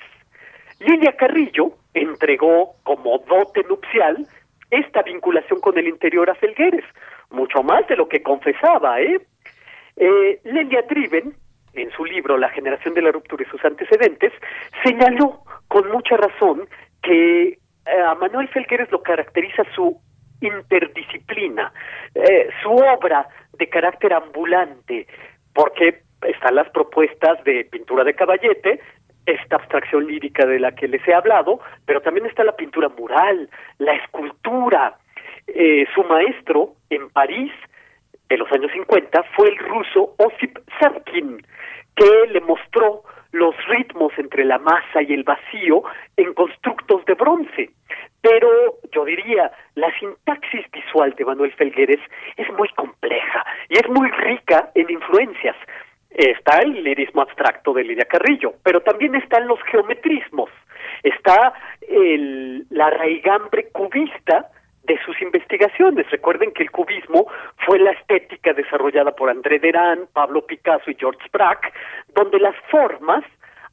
Lilia 0.78 1.16
Carrillo 1.16 1.72
entregó 1.92 2.76
como 2.84 3.18
dote 3.18 3.64
nupcial 3.64 4.26
esta 4.70 5.02
vinculación 5.02 5.60
con 5.60 5.76
el 5.76 5.88
interior 5.88 6.30
a 6.30 6.36
Felgueres, 6.36 6.84
mucho 7.30 7.64
más 7.64 7.86
de 7.88 7.96
lo 7.96 8.08
que 8.08 8.22
confesaba, 8.22 9.00
¿eh? 9.00 9.20
eh 9.96 10.40
Triven, 10.88 11.34
en 11.74 11.90
su 11.90 12.04
libro 12.04 12.38
La 12.38 12.48
generación 12.50 12.94
de 12.94 13.02
la 13.02 13.10
ruptura 13.10 13.44
y 13.44 13.50
sus 13.50 13.64
antecedentes, 13.64 14.32
señaló 14.84 15.40
con 15.66 15.90
mucha 15.90 16.16
razón 16.16 16.68
que 17.02 17.48
eh, 17.48 17.58
a 18.06 18.14
Manuel 18.14 18.48
Felgueres 18.48 18.90
lo 18.92 19.02
caracteriza 19.02 19.64
su 19.74 20.00
interdisciplina, 20.40 21.72
eh, 22.14 22.48
su 22.62 22.70
obra 22.70 23.26
de 23.58 23.68
carácter 23.68 24.12
ambulante, 24.12 25.08
porque 25.52 26.02
están 26.22 26.54
las 26.54 26.68
propuestas 26.70 27.42
de 27.44 27.64
pintura 27.64 28.04
de 28.04 28.14
caballete, 28.14 28.80
esta 29.26 29.56
abstracción 29.56 30.06
lírica 30.06 30.46
de 30.46 30.58
la 30.58 30.72
que 30.72 30.88
les 30.88 31.06
he 31.06 31.14
hablado, 31.14 31.60
pero 31.86 32.00
también 32.00 32.26
está 32.26 32.44
la 32.44 32.56
pintura 32.56 32.88
mural, 32.88 33.48
la 33.78 33.94
escultura. 33.94 34.96
Eh, 35.46 35.86
su 35.94 36.04
maestro 36.04 36.74
en 36.90 37.10
París, 37.10 37.52
de 38.28 38.36
los 38.36 38.50
años 38.52 38.70
50, 38.72 39.22
fue 39.34 39.48
el 39.48 39.58
ruso 39.58 40.14
Osip 40.18 40.58
Sadkin, 40.78 41.42
que 41.96 42.26
le 42.30 42.40
mostró 42.40 43.02
los 43.32 43.54
ritmos 43.66 44.12
entre 44.18 44.44
la 44.44 44.58
masa 44.58 45.02
y 45.02 45.12
el 45.12 45.22
vacío 45.22 45.82
en 46.16 46.34
constructos 46.34 47.04
de 47.04 47.14
bronce. 47.14 47.70
Pero 48.22 48.48
yo 48.92 49.04
diría, 49.04 49.50
la 49.76 49.92
sintaxis 49.98 50.70
visual 50.72 51.14
de 51.16 51.24
Manuel 51.24 51.52
Felgueres 51.52 52.00
es 52.36 52.48
muy 52.52 52.68
compleja 52.70 53.44
y 53.68 53.78
es 53.78 53.88
muy 53.88 54.10
rica 54.10 54.70
en 54.74 54.90
influencias 54.90 55.56
está 56.10 56.58
el 56.58 56.82
lirismo 56.82 57.22
abstracto 57.22 57.72
de 57.72 57.84
Lidia 57.84 58.04
Carrillo, 58.04 58.54
pero 58.62 58.80
también 58.80 59.14
están 59.14 59.46
los 59.46 59.60
geometrismos, 59.70 60.50
está 61.02 61.54
el, 61.88 62.66
la 62.70 62.90
raigambre 62.90 63.68
cubista 63.72 64.50
de 64.84 64.98
sus 65.04 65.20
investigaciones. 65.22 66.10
Recuerden 66.10 66.52
que 66.52 66.62
el 66.62 66.70
cubismo 66.70 67.26
fue 67.66 67.78
la 67.78 67.92
estética 67.92 68.52
desarrollada 68.52 69.12
por 69.12 69.30
André 69.30 69.58
Derain, 69.58 70.06
Pablo 70.12 70.44
Picasso 70.46 70.90
y 70.90 70.96
George 70.96 71.28
Braque, 71.32 71.72
donde 72.14 72.40
las 72.40 72.56
formas 72.70 73.24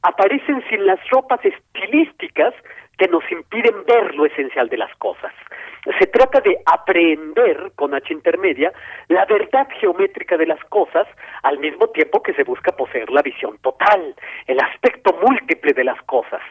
aparecen 0.01 0.63
sin 0.69 0.85
las 0.85 0.99
ropas 1.09 1.39
estilísticas 1.43 2.53
que 2.97 3.07
nos 3.07 3.23
impiden 3.31 3.85
ver 3.85 4.15
lo 4.15 4.25
esencial 4.25 4.69
de 4.69 4.77
las 4.77 4.93
cosas. 4.95 5.31
Se 5.99 6.07
trata 6.07 6.41
de 6.41 6.57
aprender, 6.65 7.71
con 7.75 7.93
H 7.93 8.11
intermedia, 8.11 8.73
la 9.07 9.25
verdad 9.25 9.67
geométrica 9.79 10.35
de 10.35 10.47
las 10.47 10.61
cosas 10.65 11.07
al 11.43 11.59
mismo 11.59 11.87
tiempo 11.89 12.21
que 12.21 12.33
se 12.33 12.43
busca 12.43 12.75
poseer 12.75 13.09
la 13.09 13.21
visión 13.21 13.57
total, 13.59 14.15
el 14.47 14.59
aspecto 14.59 15.15
múltiple 15.21 15.73
de 15.73 15.83
las 15.83 16.01
cosas. 16.03 16.41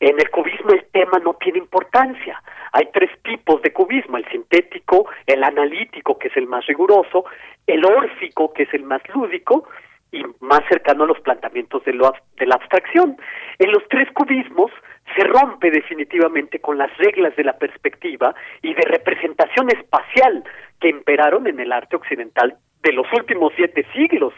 En 0.00 0.18
el 0.18 0.30
cubismo 0.30 0.70
el 0.72 0.84
tema 0.86 1.18
no 1.18 1.34
tiene 1.34 1.58
importancia. 1.58 2.42
Hay 2.72 2.88
tres 2.92 3.10
tipos 3.22 3.62
de 3.62 3.72
cubismo, 3.72 4.16
el 4.16 4.28
sintético, 4.28 5.06
el 5.26 5.44
analítico, 5.44 6.18
que 6.18 6.28
es 6.28 6.36
el 6.36 6.46
más 6.46 6.66
riguroso, 6.66 7.26
el 7.66 7.84
órfico, 7.84 8.52
que 8.52 8.64
es 8.64 8.74
el 8.74 8.82
más 8.84 9.02
lúdico, 9.14 9.68
y 10.12 10.24
más 10.40 10.60
cercano 10.68 11.04
a 11.04 11.06
los 11.06 11.20
planteamientos 11.20 11.84
de, 11.84 11.92
lo, 11.92 12.12
de 12.36 12.46
la 12.46 12.56
abstracción. 12.56 13.16
En 13.58 13.70
los 13.72 13.82
tres 13.88 14.08
cubismos 14.12 14.70
se 15.16 15.24
rompe 15.24 15.70
definitivamente 15.70 16.60
con 16.60 16.78
las 16.78 16.96
reglas 16.98 17.34
de 17.36 17.44
la 17.44 17.58
perspectiva 17.58 18.34
y 18.62 18.74
de 18.74 18.82
representación 18.82 19.70
espacial 19.70 20.44
que 20.80 20.88
imperaron 20.88 21.46
en 21.46 21.60
el 21.60 21.72
arte 21.72 21.96
occidental 21.96 22.56
de 22.82 22.92
los 22.92 23.06
últimos 23.12 23.52
siete 23.56 23.86
siglos. 23.92 24.34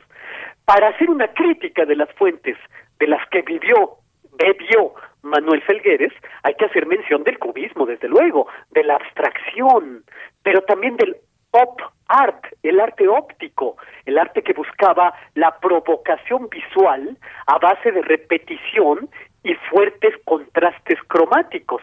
Para 0.64 0.88
hacer 0.88 1.10
una 1.10 1.28
crítica 1.28 1.84
de 1.84 1.96
las 1.96 2.10
fuentes 2.14 2.56
de 2.98 3.06
las 3.06 3.26
que 3.30 3.42
vivió, 3.42 3.96
bebió 4.38 4.94
Manuel 5.22 5.62
Felgueres, 5.62 6.12
hay 6.42 6.54
que 6.54 6.64
hacer 6.64 6.86
mención 6.86 7.22
del 7.22 7.38
cubismo, 7.38 7.86
desde 7.86 8.08
luego, 8.08 8.48
de 8.70 8.82
la 8.84 8.96
abstracción, 8.96 10.04
pero 10.42 10.62
también 10.62 10.96
del 10.96 11.16
op 11.52 11.80
art, 12.08 12.44
el 12.62 12.80
arte 12.80 13.08
óptico, 13.08 13.76
el 14.04 14.18
arte 14.18 14.42
que 14.42 14.52
buscaba 14.52 15.14
la 15.34 15.58
provocación 15.60 16.48
visual 16.50 17.16
a 17.46 17.58
base 17.58 17.92
de 17.92 18.02
repetición 18.02 19.08
y 19.44 19.54
fuertes 19.70 20.14
contrastes 20.24 20.98
cromáticos. 21.08 21.82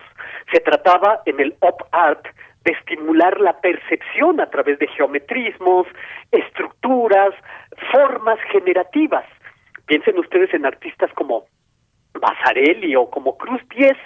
Se 0.52 0.60
trataba 0.60 1.22
en 1.26 1.40
el 1.40 1.56
op 1.62 1.82
art 1.92 2.26
de 2.64 2.72
estimular 2.74 3.40
la 3.40 3.60
percepción 3.60 4.40
a 4.42 4.50
través 4.50 4.80
de 4.80 4.88
geometrismos, 4.88 5.88
estructuras, 6.32 7.34
formas 7.92 8.40
generativas. 8.52 9.26
Piensen 9.86 10.20
ustedes 10.20 10.54
en 10.54 10.66
artistas 10.66 11.12
como 11.14 11.46
Basarelli 12.20 12.96
o 12.96 13.10
como 13.10 13.38
Cruz 13.38 13.62
Diez, 13.70 13.98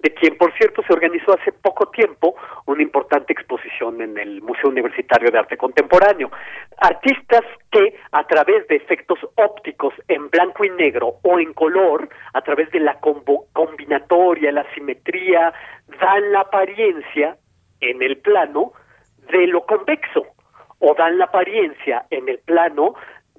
de 0.00 0.14
quien 0.14 0.36
por 0.36 0.52
cierto 0.56 0.82
se 0.82 0.92
organizó 0.92 1.34
hace 1.34 1.52
poco 1.52 1.86
tiempo 1.86 2.34
una 2.66 2.82
importante 2.82 3.32
exposición 3.32 4.00
en 4.00 4.16
el 4.16 4.42
Museo 4.42 4.70
Universitario 4.70 5.30
de 5.30 5.38
Arte 5.38 5.56
Contemporáneo. 5.56 6.30
Artistas 6.78 7.42
que 7.70 7.96
a 8.12 8.24
través 8.24 8.66
de 8.68 8.76
efectos 8.76 9.18
ópticos 9.36 9.94
en 10.06 10.30
blanco 10.30 10.64
y 10.64 10.70
negro 10.70 11.16
o 11.22 11.38
en 11.38 11.52
color, 11.52 12.08
a 12.32 12.40
través 12.42 12.70
de 12.70 12.80
la 12.80 12.98
combinatoria, 13.00 14.52
la 14.52 14.64
simetría, 14.74 15.52
dan 16.00 16.32
la 16.32 16.40
apariencia 16.40 17.36
en 17.80 18.02
el 18.02 18.18
plano 18.18 18.72
de 19.30 19.46
lo 19.46 19.66
convexo 19.66 20.26
o 20.78 20.94
dan 20.94 21.18
la 21.18 21.24
apariencia 21.24 22.06
en 22.10 22.28
el 22.28 22.38
plano 22.38 22.94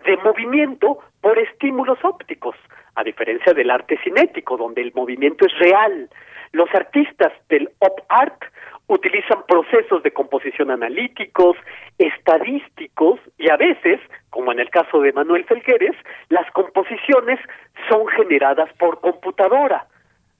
de 0.05 0.17
movimiento 0.17 0.99
por 1.21 1.37
estímulos 1.37 1.99
ópticos, 2.03 2.55
a 2.99 3.03
diferencia 3.03 3.53
del 3.53 3.71
arte 3.71 3.97
cinético, 4.03 4.57
donde 4.57 4.81
el 4.81 4.91
movimiento 4.93 5.45
es 5.45 5.57
real. 5.57 6.09
Los 6.51 6.69
artistas 6.73 7.31
del 7.47 7.69
op 7.79 8.01
art 8.09 8.43
utilizan 8.87 9.43
procesos 9.47 10.03
de 10.03 10.11
composición 10.11 10.69
analíticos, 10.69 11.55
estadísticos 11.97 13.19
y 13.37 13.49
a 13.49 13.55
veces, 13.55 14.01
como 14.31 14.51
en 14.51 14.59
el 14.59 14.69
caso 14.69 14.99
de 14.99 15.13
Manuel 15.13 15.45
Felgueres, 15.45 15.95
las 16.29 16.49
composiciones 16.51 17.39
son 17.87 18.05
generadas 18.07 18.69
por 18.77 18.99
computadora, 18.99 19.85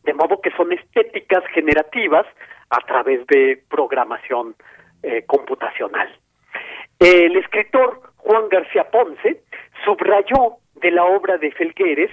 de 0.04 0.14
modo 0.14 0.42
que 0.42 0.52
son 0.58 0.74
estéticas 0.74 1.44
generativas 1.54 2.26
a 2.72 2.80
través 2.82 3.26
de 3.28 3.64
programación 3.70 4.56
eh, 5.04 5.24
computacional. 5.28 6.10
El 7.00 7.38
escritor 7.38 8.02
Juan 8.18 8.50
García 8.50 8.90
Ponce 8.92 9.44
subrayó 9.86 10.58
de 10.82 10.92
la 10.92 11.06
obra 11.06 11.38
de 11.38 11.52
Felgueres 11.52 12.12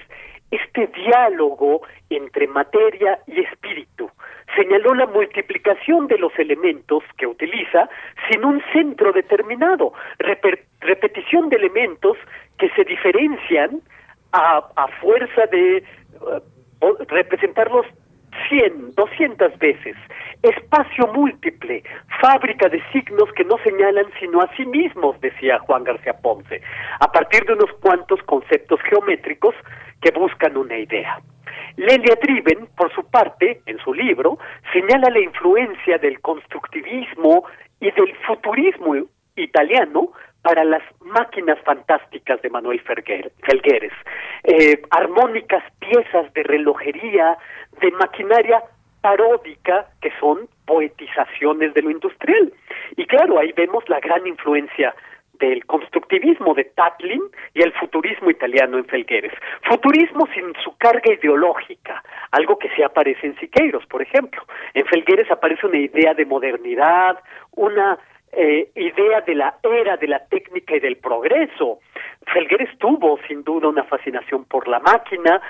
este 0.51 0.87
diálogo 0.87 1.81
entre 2.09 2.47
materia 2.47 3.19
y 3.27 3.41
espíritu. 3.41 4.09
Señaló 4.55 4.95
la 4.95 5.05
multiplicación 5.05 6.07
de 6.07 6.17
los 6.17 6.37
elementos 6.39 7.03
que 7.17 7.27
utiliza 7.27 7.89
sin 8.29 8.45
un 8.45 8.61
centro 8.71 9.11
determinado, 9.11 9.93
repetición 10.79 11.49
de 11.49 11.57
elementos 11.57 12.17
que 12.57 12.69
se 12.69 12.83
diferencian 12.85 13.81
a, 14.31 14.63
a 14.75 14.87
fuerza 14.99 15.45
de 15.47 15.83
uh, 16.21 16.93
representarlos 17.07 17.85
100, 18.49 18.95
200 18.95 19.57
veces. 19.59 19.95
Espacio 20.41 21.07
múltiple, 21.13 21.83
fábrica 22.21 22.69
de 22.69 22.81
signos 22.91 23.31
que 23.33 23.43
no 23.43 23.57
señalan 23.63 24.05
sino 24.19 24.41
a 24.41 24.49
sí 24.55 24.65
mismos, 24.65 25.19
decía 25.21 25.59
Juan 25.59 25.83
García 25.83 26.13
Ponce, 26.21 26.61
a 26.99 27.11
partir 27.11 27.43
de 27.45 27.53
unos 27.53 27.71
cuantos 27.81 28.21
conceptos 28.23 28.79
geométricos 28.81 29.55
que 30.01 30.11
buscan 30.11 30.57
una 30.57 30.77
idea. 30.77 31.19
Lelia 31.77 32.17
Driven, 32.21 32.67
por 32.75 32.93
su 32.93 33.03
parte, 33.09 33.61
en 33.65 33.77
su 33.79 33.93
libro, 33.93 34.37
señala 34.73 35.09
la 35.09 35.19
influencia 35.19 35.97
del 35.97 36.19
constructivismo 36.21 37.43
y 37.79 37.91
del 37.91 38.15
futurismo 38.25 38.95
italiano 39.35 40.11
para 40.47 40.63
las 40.63 40.81
máquinas 41.01 41.59
fantásticas 41.65 42.41
de 42.41 42.49
Manuel 42.49 42.79
Felgueres, 42.79 43.91
eh, 44.45 44.81
armónicas 44.91 45.61
piezas 45.77 46.33
de 46.33 46.43
relojería, 46.43 47.37
de 47.81 47.91
maquinaria 47.91 48.63
paródica 49.01 49.87
que 50.01 50.09
son 50.21 50.47
poetizaciones 50.65 51.73
de 51.73 51.81
lo 51.81 51.91
industrial. 51.91 52.53
Y 52.95 53.05
claro, 53.07 53.39
ahí 53.39 53.51
vemos 53.57 53.83
la 53.89 53.99
gran 53.99 54.25
influencia 54.25 54.95
del 55.33 55.65
constructivismo 55.65 56.53
de 56.53 56.63
Tatlin 56.63 57.23
y 57.53 57.61
el 57.61 57.73
futurismo 57.73 58.29
italiano 58.29 58.77
en 58.77 58.85
Felgueres. 58.85 59.33
Futurismo 59.63 60.29
sin 60.33 60.53
su 60.63 60.77
carga 60.77 61.13
ideológica, 61.13 62.01
algo 62.31 62.57
que 62.57 62.69
sí 62.69 62.83
aparece 62.83 63.27
en 63.27 63.37
Siqueiros, 63.37 63.85
por 63.87 64.01
ejemplo. 64.01 64.41
En 64.73 64.85
Felgueres 64.85 65.29
aparece 65.29 65.67
una 65.67 65.77
idea 65.77 66.13
de 66.13 66.25
modernidad, 66.25 67.19
una 67.51 67.99
eh, 68.31 68.69
idea 68.75 69.21
de 69.21 69.35
la 69.35 69.57
era 69.63 69.97
de 69.97 70.07
la 70.07 70.25
técnica 70.27 70.75
y 70.75 70.79
del 70.79 70.97
progreso. 70.97 71.79
Felgueres 72.33 72.69
tuvo 72.77 73.19
sin 73.27 73.43
duda 73.43 73.69
una 73.69 73.83
fascinación 73.83 74.45
por 74.45 74.67
la 74.67 74.79
máquina, 74.79 75.41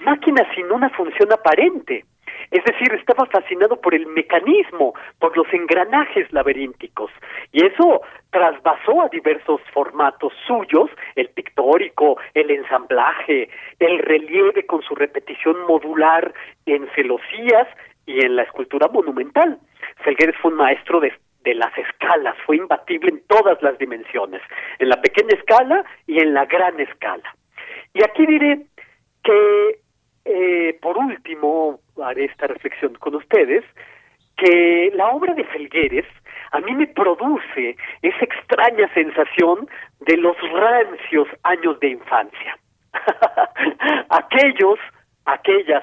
máquina 0.00 0.46
sin 0.54 0.70
una 0.72 0.90
función 0.90 1.32
aparente. 1.32 2.04
Es 2.50 2.62
decir, 2.64 2.92
estaba 2.94 3.26
fascinado 3.26 3.80
por 3.80 3.94
el 3.94 4.06
mecanismo, 4.06 4.94
por 5.18 5.36
los 5.36 5.46
engranajes 5.52 6.32
laberínticos, 6.32 7.10
y 7.52 7.64
eso 7.64 8.02
trasvasó 8.30 9.02
a 9.02 9.08
diversos 9.08 9.60
formatos 9.72 10.32
suyos, 10.46 10.90
el 11.16 11.28
pictórico, 11.30 12.18
el 12.34 12.50
ensamblaje, 12.50 13.48
el 13.78 13.98
relieve 13.98 14.66
con 14.66 14.82
su 14.82 14.94
repetición 14.94 15.66
modular 15.66 16.32
en 16.66 16.88
celosías 16.94 17.68
y 18.06 18.24
en 18.24 18.36
la 18.36 18.42
escultura 18.42 18.88
monumental. 18.88 19.58
Felgueres 20.04 20.36
fue 20.40 20.50
un 20.50 20.58
maestro 20.58 21.00
de 21.00 21.08
de 21.44 21.54
las 21.54 21.76
escalas, 21.78 22.34
fue 22.46 22.56
imbatible 22.56 23.10
en 23.10 23.22
todas 23.26 23.62
las 23.62 23.78
dimensiones, 23.78 24.42
en 24.78 24.88
la 24.88 25.00
pequeña 25.00 25.36
escala 25.36 25.84
y 26.06 26.18
en 26.20 26.34
la 26.34 26.46
gran 26.46 26.80
escala. 26.80 27.34
Y 27.92 28.02
aquí 28.02 28.26
diré 28.26 28.62
que, 29.22 29.78
eh, 30.24 30.78
por 30.80 30.98
último, 30.98 31.80
haré 32.02 32.24
esta 32.24 32.46
reflexión 32.46 32.94
con 32.94 33.14
ustedes, 33.14 33.64
que 34.36 34.90
la 34.94 35.08
obra 35.08 35.34
de 35.34 35.44
Felgueres 35.44 36.06
a 36.50 36.60
mí 36.60 36.74
me 36.74 36.86
produce 36.86 37.76
esa 38.02 38.24
extraña 38.24 38.92
sensación 38.94 39.68
de 40.00 40.16
los 40.16 40.36
rancios 40.52 41.28
años 41.42 41.78
de 41.80 41.88
infancia. 41.88 42.58
aquellos, 44.08 44.78
aquellas 45.24 45.82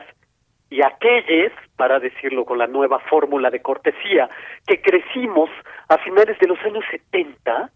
y 0.72 0.82
aquellos, 0.82 1.52
para 1.76 2.00
decirlo 2.00 2.46
con 2.46 2.58
la 2.58 2.66
nueva 2.66 3.00
fórmula 3.00 3.50
de 3.52 3.62
cortesía, 3.62 4.30
que 4.66 4.82
crecimos 4.82 5.50
a 5.90 5.98
finales 5.98 6.40
de 6.40 6.48
los 6.48 6.58
años 6.64 6.86
70, 6.90 7.70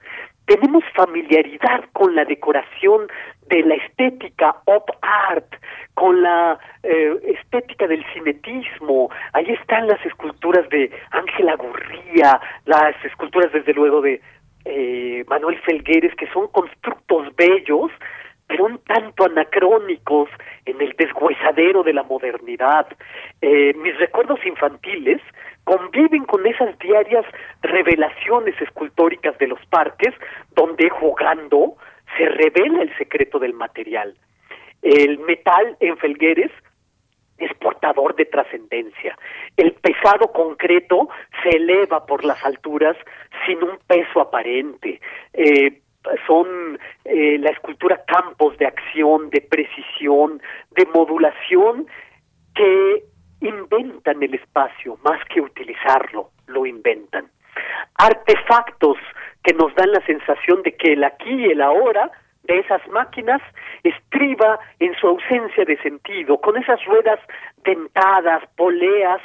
tenemos 0.45 0.84
familiaridad 0.95 1.84
con 1.91 2.15
la 2.15 2.23
decoración 2.23 3.07
de 3.47 3.63
la 3.63 3.76
estética 3.76 4.55
op 4.65 4.89
art, 5.01 5.55
con 5.93 6.22
la 6.22 6.57
eh, 6.84 7.19
estética 7.38 7.85
del 7.85 8.05
cinetismo. 8.13 9.09
Ahí 9.34 9.51
están 9.51 9.88
las 9.88 10.03
esculturas 10.05 10.67
de 10.69 10.89
Ángela 11.11 11.57
Gurría, 11.57 12.39
las 12.63 12.95
esculturas 13.03 13.51
desde 13.51 13.73
luego 13.73 14.01
de 14.01 14.22
eh, 14.63 15.26
Manuel 15.27 15.59
Felgueres, 15.59 16.15
que 16.15 16.31
son 16.31 16.47
constructos 16.47 17.35
bellos, 17.35 17.91
pero 18.47 18.65
un 18.65 18.77
tanto 18.80 19.26
anacrónicos 19.26 20.30
en 20.65 20.81
el 20.81 20.93
deshuesadero 20.97 21.84
de 21.84 21.93
la 21.93 22.03
modernidad. 22.03 22.88
Eh, 23.41 23.73
mis 23.76 23.97
recuerdos 23.97 24.39
infantiles 24.45 25.22
conviven 25.63 26.26
con 26.26 26.45
esas 26.45 26.77
diarias 26.80 27.26
revelaciones 27.61 28.59
escultóricas 28.61 29.38
de 29.39 29.47
los 29.47 29.59
parques, 29.67 30.13
donde 30.55 30.89
jugando 30.89 31.76
se 32.17 32.26
revela 32.26 32.84
el 32.84 32.95
secreto 32.97 33.39
del 33.39 33.53
material. 33.53 34.15
El 34.81 35.17
metal 35.19 35.76
en 35.80 35.97
Felgueres 35.97 36.51
es 37.38 37.53
portador 37.55 38.15
de 38.15 38.26
trascendencia. 38.26 39.17
El 39.57 39.73
pesado 39.73 40.31
concreto 40.31 41.09
se 41.43 41.57
eleva 41.57 42.05
por 42.05 42.23
las 42.23 42.43
alturas 42.45 42.95
sin 43.45 43.61
un 43.63 43.77
peso 43.88 44.22
aparente. 44.22 45.01
Eh, 45.34 45.81
son 46.27 46.80
eh, 47.03 47.38
la 47.40 47.49
escultura 47.52 48.03
campos 48.06 48.57
de 48.57 48.68
acción, 48.68 49.30
de 49.30 49.41
precisión, 49.41 50.41
de 50.72 50.86
modulación 50.94 51.88
que 52.53 53.03
inventan 53.41 54.23
el 54.23 54.34
espacio 54.34 54.98
más 55.03 55.19
que 55.26 55.41
utilizarlo, 55.41 56.30
lo 56.48 56.65
inventan. 56.65 57.27
Artefactos 57.98 58.98
que 59.44 59.53
nos 59.53 59.73
dan 59.76 59.91
la 59.91 60.06
sensación 60.06 60.64
de 60.64 60.76
que 60.76 60.94
el 60.94 61.03
aquí 61.03 61.30
y 61.30 61.52
el 61.52 61.61
ahora 61.61 62.11
de 62.44 62.60
esas 62.60 62.86
máquinas 62.90 63.41
estriba 63.84 64.60
en 64.80 64.94
su 64.95 65.07
ausencia 65.07 65.65
de 65.65 65.77
sentido, 65.82 66.40
con 66.40 66.57
esas 66.57 66.84
ruedas 66.86 67.19
dentadas, 67.64 68.44
poleas, 68.56 69.22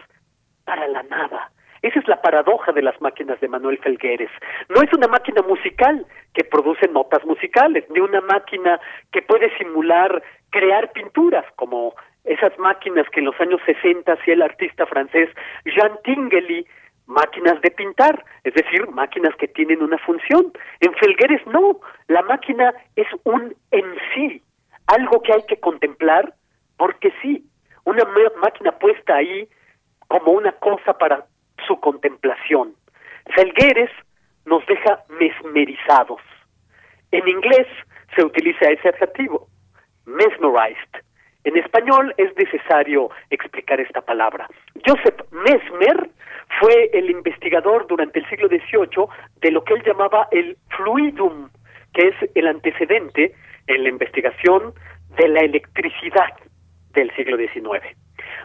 para 0.65 0.87
la 0.89 1.03
nada. 1.05 1.51
Esa 1.83 1.99
es 1.99 2.09
la 2.09 2.21
paradoja 2.21 2.73
de 2.73 2.83
las 2.83 3.01
máquinas 3.01 3.41
de 3.41 3.49
Manuel 3.49 3.79
Felgueres. 3.79 4.31
No 4.69 4.83
es 4.83 4.93
una 4.93 5.09
máquina 5.09 5.43
musical 5.43 6.07
que 6.35 6.45
produce 6.45 6.89
notas 6.89 7.25
musicales, 7.25 7.85
ni 7.91 8.01
una 8.01 8.21
máquina 8.21 8.79
que 9.13 9.23
puede 9.23 9.57
simular 9.57 10.23
crear 10.51 10.93
pinturas, 10.93 11.45
como 11.57 11.95
esas 12.25 12.57
máquinas 12.59 13.09
que 13.11 13.21
en 13.21 13.27
los 13.27 13.41
años 13.41 13.61
60 13.65 14.13
hacía 14.13 14.35
el 14.35 14.43
artista 14.43 14.85
francés 14.87 15.31
Jean 15.65 15.99
Tinguely, 16.05 16.67
máquinas 17.07 17.61
de 17.63 17.71
pintar, 17.71 18.25
es 18.45 18.55
decir, 18.55 18.89
máquinas 18.91 19.35
que 19.37 19.49
tienen 19.49 19.83
una 19.83 19.99
función. 19.99 20.53
En 20.81 20.95
Felgueres 20.95 21.45
no, 21.47 21.81
la 22.09 22.23
máquina 22.23 22.75
es 22.97 23.09
un 23.25 23.55
en 23.71 23.85
sí, 24.15 24.43
algo 24.87 25.23
que 25.23 25.33
hay 25.33 25.43
que 25.49 25.59
contemplar 25.59 26.35
porque 26.77 27.13
sí, 27.23 27.45
una 27.85 28.05
máquina 28.41 28.73
puesta 28.73 29.17
ahí 29.17 29.49
como 30.09 30.33
una 30.33 30.53
cosa 30.53 30.97
para 30.99 31.27
su 31.67 31.79
contemplación. 31.81 32.75
Felgueres 33.35 33.91
nos 34.47 34.65
deja 34.67 35.01
mesmerizados. 35.09 36.21
En 37.13 37.29
inglés 37.29 37.67
se 38.15 38.25
utiliza 38.25 38.71
ese 38.71 38.89
adjetivo, 38.89 39.49
mesmerized. 40.07 41.05
En 41.45 41.57
español 41.57 42.15
es 42.19 42.37
necesario 42.37 43.11
explicar 43.31 43.81
esta 43.81 44.03
palabra. 44.03 44.47
Joseph 44.87 45.21
Mesmer 45.31 46.11
fue 46.61 46.91
el 46.93 47.11
investigador 47.11 47.87
durante 47.87 48.19
el 48.19 48.29
siglo 48.29 48.49
XVIII 48.49 49.07
de 49.41 49.51
lo 49.51 49.65
que 49.65 49.75
él 49.75 49.83
llamaba 49.85 50.29
el 50.33 50.57
fluidum, 50.77 51.49
que 51.95 52.09
es 52.09 52.15
el 52.35 52.47
antecedente 52.47 53.35
en 53.67 53.83
la 53.85 53.89
investigación 53.89 54.75
de 55.17 55.29
la 55.29 55.41
electricidad 55.41 56.29
del 56.93 57.11
siglo 57.15 57.37
XIX. 57.37 57.97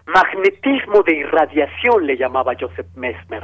Magnetismo 0.08 1.02
de 1.04 1.16
irradiación 1.16 2.06
le 2.06 2.18
llamaba 2.18 2.54
Joseph 2.60 2.88
Mesmer. 2.96 3.44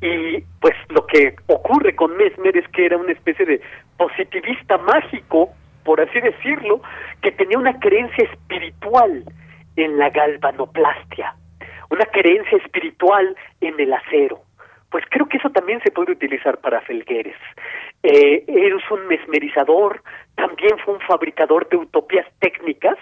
Y 0.00 0.40
pues 0.60 0.74
lo 0.88 1.06
que 1.06 1.34
ocurre 1.46 1.94
con 1.96 2.16
Mesmer 2.16 2.56
es 2.56 2.68
que 2.68 2.86
era 2.86 2.96
una 2.96 3.12
especie 3.12 3.46
de 3.46 3.60
positivista 3.96 4.78
mágico, 4.78 5.50
por 5.84 6.00
así 6.00 6.20
decirlo, 6.20 6.82
que 7.22 7.32
tenía 7.32 7.58
una 7.58 7.78
creencia 7.78 8.24
espiritual 8.24 9.24
en 9.76 9.98
la 9.98 10.10
galvanoplastia, 10.10 11.34
una 11.90 12.04
creencia 12.06 12.58
espiritual 12.58 13.34
en 13.60 13.80
el 13.80 13.92
acero. 13.92 14.42
Pues 14.90 15.04
creo 15.08 15.26
que 15.26 15.38
eso 15.38 15.48
también 15.48 15.80
se 15.82 15.90
puede 15.90 16.12
utilizar 16.12 16.58
para 16.58 16.82
Felgueres. 16.82 17.36
Eh, 18.02 18.44
es 18.46 18.90
un 18.90 19.06
mesmerizador, 19.06 20.02
también 20.34 20.76
fue 20.84 20.94
un 20.94 21.00
fabricador 21.00 21.66
de 21.70 21.78
utopías 21.78 22.26
técnicas 22.40 22.98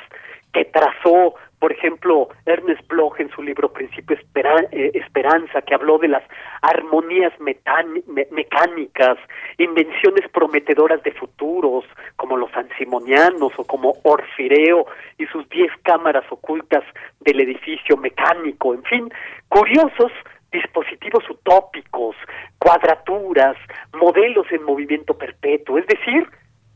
que 0.53 0.65
trazó 0.67 1.35
por 1.61 1.73
ejemplo, 1.73 2.31
Ernest 2.47 2.89
Bloch 2.89 3.21
en 3.21 3.29
su 3.31 3.43
libro 3.43 3.71
Principio 3.71 4.17
eh, 4.17 4.91
Esperanza, 4.95 5.61
que 5.61 5.75
habló 5.75 5.99
de 5.99 6.09
las 6.09 6.23
armonías 6.63 7.35
mecánicas, 7.39 9.19
invenciones 9.59 10.27
prometedoras 10.33 11.03
de 11.03 11.13
futuros, 11.13 11.85
como 12.17 12.39
los 12.39 12.51
ansimonianos 12.57 13.53
o 13.59 13.65
como 13.65 13.95
Orfireo 14.05 14.87
y 15.19 15.27
sus 15.27 15.47
diez 15.51 15.71
cámaras 15.83 16.25
ocultas 16.31 16.83
del 17.21 17.41
edificio 17.41 17.99
mecánico, 17.99 18.73
en 18.73 18.83
fin, 18.85 19.11
curiosos 19.49 20.13
dispositivos 20.51 21.29
utópicos, 21.29 22.17
cuadraturas, 22.59 23.57
modelos 23.93 24.47
en 24.51 24.63
movimiento 24.65 25.13
perpetuo, 25.13 25.77
es 25.77 25.87
decir, 25.87 26.27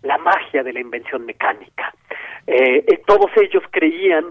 la 0.04 0.18
magia 0.18 0.62
de 0.62 0.72
la 0.72 0.80
invención 0.80 1.26
mecánica. 1.26 1.92
Eh, 2.46 2.84
eh, 2.86 3.02
todos 3.06 3.30
ellos 3.36 3.62
creían 3.70 4.26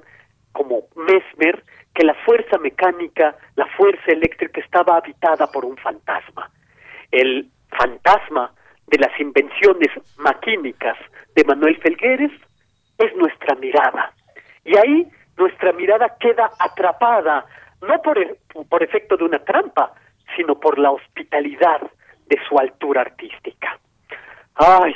como 0.52 0.84
Mesmer, 0.95 1.64
que 1.94 2.06
la 2.06 2.14
fuerza 2.26 2.58
mecánica, 2.58 3.36
la 3.56 3.66
fuerza 3.78 4.12
eléctrica 4.12 4.62
estaba 4.62 4.98
habitada 4.98 5.48
por 5.52 5.66
un 5.66 5.78
fantasma. 5.78 6.50
El 7.12 7.50
fantasma 7.70 8.54
de 8.88 8.98
las 9.00 9.20
invenciones 9.20 9.90
maquínicas 10.18 10.98
de 11.36 11.44
Manuel 11.44 11.78
Felgueres 11.78 12.32
es 12.98 13.16
nuestra 13.16 13.56
mirada. 13.56 14.14
Y 14.64 14.78
ahí 14.78 15.08
nuestra 15.38 15.74
mirada 15.74 16.16
queda 16.20 16.52
atrapada, 16.60 17.45
no 17.82 18.02
por, 18.02 18.18
por 18.70 18.84
efecto 18.84 19.18
de 19.18 19.26
una 19.26 19.40
trampa, 19.40 19.94
sino 20.36 20.60
por 20.60 20.78
la 20.78 20.91
hospitalidad 20.91 21.82
de 22.28 22.40
su 22.48 22.58
altura 22.58 23.02
artística. 23.02 23.80
Ay, 24.56 24.94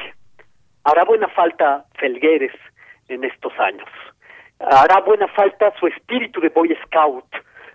hará 0.89 1.03
buena 1.03 1.27
falta 1.27 1.85
Felgueres 1.99 2.53
en 3.07 3.23
estos 3.23 3.53
años 3.59 3.89
hará 4.59 5.01
buena 5.01 5.27
falta 5.27 5.73
su 5.79 5.87
espíritu 5.87 6.41
de 6.41 6.49
Boy 6.49 6.75
Scout, 6.85 7.25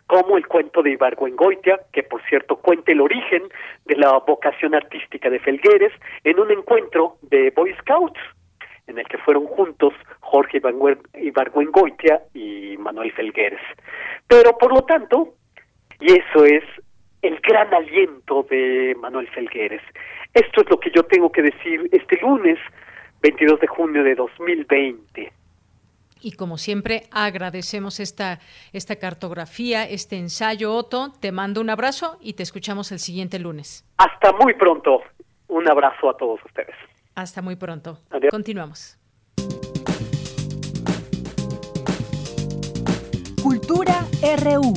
como 0.07 0.37
el 0.37 0.47
cuento 0.47 0.83
de 0.83 0.91
Ibargüengoitia, 0.91 1.81
que 1.93 2.03
por 2.03 2.23
cierto 2.29 2.57
cuenta 2.57 2.93
el 2.93 3.01
origen 3.01 3.45
de 3.87 3.97
la 3.97 4.19
vocación 4.19 4.75
artística 4.75 5.31
de 5.31 5.39
Felgueres 5.39 5.93
en 6.25 6.39
un 6.39 6.51
encuentro 6.51 7.17
de 7.23 7.51
Boy 7.51 7.75
Scouts, 7.81 8.21
en 8.89 8.99
el 8.99 9.07
que 9.07 9.19
fueron 9.19 9.47
juntos 9.47 9.95
Jorge 10.21 10.61
Ibargüengoitia 11.15 12.23
y 12.35 12.77
Manuel 12.79 13.13
Felgueres. 13.13 13.61
Pero 14.27 14.59
por 14.59 14.75
lo 14.75 14.83
tanto, 14.83 15.35
y 16.01 16.13
eso 16.13 16.45
es 16.45 16.65
el 17.23 17.39
gran 17.41 17.73
aliento 17.73 18.45
de 18.51 18.97
Manuel 19.01 19.29
Felgueres. 19.29 19.83
Esto 20.35 20.63
es 20.63 20.71
lo 20.71 20.81
que 20.81 20.91
yo 20.91 21.05
tengo 21.05 21.31
que 21.31 21.43
decir 21.43 21.89
este 21.93 22.19
lunes 22.21 22.59
22 23.23 23.61
de 23.61 23.67
junio 23.67 24.03
de 24.03 24.15
2020. 24.15 25.33
Y 26.21 26.33
como 26.33 26.57
siempre, 26.57 27.05
agradecemos 27.11 27.99
esta, 27.99 28.39
esta 28.73 28.97
cartografía, 28.97 29.85
este 29.85 30.17
ensayo, 30.17 30.73
Otto. 30.75 31.13
Te 31.21 31.33
mando 31.33 31.61
un 31.61 31.71
abrazo 31.71 32.19
y 32.21 32.35
te 32.35 32.43
escuchamos 32.43 32.93
el 32.93 33.01
siguiente 33.01 33.39
lunes. 33.39 33.85
Hasta 33.97 34.33
muy 34.33 34.55
pronto. 34.55 35.03
Un 35.49 35.69
abrazo 35.69 36.11
a 36.11 36.17
todos 36.17 36.41
ustedes. 36.45 36.77
Hasta 37.15 37.43
muy 37.43 37.57
pronto. 37.57 37.99
Continuamos. 38.31 38.99
Cultura 43.43 44.07
RU. 44.43 44.75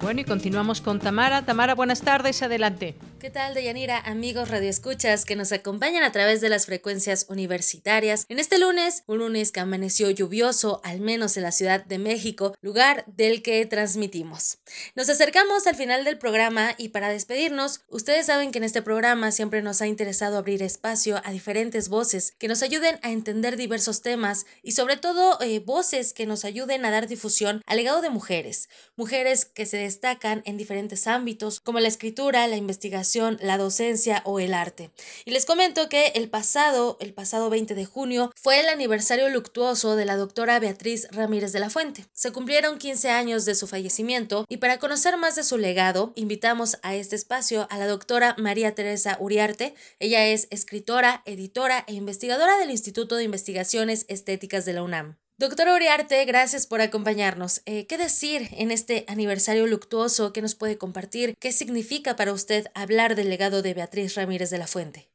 Bueno, 0.00 0.20
y 0.20 0.24
continuamos 0.24 0.80
con 0.82 1.00
Tamara. 1.00 1.44
Tamara, 1.44 1.74
buenas 1.74 2.02
tardes, 2.02 2.42
adelante. 2.42 2.94
¿Qué 3.18 3.30
tal, 3.30 3.54
Deyanira, 3.54 3.98
amigos 3.98 4.50
radioescuchas 4.50 5.24
que 5.24 5.36
nos 5.36 5.50
acompañan 5.50 6.02
a 6.02 6.12
través 6.12 6.42
de 6.42 6.50
las 6.50 6.66
frecuencias 6.66 7.24
universitarias? 7.30 8.26
En 8.28 8.38
este 8.38 8.58
lunes, 8.58 9.04
un 9.06 9.18
lunes 9.18 9.52
que 9.52 9.60
amaneció 9.60 10.10
lluvioso, 10.10 10.82
al 10.84 11.00
menos 11.00 11.38
en 11.38 11.44
la 11.44 11.50
Ciudad 11.50 11.82
de 11.82 11.96
México, 11.96 12.54
lugar 12.60 13.06
del 13.06 13.40
que 13.42 13.64
transmitimos. 13.64 14.58
Nos 14.94 15.08
acercamos 15.08 15.66
al 15.66 15.76
final 15.76 16.04
del 16.04 16.18
programa 16.18 16.74
y 16.76 16.90
para 16.90 17.08
despedirnos, 17.08 17.80
ustedes 17.88 18.26
saben 18.26 18.52
que 18.52 18.58
en 18.58 18.64
este 18.64 18.82
programa 18.82 19.32
siempre 19.32 19.62
nos 19.62 19.80
ha 19.80 19.86
interesado 19.86 20.36
abrir 20.36 20.62
espacio 20.62 21.22
a 21.24 21.32
diferentes 21.32 21.88
voces 21.88 22.34
que 22.36 22.48
nos 22.48 22.62
ayuden 22.62 22.98
a 23.02 23.12
entender 23.12 23.56
diversos 23.56 24.02
temas 24.02 24.44
y 24.62 24.72
sobre 24.72 24.98
todo 24.98 25.40
eh, 25.40 25.60
voces 25.60 26.12
que 26.12 26.26
nos 26.26 26.44
ayuden 26.44 26.84
a 26.84 26.90
dar 26.90 27.06
difusión 27.06 27.62
al 27.64 27.78
legado 27.78 28.02
de 28.02 28.10
mujeres, 28.10 28.68
mujeres 28.94 29.46
que 29.46 29.64
se 29.64 29.78
destacan 29.78 30.42
en 30.44 30.58
diferentes 30.58 31.06
ámbitos 31.06 31.60
como 31.60 31.80
la 31.80 31.88
escritura, 31.88 32.46
la 32.46 32.56
investigación, 32.56 33.05
la 33.40 33.58
docencia 33.58 34.22
o 34.24 34.40
el 34.40 34.54
arte. 34.54 34.90
Y 35.24 35.30
les 35.30 35.46
comento 35.46 35.88
que 35.88 36.08
el 36.14 36.28
pasado, 36.28 36.96
el 37.00 37.12
pasado 37.14 37.50
20 37.50 37.74
de 37.74 37.84
junio, 37.84 38.32
fue 38.34 38.60
el 38.60 38.68
aniversario 38.68 39.28
luctuoso 39.28 39.96
de 39.96 40.04
la 40.04 40.16
doctora 40.16 40.58
Beatriz 40.58 41.08
Ramírez 41.10 41.52
de 41.52 41.60
la 41.60 41.70
Fuente. 41.70 42.04
Se 42.12 42.32
cumplieron 42.32 42.78
15 42.78 43.10
años 43.10 43.44
de 43.44 43.54
su 43.54 43.66
fallecimiento 43.66 44.44
y 44.48 44.58
para 44.58 44.78
conocer 44.78 45.16
más 45.16 45.36
de 45.36 45.44
su 45.44 45.58
legado, 45.58 46.12
invitamos 46.14 46.78
a 46.82 46.94
este 46.94 47.16
espacio 47.16 47.66
a 47.70 47.78
la 47.78 47.86
doctora 47.86 48.34
María 48.38 48.74
Teresa 48.74 49.16
Uriarte. 49.20 49.74
Ella 49.98 50.26
es 50.26 50.48
escritora, 50.50 51.22
editora 51.24 51.84
e 51.86 51.94
investigadora 51.94 52.58
del 52.58 52.70
Instituto 52.70 53.16
de 53.16 53.24
Investigaciones 53.24 54.04
Estéticas 54.08 54.64
de 54.64 54.72
la 54.72 54.82
UNAM. 54.82 55.16
Doctora 55.38 55.74
Uriarte, 55.74 56.24
gracias 56.24 56.66
por 56.66 56.80
acompañarnos. 56.80 57.60
Eh, 57.66 57.84
¿Qué 57.86 57.98
decir 57.98 58.48
en 58.56 58.70
este 58.70 59.04
aniversario 59.06 59.66
luctuoso? 59.66 60.32
¿Qué 60.32 60.40
nos 60.40 60.56
puede 60.56 60.78
compartir? 60.78 61.34
¿Qué 61.38 61.52
significa 61.52 62.16
para 62.16 62.32
usted 62.32 62.64
hablar 62.74 63.16
del 63.16 63.28
legado 63.28 63.60
de 63.60 63.74
Beatriz 63.74 64.16
Ramírez 64.16 64.48
de 64.48 64.56
la 64.56 64.66
Fuente? 64.66 65.12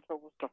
Mucho 0.00 0.16
gusto. 0.16 0.50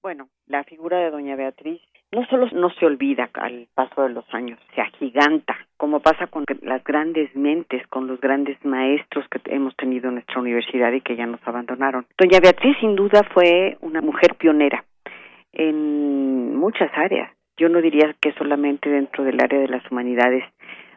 Bueno, 0.00 0.30
la 0.46 0.64
figura 0.64 0.96
de 0.96 1.10
doña 1.10 1.36
Beatriz 1.36 1.82
no 2.10 2.24
solo 2.28 2.48
no 2.52 2.70
se 2.70 2.86
olvida 2.86 3.28
al 3.34 3.68
paso 3.74 4.04
de 4.04 4.08
los 4.08 4.24
años, 4.32 4.58
se 4.74 4.80
agiganta, 4.80 5.54
como 5.76 6.00
pasa 6.00 6.26
con 6.26 6.46
las 6.62 6.82
grandes 6.84 7.36
mentes, 7.36 7.86
con 7.88 8.06
los 8.06 8.18
grandes 8.18 8.56
maestros 8.64 9.26
que 9.28 9.42
hemos 9.52 9.76
tenido 9.76 10.08
en 10.08 10.14
nuestra 10.14 10.40
universidad 10.40 10.90
y 10.92 11.02
que 11.02 11.16
ya 11.16 11.26
nos 11.26 11.46
abandonaron. 11.46 12.06
Doña 12.16 12.40
Beatriz 12.40 12.78
sin 12.80 12.96
duda 12.96 13.28
fue 13.34 13.76
una 13.82 14.00
mujer 14.00 14.36
pionera 14.36 14.86
en 15.52 16.56
muchas 16.56 16.90
áreas 16.94 17.35
yo 17.56 17.68
no 17.68 17.80
diría 17.80 18.14
que 18.20 18.32
solamente 18.32 18.90
dentro 18.90 19.24
del 19.24 19.40
área 19.40 19.58
de 19.58 19.68
las 19.68 19.82
humanidades, 19.90 20.44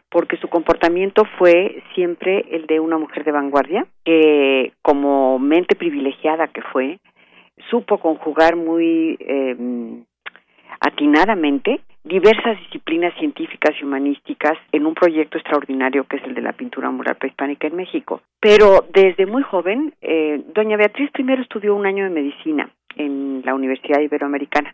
porque 0.09 0.37
su 0.37 0.47
comportamiento 0.47 1.23
fue 1.37 1.83
siempre 1.93 2.45
el 2.51 2.65
de 2.65 2.79
una 2.79 2.97
mujer 2.97 3.23
de 3.23 3.31
vanguardia, 3.31 3.85
que 4.03 4.73
como 4.81 5.39
mente 5.39 5.75
privilegiada 5.75 6.47
que 6.47 6.61
fue, 6.61 6.99
supo 7.69 7.99
conjugar 7.99 8.55
muy 8.55 9.17
eh, 9.19 9.55
atinadamente 10.79 11.81
diversas 12.03 12.57
disciplinas 12.59 13.13
científicas 13.19 13.75
y 13.79 13.83
humanísticas 13.83 14.57
en 14.71 14.85
un 14.85 14.95
proyecto 14.95 15.37
extraordinario 15.37 16.05
que 16.05 16.17
es 16.17 16.23
el 16.23 16.33
de 16.33 16.41
la 16.41 16.53
pintura 16.53 16.89
mural 16.89 17.17
prehispánica 17.17 17.67
en 17.67 17.75
México. 17.75 18.21
Pero 18.39 18.85
desde 18.91 19.25
muy 19.25 19.43
joven, 19.43 19.93
eh, 20.01 20.41
doña 20.53 20.77
Beatriz 20.77 21.11
primero 21.11 21.41
estudió 21.41 21.75
un 21.75 21.85
año 21.85 22.05
de 22.05 22.09
medicina 22.09 22.69
en 22.95 23.41
la 23.45 23.53
Universidad 23.53 23.99
Iberoamericana 23.99 24.73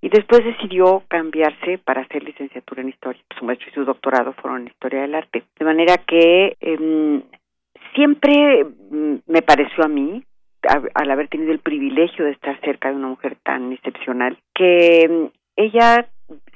y 0.00 0.08
después 0.08 0.44
decidió 0.44 1.02
cambiarse 1.08 1.78
para 1.78 2.02
hacer 2.02 2.22
licenciatura 2.22 2.82
en 2.82 2.90
historia. 2.90 3.22
Su 3.38 3.44
maestro 3.44 3.68
y 3.70 3.74
su 3.74 3.84
doctorado 3.84 4.32
fueron 4.34 4.62
en 4.62 4.68
historia 4.68 5.02
del 5.02 5.14
arte. 5.14 5.44
De 5.58 5.64
manera 5.64 5.96
que 5.98 6.56
em, 6.60 7.22
siempre 7.94 8.64
mm, 8.64 9.16
me 9.26 9.42
pareció 9.42 9.84
a 9.84 9.88
mí, 9.88 10.22
al 10.94 11.10
haber 11.10 11.28
tenido 11.28 11.52
el 11.52 11.60
privilegio 11.60 12.24
de 12.24 12.32
estar 12.32 12.58
cerca 12.60 12.90
de 12.90 12.96
una 12.96 13.08
mujer 13.08 13.36
tan 13.42 13.72
excepcional, 13.72 14.38
que 14.54 15.02
em, 15.02 15.30
ella 15.56 16.06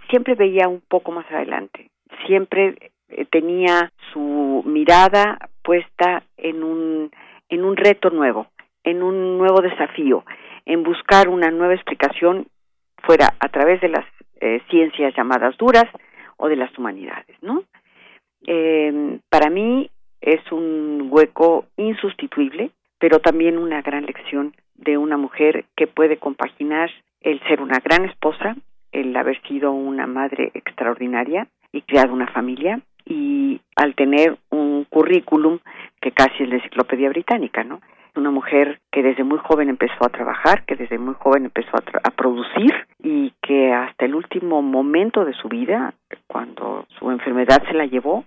siempre 0.08 0.34
veía 0.34 0.68
un 0.68 0.82
poco 0.86 1.12
más 1.12 1.30
adelante, 1.30 1.90
siempre 2.26 2.92
eh, 3.08 3.24
tenía 3.26 3.92
su 4.12 4.62
mirada 4.66 5.38
puesta 5.62 6.22
en 6.36 6.62
un, 6.62 7.10
en 7.48 7.64
un 7.64 7.76
reto 7.76 8.10
nuevo, 8.10 8.48
en 8.84 9.02
un 9.02 9.38
nuevo 9.38 9.60
desafío, 9.60 10.24
en 10.66 10.82
buscar 10.82 11.28
una 11.28 11.50
nueva 11.50 11.74
explicación 11.74 12.46
fuera 13.02 13.34
a 13.38 13.48
través 13.48 13.80
de 13.80 13.88
las 13.88 14.04
eh, 14.40 14.60
ciencias 14.70 15.14
llamadas 15.16 15.56
duras 15.56 15.84
o 16.36 16.48
de 16.48 16.56
las 16.56 16.76
humanidades, 16.78 17.36
¿no? 17.42 17.62
Eh, 18.46 19.18
para 19.28 19.50
mí 19.50 19.90
es 20.20 20.40
un 20.52 21.08
hueco 21.10 21.66
insustituible, 21.76 22.70
pero 22.98 23.18
también 23.18 23.58
una 23.58 23.82
gran 23.82 24.06
lección 24.06 24.54
de 24.74 24.96
una 24.96 25.16
mujer 25.16 25.64
que 25.76 25.86
puede 25.86 26.18
compaginar 26.18 26.90
el 27.20 27.40
ser 27.48 27.60
una 27.60 27.78
gran 27.80 28.06
esposa, 28.06 28.56
el 28.92 29.14
haber 29.16 29.40
sido 29.42 29.72
una 29.72 30.06
madre 30.06 30.50
extraordinaria 30.54 31.46
y 31.72 31.82
creado 31.82 32.12
una 32.12 32.28
familia 32.28 32.80
y 33.04 33.60
al 33.76 33.94
tener 33.94 34.36
un 34.50 34.84
currículum 34.84 35.58
que 36.00 36.12
casi 36.12 36.42
es 36.42 36.48
la 36.48 36.56
enciclopedia 36.56 37.08
británica, 37.08 37.64
¿no? 37.64 37.80
Una 38.16 38.30
mujer 38.30 38.80
que 38.90 39.02
desde 39.02 39.24
muy 39.24 39.38
joven 39.38 39.68
empezó 39.68 40.04
a 40.04 40.08
trabajar, 40.08 40.64
que 40.64 40.76
desde 40.76 40.98
muy 40.98 41.14
joven 41.14 41.44
empezó 41.44 41.70
a, 41.76 42.10
producir 42.10 42.74
y 43.02 43.32
que 43.40 43.72
hasta 43.72 44.04
el 44.04 44.14
último 44.14 44.60
momento 44.62 45.24
de 45.24 45.32
su 45.32 45.48
vida, 45.48 45.94
cuando 46.26 46.86
su 46.98 47.10
enfermedad 47.10 47.62
se 47.66 47.74
la 47.74 47.86
llevó, 47.86 48.24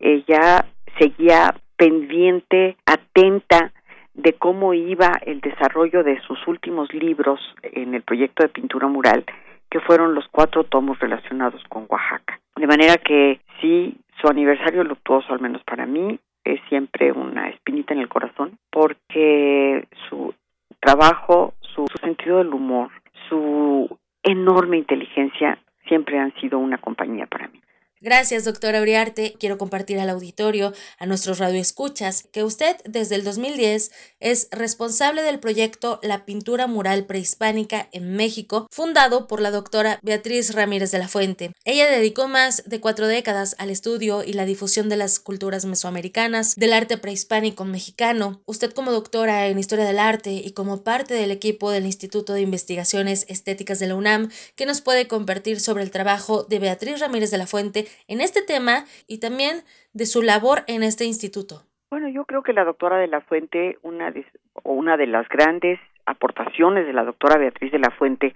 ella 0.00 0.64
seguía 0.98 1.54
pendiente, 1.76 2.76
atenta 2.84 3.72
de 4.14 4.32
cómo 4.32 4.74
iba 4.74 5.12
el 5.24 5.40
desarrollo 5.40 6.02
de 6.02 6.20
sus 6.22 6.44
últimos 6.48 6.92
libros 6.92 7.40
en 7.62 7.94
el 7.94 8.02
proyecto 8.02 8.42
de 8.42 8.48
pintura 8.48 8.88
mural, 8.88 9.24
que 9.70 9.80
fueron 9.80 10.14
los 10.14 10.26
cuatro 10.28 10.64
tomos 10.64 10.98
relacionados 10.98 11.62
con 11.68 11.86
Oaxaca. 11.88 12.40
De 12.56 12.66
manera 12.66 12.96
que 12.96 13.40
sí, 13.60 13.96
su 14.20 14.28
aniversario 14.28 14.82
luctuoso, 14.82 15.32
al 15.32 15.40
menos 15.40 15.62
para 15.62 15.86
mí, 15.86 16.18
es 16.52 16.60
siempre 16.68 17.12
una 17.12 17.48
espinita 17.48 17.94
en 17.94 18.00
el 18.00 18.08
corazón 18.08 18.58
porque 18.70 19.86
su 20.08 20.34
trabajo, 20.80 21.54
su, 21.60 21.86
su 21.90 21.98
sentido 21.98 22.38
del 22.38 22.52
humor, 22.54 22.90
su 23.28 23.98
enorme 24.22 24.78
inteligencia 24.78 25.58
siempre 25.86 26.18
han 26.18 26.34
sido 26.40 26.58
una 26.58 26.78
compañía 26.78 27.26
para 27.26 27.48
mí. 27.48 27.60
Gracias, 28.00 28.44
doctora 28.44 28.80
Uriarte. 28.80 29.34
Quiero 29.40 29.58
compartir 29.58 29.98
al 29.98 30.08
auditorio, 30.08 30.72
a 30.98 31.06
nuestros 31.06 31.38
radioescuchas, 31.38 32.28
que 32.30 32.44
usted 32.44 32.76
desde 32.84 33.16
el 33.16 33.24
2010 33.24 33.90
es 34.20 34.46
responsable 34.52 35.22
del 35.22 35.40
proyecto 35.40 35.98
La 36.04 36.24
Pintura 36.24 36.68
Mural 36.68 37.06
Prehispánica 37.06 37.88
en 37.90 38.14
México, 38.14 38.68
fundado 38.70 39.26
por 39.26 39.40
la 39.40 39.50
doctora 39.50 39.98
Beatriz 40.02 40.54
Ramírez 40.54 40.92
de 40.92 40.98
la 40.98 41.08
Fuente. 41.08 41.50
Ella 41.64 41.90
dedicó 41.90 42.28
más 42.28 42.62
de 42.66 42.80
cuatro 42.80 43.08
décadas 43.08 43.56
al 43.58 43.68
estudio 43.68 44.22
y 44.22 44.32
la 44.32 44.44
difusión 44.44 44.88
de 44.88 44.96
las 44.96 45.18
culturas 45.18 45.64
mesoamericanas, 45.64 46.54
del 46.54 46.74
arte 46.74 46.98
prehispánico 46.98 47.64
mexicano. 47.64 48.42
Usted 48.46 48.72
como 48.72 48.92
doctora 48.92 49.48
en 49.48 49.58
Historia 49.58 49.84
del 49.84 49.98
Arte 49.98 50.30
y 50.30 50.52
como 50.52 50.84
parte 50.84 51.14
del 51.14 51.32
equipo 51.32 51.72
del 51.72 51.86
Instituto 51.86 52.32
de 52.32 52.42
Investigaciones 52.42 53.26
Estéticas 53.28 53.80
de 53.80 53.88
la 53.88 53.96
UNAM, 53.96 54.30
que 54.54 54.66
nos 54.66 54.82
puede 54.82 55.08
compartir 55.08 55.58
sobre 55.58 55.82
el 55.82 55.90
trabajo 55.90 56.44
de 56.44 56.60
Beatriz 56.60 57.00
Ramírez 57.00 57.32
de 57.32 57.38
la 57.38 57.48
Fuente 57.48 57.87
en 58.08 58.20
este 58.20 58.42
tema 58.42 58.84
y 59.06 59.20
también 59.20 59.62
de 59.92 60.06
su 60.06 60.22
labor 60.22 60.60
en 60.66 60.82
este 60.82 61.04
instituto. 61.04 61.62
Bueno, 61.90 62.08
yo 62.08 62.24
creo 62.24 62.42
que 62.42 62.52
la 62.52 62.64
doctora 62.64 62.98
de 62.98 63.08
la 63.08 63.22
Fuente, 63.22 63.78
una 63.82 64.10
de, 64.10 64.26
o 64.62 64.72
una 64.72 64.96
de 64.96 65.06
las 65.06 65.28
grandes 65.28 65.80
aportaciones 66.04 66.86
de 66.86 66.92
la 66.92 67.04
doctora 67.04 67.38
Beatriz 67.38 67.72
de 67.72 67.78
la 67.78 67.90
Fuente, 67.90 68.34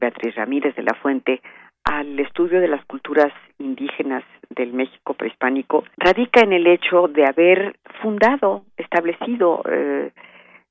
Beatriz 0.00 0.34
Ramírez 0.34 0.74
de 0.74 0.82
la 0.82 0.94
Fuente, 0.94 1.40
al 1.84 2.18
estudio 2.18 2.60
de 2.60 2.68
las 2.68 2.84
culturas 2.86 3.32
indígenas 3.58 4.24
del 4.50 4.72
México 4.72 5.14
prehispánico, 5.14 5.84
radica 5.96 6.40
en 6.40 6.52
el 6.52 6.66
hecho 6.66 7.08
de 7.08 7.24
haber 7.24 7.76
fundado, 8.02 8.64
establecido, 8.76 9.62
eh, 9.70 10.10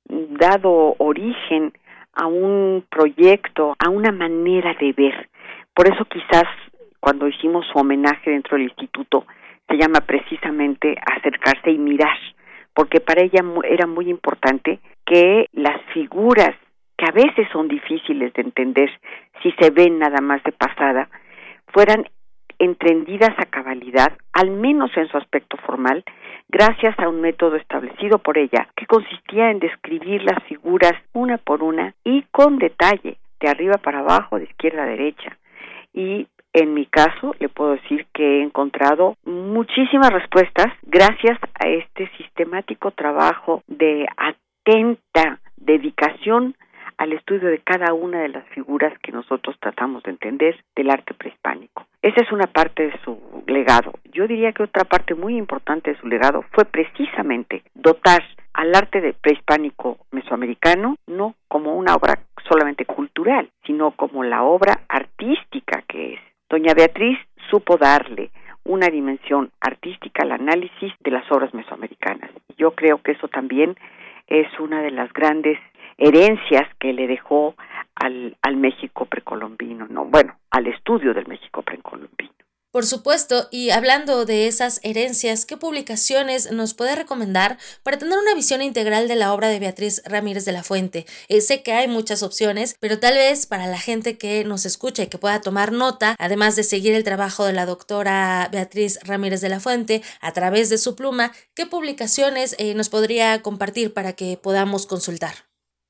dado 0.04 0.94
origen 0.98 1.72
a 2.12 2.26
un 2.26 2.84
proyecto, 2.90 3.76
a 3.78 3.88
una 3.88 4.12
manera 4.12 4.74
de 4.78 4.92
ver. 4.92 5.28
Por 5.74 5.88
eso 5.92 6.04
quizás 6.04 6.44
cuando 7.00 7.26
hicimos 7.26 7.66
su 7.72 7.78
homenaje 7.78 8.30
dentro 8.30 8.56
del 8.56 8.68
instituto, 8.68 9.26
se 9.68 9.76
llama 9.76 10.00
precisamente 10.00 10.96
acercarse 11.16 11.70
y 11.70 11.78
mirar, 11.78 12.16
porque 12.74 13.00
para 13.00 13.22
ella 13.22 13.42
era 13.64 13.86
muy 13.86 14.10
importante 14.10 14.80
que 15.06 15.46
las 15.52 15.80
figuras 15.92 16.54
que 16.96 17.06
a 17.06 17.12
veces 17.12 17.48
son 17.52 17.66
difíciles 17.66 18.32
de 18.34 18.42
entender 18.42 18.90
si 19.42 19.52
se 19.52 19.70
ven 19.70 19.98
nada 19.98 20.20
más 20.20 20.42
de 20.42 20.52
pasada, 20.52 21.08
fueran 21.68 22.04
entendidas 22.58 23.30
a 23.38 23.46
cabalidad, 23.46 24.12
al 24.34 24.50
menos 24.50 24.90
en 24.96 25.08
su 25.08 25.16
aspecto 25.16 25.56
formal, 25.64 26.04
gracias 26.48 26.98
a 26.98 27.08
un 27.08 27.22
método 27.22 27.56
establecido 27.56 28.18
por 28.18 28.36
ella, 28.36 28.68
que 28.76 28.86
consistía 28.86 29.50
en 29.50 29.60
describir 29.60 30.22
las 30.22 30.44
figuras 30.44 30.92
una 31.14 31.38
por 31.38 31.62
una 31.62 31.94
y 32.04 32.22
con 32.30 32.58
detalle, 32.58 33.16
de 33.40 33.48
arriba 33.48 33.78
para 33.78 34.00
abajo, 34.00 34.38
de 34.38 34.44
izquierda 34.44 34.82
a 34.82 34.86
derecha, 34.86 35.38
y 35.94 36.26
en 36.52 36.74
mi 36.74 36.86
caso, 36.86 37.34
le 37.38 37.48
puedo 37.48 37.72
decir 37.72 38.06
que 38.12 38.38
he 38.38 38.42
encontrado 38.42 39.16
muchísimas 39.24 40.10
respuestas 40.10 40.66
gracias 40.82 41.38
a 41.54 41.68
este 41.68 42.10
sistemático 42.16 42.90
trabajo 42.90 43.62
de 43.68 44.06
atenta 44.16 45.38
dedicación 45.56 46.56
al 46.96 47.12
estudio 47.14 47.48
de 47.48 47.60
cada 47.60 47.94
una 47.94 48.20
de 48.20 48.28
las 48.28 48.46
figuras 48.48 48.92
que 49.02 49.10
nosotros 49.10 49.56
tratamos 49.58 50.02
de 50.02 50.10
entender 50.10 50.62
del 50.76 50.90
arte 50.90 51.14
prehispánico. 51.14 51.86
Esa 52.02 52.22
es 52.22 52.30
una 52.30 52.46
parte 52.46 52.88
de 52.88 52.98
su 53.04 53.18
legado. 53.46 53.92
Yo 54.12 54.26
diría 54.26 54.52
que 54.52 54.64
otra 54.64 54.84
parte 54.84 55.14
muy 55.14 55.36
importante 55.36 55.92
de 55.92 55.98
su 55.98 56.06
legado 56.08 56.44
fue 56.52 56.66
precisamente 56.66 57.62
dotar 57.74 58.22
al 58.52 58.74
arte 58.74 59.14
prehispánico 59.14 59.98
mesoamericano 60.10 60.96
no 61.06 61.34
como 61.48 61.74
una 61.74 61.94
obra 61.94 62.18
solamente 62.46 62.84
cultural, 62.84 63.48
sino 63.64 63.92
como 63.92 64.22
la 64.22 64.42
obra 64.42 64.80
artística 64.88 65.82
que 65.88 66.14
es 66.14 66.20
Doña 66.50 66.74
Beatriz 66.74 67.16
supo 67.48 67.76
darle 67.76 68.30
una 68.64 68.88
dimensión 68.88 69.52
artística 69.60 70.24
al 70.24 70.32
análisis 70.32 70.92
de 70.98 71.12
las 71.12 71.30
obras 71.30 71.54
mesoamericanas. 71.54 72.30
Yo 72.58 72.72
creo 72.72 73.00
que 73.00 73.12
eso 73.12 73.28
también 73.28 73.76
es 74.26 74.48
una 74.58 74.82
de 74.82 74.90
las 74.90 75.12
grandes 75.12 75.60
herencias 75.96 76.66
que 76.80 76.92
le 76.92 77.06
dejó 77.06 77.54
al, 77.94 78.36
al 78.42 78.56
México 78.56 79.06
precolombino, 79.06 79.86
no, 79.88 80.06
bueno, 80.06 80.34
al 80.50 80.66
estudio 80.66 81.14
del 81.14 81.28
México 81.28 81.62
precolombino. 81.62 82.32
Por 82.72 82.84
supuesto, 82.84 83.48
y 83.50 83.70
hablando 83.70 84.24
de 84.24 84.46
esas 84.46 84.78
herencias, 84.84 85.44
¿qué 85.44 85.56
publicaciones 85.56 86.52
nos 86.52 86.72
puede 86.72 86.94
recomendar 86.94 87.58
para 87.82 87.98
tener 87.98 88.16
una 88.16 88.32
visión 88.36 88.62
integral 88.62 89.08
de 89.08 89.16
la 89.16 89.34
obra 89.34 89.48
de 89.48 89.58
Beatriz 89.58 90.00
Ramírez 90.08 90.44
de 90.44 90.52
la 90.52 90.62
Fuente? 90.62 91.04
Eh, 91.28 91.40
sé 91.40 91.64
que 91.64 91.72
hay 91.72 91.88
muchas 91.88 92.22
opciones, 92.22 92.76
pero 92.80 93.00
tal 93.00 93.14
vez 93.14 93.46
para 93.46 93.66
la 93.66 93.76
gente 93.76 94.16
que 94.18 94.44
nos 94.44 94.66
escucha 94.66 95.02
y 95.02 95.08
que 95.08 95.18
pueda 95.18 95.40
tomar 95.40 95.72
nota, 95.72 96.14
además 96.20 96.54
de 96.54 96.62
seguir 96.62 96.94
el 96.94 97.02
trabajo 97.02 97.44
de 97.44 97.54
la 97.54 97.66
doctora 97.66 98.48
Beatriz 98.52 99.00
Ramírez 99.04 99.40
de 99.40 99.48
la 99.48 99.58
Fuente 99.58 100.02
a 100.20 100.30
través 100.30 100.70
de 100.70 100.78
su 100.78 100.94
pluma, 100.94 101.32
¿qué 101.56 101.66
publicaciones 101.66 102.54
eh, 102.60 102.76
nos 102.76 102.88
podría 102.88 103.42
compartir 103.42 103.92
para 103.92 104.12
que 104.12 104.38
podamos 104.40 104.86
consultar? 104.86 105.34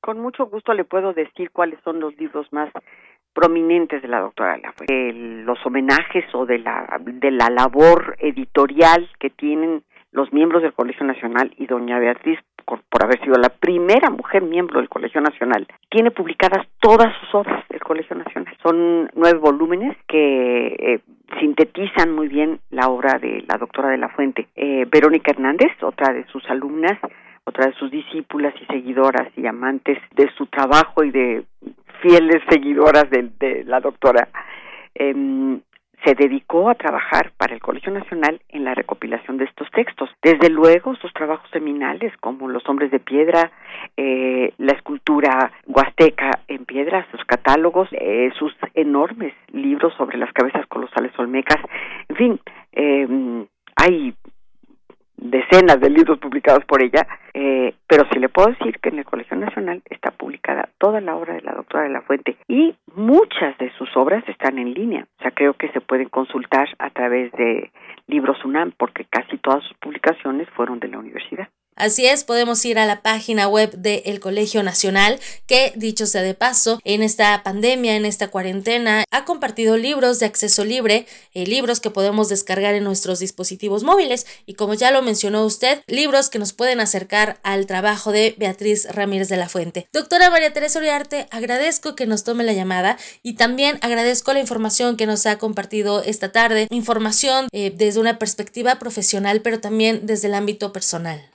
Con 0.01 0.19
mucho 0.19 0.47
gusto 0.47 0.73
le 0.73 0.83
puedo 0.83 1.13
decir 1.13 1.51
cuáles 1.51 1.79
son 1.83 1.99
los 1.99 2.17
libros 2.17 2.47
más 2.51 2.73
prominentes 3.33 4.01
de 4.01 4.07
la 4.07 4.19
doctora 4.19 4.59
de 4.87 5.13
los 5.45 5.57
homenajes 5.65 6.25
o 6.33 6.45
de 6.45 6.59
la, 6.59 6.99
de 6.99 7.31
la 7.31 7.49
labor 7.49 8.15
editorial 8.19 9.09
que 9.19 9.29
tienen 9.29 9.83
los 10.11 10.33
miembros 10.33 10.61
del 10.61 10.73
Colegio 10.73 11.05
Nacional 11.05 11.53
y 11.57 11.67
doña 11.67 11.99
Beatriz, 11.99 12.39
por, 12.65 13.03
haber 13.03 13.19
sido 13.21 13.35
la 13.35 13.49
primera 13.49 14.09
mujer 14.09 14.43
miembro 14.43 14.79
del 14.79 14.89
Colegio 14.89 15.21
Nacional, 15.21 15.67
tiene 15.89 16.11
publicadas 16.11 16.67
todas 16.79 17.13
sus 17.19 17.35
obras 17.35 17.67
del 17.69 17.79
Colegio 17.79 18.15
Nacional. 18.15 18.53
Son 18.61 19.09
nueve 19.15 19.39
volúmenes 19.39 19.97
que 20.07 20.67
eh, 20.67 20.99
sintetizan 21.39 22.13
muy 22.13 22.27
bien 22.27 22.59
la 22.69 22.89
obra 22.89 23.19
de 23.19 23.43
la 23.47 23.57
doctora 23.57 23.89
de 23.89 23.97
la 23.97 24.09
Fuente. 24.09 24.47
Eh, 24.55 24.85
Verónica 24.91 25.31
Hernández, 25.31 25.71
otra 25.81 26.13
de 26.13 26.25
sus 26.25 26.47
alumnas, 26.49 26.97
otra 27.45 27.67
de 27.67 27.73
sus 27.73 27.91
discípulas 27.91 28.53
y 28.61 28.65
seguidoras 28.65 29.27
y 29.35 29.45
amantes 29.47 29.97
de 30.15 30.29
su 30.37 30.45
trabajo 30.47 31.03
y 31.03 31.11
de 31.11 31.43
fieles 32.01 32.41
seguidoras 32.49 33.09
de, 33.09 33.63
la 33.65 33.79
doctora, 33.79 34.27
em, 34.95 35.61
se 36.03 36.15
dedicó 36.15 36.69
a 36.69 36.75
trabajar 36.75 37.31
para 37.37 37.53
el 37.53 37.61
Colegio 37.61 37.91
Nacional 37.91 38.41
en 38.49 38.63
la 38.63 38.73
recopilación 38.73 39.37
de 39.37 39.45
estos 39.45 39.69
textos. 39.71 40.09
Desde 40.23 40.49
luego, 40.49 40.95
sus 40.95 41.13
trabajos 41.13 41.47
seminales 41.51 42.11
como 42.17 42.47
Los 42.47 42.67
hombres 42.67 42.89
de 42.89 42.99
piedra, 42.99 43.51
eh, 43.97 44.53
la 44.57 44.73
escultura 44.73 45.51
huasteca 45.67 46.31
en 46.47 46.65
piedra, 46.65 47.07
sus 47.11 47.23
catálogos, 47.25 47.87
eh, 47.91 48.31
sus 48.37 48.55
enormes 48.73 49.33
libros 49.51 49.93
sobre 49.95 50.17
las 50.17 50.31
cabezas 50.33 50.65
colosales 50.67 51.11
olmecas, 51.19 51.61
en 52.09 52.15
fin, 52.15 52.39
eh, 52.71 53.45
hay 53.75 54.15
decenas 55.21 55.79
de 55.79 55.89
libros 55.89 56.17
publicados 56.19 56.65
por 56.65 56.81
ella, 56.81 57.07
eh, 57.33 57.75
pero 57.87 58.05
sí 58.11 58.19
le 58.19 58.27
puedo 58.27 58.49
decir 58.49 58.79
que 58.79 58.89
en 58.89 58.99
el 58.99 59.05
Colegio 59.05 59.37
Nacional 59.37 59.81
está 59.89 60.11
publicada 60.11 60.69
toda 60.79 60.99
la 60.99 61.15
obra 61.15 61.35
de 61.35 61.41
la 61.41 61.53
doctora 61.53 61.83
de 61.83 61.91
la 61.91 62.01
Fuente 62.01 62.35
y 62.47 62.75
muchas 62.95 63.57
de 63.59 63.71
sus 63.77 63.95
obras 63.95 64.27
están 64.27 64.57
en 64.57 64.73
línea. 64.73 65.05
O 65.19 65.21
sea, 65.21 65.31
creo 65.31 65.53
que 65.53 65.69
se 65.69 65.79
pueden 65.79 66.09
consultar 66.09 66.67
a 66.79 66.89
través 66.89 67.31
de 67.33 67.71
Libros 68.07 68.43
UNAM 68.43 68.73
porque 68.77 69.05
casi 69.05 69.37
todas 69.37 69.63
sus 69.63 69.77
publicaciones 69.77 70.49
fueron 70.49 70.79
de 70.79 70.87
la 70.87 70.97
universidad. 70.97 71.47
Así 71.75 72.05
es, 72.05 72.23
podemos 72.25 72.63
ir 72.65 72.77
a 72.77 72.85
la 72.85 73.01
página 73.01 73.47
web 73.47 73.71
del 73.71 74.19
Colegio 74.19 74.61
Nacional, 74.61 75.19
que 75.47 75.73
dicho 75.75 76.05
sea 76.05 76.21
de 76.21 76.33
paso, 76.33 76.79
en 76.83 77.01
esta 77.01 77.41
pandemia, 77.43 77.95
en 77.95 78.05
esta 78.05 78.27
cuarentena, 78.27 79.05
ha 79.09 79.25
compartido 79.25 79.77
libros 79.77 80.19
de 80.19 80.25
acceso 80.25 80.65
libre, 80.65 81.07
eh, 81.33 81.45
libros 81.47 81.79
que 81.79 81.89
podemos 81.89 82.29
descargar 82.29 82.75
en 82.75 82.83
nuestros 82.83 83.19
dispositivos 83.19 83.83
móviles 83.83 84.27
y 84.45 84.55
como 84.55 84.73
ya 84.73 84.91
lo 84.91 85.01
mencionó 85.01 85.45
usted, 85.45 85.81
libros 85.87 86.29
que 86.29 86.39
nos 86.39 86.53
pueden 86.53 86.81
acercar 86.81 87.39
al 87.41 87.65
trabajo 87.65 88.11
de 88.11 88.35
Beatriz 88.37 88.87
Ramírez 88.91 89.29
de 89.29 89.37
la 89.37 89.49
Fuente. 89.49 89.87
Doctora 89.93 90.29
María 90.29 90.53
Teresa 90.53 90.77
Uriarte, 90.77 91.27
agradezco 91.31 91.95
que 91.95 92.05
nos 92.05 92.23
tome 92.23 92.43
la 92.43 92.53
llamada 92.53 92.97
y 93.23 93.33
también 93.33 93.79
agradezco 93.81 94.33
la 94.33 94.39
información 94.39 94.97
que 94.97 95.05
nos 95.05 95.25
ha 95.25 95.37
compartido 95.37 96.03
esta 96.03 96.31
tarde, 96.31 96.67
información 96.69 97.47
eh, 97.53 97.73
desde 97.75 98.01
una 98.01 98.19
perspectiva 98.19 98.77
profesional, 98.77 99.41
pero 99.41 99.59
también 99.59 100.01
desde 100.05 100.27
el 100.27 100.35
ámbito 100.35 100.73
personal. 100.73 101.30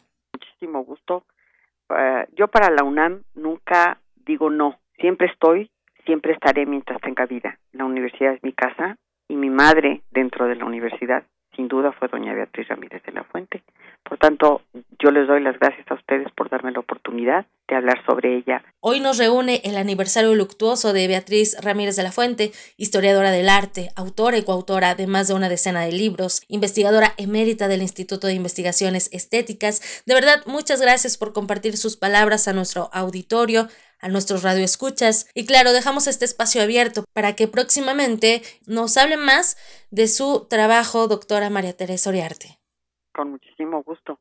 Eh, 1.90 2.26
yo 2.34 2.48
para 2.48 2.70
la 2.70 2.82
UNAM 2.82 3.22
nunca 3.34 3.98
digo 4.24 4.50
no, 4.50 4.78
siempre 4.98 5.28
estoy, 5.28 5.70
siempre 6.04 6.32
estaré 6.32 6.66
mientras 6.66 7.00
tenga 7.00 7.26
vida. 7.26 7.58
La 7.72 7.84
universidad 7.84 8.34
es 8.34 8.42
mi 8.42 8.52
casa 8.52 8.96
y 9.28 9.36
mi 9.36 9.50
madre 9.50 10.02
dentro 10.10 10.46
de 10.46 10.56
la 10.56 10.64
universidad 10.64 11.24
sin 11.56 11.68
duda 11.68 11.92
fue 11.92 12.08
doña 12.08 12.34
Beatriz 12.34 12.68
Ramírez 12.68 13.02
de 13.02 13.12
la 13.12 13.24
Fuente. 13.24 13.62
Por 14.08 14.18
tanto, 14.18 14.62
yo 15.00 15.10
les 15.10 15.26
doy 15.26 15.42
las 15.42 15.58
gracias 15.58 15.90
a 15.90 15.94
ustedes 15.94 16.28
por 16.36 16.48
darme 16.48 16.70
la 16.70 16.78
oportunidad 16.78 17.46
de 17.68 17.76
hablar 17.76 18.04
sobre 18.06 18.36
ella. 18.36 18.62
Hoy 18.80 19.00
nos 19.00 19.18
reúne 19.18 19.60
el 19.64 19.76
aniversario 19.76 20.32
luctuoso 20.34 20.92
de 20.92 21.08
Beatriz 21.08 21.56
Ramírez 21.60 21.96
de 21.96 22.04
la 22.04 22.12
Fuente, 22.12 22.52
historiadora 22.76 23.32
del 23.32 23.48
arte, 23.48 23.88
autora 23.96 24.38
y 24.38 24.44
coautora 24.44 24.94
de 24.94 25.08
más 25.08 25.26
de 25.26 25.34
una 25.34 25.48
decena 25.48 25.82
de 25.84 25.90
libros, 25.90 26.42
investigadora 26.46 27.14
emérita 27.16 27.66
del 27.66 27.82
Instituto 27.82 28.28
de 28.28 28.34
Investigaciones 28.34 29.10
Estéticas. 29.12 30.02
De 30.06 30.14
verdad, 30.14 30.42
muchas 30.46 30.80
gracias 30.80 31.18
por 31.18 31.32
compartir 31.32 31.76
sus 31.76 31.96
palabras 31.96 32.46
a 32.46 32.52
nuestro 32.52 32.88
auditorio 32.92 33.68
a 33.98 34.08
nuestros 34.08 34.42
radioescuchas. 34.42 35.26
Y 35.34 35.46
claro, 35.46 35.72
dejamos 35.72 36.06
este 36.06 36.26
espacio 36.26 36.62
abierto 36.62 37.04
para 37.14 37.34
que 37.34 37.48
próximamente 37.48 38.42
nos 38.66 38.98
hable 38.98 39.16
más 39.16 39.56
de 39.90 40.06
su 40.06 40.46
trabajo, 40.50 41.08
doctora 41.08 41.48
María 41.48 41.74
Teresa 41.74 42.10
Oriarte. 42.10 42.58
Con 43.16 43.30
muchísimo 43.30 43.82
gusto. 43.82 44.18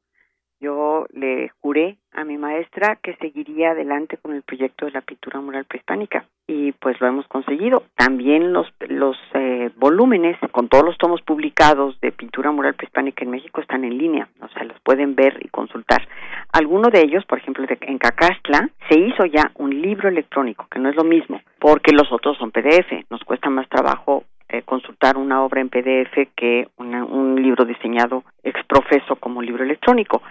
Yo 0.61 1.05
le 1.11 1.49
juré 1.59 1.97
a 2.13 2.23
mi 2.23 2.37
maestra 2.37 2.97
que 3.03 3.17
seguiría 3.17 3.71
adelante 3.71 4.15
con 4.15 4.33
el 4.33 4.41
proyecto 4.41 4.85
de 4.85 4.93
la 4.93 5.01
pintura 5.01 5.41
mural 5.41 5.65
prehispánica 5.65 6.25
y 6.47 6.71
pues 6.71 7.01
lo 7.01 7.07
hemos 7.07 7.27
conseguido. 7.27 7.83
También 7.97 8.53
los 8.53 8.71
los 8.87 9.17
eh, 9.33 9.69
volúmenes 9.75 10.37
con 10.53 10.69
todos 10.69 10.85
los 10.85 10.97
tomos 10.97 11.21
publicados 11.23 11.99
de 11.99 12.13
pintura 12.13 12.51
mural 12.51 12.75
prehispánica 12.75 13.25
en 13.25 13.31
México 13.31 13.59
están 13.59 13.83
en 13.83 13.97
línea, 13.97 14.29
o 14.39 14.47
sea, 14.47 14.63
los 14.63 14.79
pueden 14.79 15.13
ver 15.13 15.39
y 15.41 15.49
consultar. 15.49 16.07
Alguno 16.53 16.87
de 16.89 17.01
ellos, 17.01 17.25
por 17.25 17.39
ejemplo, 17.39 17.65
en 17.67 17.97
Cacastla 17.97 18.69
se 18.87 18.97
hizo 18.97 19.25
ya 19.25 19.51
un 19.55 19.81
libro 19.81 20.07
electrónico, 20.07 20.67
que 20.71 20.79
no 20.79 20.87
es 20.87 20.95
lo 20.95 21.03
mismo, 21.03 21.41
porque 21.59 21.91
los 21.91 22.09
otros 22.13 22.37
son 22.37 22.51
PDF, 22.51 23.09
nos 23.09 23.21
cuesta 23.25 23.49
más 23.49 23.67
trabajo 23.67 24.23
eh, 24.49 24.61
consultar 24.63 25.17
una 25.17 25.43
obra 25.43 25.61
en 25.61 25.69
PDF 25.69 26.29
que 26.35 26.67
un 26.77 27.41
libro 27.41 27.65
diseñado 27.65 28.23
exprofeso 28.43 29.15
como 29.17 29.41
libro 29.41 29.63
electrónico 29.63 30.21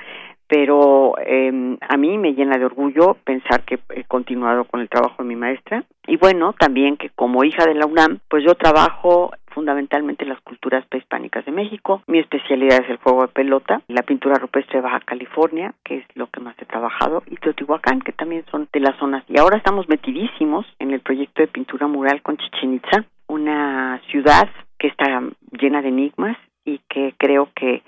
pero 0.47 1.15
eh, 1.19 1.79
a 1.81 1.97
mí 1.97 2.19
me 2.19 2.35
llena 2.35 2.59
de 2.59 2.67
orgullo 2.67 3.17
pensar 3.25 3.65
que 3.65 3.79
he 3.95 4.05
continuado 4.05 4.65
con 4.65 4.81
el 4.81 4.89
trabajo 4.89 5.23
de 5.23 5.29
mi 5.29 5.37
maestra 5.37 5.85
y 6.07 6.17
bueno, 6.17 6.55
también 6.59 6.97
que 6.97 7.11
como 7.11 7.45
hija 7.45 7.65
de 7.65 7.75
la 7.75 7.87
UNAM, 7.87 8.19
pues 8.29 8.45
yo 8.45 8.55
trabajo 8.55 9.33
fundamentalmente 9.55 10.25
en 10.25 10.31
las 10.31 10.41
culturas 10.43 10.85
prehispánicas 10.87 11.45
de 11.47 11.53
México. 11.53 12.03
Mi 12.09 12.19
especialidad 12.19 12.83
es 12.83 12.91
el 12.91 12.97
juego 12.99 13.23
de 13.23 13.29
pelota, 13.29 13.81
la 13.89 14.03
pintura 14.03 14.35
rupestre 14.35 14.79
de 14.79 14.83
Baja 14.83 15.01
California, 15.01 15.75
que 15.85 15.99
es 15.99 16.05
lo 16.15 16.27
que 16.27 16.41
más 16.41 16.57
he 16.61 16.67
trabajado, 16.67 17.23
y 17.27 17.37
Teotihuacán, 17.37 18.01
que 18.01 18.13
también 18.13 18.45
son 18.51 18.69
de 18.73 18.81
las 18.81 18.97
zonas. 18.99 19.25
Y 19.29 19.39
ahora 19.39 19.57
estamos 19.57 19.89
metidísimos 19.89 20.67
en 20.81 20.91
el 20.91 21.01
proyecto 21.01 21.41
de 21.41 21.49
pintura 21.49 21.87
mural 21.87 22.21
con 22.23 22.37
Chichen 22.37 22.75
Itza, 22.75 23.05
una 23.27 24.01
ciudad 24.11 24.49
que 24.79 24.89
está 24.89 25.23
llena 25.53 25.83
de 25.83 25.89
enigmas 25.89 26.37
y 26.65 26.81
que 26.89 27.15
creo 27.19 27.51
que 27.55 27.83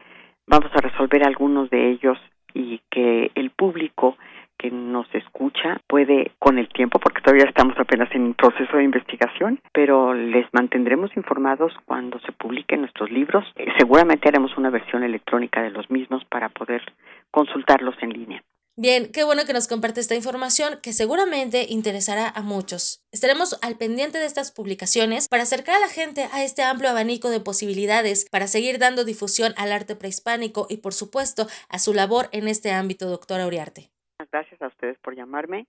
vamos 0.46 0.70
a 0.74 0.80
resolver 0.80 1.26
algunos 1.26 1.70
de 1.70 1.90
ellos 1.90 2.18
y 2.54 2.80
que 2.90 3.30
el 3.34 3.50
público 3.50 4.16
que 4.58 4.70
nos 4.70 5.06
escucha 5.14 5.80
puede 5.86 6.32
con 6.38 6.58
el 6.58 6.68
tiempo, 6.68 6.98
porque 6.98 7.20
todavía 7.20 7.44
estamos 7.44 7.78
apenas 7.78 8.08
en 8.14 8.34
proceso 8.34 8.76
de 8.76 8.84
investigación, 8.84 9.60
pero 9.72 10.14
les 10.14 10.46
mantendremos 10.52 11.14
informados 11.16 11.72
cuando 11.84 12.18
se 12.20 12.32
publiquen 12.32 12.80
nuestros 12.80 13.10
libros. 13.10 13.44
Seguramente 13.78 14.28
haremos 14.28 14.56
una 14.56 14.70
versión 14.70 15.02
electrónica 15.02 15.62
de 15.62 15.70
los 15.70 15.90
mismos 15.90 16.24
para 16.24 16.48
poder 16.48 16.82
consultarlos 17.30 17.94
en 18.00 18.10
línea. 18.10 18.42
Bien, 18.78 19.11
qué 19.11 19.24
bueno 19.24 19.47
que 19.47 19.55
nos 19.55 19.69
comparte 19.69 20.01
esta 20.01 20.15
información 20.15 20.74
que 20.82 20.93
seguramente 20.93 21.65
interesará 21.70 22.28
a 22.28 22.43
muchos. 22.43 23.01
Estaremos 23.11 23.59
al 23.62 23.78
pendiente 23.78 24.19
de 24.19 24.27
estas 24.27 24.53
publicaciones 24.53 25.28
para 25.31 25.44
acercar 25.44 25.77
a 25.77 25.81
la 25.81 25.89
gente 25.89 26.24
a 26.31 26.44
este 26.44 26.62
amplio 26.62 26.90
abanico 26.90 27.31
de 27.31 27.40
posibilidades 27.40 28.28
para 28.28 28.47
seguir 28.47 28.78
dando 28.78 29.07
difusión 29.07 29.55
al 29.57 29.73
arte 29.73 29.97
prehispánico 29.97 30.66
y 30.69 30.82
por 30.82 30.93
supuesto 30.93 31.44
a 31.70 31.78
su 31.78 31.94
labor 31.94 32.27
en 32.32 32.48
este 32.48 32.70
ámbito, 32.70 33.09
doctora 33.09 33.47
Uriarte. 33.47 33.89
Gracias 34.31 34.61
a 34.61 34.66
ustedes 34.66 34.98
por 34.98 35.16
llamarme. 35.16 35.66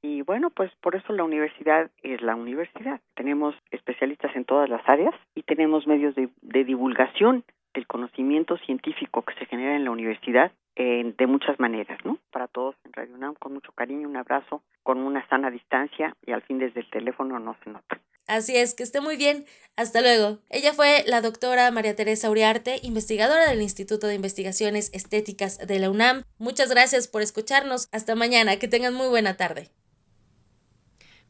Y 0.00 0.22
bueno, 0.22 0.50
pues 0.50 0.70
por 0.80 0.94
eso 0.94 1.12
la 1.12 1.24
universidad 1.24 1.90
es 2.04 2.22
la 2.22 2.36
universidad. 2.36 3.00
Tenemos 3.16 3.56
especialistas 3.72 4.30
en 4.36 4.44
todas 4.44 4.68
las 4.68 4.88
áreas 4.88 5.14
y 5.34 5.42
tenemos 5.42 5.88
medios 5.88 6.14
de, 6.14 6.28
de 6.42 6.62
divulgación 6.62 7.42
del 7.74 7.88
conocimiento 7.88 8.56
científico 8.58 9.22
que 9.22 9.34
se 9.40 9.46
genera 9.46 9.74
en 9.74 9.82
la 9.82 9.90
universidad 9.90 10.52
eh, 10.76 11.14
de 11.16 11.26
muchas 11.26 11.58
maneras, 11.60 11.98
¿no? 12.04 12.18
Para 12.30 12.48
todos 12.48 12.74
en 12.84 12.92
Radio 12.92 13.14
UNAM, 13.14 13.34
con 13.34 13.54
mucho 13.54 13.72
cariño, 13.72 14.08
un 14.08 14.16
abrazo, 14.16 14.62
con 14.82 14.98
una 14.98 15.26
sana 15.28 15.50
distancia 15.50 16.16
y 16.26 16.32
al 16.32 16.42
fin 16.42 16.58
desde 16.58 16.80
el 16.80 16.90
teléfono 16.90 17.38
no 17.38 17.56
se 17.62 17.70
nota. 17.70 18.00
Así 18.26 18.56
es, 18.56 18.74
que 18.74 18.82
esté 18.82 19.00
muy 19.00 19.16
bien. 19.16 19.44
Hasta 19.76 20.00
luego. 20.00 20.38
Ella 20.48 20.72
fue 20.72 21.04
la 21.06 21.20
doctora 21.20 21.70
María 21.70 21.94
Teresa 21.94 22.30
Uriarte, 22.30 22.78
investigadora 22.82 23.50
del 23.50 23.60
Instituto 23.60 24.06
de 24.06 24.14
Investigaciones 24.14 24.90
Estéticas 24.94 25.58
de 25.58 25.78
la 25.78 25.90
UNAM. 25.90 26.22
Muchas 26.38 26.70
gracias 26.70 27.06
por 27.06 27.22
escucharnos. 27.22 27.88
Hasta 27.92 28.14
mañana. 28.14 28.58
Que 28.58 28.68
tengan 28.68 28.94
muy 28.94 29.08
buena 29.08 29.36
tarde. 29.36 29.68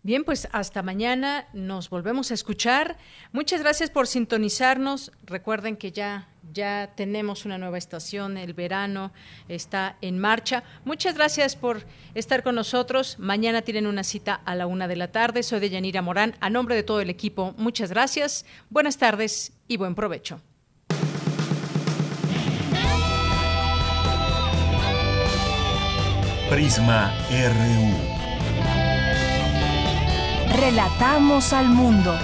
Bien, 0.04 0.22
pues 0.22 0.48
hasta 0.52 0.82
mañana 0.82 1.48
nos 1.54 1.88
volvemos 1.88 2.30
a 2.30 2.34
escuchar. 2.34 2.98
Muchas 3.32 3.62
gracias 3.62 3.88
por 3.88 4.06
sintonizarnos. 4.06 5.12
Recuerden 5.24 5.78
que 5.78 5.92
ya 5.92 6.28
ya 6.52 6.92
tenemos 6.94 7.46
una 7.46 7.56
nueva 7.56 7.78
estación, 7.78 8.36
el 8.36 8.52
verano 8.52 9.12
está 9.48 9.96
en 10.02 10.18
marcha. 10.18 10.62
Muchas 10.84 11.14
gracias 11.14 11.56
por 11.56 11.86
estar 12.14 12.42
con 12.42 12.54
nosotros. 12.54 13.18
Mañana 13.18 13.62
tienen 13.62 13.86
una 13.86 14.04
cita 14.04 14.34
a 14.34 14.54
la 14.54 14.66
una 14.66 14.88
de 14.88 14.96
la 14.96 15.10
tarde. 15.10 15.42
Soy 15.42 15.58
de 15.60 15.70
Yanira 15.70 16.02
Morán. 16.02 16.34
A 16.40 16.50
nombre 16.50 16.76
de 16.76 16.82
todo 16.82 17.00
el 17.00 17.08
equipo, 17.08 17.54
muchas 17.56 17.88
gracias. 17.88 18.44
Buenas 18.68 18.98
tardes 18.98 19.54
y 19.68 19.78
buen 19.78 19.94
provecho. 19.94 20.42
Prisma 26.50 27.10
RU. 27.30 28.13
Relatamos 30.56 31.52
al 31.52 31.68
mundo. 31.68 32.16